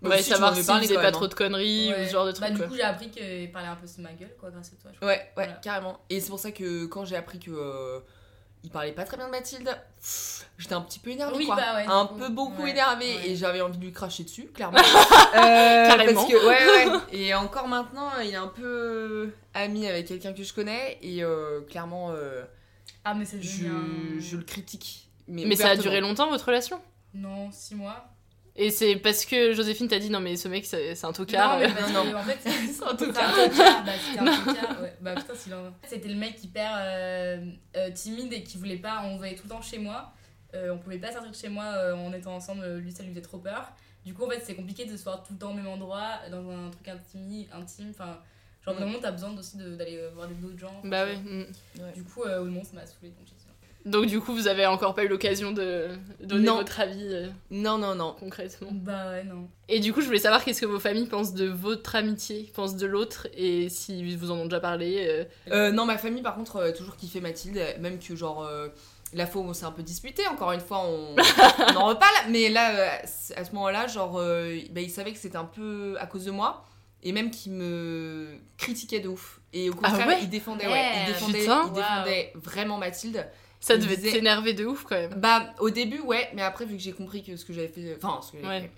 Bah, 0.00 0.10
Ouais, 0.10 0.20
aussi, 0.20 0.30
savoir 0.30 0.54
s'il 0.54 0.64
faisait 0.64 0.88
quand 0.94 0.94
pas 1.00 1.02
même, 1.02 1.12
trop 1.12 1.24
hein. 1.24 1.28
de 1.28 1.34
conneries 1.34 1.92
ou 1.92 2.06
ce 2.06 2.10
genre 2.12 2.24
de 2.26 2.30
Bah, 2.32 2.36
trucs. 2.38 2.52
du 2.52 2.58
quoi. 2.58 2.66
coup, 2.68 2.74
j'ai 2.76 2.82
appris 2.82 3.10
qu'il 3.10 3.50
parlait 3.50 3.68
un 3.68 3.74
peu 3.76 3.86
sous 3.86 4.00
ma 4.00 4.12
gueule, 4.12 4.34
quoi, 4.38 4.50
grâce 4.50 4.68
à 4.72 4.80
toi. 4.80 4.90
je 4.92 4.96
crois. 4.98 5.08
Ouais, 5.08 5.14
ouais, 5.16 5.30
Voilà. 5.34 5.52
carrément. 5.54 5.98
Et 6.08 6.20
c'est 6.20 6.28
pour 6.30 6.38
ça 6.38 6.52
que 6.52 6.86
quand 6.86 7.04
j'ai 7.04 7.16
appris 7.16 7.38
que. 7.40 7.50
euh, 7.50 8.00
il 8.64 8.70
parlait 8.70 8.90
pas 8.92 9.04
très 9.04 9.16
bien 9.16 9.26
de 9.26 9.30
Mathilde. 9.30 9.70
J'étais 10.58 10.74
un 10.74 10.80
petit 10.80 10.98
peu 10.98 11.10
énervée, 11.10 11.36
Oui, 11.36 11.46
quoi. 11.46 11.54
bah 11.56 11.76
ouais, 11.76 11.84
du 11.84 11.90
un 11.90 12.06
coup. 12.06 12.16
peu 12.16 12.28
beaucoup 12.28 12.62
Ouais, 12.64 12.70
énervée. 12.70 13.14
ouais. 13.16 13.28
Et 13.30 13.36
j'avais 13.36 13.60
envie 13.60 13.78
de 13.78 13.84
lui 13.84 13.92
cracher 13.92 14.24
dessus, 14.24 14.46
clairement. 14.52 14.78
Euh, 15.34 15.86
Carrément. 15.86 16.24
Parce 16.24 16.32
que, 16.32 16.46
ouais, 16.46 16.88
ouais. 16.90 16.98
Et 17.12 17.34
encore 17.34 17.68
maintenant, 17.68 18.10
il 18.20 18.30
est 18.30 18.36
un 18.36 18.48
peu 18.48 19.30
ami 19.54 19.86
avec 19.86 20.06
quelqu'un 20.08 20.32
que 20.32 20.42
je 20.42 20.52
connais. 20.52 20.98
Et 21.02 21.22
euh, 21.22 21.60
clairement, 21.62 22.10
euh, 22.12 22.42
Ah, 23.04 23.14
mais 23.14 23.24
c'est 23.24 23.40
je, 23.40 23.66
je 24.18 24.36
le 24.36 24.42
critique. 24.42 25.08
Mais, 25.28 25.44
Mais 25.46 25.54
ça 25.56 25.68
a 25.70 25.76
duré 25.76 26.00
longtemps 26.00 26.28
votre 26.30 26.46
relation? 26.46 26.80
Non, 27.14 27.50
6 27.52 27.74
mois. 27.76 28.06
Et 28.60 28.70
c'est 28.72 28.96
parce 28.96 29.24
que 29.24 29.52
Joséphine 29.54 29.86
t'a 29.86 30.00
dit 30.00 30.10
non 30.10 30.18
mais 30.20 30.36
ce 30.36 30.48
mec 30.48 30.64
c'est 30.66 31.04
un 31.04 31.12
tocard. 31.12 31.54
Non, 31.60 31.60
mais 31.60 31.72
parce 31.74 31.92
que, 31.92 32.14
en 32.16 32.22
fait, 32.24 32.38
C'est 32.42 32.50
un 32.50 32.90
c'était 32.98 33.06
tocard. 33.06 33.84
Bah, 33.86 33.92
c'était 34.04 34.18
un 34.18 34.44
tocard. 34.44 34.82
Ouais. 34.82 34.96
Bah, 35.00 35.14
putain, 35.14 35.34
s'il 35.36 35.54
en 35.54 35.66
a. 35.66 35.72
C'était 35.86 36.08
le 36.08 36.16
mec 36.16 36.42
hyper 36.42 36.70
euh, 36.76 37.46
euh, 37.76 37.90
timide 37.92 38.32
et 38.32 38.42
qui 38.42 38.58
voulait 38.58 38.76
pas. 38.78 39.02
On 39.04 39.16
voyait 39.16 39.36
tout 39.36 39.44
le 39.44 39.50
temps 39.50 39.62
chez 39.62 39.78
moi. 39.78 40.12
Euh, 40.54 40.72
on 40.74 40.78
pouvait 40.78 40.98
pas 40.98 41.12
sortir 41.12 41.30
de 41.30 41.36
chez 41.36 41.48
moi 41.48 41.64
euh, 41.66 41.94
en 41.94 42.12
étant 42.12 42.34
ensemble. 42.34 42.62
euh, 42.64 42.78
Lui, 42.80 42.90
ça 42.90 43.02
lui 43.04 43.10
faisait 43.10 43.20
trop 43.22 43.38
peur. 43.38 43.70
Du 44.04 44.12
coup, 44.14 44.24
en 44.24 44.30
fait, 44.30 44.40
c'est 44.44 44.54
compliqué 44.56 44.86
de 44.86 44.96
se 44.96 45.04
voir 45.04 45.22
tout 45.22 45.34
le 45.34 45.38
temps 45.38 45.50
au 45.50 45.54
même 45.54 45.68
endroit, 45.68 46.14
dans 46.30 46.50
un 46.50 46.70
truc 46.70 46.88
intime. 46.88 47.44
intime. 47.52 47.90
Enfin, 47.90 48.18
genre, 48.64 48.74
Mm. 48.74 48.78
vraiment, 48.78 48.98
t'as 49.00 49.10
besoin 49.12 49.36
aussi 49.38 49.56
de- 49.58 49.76
d'aller 49.76 49.98
euh, 49.98 50.10
voir 50.14 50.26
des- 50.26 50.34
d'autres 50.34 50.58
gens. 50.58 50.80
Bah 50.84 51.04
vois. 51.04 51.14
mm. 51.14 51.46
Du 51.94 52.02
coup, 52.02 52.22
euh, 52.24 52.44
non, 52.46 52.64
ça 52.64 52.70
m'a 52.74 52.86
saoulé. 52.86 53.10
Donc. 53.10 53.28
Donc 53.84 54.06
du 54.06 54.20
coup 54.20 54.34
vous 54.34 54.48
avez 54.48 54.66
encore 54.66 54.94
pas 54.94 55.04
eu 55.04 55.08
l'occasion 55.08 55.52
de 55.52 55.86
donner 56.20 56.46
Non. 56.46 56.56
votre 56.56 56.80
avis 56.80 57.06
euh, 57.10 57.28
Non, 57.50 57.78
non, 57.78 57.94
non. 57.94 58.14
concrètement. 58.18 58.68
Bah 58.72 59.10
ouais, 59.10 59.24
non. 59.24 59.48
Et 59.68 59.80
du 59.80 59.92
coup 59.92 60.00
je 60.00 60.06
voulais 60.06 60.18
savoir 60.18 60.44
qu'est-ce 60.44 60.60
que 60.60 60.66
vos 60.66 60.80
familles 60.80 61.06
pensent 61.06 61.32
de 61.32 61.46
votre 61.46 61.94
amitié, 61.96 62.50
pensent 62.54 62.76
de 62.76 62.86
l'autre 62.86 63.28
et 63.34 63.68
si 63.68 64.14
vous 64.16 64.30
en 64.30 64.36
ont 64.38 64.44
déjà 64.44 64.60
parlé. 64.60 65.06
euh. 65.08 65.24
Euh, 65.52 65.70
non, 65.72 65.86
ma 65.86 65.96
famille, 65.98 66.22
par 66.22 66.34
contre, 66.34 66.72
toujours 66.76 66.96
kiffé 66.96 67.20
Mathilde. 67.20 67.60
Même 67.80 67.98
que, 67.98 68.14
genre, 68.16 68.42
euh, 68.44 68.68
la 69.14 69.26
fois 69.26 69.40
où 69.40 69.44
on 69.46 69.54
s'est 69.54 69.64
un 69.64 69.70
peu 69.72 69.82
disputé, 69.82 70.26
encore 70.26 70.52
une 70.52 70.60
fois, 70.60 70.82
on, 70.84 71.14
on 71.72 71.76
en 71.76 71.86
reparle. 71.86 72.14
Mais 72.30 72.48
là, 72.50 73.00
à 73.36 73.44
ce 73.44 73.52
moment-là, 73.52 73.86
genre, 73.86 74.18
euh, 74.18 74.58
bah, 74.72 74.80
ils 74.82 74.90
savaient 74.90 75.12
que 75.12 75.18
c'était 75.18 75.38
un 75.38 75.44
peu 75.46 75.96
à 75.98 76.06
cause 76.06 76.24
de 76.26 76.30
moi. 76.30 76.64
Et 77.04 77.12
même 77.12 77.30
qu'ils 77.30 77.52
me 77.52 78.26
critiquaient 78.56 78.98
de 79.00 79.08
ouf. 79.08 79.40
Et 79.52 79.70
au 79.70 79.74
contraire, 79.74 80.06
ouais 80.08 80.18
ils 80.20 80.28
défendaient, 80.28 80.64
Eh, 80.66 80.72
ouais, 80.72 80.90
ils 81.06 81.12
défendaient, 81.12 81.38
putain. 81.38 81.62
ils 81.68 81.72
défendaient 81.74 82.32
vraiment 82.34 82.76
Mathilde. 82.76 83.24
Ça 83.60 83.76
devait 83.76 83.96
t'énerver 83.96 84.52
de 84.54 84.64
ouf 84.64 84.84
quand 84.84 84.96
même. 84.96 85.14
Bah, 85.16 85.52
au 85.58 85.70
début, 85.70 86.00
ouais, 86.00 86.28
mais 86.34 86.42
après, 86.42 86.64
vu 86.64 86.76
que 86.76 86.82
j'ai 86.82 86.92
compris 86.92 87.22
que 87.22 87.36
ce 87.36 87.44
que 87.44 87.52
j'avais 87.52 87.68
fait. 87.68 87.96
Enfin, 88.00 88.20
ce 88.22 88.32
que 88.32 88.38
j'avais 88.40 88.54
Ouais. 88.54 88.60
fait. 88.62 88.70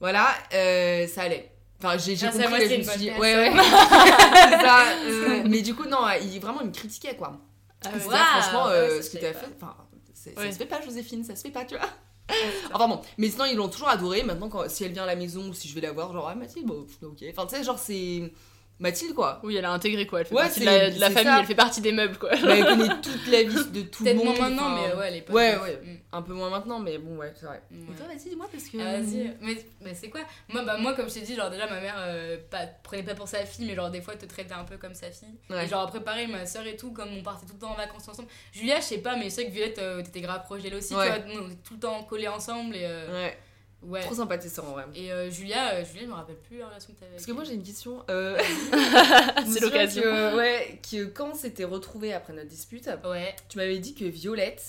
Voilà, 0.00 0.28
euh, 0.54 1.06
ça 1.06 1.22
allait. 1.22 1.50
Enfin, 1.82 1.96
j'ai 1.96 2.12
à 2.24 2.30
compris, 2.30 2.48
moi, 2.48 2.58
je 2.60 2.76
me 2.76 2.82
suis 2.82 2.98
dit, 2.98 3.10
ouais, 3.10 3.18
ouais. 3.18 3.52
ça, 3.62 4.84
euh, 5.04 5.44
mais 5.48 5.62
du 5.62 5.74
coup, 5.74 5.84
non, 5.86 6.00
il, 6.20 6.40
vraiment, 6.40 6.60
il 6.60 6.68
me 6.68 6.72
critiquait, 6.72 7.14
quoi. 7.16 7.38
Ah 7.84 7.90
ouais. 7.92 8.00
franchement, 8.00 8.66
euh, 8.66 9.00
ce 9.00 9.10
que 9.10 9.18
t'as 9.18 9.32
fait, 9.32 9.46
enfin, 9.56 9.76
ça 10.12 10.50
se 10.52 10.58
fait 10.58 10.66
pas, 10.66 10.82
Joséphine, 10.82 11.24
ça 11.24 11.36
se 11.36 11.42
fait 11.42 11.50
pas, 11.50 11.64
tu 11.64 11.76
vois. 11.76 11.88
enfin 12.74 12.88
bon, 12.88 13.00
mais 13.16 13.30
sinon, 13.30 13.46
ils 13.46 13.56
l'ont 13.56 13.68
toujours 13.68 13.88
adoré. 13.88 14.22
Maintenant, 14.22 14.48
quand, 14.48 14.68
si 14.68 14.84
elle 14.84 14.92
vient 14.92 15.04
à 15.04 15.06
la 15.06 15.16
maison 15.16 15.48
ou 15.48 15.54
si 15.54 15.68
je 15.68 15.74
vais 15.74 15.80
la 15.80 15.92
voir, 15.92 16.12
genre, 16.12 16.28
ah, 16.28 16.34
Mathilde, 16.34 16.66
bon, 16.66 16.86
ok. 17.02 17.24
Enfin, 17.30 17.46
tu 17.46 17.56
sais, 17.56 17.64
genre, 17.64 17.78
c'est 17.78 18.32
Mathilde, 18.80 19.14
quoi. 19.14 19.40
Oui 19.42 19.56
elle 19.56 19.64
a 19.64 19.72
intégré 19.72 20.06
quoi, 20.06 20.20
elle 20.20 20.26
fait 20.26 20.34
Ouais, 20.34 20.42
partie 20.42 20.60
de 20.60 20.64
la, 20.66 20.90
de 20.90 21.00
la 21.00 21.08
c'est 21.08 21.12
famille, 21.14 21.30
ça. 21.32 21.40
elle 21.40 21.46
fait 21.46 21.54
partie 21.54 21.80
des 21.80 21.92
meubles 21.92 22.16
quoi. 22.16 22.30
Bah, 22.30 22.36
elle 22.56 22.64
connaît 22.64 22.88
toute 23.02 23.26
la 23.26 23.42
vie 23.42 23.54
de 23.70 23.82
tout 23.82 24.04
le 24.04 24.12
Peut-être 24.12 24.16
monde. 24.24 24.36
moins 24.38 24.48
maintenant, 24.48 24.72
enfin, 24.72 24.88
mais 24.88 24.94
ouais, 25.00 25.06
à 25.06 25.10
l'époque. 25.10 25.34
Ouais, 25.34 25.56
ouais. 25.56 25.60
ouais. 25.62 25.80
Mm. 25.84 25.98
Un 26.12 26.22
peu 26.22 26.32
moins 26.32 26.48
maintenant, 26.48 26.78
mais 26.78 26.96
bon, 26.98 27.16
ouais, 27.16 27.32
c'est 27.34 27.46
vrai. 27.46 27.60
Ouais. 27.70 27.78
Et 27.92 27.96
toi, 27.96 28.06
vas-y, 28.06 28.28
dis-moi, 28.30 28.46
parce 28.50 28.64
que. 28.64 28.78
Ah, 28.80 29.00
Vas-y, 29.00 29.36
mais, 29.42 29.56
mais 29.82 29.94
c'est 29.94 30.08
quoi? 30.08 30.20
Moi, 30.48 30.62
bah, 30.62 30.76
moi, 30.78 30.94
comme 30.94 31.08
je 31.08 31.14
t'ai 31.14 31.20
dit, 31.20 31.34
genre 31.34 31.50
déjà 31.50 31.66
ma 31.66 31.80
mère 31.80 31.96
euh, 31.98 32.36
pas, 32.50 32.66
prenait 32.82 33.02
pas 33.02 33.14
pour 33.14 33.28
sa 33.28 33.44
fille, 33.44 33.66
mais 33.66 33.74
genre 33.74 33.90
des 33.90 34.00
fois 34.00 34.14
elle 34.14 34.20
te 34.20 34.26
traitait 34.32 34.54
un 34.54 34.64
peu 34.64 34.76
comme 34.76 34.94
sa 34.94 35.10
fille. 35.10 35.28
Ouais. 35.50 35.64
Et 35.64 35.68
genre 35.68 35.82
après, 35.82 36.00
pareil, 36.00 36.28
ma 36.28 36.46
soeur 36.46 36.66
et 36.66 36.76
tout, 36.76 36.92
comme 36.92 37.08
on 37.18 37.22
partait 37.22 37.46
tout 37.46 37.54
le 37.54 37.58
temps 37.60 37.72
en 37.72 37.76
vacances 37.76 38.08
ensemble. 38.08 38.28
Julia, 38.52 38.76
je 38.80 38.84
sais 38.84 38.98
pas, 38.98 39.16
mais 39.16 39.24
je 39.24 39.28
sais 39.30 39.46
que 39.46 39.50
Violette, 39.50 39.78
euh, 39.80 40.02
t'étais 40.02 40.20
grave 40.20 40.44
proche 40.44 40.62
d'elle 40.62 40.74
aussi, 40.76 40.94
Ouais. 40.94 41.20
tu 41.26 41.32
vois, 41.32 41.42
on 41.42 41.46
était 41.50 41.60
tout 41.62 41.74
le 41.74 41.80
temps 41.80 42.02
collés 42.04 42.28
ensemble 42.28 42.76
et. 42.76 42.84
euh, 42.84 43.12
Ouais, 43.12 43.38
ouais. 43.82 44.00
trop 44.00 44.14
sympa 44.14 44.38
tes 44.38 44.48
sœurs 44.48 44.66
en 44.68 44.72
vrai. 44.72 44.84
Et 44.94 45.12
euh, 45.12 45.30
Julia, 45.30 45.74
euh, 45.74 45.84
Julia, 45.84 46.02
je 46.02 46.06
me 46.08 46.14
rappelle 46.14 46.36
plus 46.36 46.58
la 46.58 46.66
relation 46.68 46.92
que 46.92 46.98
t'avais. 47.00 47.12
Parce 47.12 47.26
que 47.26 47.32
moi 47.32 47.44
j'ai 47.44 47.54
une 47.54 47.62
question. 47.62 48.02
Euh... 48.10 48.38
C'est 49.46 49.60
l'occasion. 49.60 50.02
Que, 50.02 50.36
ouais, 50.36 50.80
que 50.90 51.04
quand 51.04 51.30
on 51.30 51.34
s'était 51.34 51.64
retrouvés 51.64 52.12
après 52.12 52.32
notre 52.32 52.48
dispute, 52.48 52.88
Ouais. 53.04 53.34
tu 53.48 53.58
m'avais 53.58 53.78
dit 53.78 53.94
que 53.94 54.04
Violette 54.04 54.62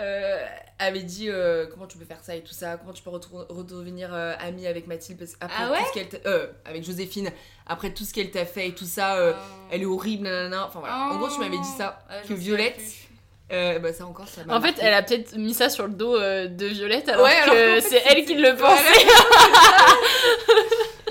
euh, 0.00 0.46
avait 0.78 1.02
dit 1.02 1.28
euh, 1.28 1.66
comment 1.66 1.86
tu 1.86 1.98
peux 1.98 2.04
faire 2.06 2.22
ça 2.24 2.34
et 2.34 2.42
tout 2.42 2.54
ça, 2.54 2.76
comment 2.78 2.92
tu 2.94 3.02
peux 3.02 3.10
redevenir 3.10 4.14
euh, 4.14 4.32
amie 4.38 4.66
avec 4.66 4.86
Mathilde 4.86 5.18
parce, 5.18 5.34
après 5.40 5.56
Ah 5.62 5.70
ouais 5.72 5.78
tout 5.78 5.84
ce 5.88 5.92
qu'elle 5.92 6.08
t'a- 6.08 6.28
euh, 6.28 6.46
avec 6.64 6.84
Joséphine 6.84 7.30
après 7.66 7.92
tout 7.92 8.04
ce 8.04 8.14
qu'elle 8.14 8.30
t'a 8.30 8.46
fait 8.46 8.68
et 8.68 8.74
tout 8.74 8.86
ça, 8.86 9.16
euh, 9.16 9.34
elle 9.70 9.82
est 9.82 9.86
horrible, 9.86 10.24
nanana. 10.24 10.66
Enfin 10.66 10.80
voilà. 10.80 11.10
En 11.10 11.18
gros, 11.18 11.28
tu 11.28 11.38
m'avais 11.38 11.58
dit 11.58 11.68
ça 11.76 11.98
Ah, 12.08 12.20
que 12.26 12.32
Violette. 12.34 12.76
plus. 12.76 13.08
Euh, 13.52 13.78
bah 13.78 13.92
ça 13.92 14.06
encore 14.06 14.28
ça 14.28 14.44
m'a 14.44 14.56
En 14.56 14.60
fait, 14.60 14.74
elle 14.80 14.94
a 14.94 15.02
peut-être 15.02 15.36
mis 15.36 15.54
ça 15.54 15.68
sur 15.70 15.86
le 15.86 15.92
dos 15.92 16.16
euh, 16.16 16.46
de 16.46 16.66
Violette 16.66 17.08
alors 17.08 17.24
Ouais, 17.24 17.34
alors 17.34 17.54
que 17.54 17.80
fait, 17.80 17.88
c'est 17.88 18.02
elle 18.06 18.24
qui 18.24 18.34
le 18.34 18.54
pensait. 18.56 19.06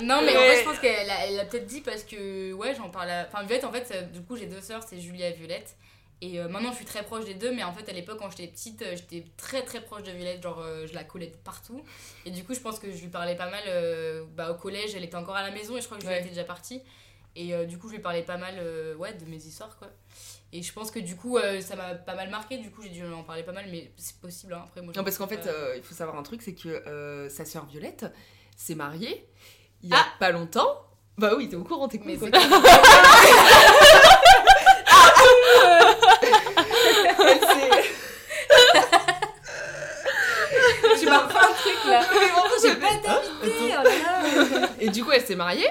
Non, 0.01 0.21
mais 0.21 0.35
en 0.37 0.41
fait, 0.41 0.59
je 0.59 0.63
pense 0.63 0.79
qu'elle 0.79 1.09
a, 1.09 1.25
elle 1.27 1.35
l'a 1.35 1.45
peut-être 1.45 1.65
dit 1.65 1.81
parce 1.81 2.03
que, 2.03 2.53
ouais, 2.53 2.73
j'en 2.75 2.89
parle 2.89 3.09
à... 3.09 3.27
Enfin, 3.27 3.43
Violette, 3.43 3.65
en 3.65 3.71
fait, 3.71 3.85
ça- 3.85 4.01
du 4.01 4.21
coup, 4.21 4.37
j'ai 4.37 4.45
deux 4.45 4.61
sœurs, 4.61 4.81
c'est 4.87 4.99
Julia 4.99 5.27
et 5.29 5.33
Violette. 5.33 5.75
Et 6.21 6.39
euh, 6.39 6.47
maintenant, 6.47 6.71
je 6.71 6.77
suis 6.77 6.85
très 6.85 7.03
proche 7.03 7.25
des 7.25 7.33
deux, 7.33 7.51
mais 7.51 7.63
en 7.63 7.73
fait, 7.73 7.89
à 7.89 7.93
l'époque, 7.93 8.17
quand 8.19 8.29
j'étais 8.29 8.47
petite, 8.47 8.81
euh, 8.81 8.91
j'étais 8.95 9.25
très 9.37 9.61
très 9.63 9.81
proche 9.81 10.03
de 10.03 10.11
Violette, 10.11 10.41
genre, 10.41 10.59
euh, 10.61 10.87
je 10.87 10.93
la 10.93 11.03
collais 11.03 11.27
de 11.27 11.35
partout. 11.35 11.83
Et 12.25 12.31
du 12.31 12.43
coup, 12.45 12.53
je 12.53 12.59
pense 12.61 12.79
que 12.79 12.89
je 12.91 12.97
lui 13.01 13.07
parlais 13.09 13.35
pas 13.35 13.49
mal 13.49 13.61
euh, 13.67 14.23
bah, 14.35 14.51
au 14.51 14.55
collège, 14.55 14.95
elle 14.95 15.03
était 15.03 15.15
encore 15.17 15.35
à 15.35 15.43
la 15.43 15.51
maison 15.51 15.75
et 15.77 15.81
je 15.81 15.85
crois 15.85 15.97
que 15.97 16.03
Juliette 16.03 16.21
Ouais. 16.21 16.27
était 16.27 16.35
déjà 16.35 16.45
partie. 16.47 16.81
Et 17.35 17.53
euh, 17.53 17.65
du 17.65 17.77
coup, 17.77 17.89
je 17.89 17.95
lui 17.95 18.01
parlais 18.01 18.23
pas 18.23 18.37
mal 18.37 18.55
euh, 18.57 18.95
ouais, 18.95 19.13
de 19.13 19.25
mes 19.25 19.37
histoires, 19.37 19.77
quoi. 19.77 19.89
Et 20.51 20.63
je 20.63 20.73
pense 20.73 20.89
que 20.89 20.99
du 20.99 21.15
coup, 21.15 21.37
euh, 21.37 21.61
ça 21.61 21.75
m'a 21.75 21.93
pas 21.93 22.15
mal 22.15 22.29
marqué, 22.29 22.57
du 22.57 22.71
coup, 22.71 22.81
j'ai 22.81 22.89
dû 22.89 23.05
en 23.05 23.23
parler 23.23 23.43
pas 23.43 23.51
mal, 23.51 23.65
mais 23.69 23.91
c'est 23.97 24.19
possible, 24.19 24.53
hein. 24.53 24.63
Après, 24.65 24.81
moi, 24.81 24.93
Non, 24.95 25.03
parce 25.03 25.17
qu'en 25.17 25.27
fait, 25.27 25.37
pas. 25.43 25.49
euh, 25.49 25.73
il 25.77 25.83
faut 25.83 25.93
savoir 25.93 26.17
un 26.17 26.23
truc, 26.23 26.41
c'est 26.41 26.55
que 26.55 26.69
euh, 26.69 27.29
sa 27.29 27.45
sœur 27.45 27.65
Violette 27.65 28.05
s'est 28.57 28.75
mariée 28.75 29.27
il 29.81 29.89
y 29.89 29.93
a 29.93 29.97
Ah 29.99 30.05
pas 30.19 30.31
longtemps. 30.31 30.85
Bah 31.17 31.33
oui, 31.37 31.47
t'es 31.49 31.55
au 31.55 31.63
courant, 31.63 31.87
t'es 31.87 32.01
Mais 32.03 32.17
cool. 32.17 32.31
Tu 40.99 41.05
m'as 41.05 41.27
fait 41.27 41.37
un 41.37 41.53
truc 41.53 41.85
là! 41.85 42.01
j'ai 42.61 42.75
pas 42.75 42.87
t'inviter, 43.01 43.75
oh. 43.77 44.65
Et 44.79 44.89
du 44.89 45.03
coup, 45.03 45.11
elle 45.11 45.25
s'est 45.25 45.35
mariée. 45.35 45.67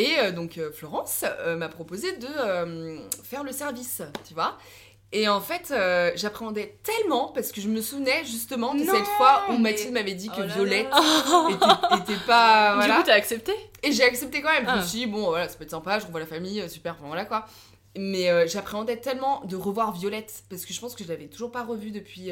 Et 0.00 0.18
euh, 0.18 0.30
donc, 0.32 0.56
euh, 0.58 0.70
Florence 0.72 1.24
euh, 1.40 1.56
m'a 1.56 1.68
proposé 1.68 2.16
de 2.16 2.26
euh, 2.38 2.98
faire 3.24 3.42
le 3.44 3.52
service, 3.52 4.02
tu 4.26 4.34
vois. 4.34 4.56
Et 5.12 5.28
en 5.28 5.40
fait, 5.40 5.74
j'appréhendais 6.14 6.78
tellement 6.84 7.28
parce 7.32 7.50
que 7.50 7.60
je 7.60 7.66
me 7.68 7.80
souvenais 7.80 8.24
justement 8.24 8.74
de 8.74 8.84
Non, 8.84 8.92
cette 8.94 9.06
fois 9.16 9.42
où 9.48 9.52
mais- 9.54 9.72
Mathilde 9.72 9.92
m'avait 9.92 10.14
dit 10.14 10.28
que 10.28 10.34
Oh 10.36 10.40
là 10.42 10.46
là. 10.46 10.54
Violette 10.54 10.86
était, 11.50 12.12
était 12.12 12.20
pas. 12.26 12.70
Du 12.74 12.78
Voilà. 12.78 12.96
coup, 12.96 13.02
t'as 13.06 13.14
accepté? 13.14 13.52
Et 13.82 13.90
j'ai 13.90 14.04
accepté 14.04 14.40
quand 14.40 14.52
même. 14.52 14.66
Je 14.66 14.70
me 14.70 14.78
Ah. 14.78 14.82
suis 14.84 14.98
dit, 15.00 15.06
bon, 15.06 15.24
voilà, 15.26 15.48
ça 15.48 15.56
peut 15.56 15.64
être 15.64 15.70
sympa, 15.70 15.98
je 15.98 16.06
revois 16.06 16.20
la 16.20 16.26
famille, 16.26 16.62
super, 16.70 16.94
enfin, 16.96 17.08
voilà 17.08 17.24
quoi. 17.24 17.44
Mais 17.98 18.46
j'appréhendais 18.46 18.98
tellement 18.98 19.40
de 19.46 19.56
revoir 19.56 19.90
Violette 19.92 20.44
parce 20.48 20.64
que 20.64 20.72
je 20.72 20.80
pense 20.80 20.94
que 20.94 21.02
je 21.02 21.08
l'avais 21.08 21.26
toujours 21.26 21.50
pas 21.50 21.64
revue 21.64 21.90
depuis. 21.90 22.30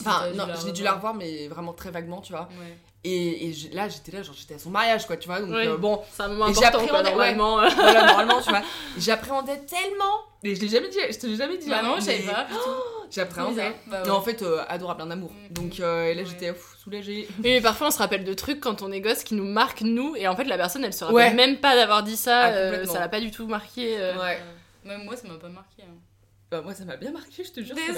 Enfin, 0.00 0.30
non, 0.34 0.46
j'ai 0.62 0.72
dû 0.72 0.82
la 0.82 0.92
revoir, 0.92 1.14
mais 1.14 1.48
vraiment 1.48 1.72
très 1.72 1.90
vaguement, 1.90 2.20
tu 2.20 2.32
vois. 2.32 2.48
Ouais. 2.60 2.76
Et, 3.04 3.48
et 3.48 3.52
je- 3.52 3.74
là, 3.74 3.88
j'étais 3.88 4.12
là, 4.12 4.22
genre, 4.22 4.34
j'étais 4.38 4.54
à 4.54 4.58
son 4.60 4.70
mariage, 4.70 5.06
quoi, 5.06 5.16
tu 5.16 5.26
vois. 5.26 5.40
Donc, 5.40 5.50
Ouais. 5.50 5.66
euh, 5.66 5.76
bon. 5.76 6.00
C'est 6.12 6.22
un 6.22 6.28
moment 6.28 6.46
Et 6.46 6.50
important, 6.64 6.86
quoi, 6.86 7.02
normalement. 7.02 7.56
ouais, 7.56 7.68
voilà, 7.74 8.06
normalement, 8.06 8.40
tu 8.40 8.50
vois. 8.50 8.62
J'appréhendais 8.98 9.58
tellement. 9.68 10.20
Et 10.44 10.54
je 10.54 10.60
l'ai 10.60 10.68
jamais 10.68 10.88
dit, 10.88 10.98
je 11.10 11.18
te 11.18 11.26
l'ai 11.26 11.36
jamais 11.36 11.58
dit. 11.58 11.68
Bah 11.68 11.80
hein, 11.80 11.86
non, 11.86 11.94
je 11.96 12.02
savais 12.02 12.22
mais- 12.24 12.32
pas. 12.32 12.46
J'appréhendais. 13.10 13.74
Bah 13.88 14.02
ouais. 14.02 14.08
Non, 14.08 14.14
en 14.14 14.22
fait, 14.22 14.42
euh, 14.42 14.62
adorable, 14.68 15.02
un 15.02 15.10
amour. 15.10 15.30
Donc, 15.50 15.80
euh, 15.80 16.06
et 16.06 16.14
là, 16.14 16.22
j'étais 16.24 16.52
pff, 16.52 16.76
soulagée. 16.82 17.28
Mais 17.40 17.60
parfois 17.60 17.88
on 17.88 17.90
se 17.90 17.98
rappelle 17.98 18.24
de 18.24 18.34
trucs 18.34 18.60
quand 18.60 18.80
on 18.82 18.90
est 18.90 19.00
gosse 19.00 19.22
qui 19.24 19.34
nous 19.34 19.44
marquent 19.44 19.82
nous, 19.82 20.16
et 20.16 20.26
en 20.28 20.34
fait 20.34 20.44
la 20.44 20.56
personne 20.56 20.82
elle 20.84 20.94
se 20.94 21.04
rappelle 21.04 21.14
Ouais. 21.16 21.34
même 21.34 21.58
pas 21.58 21.74
d'avoir 21.76 22.02
dit 22.02 22.16
ça, 22.16 22.44
Ah, 22.44 22.48
euh, 22.50 22.86
ça 22.86 23.00
l'a 23.00 23.08
pas 23.08 23.20
du 23.20 23.30
tout 23.30 23.46
marqué. 23.46 23.96
euh. 23.98 24.18
Ouais. 24.18 24.40
Même 24.84 25.04
moi, 25.04 25.14
ça 25.16 25.28
m'a 25.28 25.34
pas 25.34 25.48
marqué. 25.48 25.82
hein. 25.82 25.94
Bah, 26.52 26.60
moi, 26.62 26.74
ça 26.74 26.84
m'a 26.84 26.96
bien 26.96 27.10
marqué, 27.12 27.42
je 27.44 27.50
te 27.50 27.60
jure. 27.64 27.74
Désolée. 27.74 27.96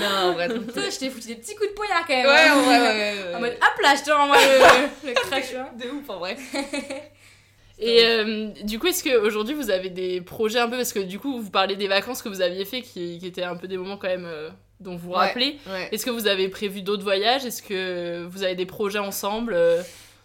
non, 0.00 0.30
en 0.30 0.32
vrai. 0.32 0.48
Toi, 0.48 0.82
je 0.90 0.98
t'ai 0.98 1.10
foutu 1.10 1.28
des 1.28 1.36
petits 1.36 1.54
coups 1.54 1.68
de 1.70 1.74
poignard 1.74 2.04
quand 2.06 2.12
même. 2.16 2.26
Ouais, 2.26 2.48
hein. 2.48 2.54
en 2.56 2.62
vrai, 2.62 2.78
ouais, 2.80 2.88
ouais, 2.88 3.28
ouais. 3.28 3.34
En 3.36 3.40
mode, 3.40 3.52
hop 3.52 3.82
là, 3.82 3.94
je 3.96 4.02
te 4.02 4.10
renvoie 4.10 4.36
le, 4.36 5.08
le 5.08 5.14
crash. 5.28 5.54
hein. 5.56 5.68
De 5.78 5.88
ouf, 5.90 6.10
en 6.10 6.18
vrai. 6.18 6.36
Et 7.78 8.04
euh, 8.04 8.48
du 8.64 8.78
coup, 8.78 8.86
est-ce 8.86 9.04
qu'aujourd'hui 9.04 9.54
vous 9.54 9.70
avez 9.70 9.90
des 9.90 10.22
projets 10.22 10.58
un 10.58 10.68
peu, 10.68 10.76
parce 10.78 10.94
que 10.94 10.98
du 10.98 11.18
coup 11.18 11.40
vous 11.42 11.50
parlez 11.50 11.76
des 11.76 11.88
vacances 11.88 12.22
que 12.22 12.30
vous 12.30 12.40
aviez 12.40 12.64
fait 12.64 12.80
qui, 12.80 13.18
qui 13.18 13.26
étaient 13.26 13.42
un 13.42 13.54
peu 13.56 13.68
des 13.68 13.76
moments 13.76 13.98
quand 13.98 14.08
même 14.08 14.24
euh, 14.24 14.48
dont 14.80 14.96
vous 14.96 15.08
vous 15.08 15.12
Ouais, 15.12 15.18
rappelez. 15.26 15.58
ouais. 15.66 15.90
Est-ce 15.92 16.06
que 16.06 16.10
vous 16.10 16.26
avez 16.26 16.48
prévu 16.48 16.80
d'autres 16.80 17.02
voyages? 17.02 17.44
Est-ce 17.44 17.62
que 17.62 18.24
vous 18.24 18.42
avez 18.44 18.54
des 18.54 18.64
projets 18.64 18.98
ensemble 18.98 19.52
euh, 19.54 19.82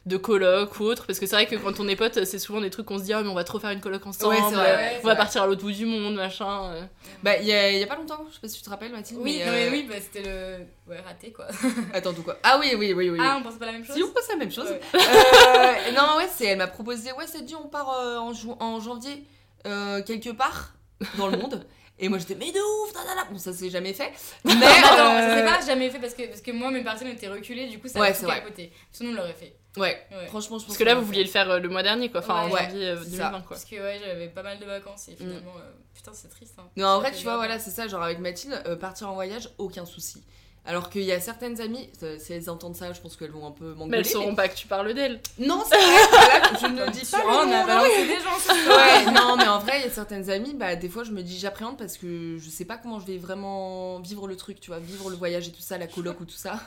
de 0.08 0.18
coloc 0.18 0.80
ou 0.80 0.84
autre 0.84 1.06
Parce 1.06 1.20
que 1.20 1.26
c'est 1.28 1.36
vrai 1.36 1.46
que 1.46 1.56
quand 1.56 1.80
on 1.80 1.88
est 1.88 1.96
potes, 1.96 2.24
c'est 2.26 2.40
souvent 2.40 2.60
des 2.60 2.70
trucs 2.72 2.86
qu'on 2.88 2.98
se 2.98 3.04
dit, 3.04 3.14
ah, 3.14 3.22
mais 3.22 3.30
on 3.30 3.36
va 3.36 3.44
trop 3.44 3.60
faire 3.60 3.70
une 3.70 3.82
coloc 3.82 4.06
ensemble, 4.08 4.34
Ouais, 4.34 4.42
c'est 4.50 4.56
vrai, 4.56 4.72
euh, 4.72 4.76
ouais, 4.78 4.92
on 5.04 5.08
va 5.08 5.14
vrai. 5.14 5.18
partir 5.18 5.44
à 5.44 5.48
l'autre 5.48 5.62
bout 5.62 5.72
du 5.72 5.86
monde, 5.86 6.16
machin. 6.16 6.72
euh. 6.74 6.84
Bah, 7.22 7.38
il 7.38 7.46
y 7.46 7.54
a, 7.54 7.70
il 7.72 7.78
y 7.80 7.84
a 7.84 7.88
pas 7.88 7.96
longtemps, 7.98 8.26
je 8.30 8.34
sais 8.36 8.42
pas 8.42 8.48
si 8.48 8.58
tu 8.58 8.64
te 8.64 8.70
rappelles, 8.72 8.92
Mathilde. 8.92 9.20
Oui, 9.22 9.38
mais, 9.40 9.46
non, 9.46 9.52
euh, 9.52 9.56
mais 9.56 9.70
oui, 9.70 9.86
bah, 9.88 9.96
c'était 10.02 10.24
le. 10.28 10.66
Ouais, 10.92 11.00
raté 11.06 11.32
quoi. 11.32 11.46
Attends, 11.94 12.14
tout 12.14 12.24
quoi 12.24 12.38
Ah 12.44 12.58
oui, 12.60 12.74
oui, 12.78 12.94
oui, 12.94 13.10
oui. 13.12 13.20
Ah, 13.22 13.38
on 13.40 13.44
pense 13.44 13.56
pas 13.60 13.68
la 13.68 13.74
même 13.74 13.86
chose 13.86 13.96
Si, 13.96 14.02
on 14.04 14.08
pense 14.12 14.28
la 14.28 14.36
même 14.38 14.52
chose. 14.52 14.70
Ouais. 14.70 14.80
Euh, 14.96 15.92
non, 15.96 16.18
ouais, 16.18 16.28
c'est, 16.36 16.46
elle 16.46 16.58
m'a 16.58 16.68
proposé, 16.68 17.12
ouais, 17.12 17.28
ça 17.28 17.40
te 17.40 17.44
dit, 17.44 17.56
on 17.56 17.68
part 17.68 17.90
euh, 18.00 18.18
en, 18.18 18.32
en 18.60 18.80
janvier 18.80 19.24
euh, 19.68 20.02
quelque 20.02 20.30
part 20.32 20.74
dans 21.18 21.28
le 21.28 21.38
monde. 21.38 21.66
Et 22.00 22.10
moi, 22.10 22.18
j'étais, 22.18 22.34
mais 22.36 22.52
de 22.52 22.58
ouf. 22.58 22.94
Bon, 23.32 23.38
ça 23.38 23.54
s'est 23.54 23.70
jamais 23.70 23.94
fait. 23.94 24.12
Mais. 24.44 24.54
Attends, 24.54 25.16
euh, 25.16 25.20
ça 25.20 25.36
s'est 25.38 25.46
pas 25.46 25.66
jamais 25.66 25.90
fait 25.92 26.00
parce 26.00 26.16
que, 26.16 26.24
parce 26.28 26.42
que 26.42 26.50
moi, 26.52 26.72
mes 26.72 26.84
personnes 26.84 27.08
étaient 27.10 27.28
reculées, 27.28 27.68
du 27.68 27.78
coup, 27.80 27.88
ça 27.88 28.00
Ouais, 28.00 28.08
a 28.10 28.14
tout 28.14 28.26
capoté. 28.26 28.72
Sinon, 28.92 29.12
on 29.12 29.14
l'aurait 29.14 29.34
fait. 29.40 29.54
Ouais, 29.78 30.06
Ouais. 30.12 30.28
franchement, 30.28 30.58
je 30.60 30.66
pense 30.66 30.66
Parce 30.66 30.78
que 30.78 30.84
là, 30.84 30.96
vous 30.96 31.06
vouliez 31.06 31.24
le 31.24 31.30
faire 31.30 31.50
euh, 31.50 31.60
le 31.60 31.70
mois 31.70 31.82
dernier, 31.84 32.10
quoi. 32.12 32.20
Enfin, 32.20 32.44
en 32.44 32.52
Ouais, 32.52 32.64
janvier 32.66 32.88
euh, 32.90 32.98
c'est 33.04 33.12
2020, 33.12 33.18
ça. 33.24 33.30
quoi. 33.32 33.42
Parce 33.50 33.66
que 33.66 33.76
ouais, 33.78 34.02
j'avais 34.06 34.28
pas 34.28 34.44
mal 34.44 34.60
de 34.60 34.66
vacances 34.66 35.08
et 35.08 35.16
finalement, 35.16 35.54
euh, 35.58 35.72
putain, 35.94 36.12
c'est 36.14 36.28
triste. 36.30 36.56
Hein. 36.60 36.64
Non, 36.76 36.88
en 36.88 37.00
vrai, 37.00 37.12
tu 37.14 37.24
vois, 37.24 37.38
voilà, 37.38 37.58
c'est 37.58 37.72
ça, 37.72 37.88
genre 37.88 38.04
avec 38.04 38.20
Mathilde, 38.20 38.62
euh, 38.66 38.76
partir 38.76 39.10
en 39.10 39.14
voyage, 39.14 39.50
aucun 39.58 39.86
souci. 39.86 40.24
Alors 40.64 40.92
qu'il 40.92 41.02
y 41.02 41.12
a 41.12 41.20
certaines 41.20 41.60
amies, 41.60 41.90
euh, 42.04 42.18
si 42.20 42.34
elles 42.34 42.48
entendent 42.50 42.76
ça, 42.76 42.94
je 42.94 43.02
pense 43.02 43.16
qu'elles 43.16 43.32
vont 43.32 43.48
un 43.48 43.52
peu 43.52 43.74
m'engueuler. 43.74 43.90
Mais 43.90 43.98
elles 43.98 44.06
sauront 44.06 44.36
pas 44.36 44.48
que 44.48 44.56
tu 44.56 44.68
parles 44.68 44.94
d'elles. 44.94 45.20
Non, 45.40 45.64
c'est 45.68 45.76
vrai, 45.76 46.42
je 46.62 46.68
ne 46.68 46.92
dis 46.92 47.00
Tu 47.00 47.06
pas. 47.08 47.24
on 47.26 47.40
a 47.40 47.46
nom, 47.62 47.66
balancé 47.66 48.02
non. 48.02 48.08
des 48.08 48.20
gens. 48.20 48.30
Ouais, 48.76 49.12
non, 49.12 49.38
mais 49.38 49.48
en 49.48 49.58
vrai, 49.58 49.80
il 49.80 49.86
y 49.86 49.88
a 49.88 49.90
certaines 49.90 50.30
amies, 50.30 50.54
bah, 50.54 50.76
des 50.76 50.88
fois, 50.90 51.04
je 51.04 51.12
me 51.12 51.24
dis, 51.24 51.40
j'appréhende 51.40 51.78
parce 51.80 51.98
que 51.98 52.38
je 52.38 52.50
sais 52.50 52.66
pas 52.66 52.78
comment 52.78 53.00
je 53.00 53.08
vais 53.08 53.18
vraiment 53.18 54.00
vivre 54.02 54.28
le 54.28 54.36
truc, 54.36 54.60
tu 54.60 54.70
vois, 54.70 54.80
vivre 54.80 55.10
le 55.10 55.16
voyage 55.16 55.48
et 55.48 55.52
tout 55.52 55.62
ça, 55.62 55.78
la 55.80 55.88
coloc 55.88 56.20
ou 56.20 56.26
tout 56.26 56.36
ça. 56.36 56.60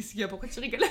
Qu'est-ce 0.00 0.12
qu'il 0.12 0.20
y 0.20 0.24
a? 0.24 0.28
Pourquoi 0.28 0.48
tu 0.48 0.60
rigoles? 0.60 0.84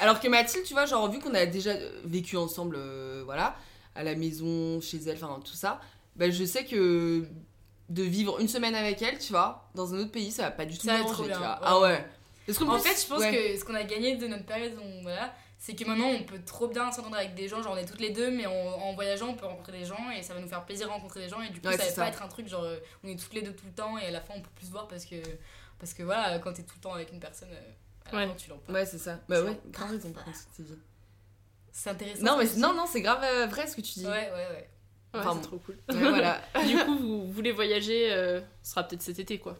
Alors 0.00 0.20
que 0.20 0.28
Mathilde, 0.28 0.64
tu 0.64 0.72
vois, 0.74 0.86
genre, 0.86 1.10
vu 1.10 1.18
qu'on 1.18 1.34
a 1.34 1.44
déjà 1.46 1.70
euh, 1.70 2.00
vécu 2.04 2.36
ensemble, 2.36 2.76
euh, 2.78 3.22
voilà, 3.24 3.56
à 3.94 4.02
la 4.04 4.14
maison, 4.14 4.80
chez 4.80 4.98
elle, 5.06 5.16
enfin, 5.22 5.40
tout 5.44 5.52
ça, 5.54 5.80
bah, 6.16 6.30
je 6.30 6.44
sais 6.44 6.64
que 6.64 7.26
de 7.88 8.02
vivre 8.02 8.38
une 8.40 8.48
semaine 8.48 8.74
avec 8.74 9.02
elle, 9.02 9.18
tu 9.18 9.32
vois, 9.32 9.68
dans 9.74 9.94
un 9.94 9.98
autre 10.00 10.12
pays, 10.12 10.30
ça 10.30 10.44
va 10.44 10.50
pas 10.52 10.64
du 10.66 10.78
tout 10.78 10.86
Ça 10.86 10.98
trop 11.00 11.04
déranger, 11.08 11.22
tu 11.24 11.28
bien, 11.28 11.38
vois. 11.38 11.58
Ah 11.62 11.80
ouais. 11.80 12.06
Parce 12.46 12.60
En 12.62 12.66
plus, 12.78 12.80
fait, 12.88 13.02
je 13.02 13.08
pense 13.08 13.20
ouais. 13.20 13.30
que 13.54 13.58
ce 13.60 13.64
qu'on 13.64 13.74
a 13.74 13.82
gagné 13.84 14.16
de 14.16 14.26
notre 14.26 14.44
période, 14.46 14.72
on- 14.82 15.02
voilà, 15.02 15.34
c'est 15.58 15.74
que 15.74 15.84
maintenant 15.84 16.06
on 16.08 16.22
peut 16.22 16.40
trop 16.46 16.68
bien 16.68 16.90
s'entendre 16.92 17.16
avec 17.16 17.34
des 17.34 17.48
gens, 17.48 17.60
genre 17.62 17.72
on 17.74 17.76
est 17.76 17.84
toutes 17.84 18.00
les 18.00 18.10
deux, 18.10 18.30
mais 18.30 18.46
en, 18.46 18.52
en 18.52 18.94
voyageant 18.94 19.28
on 19.28 19.34
peut 19.34 19.44
rencontrer 19.46 19.72
des 19.80 19.84
gens 19.84 20.10
et 20.16 20.22
ça 20.22 20.32
va 20.32 20.40
nous 20.40 20.48
faire 20.48 20.64
plaisir 20.64 20.86
de 20.86 20.92
rencontrer 20.92 21.20
des 21.20 21.28
gens 21.28 21.42
et 21.42 21.50
du 21.50 21.60
coup 21.60 21.66
Ouais, 21.66 21.76
ça 21.76 21.84
va 21.84 21.90
ça. 21.90 22.02
pas 22.02 22.08
être 22.08 22.22
un 22.22 22.28
truc 22.28 22.46
genre 22.46 22.62
euh, 22.62 22.76
on 23.04 23.08
est 23.08 23.18
toutes 23.18 23.34
les 23.34 23.42
deux 23.42 23.52
tout 23.52 23.66
le 23.66 23.72
temps 23.72 23.98
et 23.98 24.06
à 24.06 24.10
la 24.12 24.20
fin 24.20 24.34
on 24.36 24.40
peut 24.40 24.48
plus 24.54 24.66
se 24.66 24.70
voir 24.70 24.86
parce 24.86 25.04
que 25.04 25.16
parce 25.80 25.94
que 25.94 26.04
voilà 26.04 26.38
quand 26.38 26.52
t'es 26.52 26.62
tout 26.62 26.76
le 26.76 26.80
temps 26.82 26.92
avec 26.94 27.12
une 27.12 27.18
personne 27.18 27.48
euh, 27.52 27.70
Ouais. 28.12 28.26
fin 28.26 28.34
tu 28.36 28.50
l'en 28.50 28.56
parles. 28.58 28.76
Ouais, 28.78 28.86
c'est 28.86 28.98
ça. 28.98 29.18
Bah 29.28 29.42
ouais, 29.42 29.58
grave 29.70 29.90
raison 29.90 30.10
par 30.12 30.24
contre, 30.24 30.36
ce 30.36 30.42
que 30.44 30.56
tu 30.56 30.62
dis. 30.62 30.78
C'est 31.72 31.90
intéressant. 31.90 32.24
Non, 32.24 32.36
mais 32.38 32.44
non, 32.56 32.74
non, 32.74 32.86
c'est 32.90 33.00
grave 33.02 33.20
euh, 33.22 33.46
vrai 33.46 33.66
ce 33.66 33.76
que 33.76 33.80
tu 33.80 33.92
dis. 34.00 34.04
Ouais, 34.06 34.10
ouais, 34.12 34.30
ouais. 34.32 34.68
Ouais, 35.14 35.20
Enfin, 35.20 35.34
c'est 35.36 35.48
trop 35.48 35.58
cool. 35.58 35.76
Ouais, 35.90 36.08
voilà. 36.08 36.40
du 36.66 36.76
coup, 36.84 36.98
vous 36.98 37.32
voulez 37.32 37.52
voyager, 37.52 38.12
euh, 38.12 38.40
ce 38.62 38.70
sera 38.72 38.82
peut-être 38.82 39.02
cet 39.02 39.18
été, 39.18 39.38
quoi. 39.38 39.56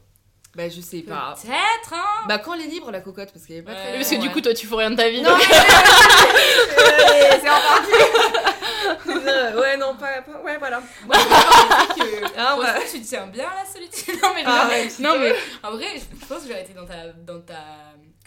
Bah, 0.55 0.69
je 0.69 0.81
sais 0.81 1.03
pas. 1.03 1.35
Peut-être, 1.41 1.93
hein 1.95 2.25
Bah, 2.27 2.39
quand 2.39 2.55
elle 2.55 2.63
est 2.63 2.67
libre, 2.67 2.91
la 2.91 3.01
cocotte, 3.01 3.33
parce 3.33 3.47
qu'elle 3.47 3.59
est 3.59 3.63
pas 3.63 3.75
très. 3.75 3.93
Oui, 3.93 3.97
parce 3.99 4.11
que 4.11 4.17
du 4.17 4.31
coup, 4.31 4.41
toi, 4.41 4.53
tu 4.55 4.67
fous 4.67 4.77
rien 4.77 4.91
de 4.91 4.97
ta 4.97 5.09
vie. 5.09 5.21
Non, 5.23 5.31
donc- 5.31 5.39
mais- 5.49 7.41
c'est 7.41 7.49
reparti. 7.49 7.93
Ouais, 9.59 9.77
non, 9.77 9.95
pas, 9.97 10.23
pas- 10.23 10.41
Ouais, 10.43 10.57
voilà. 10.59 10.81
Moi, 11.07 11.17
je 11.17 11.25
pense 11.29 11.97
que 11.97 12.25
Ah, 12.39 12.59
ouais. 12.59 12.87
tu 12.91 13.01
te 13.01 13.07
tiens 13.07 13.27
bien 13.27 13.47
à 13.49 13.63
la 13.63 13.65
solitude. 13.71 14.15
Non, 14.23 14.31
mais, 14.35 14.43
Ah, 14.47 14.65
non, 14.65 14.71
ouais, 14.71 14.89
non, 15.01 15.19
mais 15.19 15.35
en 15.63 15.71
vrai, 15.73 15.87
je 15.99 16.27
pense 16.27 16.43
que 16.43 16.49
j'aurais 16.49 16.63
été 16.63 16.73
dans 16.73 16.87
ta, 16.87 17.09
dans 17.13 17.41
ta, 17.41 17.55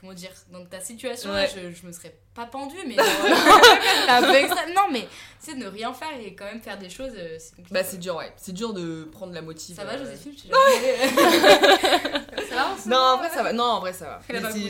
comment 0.02 0.14
dire, 0.14 0.32
dans 0.52 0.66
ta 0.66 0.80
situation, 0.82 1.32
Ouais. 1.32 1.48
je, 1.56 1.72
je 1.72 1.86
me 1.88 1.92
serais 1.94 2.14
pas 2.34 2.46
pendue, 2.48 2.76
mais 2.88 2.96
genre, 2.98 3.06
c'est 4.06 4.10
un 4.12 4.22
peu 4.24 4.36
extrême. 4.36 4.74
Non, 4.76 4.88
mais 4.92 5.08
c'est 5.40 5.54
de 5.54 5.60
ne 5.60 5.68
rien 5.68 5.94
faire 5.94 6.10
et 6.20 6.34
quand 6.36 6.46
même 6.46 6.60
faire 6.62 6.78
des 6.78 6.90
choses, 6.90 7.12
euh, 7.16 7.38
c'est 7.40 7.56
compliqué. 7.56 7.74
Bah, 7.74 7.84
c'est 7.84 7.98
dur, 8.00 8.16
ouais. 8.18 8.34
C'est 8.36 8.52
dur 8.52 8.74
de 8.74 9.04
prendre 9.12 9.34
la 9.34 9.42
motive. 9.42 9.76
Ça 9.76 9.86
va, 9.86 9.94
euh, 9.94 10.00
Joséphine. 10.00 10.34
Ça 12.50 12.56
va, 12.56 12.78
se 12.78 12.90
Non, 12.90 12.98
en 12.98 13.18
vrai, 13.18 13.30
ça 13.30 13.44
va. 13.44 13.54
Non, 13.54 13.64
en 13.64 13.80
vrai, 13.80 13.94
ça 13.94 14.06
va. 14.06 14.40
Non, 14.40 14.50
dur. 14.52 14.70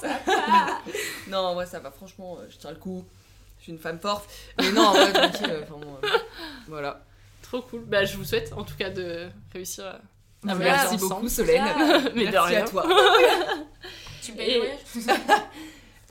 ça 0.00 0.08
va 0.08 0.14
pas. 0.26 0.80
Non, 1.28 1.38
en 1.38 1.54
vrai, 1.54 1.64
ça 1.66 1.78
va. 1.78 1.90
Franchement, 1.90 2.36
euh, 2.40 2.46
je 2.50 2.56
tiens 2.58 2.70
le 2.70 2.76
coup. 2.76 3.04
Je 3.58 3.62
suis 3.64 3.72
une 3.72 3.78
femme 3.78 3.98
forte. 4.00 4.28
Mais 4.60 4.70
non, 4.72 4.82
en 4.88 4.92
vrai, 4.92 5.12
tranquille. 5.12 5.46
euh, 5.50 5.62
Enfin, 5.62 5.80
bon, 5.80 5.96
euh, 6.04 6.08
voilà. 6.68 7.00
Trop 7.42 7.62
cool. 7.62 7.84
Bah, 7.86 8.04
je 8.04 8.16
vous 8.16 8.24
souhaite 8.24 8.52
en 8.54 8.64
tout 8.64 8.74
cas 8.76 8.90
de 8.90 9.28
réussir 9.52 9.86
à, 9.86 10.50
à 10.50 10.54
Merci 10.56 10.96
beaucoup. 10.98 11.28
Solène. 11.28 11.64
Mais 12.14 12.26
de 12.26 12.30
Merci 12.32 12.54
rien. 12.54 12.64
à 12.64 12.68
toi. 12.68 12.86
Tu 14.36 14.42
me 14.42 14.46
payes 14.46 14.50
Et- 14.50 14.54
le 14.54 14.60
voyage 14.60 14.78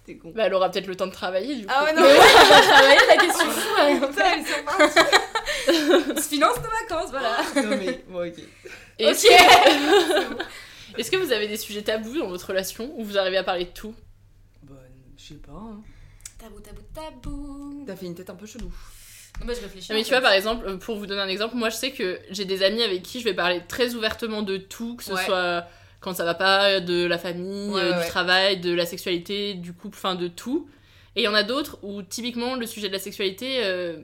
T'es 0.05 0.17
con. 0.17 0.31
Bah, 0.35 0.43
elle 0.45 0.53
aura 0.53 0.69
peut-être 0.69 0.85
le 0.85 0.95
temps 0.95 1.07
de 1.07 1.11
travailler, 1.11 1.55
du 1.55 1.65
coup. 1.65 1.73
Ah 1.75 1.83
ouais, 1.83 1.93
non, 1.93 2.01
Mais 2.03 2.09
elle 2.09 2.17
va 2.17 2.61
travailler, 2.61 2.99
la 3.07 3.17
question 3.17 3.49
fou. 3.49 3.75
ouais. 3.81 3.99
Putain, 4.07 4.35
ils 4.37 4.45
sont 4.45 4.63
partis. 4.63 4.99
On 5.67 6.15
se 6.21 6.27
finance 6.29 6.57
nos 6.57 6.69
vacances, 6.69 7.09
voilà. 7.09 7.37
Non, 7.55 7.75
mais 7.77 8.03
bon, 8.07 8.27
ok. 8.27 8.33
Et 8.99 9.03
Est-ce 9.05 9.25
que... 9.25 10.99
Est-ce 10.99 11.11
que 11.11 11.17
vous 11.17 11.31
avez 11.31 11.47
des 11.47 11.57
sujets 11.57 11.81
tabous 11.81 12.19
dans 12.19 12.27
votre 12.27 12.47
relation 12.47 12.93
ou 12.97 13.03
vous 13.03 13.17
arrivez 13.17 13.37
à 13.37 13.43
parler 13.43 13.65
de 13.65 13.69
tout? 13.71 13.95
Bon, 14.63 14.75
je 15.17 15.23
sais 15.23 15.33
pas. 15.35 15.51
hein. 15.53 15.81
Tabou, 16.39 16.59
tabou, 16.59 16.81
tabou. 16.93 17.83
T'as 17.87 17.95
fait 17.95 18.05
une 18.05 18.15
tête 18.15 18.29
un 18.29 18.35
peu 18.35 18.45
chelou. 18.45 18.71
Non, 19.41 19.47
bah, 19.47 19.53
je 19.57 19.61
réfléchis. 19.61 19.91
Non, 19.91 19.97
mais 19.97 20.03
tu 20.03 20.09
fait. 20.09 20.15
vois, 20.15 20.21
par 20.21 20.31
exemple, 20.33 20.67
euh, 20.67 20.77
pour 20.77 20.97
vous 20.97 21.07
donner 21.07 21.21
un 21.21 21.27
exemple, 21.27 21.55
moi 21.55 21.69
je 21.69 21.75
sais 21.75 21.91
que 21.91 22.19
j'ai 22.29 22.45
des 22.45 22.63
amis 22.63 22.83
avec 22.83 23.01
qui 23.03 23.19
je 23.19 23.25
vais 23.25 23.33
parler 23.33 23.61
très 23.67 23.95
ouvertement 23.95 24.43
de 24.43 24.55
tout, 24.57 24.95
que 24.95 25.03
ce 25.03 25.11
Ouais. 25.13 25.25
soit 25.25 25.65
quand 26.05 26.13
ça 26.15 26.23
va 26.23 26.35
pas, 26.35 26.79
de 26.79 27.05
la 27.05 27.17
famille, 27.17 27.69
Ouais, 27.71 27.81
euh, 27.81 27.91
du 27.93 27.99
ouais. 27.99 28.07
travail, 28.07 28.57
de 28.61 28.73
la 28.73 28.85
sexualité, 28.85 29.55
du 29.55 29.73
couple, 29.73 29.97
enfin 29.97 30.15
de 30.15 30.29
tout. 30.29 30.69
Et 31.17 31.21
il 31.21 31.25
y 31.25 31.27
en 31.27 31.33
a 31.33 31.43
d'autres 31.43 31.77
où 31.81 32.01
typiquement 32.01 32.55
le 32.55 32.65
sujet 32.65 32.87
de 32.87 32.93
la 32.93 32.99
sexualité, 32.99 33.59
euh, 33.65 33.97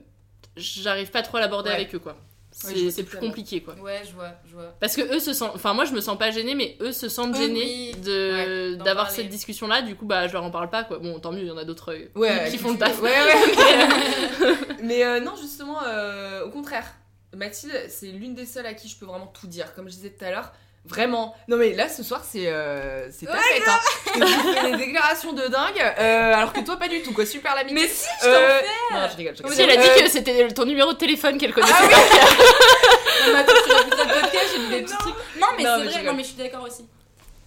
j'arrive 0.58 1.12
pas 1.12 1.22
trop 1.22 1.38
à 1.38 1.40
l'aborder 1.40 1.70
Ouais. 1.70 1.76
avec 1.76 1.96
eux 1.96 2.00
quoi. 2.00 2.18
C'est 2.54 3.04
plus 3.04 3.18
compliqué 3.18 3.62
quoi. 3.62 3.76
Ouais, 3.76 4.02
je 4.06 4.12
vois, 4.14 4.32
je 4.46 4.54
vois. 4.54 4.76
Parce 4.82 4.96
que 4.98 5.02
eux 5.16 5.20
se 5.20 5.32
sentent, 5.34 5.54
enfin 5.56 5.74
moi 5.74 5.86
je 5.86 5.94
me 5.94 6.02
sens 6.02 6.18
pas 6.18 6.32
gênée, 6.32 6.54
mais 6.54 6.76
eux 6.82 6.92
se 6.92 7.08
sentent 7.08 7.34
Eux, 7.36 7.40
gênés 7.40 7.94
oui. 7.96 8.78
d'avoir 8.78 9.10
cette 9.10 9.30
discussion 9.30 9.68
là. 9.68 9.82
Du 9.82 9.96
coup 9.96 10.06
bah 10.06 10.28
je 10.28 10.34
leur 10.34 10.44
en 10.44 10.52
parle 10.52 10.70
pas 10.70 10.84
quoi. 10.84 11.00
Bon 11.00 11.18
tant 11.20 11.32
mieux, 11.32 11.42
il 11.44 11.48
y 11.48 11.52
en 11.52 11.58
a 11.58 11.64
d'autres 11.64 11.94
euh, 11.94 12.50
qui 12.50 12.58
font 12.58 12.72
le 12.74 12.78
taf. 12.78 13.02
Ouais, 13.02 13.10
ouais. 13.10 14.56
Mais 14.84 15.04
euh, 15.06 15.20
non, 15.22 15.36
justement, 15.40 15.78
euh, 15.86 16.44
au 16.46 16.50
contraire. 16.50 16.86
Mathilde, 17.34 17.74
c'est 17.88 18.08
l'une 18.08 18.36
des 18.36 18.46
seules 18.46 18.66
à 18.66 18.74
qui 18.74 18.90
je 18.90 18.98
peux 18.98 19.06
vraiment 19.06 19.28
tout 19.28 19.48
dire. 19.48 19.74
Comme 19.74 19.86
je 19.88 19.94
disais 19.94 20.10
tout 20.10 20.26
à 20.26 20.32
l'heure, 20.32 20.52
vraiment. 20.86 21.36
Non, 21.48 21.58
mais 21.58 21.74
là, 21.74 21.88
ce 21.90 22.04
soir, 22.04 22.24
c'est 22.30 22.48
euh, 22.48 23.10
c'est 23.12 23.26
ta 23.26 23.38
fête. 23.38 23.64
Hein. 23.68 23.80
Tu 24.14 24.20
fais 24.54 24.72
des 24.72 24.78
déclarations 24.78 25.34
de 25.34 25.48
dingue, 25.48 25.80
euh, 26.00 26.34
alors 26.34 26.54
que 26.54 26.60
toi, 26.62 26.78
pas 26.78 26.88
du 26.88 27.02
tout, 27.02 27.14
quoi. 27.14 27.26
Super 27.26 27.56
l'amitié. 27.56 27.82
Mais 27.82 27.88
si, 27.88 28.08
je 28.22 28.26
t'en 28.26 28.32
Euh, 28.32 28.60
fais 28.60 28.94
Non, 28.96 29.08
je 29.12 29.18
rigole, 29.18 29.36
je 29.36 29.44
rigole. 29.44 29.56
Si 29.56 29.62
elle 29.62 29.70
a 29.72 29.78
dit 29.78 29.88
Euh, 29.90 30.02
que 30.04 30.10
c'était 30.10 30.48
ton 30.50 30.66
numéro 30.66 30.92
de 30.94 30.98
téléphone 30.98 31.38
qu'elle 31.38 31.54
connaissait. 31.54 31.74
Ah 31.78 31.88
oui 31.88 33.28
Non, 33.28 33.34
mais 33.34 33.40
attends, 33.40 33.54
vu 33.54 33.90
ta 33.92 34.06
podcast, 34.22 34.46
j'ai 34.56 34.60
vu 34.62 34.70
des 34.70 34.82
petits 34.82 34.98
trucs. 34.98 35.16
Non, 35.40 35.48
mais 35.58 35.64
Non, 35.64 35.70
c'est 35.78 35.80
mais 35.86 35.88
je 35.88 35.92
vrai, 35.94 36.04
non, 36.04 36.14
mais 36.14 36.24
je 36.24 36.28
suis 36.28 36.38
d'accord 36.38 36.64
aussi. 36.64 36.86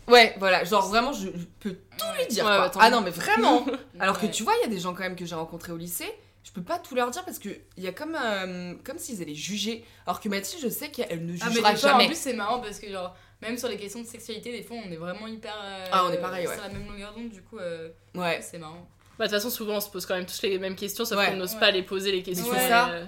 Ouais, 0.07 0.35
voilà, 0.39 0.64
genre 0.64 0.87
vraiment, 0.89 1.12
je, 1.12 1.28
je 1.28 1.45
peux 1.61 1.70
tout 1.72 2.05
lui 2.18 2.26
dire. 2.26 2.45
Ouais, 2.45 2.70
ah 2.78 2.91
non, 2.91 3.01
mais 3.01 3.11
vraiment. 3.11 3.64
Alors 4.01 4.20
que 4.20 4.26
tu 4.26 4.43
vois, 4.43 4.53
il 4.59 4.62
y 4.62 4.64
a 4.64 4.68
des 4.68 4.78
gens 4.78 4.93
quand 4.93 5.03
même 5.03 5.16
que 5.16 5.24
j'ai 5.24 5.35
rencontrés 5.35 5.72
au 5.72 5.76
lycée. 5.78 6.11
Je 6.45 6.53
peux 6.53 6.62
pas 6.62 6.78
tout 6.78 6.95
leur 6.95 7.11
dire 7.11 7.24
parce 7.24 7.39
que 7.39 7.49
il 7.78 7.82
y 7.82 7.89
a 7.89 7.93
comme 7.93 8.14
euh, 8.22 8.74
comme 8.85 8.99
s'ils 8.99 9.22
allaient 9.22 9.35
juger. 9.35 9.82
Alors 10.07 10.20
que 10.20 10.28
Mathilde, 10.28 10.62
je 10.62 10.68
sais 10.68 10.91
qu'elle 10.91 11.24
ne 11.24 11.32
Ah, 11.41 11.47
mais 11.47 11.53
jugera 11.55 11.72
des 11.72 11.78
fois, 11.78 11.91
jamais. 11.91 12.05
en 12.05 12.07
plus, 12.07 12.18
c'est 12.18 12.35
marrant 12.35 12.61
parce 12.61 12.78
que, 12.78 12.91
genre, 12.93 13.16
même 13.43 13.59
sur 13.59 13.68
les 13.68 13.76
questions 13.76 14.01
de 14.01 14.07
sexualité, 14.07 14.53
des 14.53 14.62
fois, 14.62 14.76
on 14.87 14.91
est 14.91 14.97
vraiment 14.97 15.26
hyper. 15.26 15.55
euh, 15.62 15.87
Ah, 15.93 16.05
on 16.07 16.12
est 16.12 16.18
pareil, 16.18 16.47
ouais. 16.47 16.55
Sur 16.55 16.62
la 16.62 16.68
même 16.70 16.87
longueur 16.87 17.12
d'onde, 17.14 17.28
du 17.30 17.43
coup, 17.43 17.59
euh, 17.59 17.89
Ouais. 18.14 18.41
c'est 18.43 18.59
marrant. 18.59 18.87
Bah, 19.18 19.26
de 19.26 19.30
toute 19.30 19.39
façon, 19.41 19.51
souvent 19.51 19.74
on 19.76 19.80
se 19.80 19.91
pose 19.91 20.07
quand 20.07 20.14
même 20.16 20.26
tous 20.26 20.43
les 20.43 20.59
mêmes 20.59 20.74
questions, 20.74 21.05
sauf 21.05 21.18
Ouais. 21.18 21.26
qu'on 21.30 21.37
n'ose 21.37 21.55
Ouais. 21.55 21.61
pas 21.61 21.70
les 21.70 21.82
poser 21.82 22.11
les 22.11 22.22
questions. 22.22 22.47
c'est 22.53 22.64
et, 22.66 22.68
ça. 22.68 22.89
euh, 22.91 23.05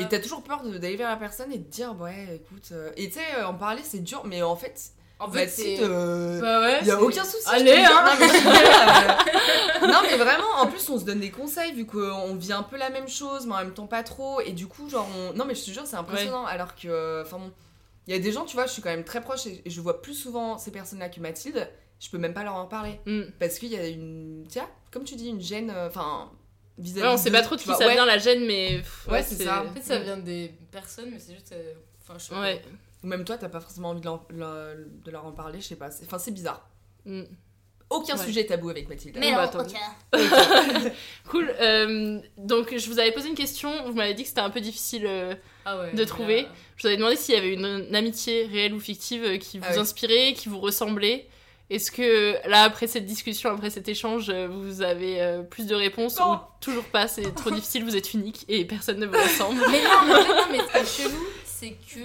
Et 0.00 0.08
t'as 0.08 0.18
toujours 0.18 0.42
peur 0.42 0.62
de- 0.64 0.78
d'aller 0.78 0.96
vers 0.96 1.08
la 1.10 1.16
personne 1.16 1.52
et 1.52 1.58
de 1.58 1.68
dire 1.70 1.94
ouais, 2.00 2.26
écoute. 2.42 2.70
euh, 2.72 2.90
Et 2.96 3.08
tu 3.08 3.14
sais, 3.20 3.20
euh, 3.38 3.46
en 3.46 3.54
parler 3.54 3.82
c'est 3.84 4.00
dur, 4.02 4.22
mais 4.24 4.42
en 4.42 4.56
fait, 4.56 4.74
En 5.20 5.30
fait, 5.30 5.44
Mathilde, 5.46 5.78
c'est- 5.78 5.84
euh, 5.84 6.40
Bah 6.40 6.60
ouais, 6.60 6.84
y 6.84 6.90
a 6.90 7.00
aucun 7.00 7.22
souci. 7.24 7.44
Allez, 7.48 7.70
hein. 7.70 8.04
Non, 8.04 8.10
mais, 8.18 8.26
je 8.26 8.32
te 8.32 9.80
dis, 9.80 9.86
non, 9.92 9.98
mais 10.02 10.16
vraiment, 10.16 10.50
en 10.58 10.66
plus, 10.66 10.90
on 10.90 10.98
se 10.98 11.04
donne 11.04 11.20
des 11.20 11.30
conseils 11.30 11.72
vu 11.72 11.86
qu'on 11.86 12.34
vit 12.34 12.52
un 12.52 12.64
peu 12.64 12.76
la 12.76 12.90
même 12.90 13.08
chose, 13.08 13.46
mais 13.46 13.54
en 13.54 13.58
même 13.58 13.74
temps 13.74 13.86
pas 13.86 14.02
trop. 14.02 14.40
Et 14.40 14.50
du 14.50 14.66
coup, 14.66 14.90
genre, 14.90 15.06
on... 15.16 15.32
non, 15.34 15.44
mais 15.44 15.54
je 15.54 15.64
te 15.64 15.70
jure, 15.70 15.86
c'est 15.86 15.94
impressionnant. 15.96 16.44
Alors 16.46 16.74
que, 16.74 17.22
enfin 17.22 17.38
bon, 17.38 17.52
il 18.06 18.14
y 18.14 18.16
a 18.16 18.20
des 18.20 18.32
gens, 18.32 18.44
tu 18.44 18.54
vois, 18.56 18.66
je 18.66 18.72
suis 18.72 18.82
quand 18.82 18.90
même 18.90 19.04
très 19.04 19.20
proche 19.20 19.46
et, 19.46 19.62
je 19.66 19.80
vois 19.80 20.02
plus 20.02 20.14
souvent 20.14 20.58
ces 20.58 20.70
personnes-là 20.70 21.08
que 21.08 21.20
Mathilde. 21.20 21.68
Je 22.00 22.10
peux 22.10 22.18
même 22.18 22.34
pas 22.34 22.42
leur 22.44 22.54
en 22.56 22.66
parler. 22.66 23.00
Mm. 23.06 23.22
Parce 23.38 23.58
qu'il 23.58 23.70
y 23.70 23.76
a 23.76 23.86
une, 23.88 24.44
tiens, 24.48 24.68
comme 24.90 25.04
tu 25.04 25.14
dis, 25.16 25.28
une 25.28 25.40
gêne, 25.40 25.70
euh, 25.70 25.86
enfin, 25.88 26.30
vis-à-vis 26.76 27.06
Ouais, 27.06 27.12
on 27.14 27.16
sait 27.16 27.30
pas 27.30 27.40
trop 27.42 27.54
de 27.56 27.60
qui 27.60 27.66
vois, 27.66 27.76
ça 27.76 27.86
ouais. 27.86 27.94
vient 27.94 28.04
la 28.04 28.18
gêne, 28.18 28.44
mais. 28.46 28.78
pff, 28.78 29.06
Ouais, 29.10 29.22
c'est 29.22 29.42
ça. 29.42 29.64
En 29.64 29.72
fait, 29.72 29.80
ça 29.82 29.98
vient 30.00 30.16
des 30.18 30.52
personnes, 30.70 31.10
mais 31.12 31.18
c'est 31.18 31.34
juste. 31.34 31.52
euh, 31.52 31.72
Enfin, 32.02 32.18
je 32.18 32.24
sais. 32.24 32.34
Ouais. 32.34 32.60
Ou 33.02 33.06
même 33.06 33.24
toi, 33.24 33.38
t'as 33.38 33.48
pas 33.48 33.60
forcément 33.60 33.90
envie 33.90 34.00
de 34.00 34.04
leur, 34.06 34.26
leur- 34.30 34.74
de 34.76 35.10
leur 35.10 35.24
en 35.24 35.32
parler, 35.32 35.60
je 35.60 35.66
sais 35.68 35.76
pas. 35.76 35.90
C'est- 35.90 36.04
Enfin, 36.04 36.18
c'est 36.18 36.32
bizarre. 36.32 36.68
Mm. 37.06 37.22
Aucun 37.90 38.16
Ouais. 38.16 38.24
sujet 38.24 38.44
tabou 38.46 38.70
avec 38.70 38.88
Mathilde. 38.88 39.16
Mais 39.20 39.32
Bah, 39.32 39.50
non, 39.54 39.62
mieux. 39.62 40.90
cool. 41.30 41.54
euh, 41.60 42.18
donc, 42.38 42.76
je 42.76 42.86
vous 42.90 42.98
avais 42.98 43.12
posé 43.12 43.28
une 43.28 43.34
question. 43.34 43.70
Vous 43.86 43.92
m'avez 43.94 44.14
dit 44.14 44.22
que 44.22 44.28
c'était 44.28 44.40
un 44.40 44.50
peu 44.50 44.60
difficile 44.60 45.04
euh, 45.06 45.34
Ah 45.64 45.78
ouais, 45.80 45.92
de 45.92 46.04
trouver. 46.04 46.42
là- 46.42 46.48
Je 46.76 46.82
vous 46.82 46.86
avais 46.88 46.96
demandé 46.96 47.16
s'il 47.16 47.34
y 47.34 47.38
avait 47.38 47.52
une, 47.54 47.86
une 47.88 47.94
amitié 47.94 48.46
réelle 48.50 48.74
ou 48.74 48.80
fictive 48.80 49.22
euh, 49.24 49.36
qui 49.36 49.58
vous 49.58 49.64
Ah 49.68 49.72
oui. 49.74 49.78
inspirait, 49.80 50.32
qui 50.34 50.48
vous 50.48 50.58
ressemblait. 50.60 51.26
Est-ce 51.70 51.90
que 51.90 52.36
là, 52.48 52.64
après 52.64 52.86
cette 52.86 53.06
discussion, 53.06 53.50
après 53.50 53.70
cet 53.70 53.88
échange, 53.88 54.30
vous 54.30 54.82
avez 54.82 55.22
euh, 55.22 55.42
plus 55.42 55.66
de 55.66 55.74
réponses 55.74 56.20
ou 56.20 56.36
toujours 56.60 56.84
pas 56.84 57.08
C'est 57.08 57.34
trop 57.34 57.50
difficile, 57.50 57.84
vous 57.84 57.96
êtes 57.96 58.12
unique 58.12 58.44
et 58.48 58.66
personne 58.66 58.98
ne 58.98 59.06
vous 59.06 59.16
ressemble? 59.16 59.58
Mais 59.70 59.82
non, 59.82 60.06
non, 60.06 60.44
mais 60.52 60.58
ce 60.58 60.72
qui 60.72 61.02
est 61.02 61.04
chelou, 61.08 61.24
c'est 61.64 61.76
que. 61.94 62.04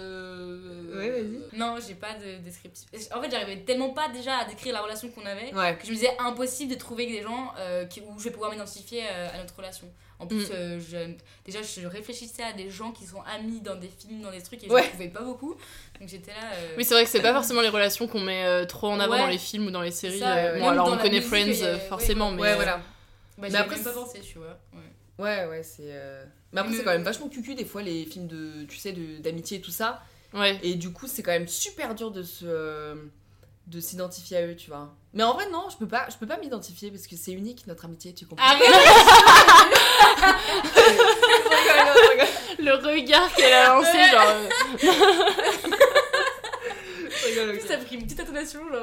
Euh... 0.00 0.96
Ouais, 0.96 1.10
vas-y. 1.10 1.58
Non, 1.58 1.76
j'ai 1.86 1.94
pas 1.94 2.14
de 2.14 2.38
description. 2.42 2.86
En 3.14 3.22
fait, 3.22 3.30
j'arrivais 3.30 3.60
tellement 3.62 3.90
pas 3.90 4.08
déjà 4.08 4.38
à 4.38 4.44
décrire 4.44 4.72
la 4.72 4.80
relation 4.82 5.08
qu'on 5.10 5.26
avait 5.26 5.52
Ouais. 5.54 5.76
que 5.76 5.84
je 5.86 5.90
me 5.90 5.96
disais 5.96 6.10
impossible 6.18 6.72
de 6.74 6.78
trouver 6.78 7.06
des 7.06 7.22
gens 7.22 7.52
euh, 7.58 7.84
qui, 7.86 8.00
où 8.00 8.18
je 8.18 8.24
vais 8.24 8.30
pouvoir 8.30 8.50
m'identifier 8.50 9.02
euh, 9.10 9.28
à 9.34 9.38
notre 9.38 9.56
relation. 9.56 9.86
En 10.18 10.26
plus, 10.26 10.48
Mm. 10.48 10.52
euh, 10.54 10.80
je- 10.80 11.12
déjà, 11.44 11.60
je 11.62 11.86
réfléchissais 11.86 12.42
à 12.42 12.52
des 12.54 12.70
gens 12.70 12.90
qui 12.92 13.04
sont 13.04 13.20
amis 13.34 13.60
dans 13.60 13.76
des 13.76 13.88
films, 13.88 14.22
dans 14.22 14.30
des 14.30 14.40
trucs, 14.42 14.64
et 14.64 14.66
je 14.68 14.72
Ouais. 14.72 14.88
trouvais 14.88 15.08
pas 15.08 15.20
beaucoup. 15.20 15.54
Donc 16.00 16.08
j'étais 16.08 16.30
là. 16.30 16.52
euh, 16.54 16.74
Oui, 16.78 16.84
c'est 16.84 16.94
vrai 16.94 17.04
que 17.04 17.10
c'est 17.10 17.20
pas 17.20 17.34
forcément 17.34 17.60
les 17.60 17.68
relations 17.68 18.08
qu'on 18.08 18.20
met 18.20 18.44
euh, 18.46 18.64
trop 18.64 18.88
en 18.88 18.98
avant 18.98 19.12
Ouais. 19.12 19.18
dans 19.18 19.26
les 19.26 19.36
films 19.38 19.66
ou 19.66 19.70
dans 19.70 19.82
les 19.82 19.90
séries. 19.90 20.18
Ça, 20.20 20.36
euh, 20.36 20.58
bon, 20.58 20.68
alors 20.68 20.88
on 20.88 20.96
connaît 20.96 21.20
musique, 21.20 21.24
Friends 21.28 21.78
forcément, 21.88 22.30
ouais. 22.30 22.36
mais. 22.36 22.42
Ouais, 22.42 22.54
voilà. 22.54 22.80
Bah, 23.38 23.48
Mais 23.50 23.54
après, 23.56 23.76
pas 23.78 23.90
pensé, 23.92 24.20
tu 24.20 24.38
vois. 24.38 24.58
Ouais. 25.18 25.46
Ouais, 25.46 25.62
c'est. 25.62 25.84
euh, 25.90 26.24
Mais 26.52 26.60
après, 26.60 26.74
c'est 26.74 26.84
quand 26.84 26.90
même 26.92 27.02
vachement 27.02 27.28
cucu 27.28 27.54
des 27.54 27.64
fois 27.64 27.82
les 27.82 28.04
films 28.04 28.26
de, 28.26 28.64
tu 28.68 28.76
sais, 28.76 28.92
d'amitié 29.20 29.58
et 29.58 29.60
tout 29.60 29.70
ça. 29.70 30.02
Ouais. 30.34 30.58
Et 30.62 30.74
du 30.74 30.92
coup, 30.92 31.06
c'est 31.06 31.22
quand 31.22 31.30
même 31.32 31.48
super 31.48 31.94
dur 31.94 32.10
de 32.10 32.22
se. 32.22 32.44
euh, 32.46 32.94
de 33.66 33.80
s'identifier 33.80 34.36
à 34.36 34.46
eux, 34.46 34.54
tu 34.54 34.70
vois. 34.70 34.94
Mais 35.12 35.24
en 35.24 35.32
vrai, 35.34 35.48
non, 35.50 35.64
je 35.70 35.76
peux 35.76 35.88
pas, 35.88 36.06
je 36.08 36.16
peux 36.18 36.26
pas 36.26 36.36
m'identifier 36.38 36.90
parce 36.92 37.08
que 37.08 37.16
c'est 37.16 37.32
unique 37.32 37.66
notre 37.66 37.84
amitié, 37.86 38.14
tu 38.14 38.24
comprends 38.24 38.44
Arrête 38.46 38.62
Le 42.58 42.74
regard 42.74 43.32
qu'elle 43.34 43.52
a 43.52 43.74
lancé, 43.74 43.98
genre. 44.12 44.34
euh, 47.38 47.56
Ça 47.66 47.74
a 47.74 47.76
pris 47.78 47.96
une 47.96 48.04
petite 48.04 48.20
intonation, 48.20 48.60
genre. 48.72 48.82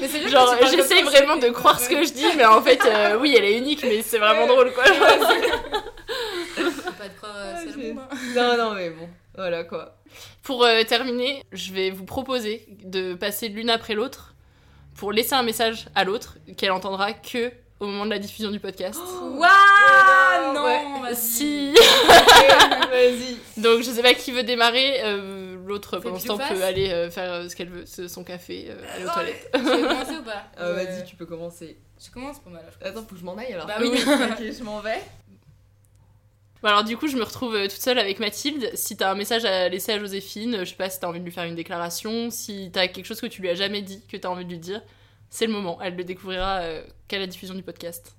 Mais 0.00 0.08
c'est 0.08 0.28
Genre, 0.28 0.54
j'essaye 0.70 1.02
vraiment 1.02 1.36
de 1.36 1.48
croire 1.48 1.78
ce 1.80 1.88
que 1.88 2.02
je 2.04 2.12
dis, 2.12 2.26
mais 2.36 2.44
en 2.44 2.62
fait, 2.62 2.80
euh, 2.84 3.16
oui, 3.18 3.34
elle 3.36 3.44
est 3.44 3.58
unique, 3.58 3.82
mais 3.82 4.02
c'est 4.02 4.18
vraiment 4.18 4.46
drôle, 4.46 4.72
quoi. 4.72 4.84
Pas 6.98 7.08
croire 7.18 7.34
monde, 7.76 7.98
hein. 8.10 8.16
Non, 8.34 8.56
non, 8.56 8.74
mais 8.74 8.90
bon, 8.90 9.08
voilà 9.36 9.64
quoi. 9.64 9.96
Pour 10.42 10.64
euh, 10.64 10.82
terminer, 10.84 11.42
je 11.52 11.72
vais 11.72 11.90
vous 11.90 12.04
proposer 12.04 12.66
de 12.84 13.14
passer 13.14 13.48
l'une 13.48 13.68
après 13.70 13.94
l'autre 13.94 14.34
pour 14.96 15.12
laisser 15.12 15.34
un 15.34 15.42
message 15.42 15.86
à 15.94 16.04
l'autre 16.04 16.38
qu'elle 16.56 16.72
entendra 16.72 17.12
que 17.12 17.52
au 17.80 17.84
moment 17.86 18.06
de 18.06 18.10
la 18.10 18.18
diffusion 18.18 18.50
du 18.50 18.58
podcast. 18.60 18.98
Waouh 19.22 20.54
Non, 20.54 20.64
Ouais. 20.64 20.82
vas-y. 21.02 21.16
Si 21.16 21.74
Vas-y. 22.90 23.36
Donc 23.60 23.82
je 23.82 23.90
sais 23.90 24.02
pas 24.02 24.14
qui 24.14 24.32
veut 24.32 24.44
démarrer, 24.44 25.00
euh, 25.04 25.45
l'autre 25.66 25.98
pendant 25.98 26.16
que 26.16 26.20
ce 26.20 26.26
je 26.26 26.28
temps 26.28 26.38
fasse 26.38 26.56
peut 26.56 26.64
aller 26.64 26.90
euh, 26.90 27.10
faire 27.10 27.32
euh, 27.32 27.48
ce 27.48 27.56
qu'elle 27.56 27.68
veut, 27.68 27.86
son 27.86 28.24
café, 28.24 28.66
euh, 28.68 28.82
aller 28.94 29.04
aux 29.04 29.12
toilettes. 29.12 29.50
Tu 29.52 29.60
veux 29.60 29.82
commencer 29.82 30.16
ou 30.16 30.22
pas. 30.22 30.44
Vas-y, 30.72 31.04
tu 31.04 31.16
peux 31.16 31.26
commencer. 31.26 31.78
Je 32.04 32.10
commence 32.10 32.38
pour 32.38 32.52
mal. 32.52 32.64
Attends, 32.82 33.02
faut 33.02 33.14
que 33.14 33.20
je 33.20 33.24
m'en 33.24 33.36
aille 33.36 33.52
alors. 33.52 33.66
Bah 33.66 33.76
oui. 33.80 33.88
ok, 33.90 33.98
je 34.58 34.62
m'en 34.62 34.80
vais. 34.80 35.00
Bon, 36.62 36.68
alors 36.68 36.84
du 36.84 36.96
coup, 36.96 37.06
je 37.06 37.16
me 37.16 37.22
retrouve 37.22 37.60
toute 37.62 37.72
seule 37.72 37.98
avec 37.98 38.18
Mathilde. 38.18 38.70
Si 38.74 38.96
t'as 38.96 39.10
un 39.10 39.14
message 39.14 39.44
à 39.44 39.68
laisser 39.68 39.92
à 39.92 39.98
Joséphine, 39.98 40.60
je 40.60 40.64
sais 40.64 40.74
pas 40.74 40.88
si 40.88 40.98
t'as 41.00 41.06
envie 41.06 41.20
de 41.20 41.24
lui 41.24 41.32
faire 41.32 41.44
une 41.44 41.54
déclaration, 41.54 42.30
si 42.30 42.70
t'as 42.72 42.88
quelque 42.88 43.06
chose 43.06 43.20
que 43.20 43.26
tu 43.26 43.42
lui 43.42 43.50
as 43.50 43.54
jamais 43.54 43.82
dit, 43.82 44.02
que 44.10 44.16
t'as 44.16 44.28
envie 44.28 44.44
de 44.44 44.50
lui 44.50 44.58
dire, 44.58 44.82
c'est 45.30 45.46
le 45.46 45.52
moment. 45.52 45.78
Elle 45.82 45.96
le 45.96 46.04
découvrira 46.04 46.60
euh, 46.60 46.82
qu'à 47.08 47.18
la 47.18 47.26
diffusion 47.26 47.54
du 47.54 47.62
podcast. 47.62 48.16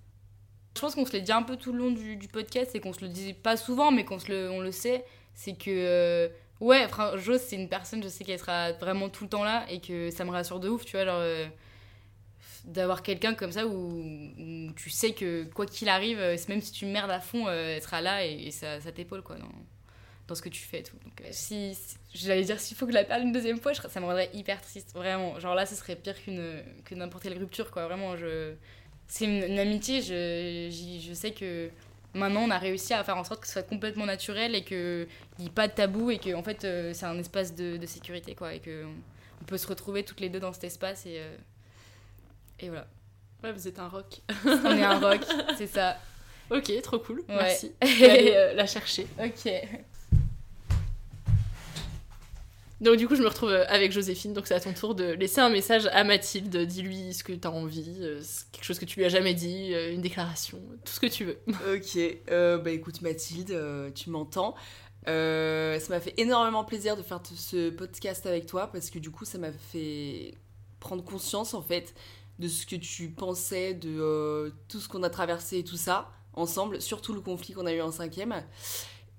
Je 0.75 0.81
pense 0.81 0.93
qu'on 0.93 1.05
se 1.05 1.13
l'est 1.13 1.21
dit 1.21 1.31
un 1.31 1.41
peu 1.41 1.57
tout 1.57 1.73
le 1.73 1.79
long 1.79 1.91
du, 1.91 2.17
du 2.17 2.27
podcast 2.27 2.75
et 2.75 2.79
qu'on 2.79 2.93
se 2.93 3.01
le 3.01 3.07
dit 3.07 3.33
pas 3.33 3.57
souvent, 3.57 3.91
mais 3.91 4.05
qu'on 4.05 4.17
le, 4.27 4.51
on 4.51 4.59
le 4.59 4.71
sait. 4.71 5.03
C'est 5.33 5.53
que, 5.53 5.69
euh, 5.69 6.27
ouais, 6.59 6.85
enfin, 6.85 7.17
Jo, 7.17 7.37
c'est 7.37 7.55
une 7.55 7.69
personne, 7.69 8.03
je 8.03 8.07
sais 8.09 8.23
qu'elle 8.23 8.39
sera 8.39 8.71
vraiment 8.73 9.09
tout 9.09 9.23
le 9.23 9.29
temps 9.29 9.43
là 9.43 9.65
et 9.69 9.79
que 9.81 10.09
ça 10.11 10.25
me 10.25 10.31
rassure 10.31 10.59
de 10.59 10.69
ouf, 10.69 10.85
tu 10.85 10.93
vois, 10.93 11.05
genre. 11.05 11.19
euh, 11.19 11.47
d'avoir 12.65 13.01
quelqu'un 13.03 13.33
comme 13.33 13.51
ça 13.51 13.65
où, 13.65 14.03
tu 14.75 14.89
sais 14.89 15.13
que 15.13 15.45
quoi 15.53 15.65
qu'il 15.65 15.89
arrive, 15.89 16.19
euh, 16.19 16.35
même 16.49 16.61
si 16.61 16.71
tu 16.71 16.85
merdes 16.85 17.11
à 17.11 17.19
fond, 17.19 17.47
euh, 17.47 17.75
elle 17.75 17.81
sera 17.81 18.01
là 18.01 18.25
et, 18.25 18.51
ça, 18.51 18.79
t'épaule 18.93 19.21
quoi 19.21 19.37
dans, 19.37 19.49
dans 20.27 20.35
ce 20.35 20.41
que 20.41 20.49
tu 20.49 20.61
fais 20.63 20.79
et 20.81 20.83
tout. 20.83 20.97
Si, 21.31 21.75
si- 21.75 21.97
j'allais 22.13 22.43
dire 22.43 22.59
s'il 22.59 22.77
faut 22.77 22.85
que 22.85 22.91
je 22.93 22.97
la 22.97 23.03
perde 23.05 23.23
une 23.23 23.31
deuxième 23.33 23.59
fois, 23.59 23.73
ça 23.73 23.99
me 23.99 24.05
rendrait 24.05 24.29
hyper 24.33 24.61
triste, 24.61 24.93
vraiment. 24.95 25.39
Genre 25.39 25.55
là, 25.55 25.65
ce 25.65 25.75
serait 25.75 25.95
pire 25.95 26.21
qu'une 26.23 26.63
que 26.85 26.95
n'importe 26.95 27.23
quelle 27.23 27.37
rupture 27.37 27.71
quoi. 27.71 27.85
Vraiment, 27.87 28.17
je 28.17 28.53
c'est 29.07 29.25
une, 29.25 29.43
une 29.53 29.59
amitié, 29.59 30.01
je, 30.01 30.69
je 31.01 31.13
sais 31.13 31.31
que 31.31 31.69
maintenant 32.13 32.41
on 32.41 32.49
a 32.49 32.57
réussi 32.57 32.93
à 32.93 33.03
faire 33.03 33.17
en 33.17 33.23
sorte 33.23 33.41
que 33.41 33.47
ce 33.47 33.53
soit 33.53 33.63
complètement 33.63 34.05
naturel 34.05 34.55
et 34.55 34.63
qu'il 34.63 35.07
n'y 35.39 35.47
ait 35.47 35.49
pas 35.49 35.67
de 35.67 35.73
tabou 35.73 36.11
et 36.11 36.17
que 36.17 36.33
en 36.33 36.43
fait 36.43 36.63
euh, 36.63 36.93
c'est 36.93 37.05
un 37.05 37.17
espace 37.17 37.55
de, 37.55 37.77
de 37.77 37.85
sécurité 37.85 38.35
quoi 38.35 38.53
et 38.53 38.59
que 38.59 38.85
on, 39.41 39.45
peut 39.45 39.57
se 39.57 39.67
retrouver 39.67 40.03
toutes 40.03 40.19
les 40.19 40.29
deux 40.29 40.39
dans 40.39 40.51
cet 40.51 40.65
espace 40.65 41.05
et, 41.05 41.19
euh, 41.19 41.35
et 42.59 42.69
voilà. 42.69 42.87
Ouais, 43.43 43.51
vous 43.51 43.67
êtes 43.67 43.77
un 43.79 43.87
rock. 43.87 44.21
On 44.45 44.75
est 44.75 44.83
un 44.83 44.99
rock, 44.99 45.21
c'est 45.57 45.67
ça. 45.67 45.97
Ok, 46.49 46.71
trop 46.81 46.99
cool, 46.99 47.19
Ouais. 47.29 47.35
merci. 47.35 47.71
Aller 47.81 48.33
euh, 48.35 48.53
la 48.53 48.65
chercher. 48.65 49.07
Ok. 49.23 49.51
Donc 52.79 52.97
du 52.97 53.07
coup, 53.07 53.15
je 53.15 53.23
me 53.23 53.27
retrouve 53.27 53.49
euh, 53.49 53.65
avec 53.69 53.91
Joséphine, 53.91 54.33
donc 54.33 54.45
c'est 54.45 54.53
à 54.53 54.59
ton 54.59 54.73
tour 54.73 54.93
de 54.93 55.05
laisser 55.05 55.41
un 55.41 55.49
message 55.49 55.87
à 55.93 56.03
Mathilde, 56.03 56.55
dis-lui 56.55 57.13
ce 57.13 57.23
que 57.23 57.33
t'as 57.33 57.49
envie, 57.49 57.97
euh, 58.01 58.21
quelque 58.51 58.65
chose 58.65 58.77
que 58.77 58.85
tu 58.85 58.99
lui 58.99 59.05
as 59.05 59.09
jamais 59.09 59.33
dit, 59.33 59.73
euh, 59.73 59.93
une 59.93 60.01
déclaration, 60.01 60.61
tout 60.85 60.93
ce 60.93 60.99
que 60.99 61.07
tu 61.07 61.25
veux. 61.25 61.39
Ok, 61.73 61.97
bah 62.29 62.71
écoute 62.71 63.01
Mathilde, 63.01 63.57
tu 63.95 64.09
m'entends. 64.09 64.55
Ça 65.05 65.89
m'a 65.89 65.99
fait 65.99 66.13
énormément 66.17 66.63
plaisir 66.63 66.95
de 66.95 67.01
faire 67.01 67.21
ce 67.35 67.69
podcast 67.71 68.25
avec 68.25 68.45
toi 68.45 68.67
parce 68.67 68.89
que 68.89 68.99
du 68.99 69.09
coup 69.09 69.25
ça 69.25 69.37
m'a 69.37 69.51
fait 69.51 70.35
prendre 70.79 71.03
conscience 71.03 71.53
en 71.53 71.61
fait 71.61 71.95
de 72.39 72.47
ce 72.47 72.65
que 72.65 72.75
tu 72.75 73.09
pensais, 73.09 73.73
de 73.73 74.53
tout 74.67 74.79
ce 74.79 74.87
qu'on 74.87 75.03
a 75.03 75.09
traversé 75.09 75.59
et 75.59 75.63
tout 75.63 75.77
ça 75.77 76.11
ensemble, 76.33 76.81
surtout 76.81 77.13
le 77.13 77.21
conflit 77.21 77.53
qu'on 77.53 77.65
a 77.65 77.73
eu 77.73 77.81
en 77.81 77.91
cinquième. 77.91 78.43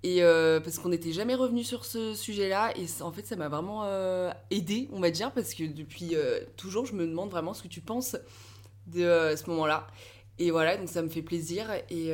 Et 0.05 0.23
euh, 0.23 0.61
parce 0.61 0.79
qu'on 0.79 0.91
n'était 0.91 1.13
jamais 1.13 1.35
revenu 1.35 1.65
sur 1.65 1.85
ce 1.85 2.15
sujet-là 2.15 2.73
et 2.77 2.87
en 3.03 3.11
fait 3.11 3.27
ça 3.27 3.35
m'a 3.35 3.49
vraiment 3.49 3.83
euh, 3.85 4.31
aidé 4.53 4.89
on 4.93 5.01
va 5.01 5.11
dire 5.11 5.33
parce 5.33 5.55
que 5.55 5.65
depuis 5.65 6.15
euh, 6.15 6.39
toujours 6.57 6.87
je 6.87 6.93
me 6.93 7.05
demande 7.05 7.31
vraiment 7.31 7.53
ce 7.53 7.65
que 7.65 7.69
tu 7.69 7.81
penses 7.81 8.17
de 8.87 9.03
euh, 9.03 9.37
ce 9.37 9.51
moment-là. 9.51 9.89
Et 10.39 10.53
voilà, 10.53 10.77
donc 10.77 10.89
ça 10.89 11.03
me 11.03 11.09
fait 11.09 11.23
plaisir. 11.23 11.67
Et, 11.91 12.13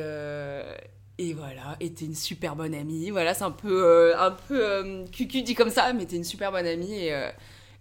et 1.19 1.33
voilà, 1.33 1.77
et 1.79 1.93
t'es 1.93 2.05
une 2.05 2.15
super 2.15 2.55
bonne 2.55 2.73
amie. 2.73 3.11
Voilà, 3.11 3.35
c'est 3.35 3.43
un 3.43 3.51
peu, 3.51 4.17
un 4.17 4.31
peu 4.31 5.05
cucu 5.11 5.43
dit 5.43 5.53
comme 5.53 5.69
ça, 5.69 5.93
mais 5.93 6.07
t'es 6.07 6.15
une 6.15 6.23
super 6.23 6.51
bonne 6.51 6.65
amie. 6.65 6.91
Et, 6.91 7.09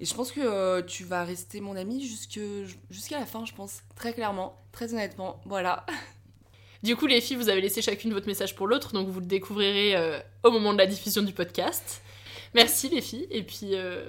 et 0.00 0.04
je 0.04 0.14
pense 0.14 0.32
que 0.32 0.82
tu 0.82 1.04
vas 1.04 1.24
rester 1.24 1.62
mon 1.62 1.76
amie 1.76 2.06
jusqu'à 2.06 3.18
la 3.18 3.24
fin, 3.24 3.46
je 3.46 3.54
pense. 3.54 3.80
Très 3.96 4.12
clairement, 4.12 4.62
très 4.70 4.92
honnêtement. 4.92 5.40
Voilà. 5.46 5.86
Du 6.84 6.96
coup, 6.96 7.06
les 7.06 7.22
filles, 7.22 7.36
vous 7.36 7.48
avez 7.48 7.62
laissé 7.62 7.80
chacune 7.80 8.12
votre 8.12 8.26
message 8.26 8.54
pour 8.54 8.66
l'autre, 8.66 8.92
donc 8.92 9.08
vous 9.08 9.20
le 9.20 9.24
découvrirez 9.24 9.96
euh, 9.96 10.18
au 10.42 10.50
moment 10.50 10.74
de 10.74 10.78
la 10.78 10.84
diffusion 10.84 11.22
du 11.22 11.32
podcast. 11.32 12.02
Merci 12.54 12.90
les 12.90 13.00
filles, 13.00 13.26
et 13.30 13.42
puis 13.42 13.70
euh, 13.72 14.04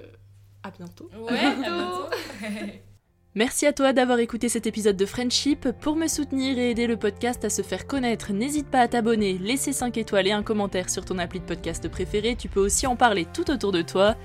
à 0.62 0.72
bientôt. 0.72 1.10
Ouais, 1.18 1.40
à 1.40 1.56
bientôt. 1.56 2.10
Merci 3.36 3.66
à 3.66 3.72
toi 3.72 3.94
d'avoir 3.94 4.20
écouté 4.20 4.50
cet 4.50 4.68
épisode 4.68 4.98
de 4.98 5.06
Friendship. 5.06 5.70
Pour 5.80 5.96
me 5.96 6.08
soutenir 6.08 6.58
et 6.58 6.72
aider 6.72 6.86
le 6.86 6.98
podcast 6.98 7.46
à 7.46 7.50
se 7.50 7.62
faire 7.62 7.88
connaître, 7.88 8.34
n'hésite 8.34 8.68
pas 8.68 8.82
à 8.82 8.90
t'abonner, 8.90 9.38
laisser 9.38 9.72
5 9.72 9.98
étoiles 9.98 10.28
et 10.28 10.34
un 10.34 10.44
commentaire 10.44 10.90
sur 10.90 11.06
ton 11.06 11.18
appli 11.18 11.40
de 11.40 11.46
podcast 11.46 11.88
préféré. 11.88 12.36
Tu 12.36 12.50
peux 12.50 12.60
aussi 12.60 12.88
en 12.88 12.98
parler 12.98 13.26
tout 13.34 13.50
autour 13.52 13.72
de 13.72 13.84
toi. 13.84 14.18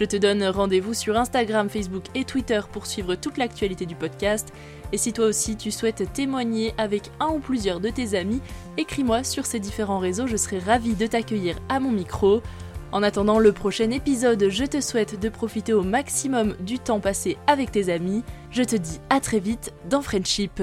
Je 0.00 0.06
te 0.06 0.16
donne 0.16 0.42
rendez-vous 0.44 0.94
sur 0.94 1.18
Instagram, 1.18 1.68
Facebook 1.68 2.04
et 2.14 2.24
Twitter 2.24 2.62
pour 2.72 2.86
suivre 2.86 3.16
toute 3.16 3.36
l'actualité 3.36 3.84
du 3.84 3.94
podcast. 3.94 4.50
Et 4.92 4.96
si 4.96 5.12
toi 5.12 5.26
aussi 5.26 5.56
tu 5.56 5.70
souhaites 5.70 6.10
témoigner 6.14 6.72
avec 6.78 7.10
un 7.20 7.28
ou 7.28 7.38
plusieurs 7.38 7.80
de 7.80 7.90
tes 7.90 8.16
amis, 8.16 8.40
écris-moi 8.78 9.24
sur 9.24 9.44
ces 9.44 9.60
différents 9.60 9.98
réseaux, 9.98 10.26
je 10.26 10.38
serai 10.38 10.58
ravie 10.58 10.94
de 10.94 11.06
t'accueillir 11.06 11.56
à 11.68 11.80
mon 11.80 11.92
micro. 11.92 12.40
En 12.92 13.02
attendant 13.02 13.38
le 13.38 13.52
prochain 13.52 13.90
épisode, 13.90 14.48
je 14.48 14.64
te 14.64 14.80
souhaite 14.80 15.20
de 15.20 15.28
profiter 15.28 15.74
au 15.74 15.82
maximum 15.82 16.56
du 16.60 16.78
temps 16.78 17.00
passé 17.00 17.36
avec 17.46 17.70
tes 17.70 17.92
amis. 17.92 18.24
Je 18.50 18.62
te 18.62 18.76
dis 18.76 19.00
à 19.10 19.20
très 19.20 19.38
vite 19.38 19.74
dans 19.90 20.00
Friendship. 20.00 20.62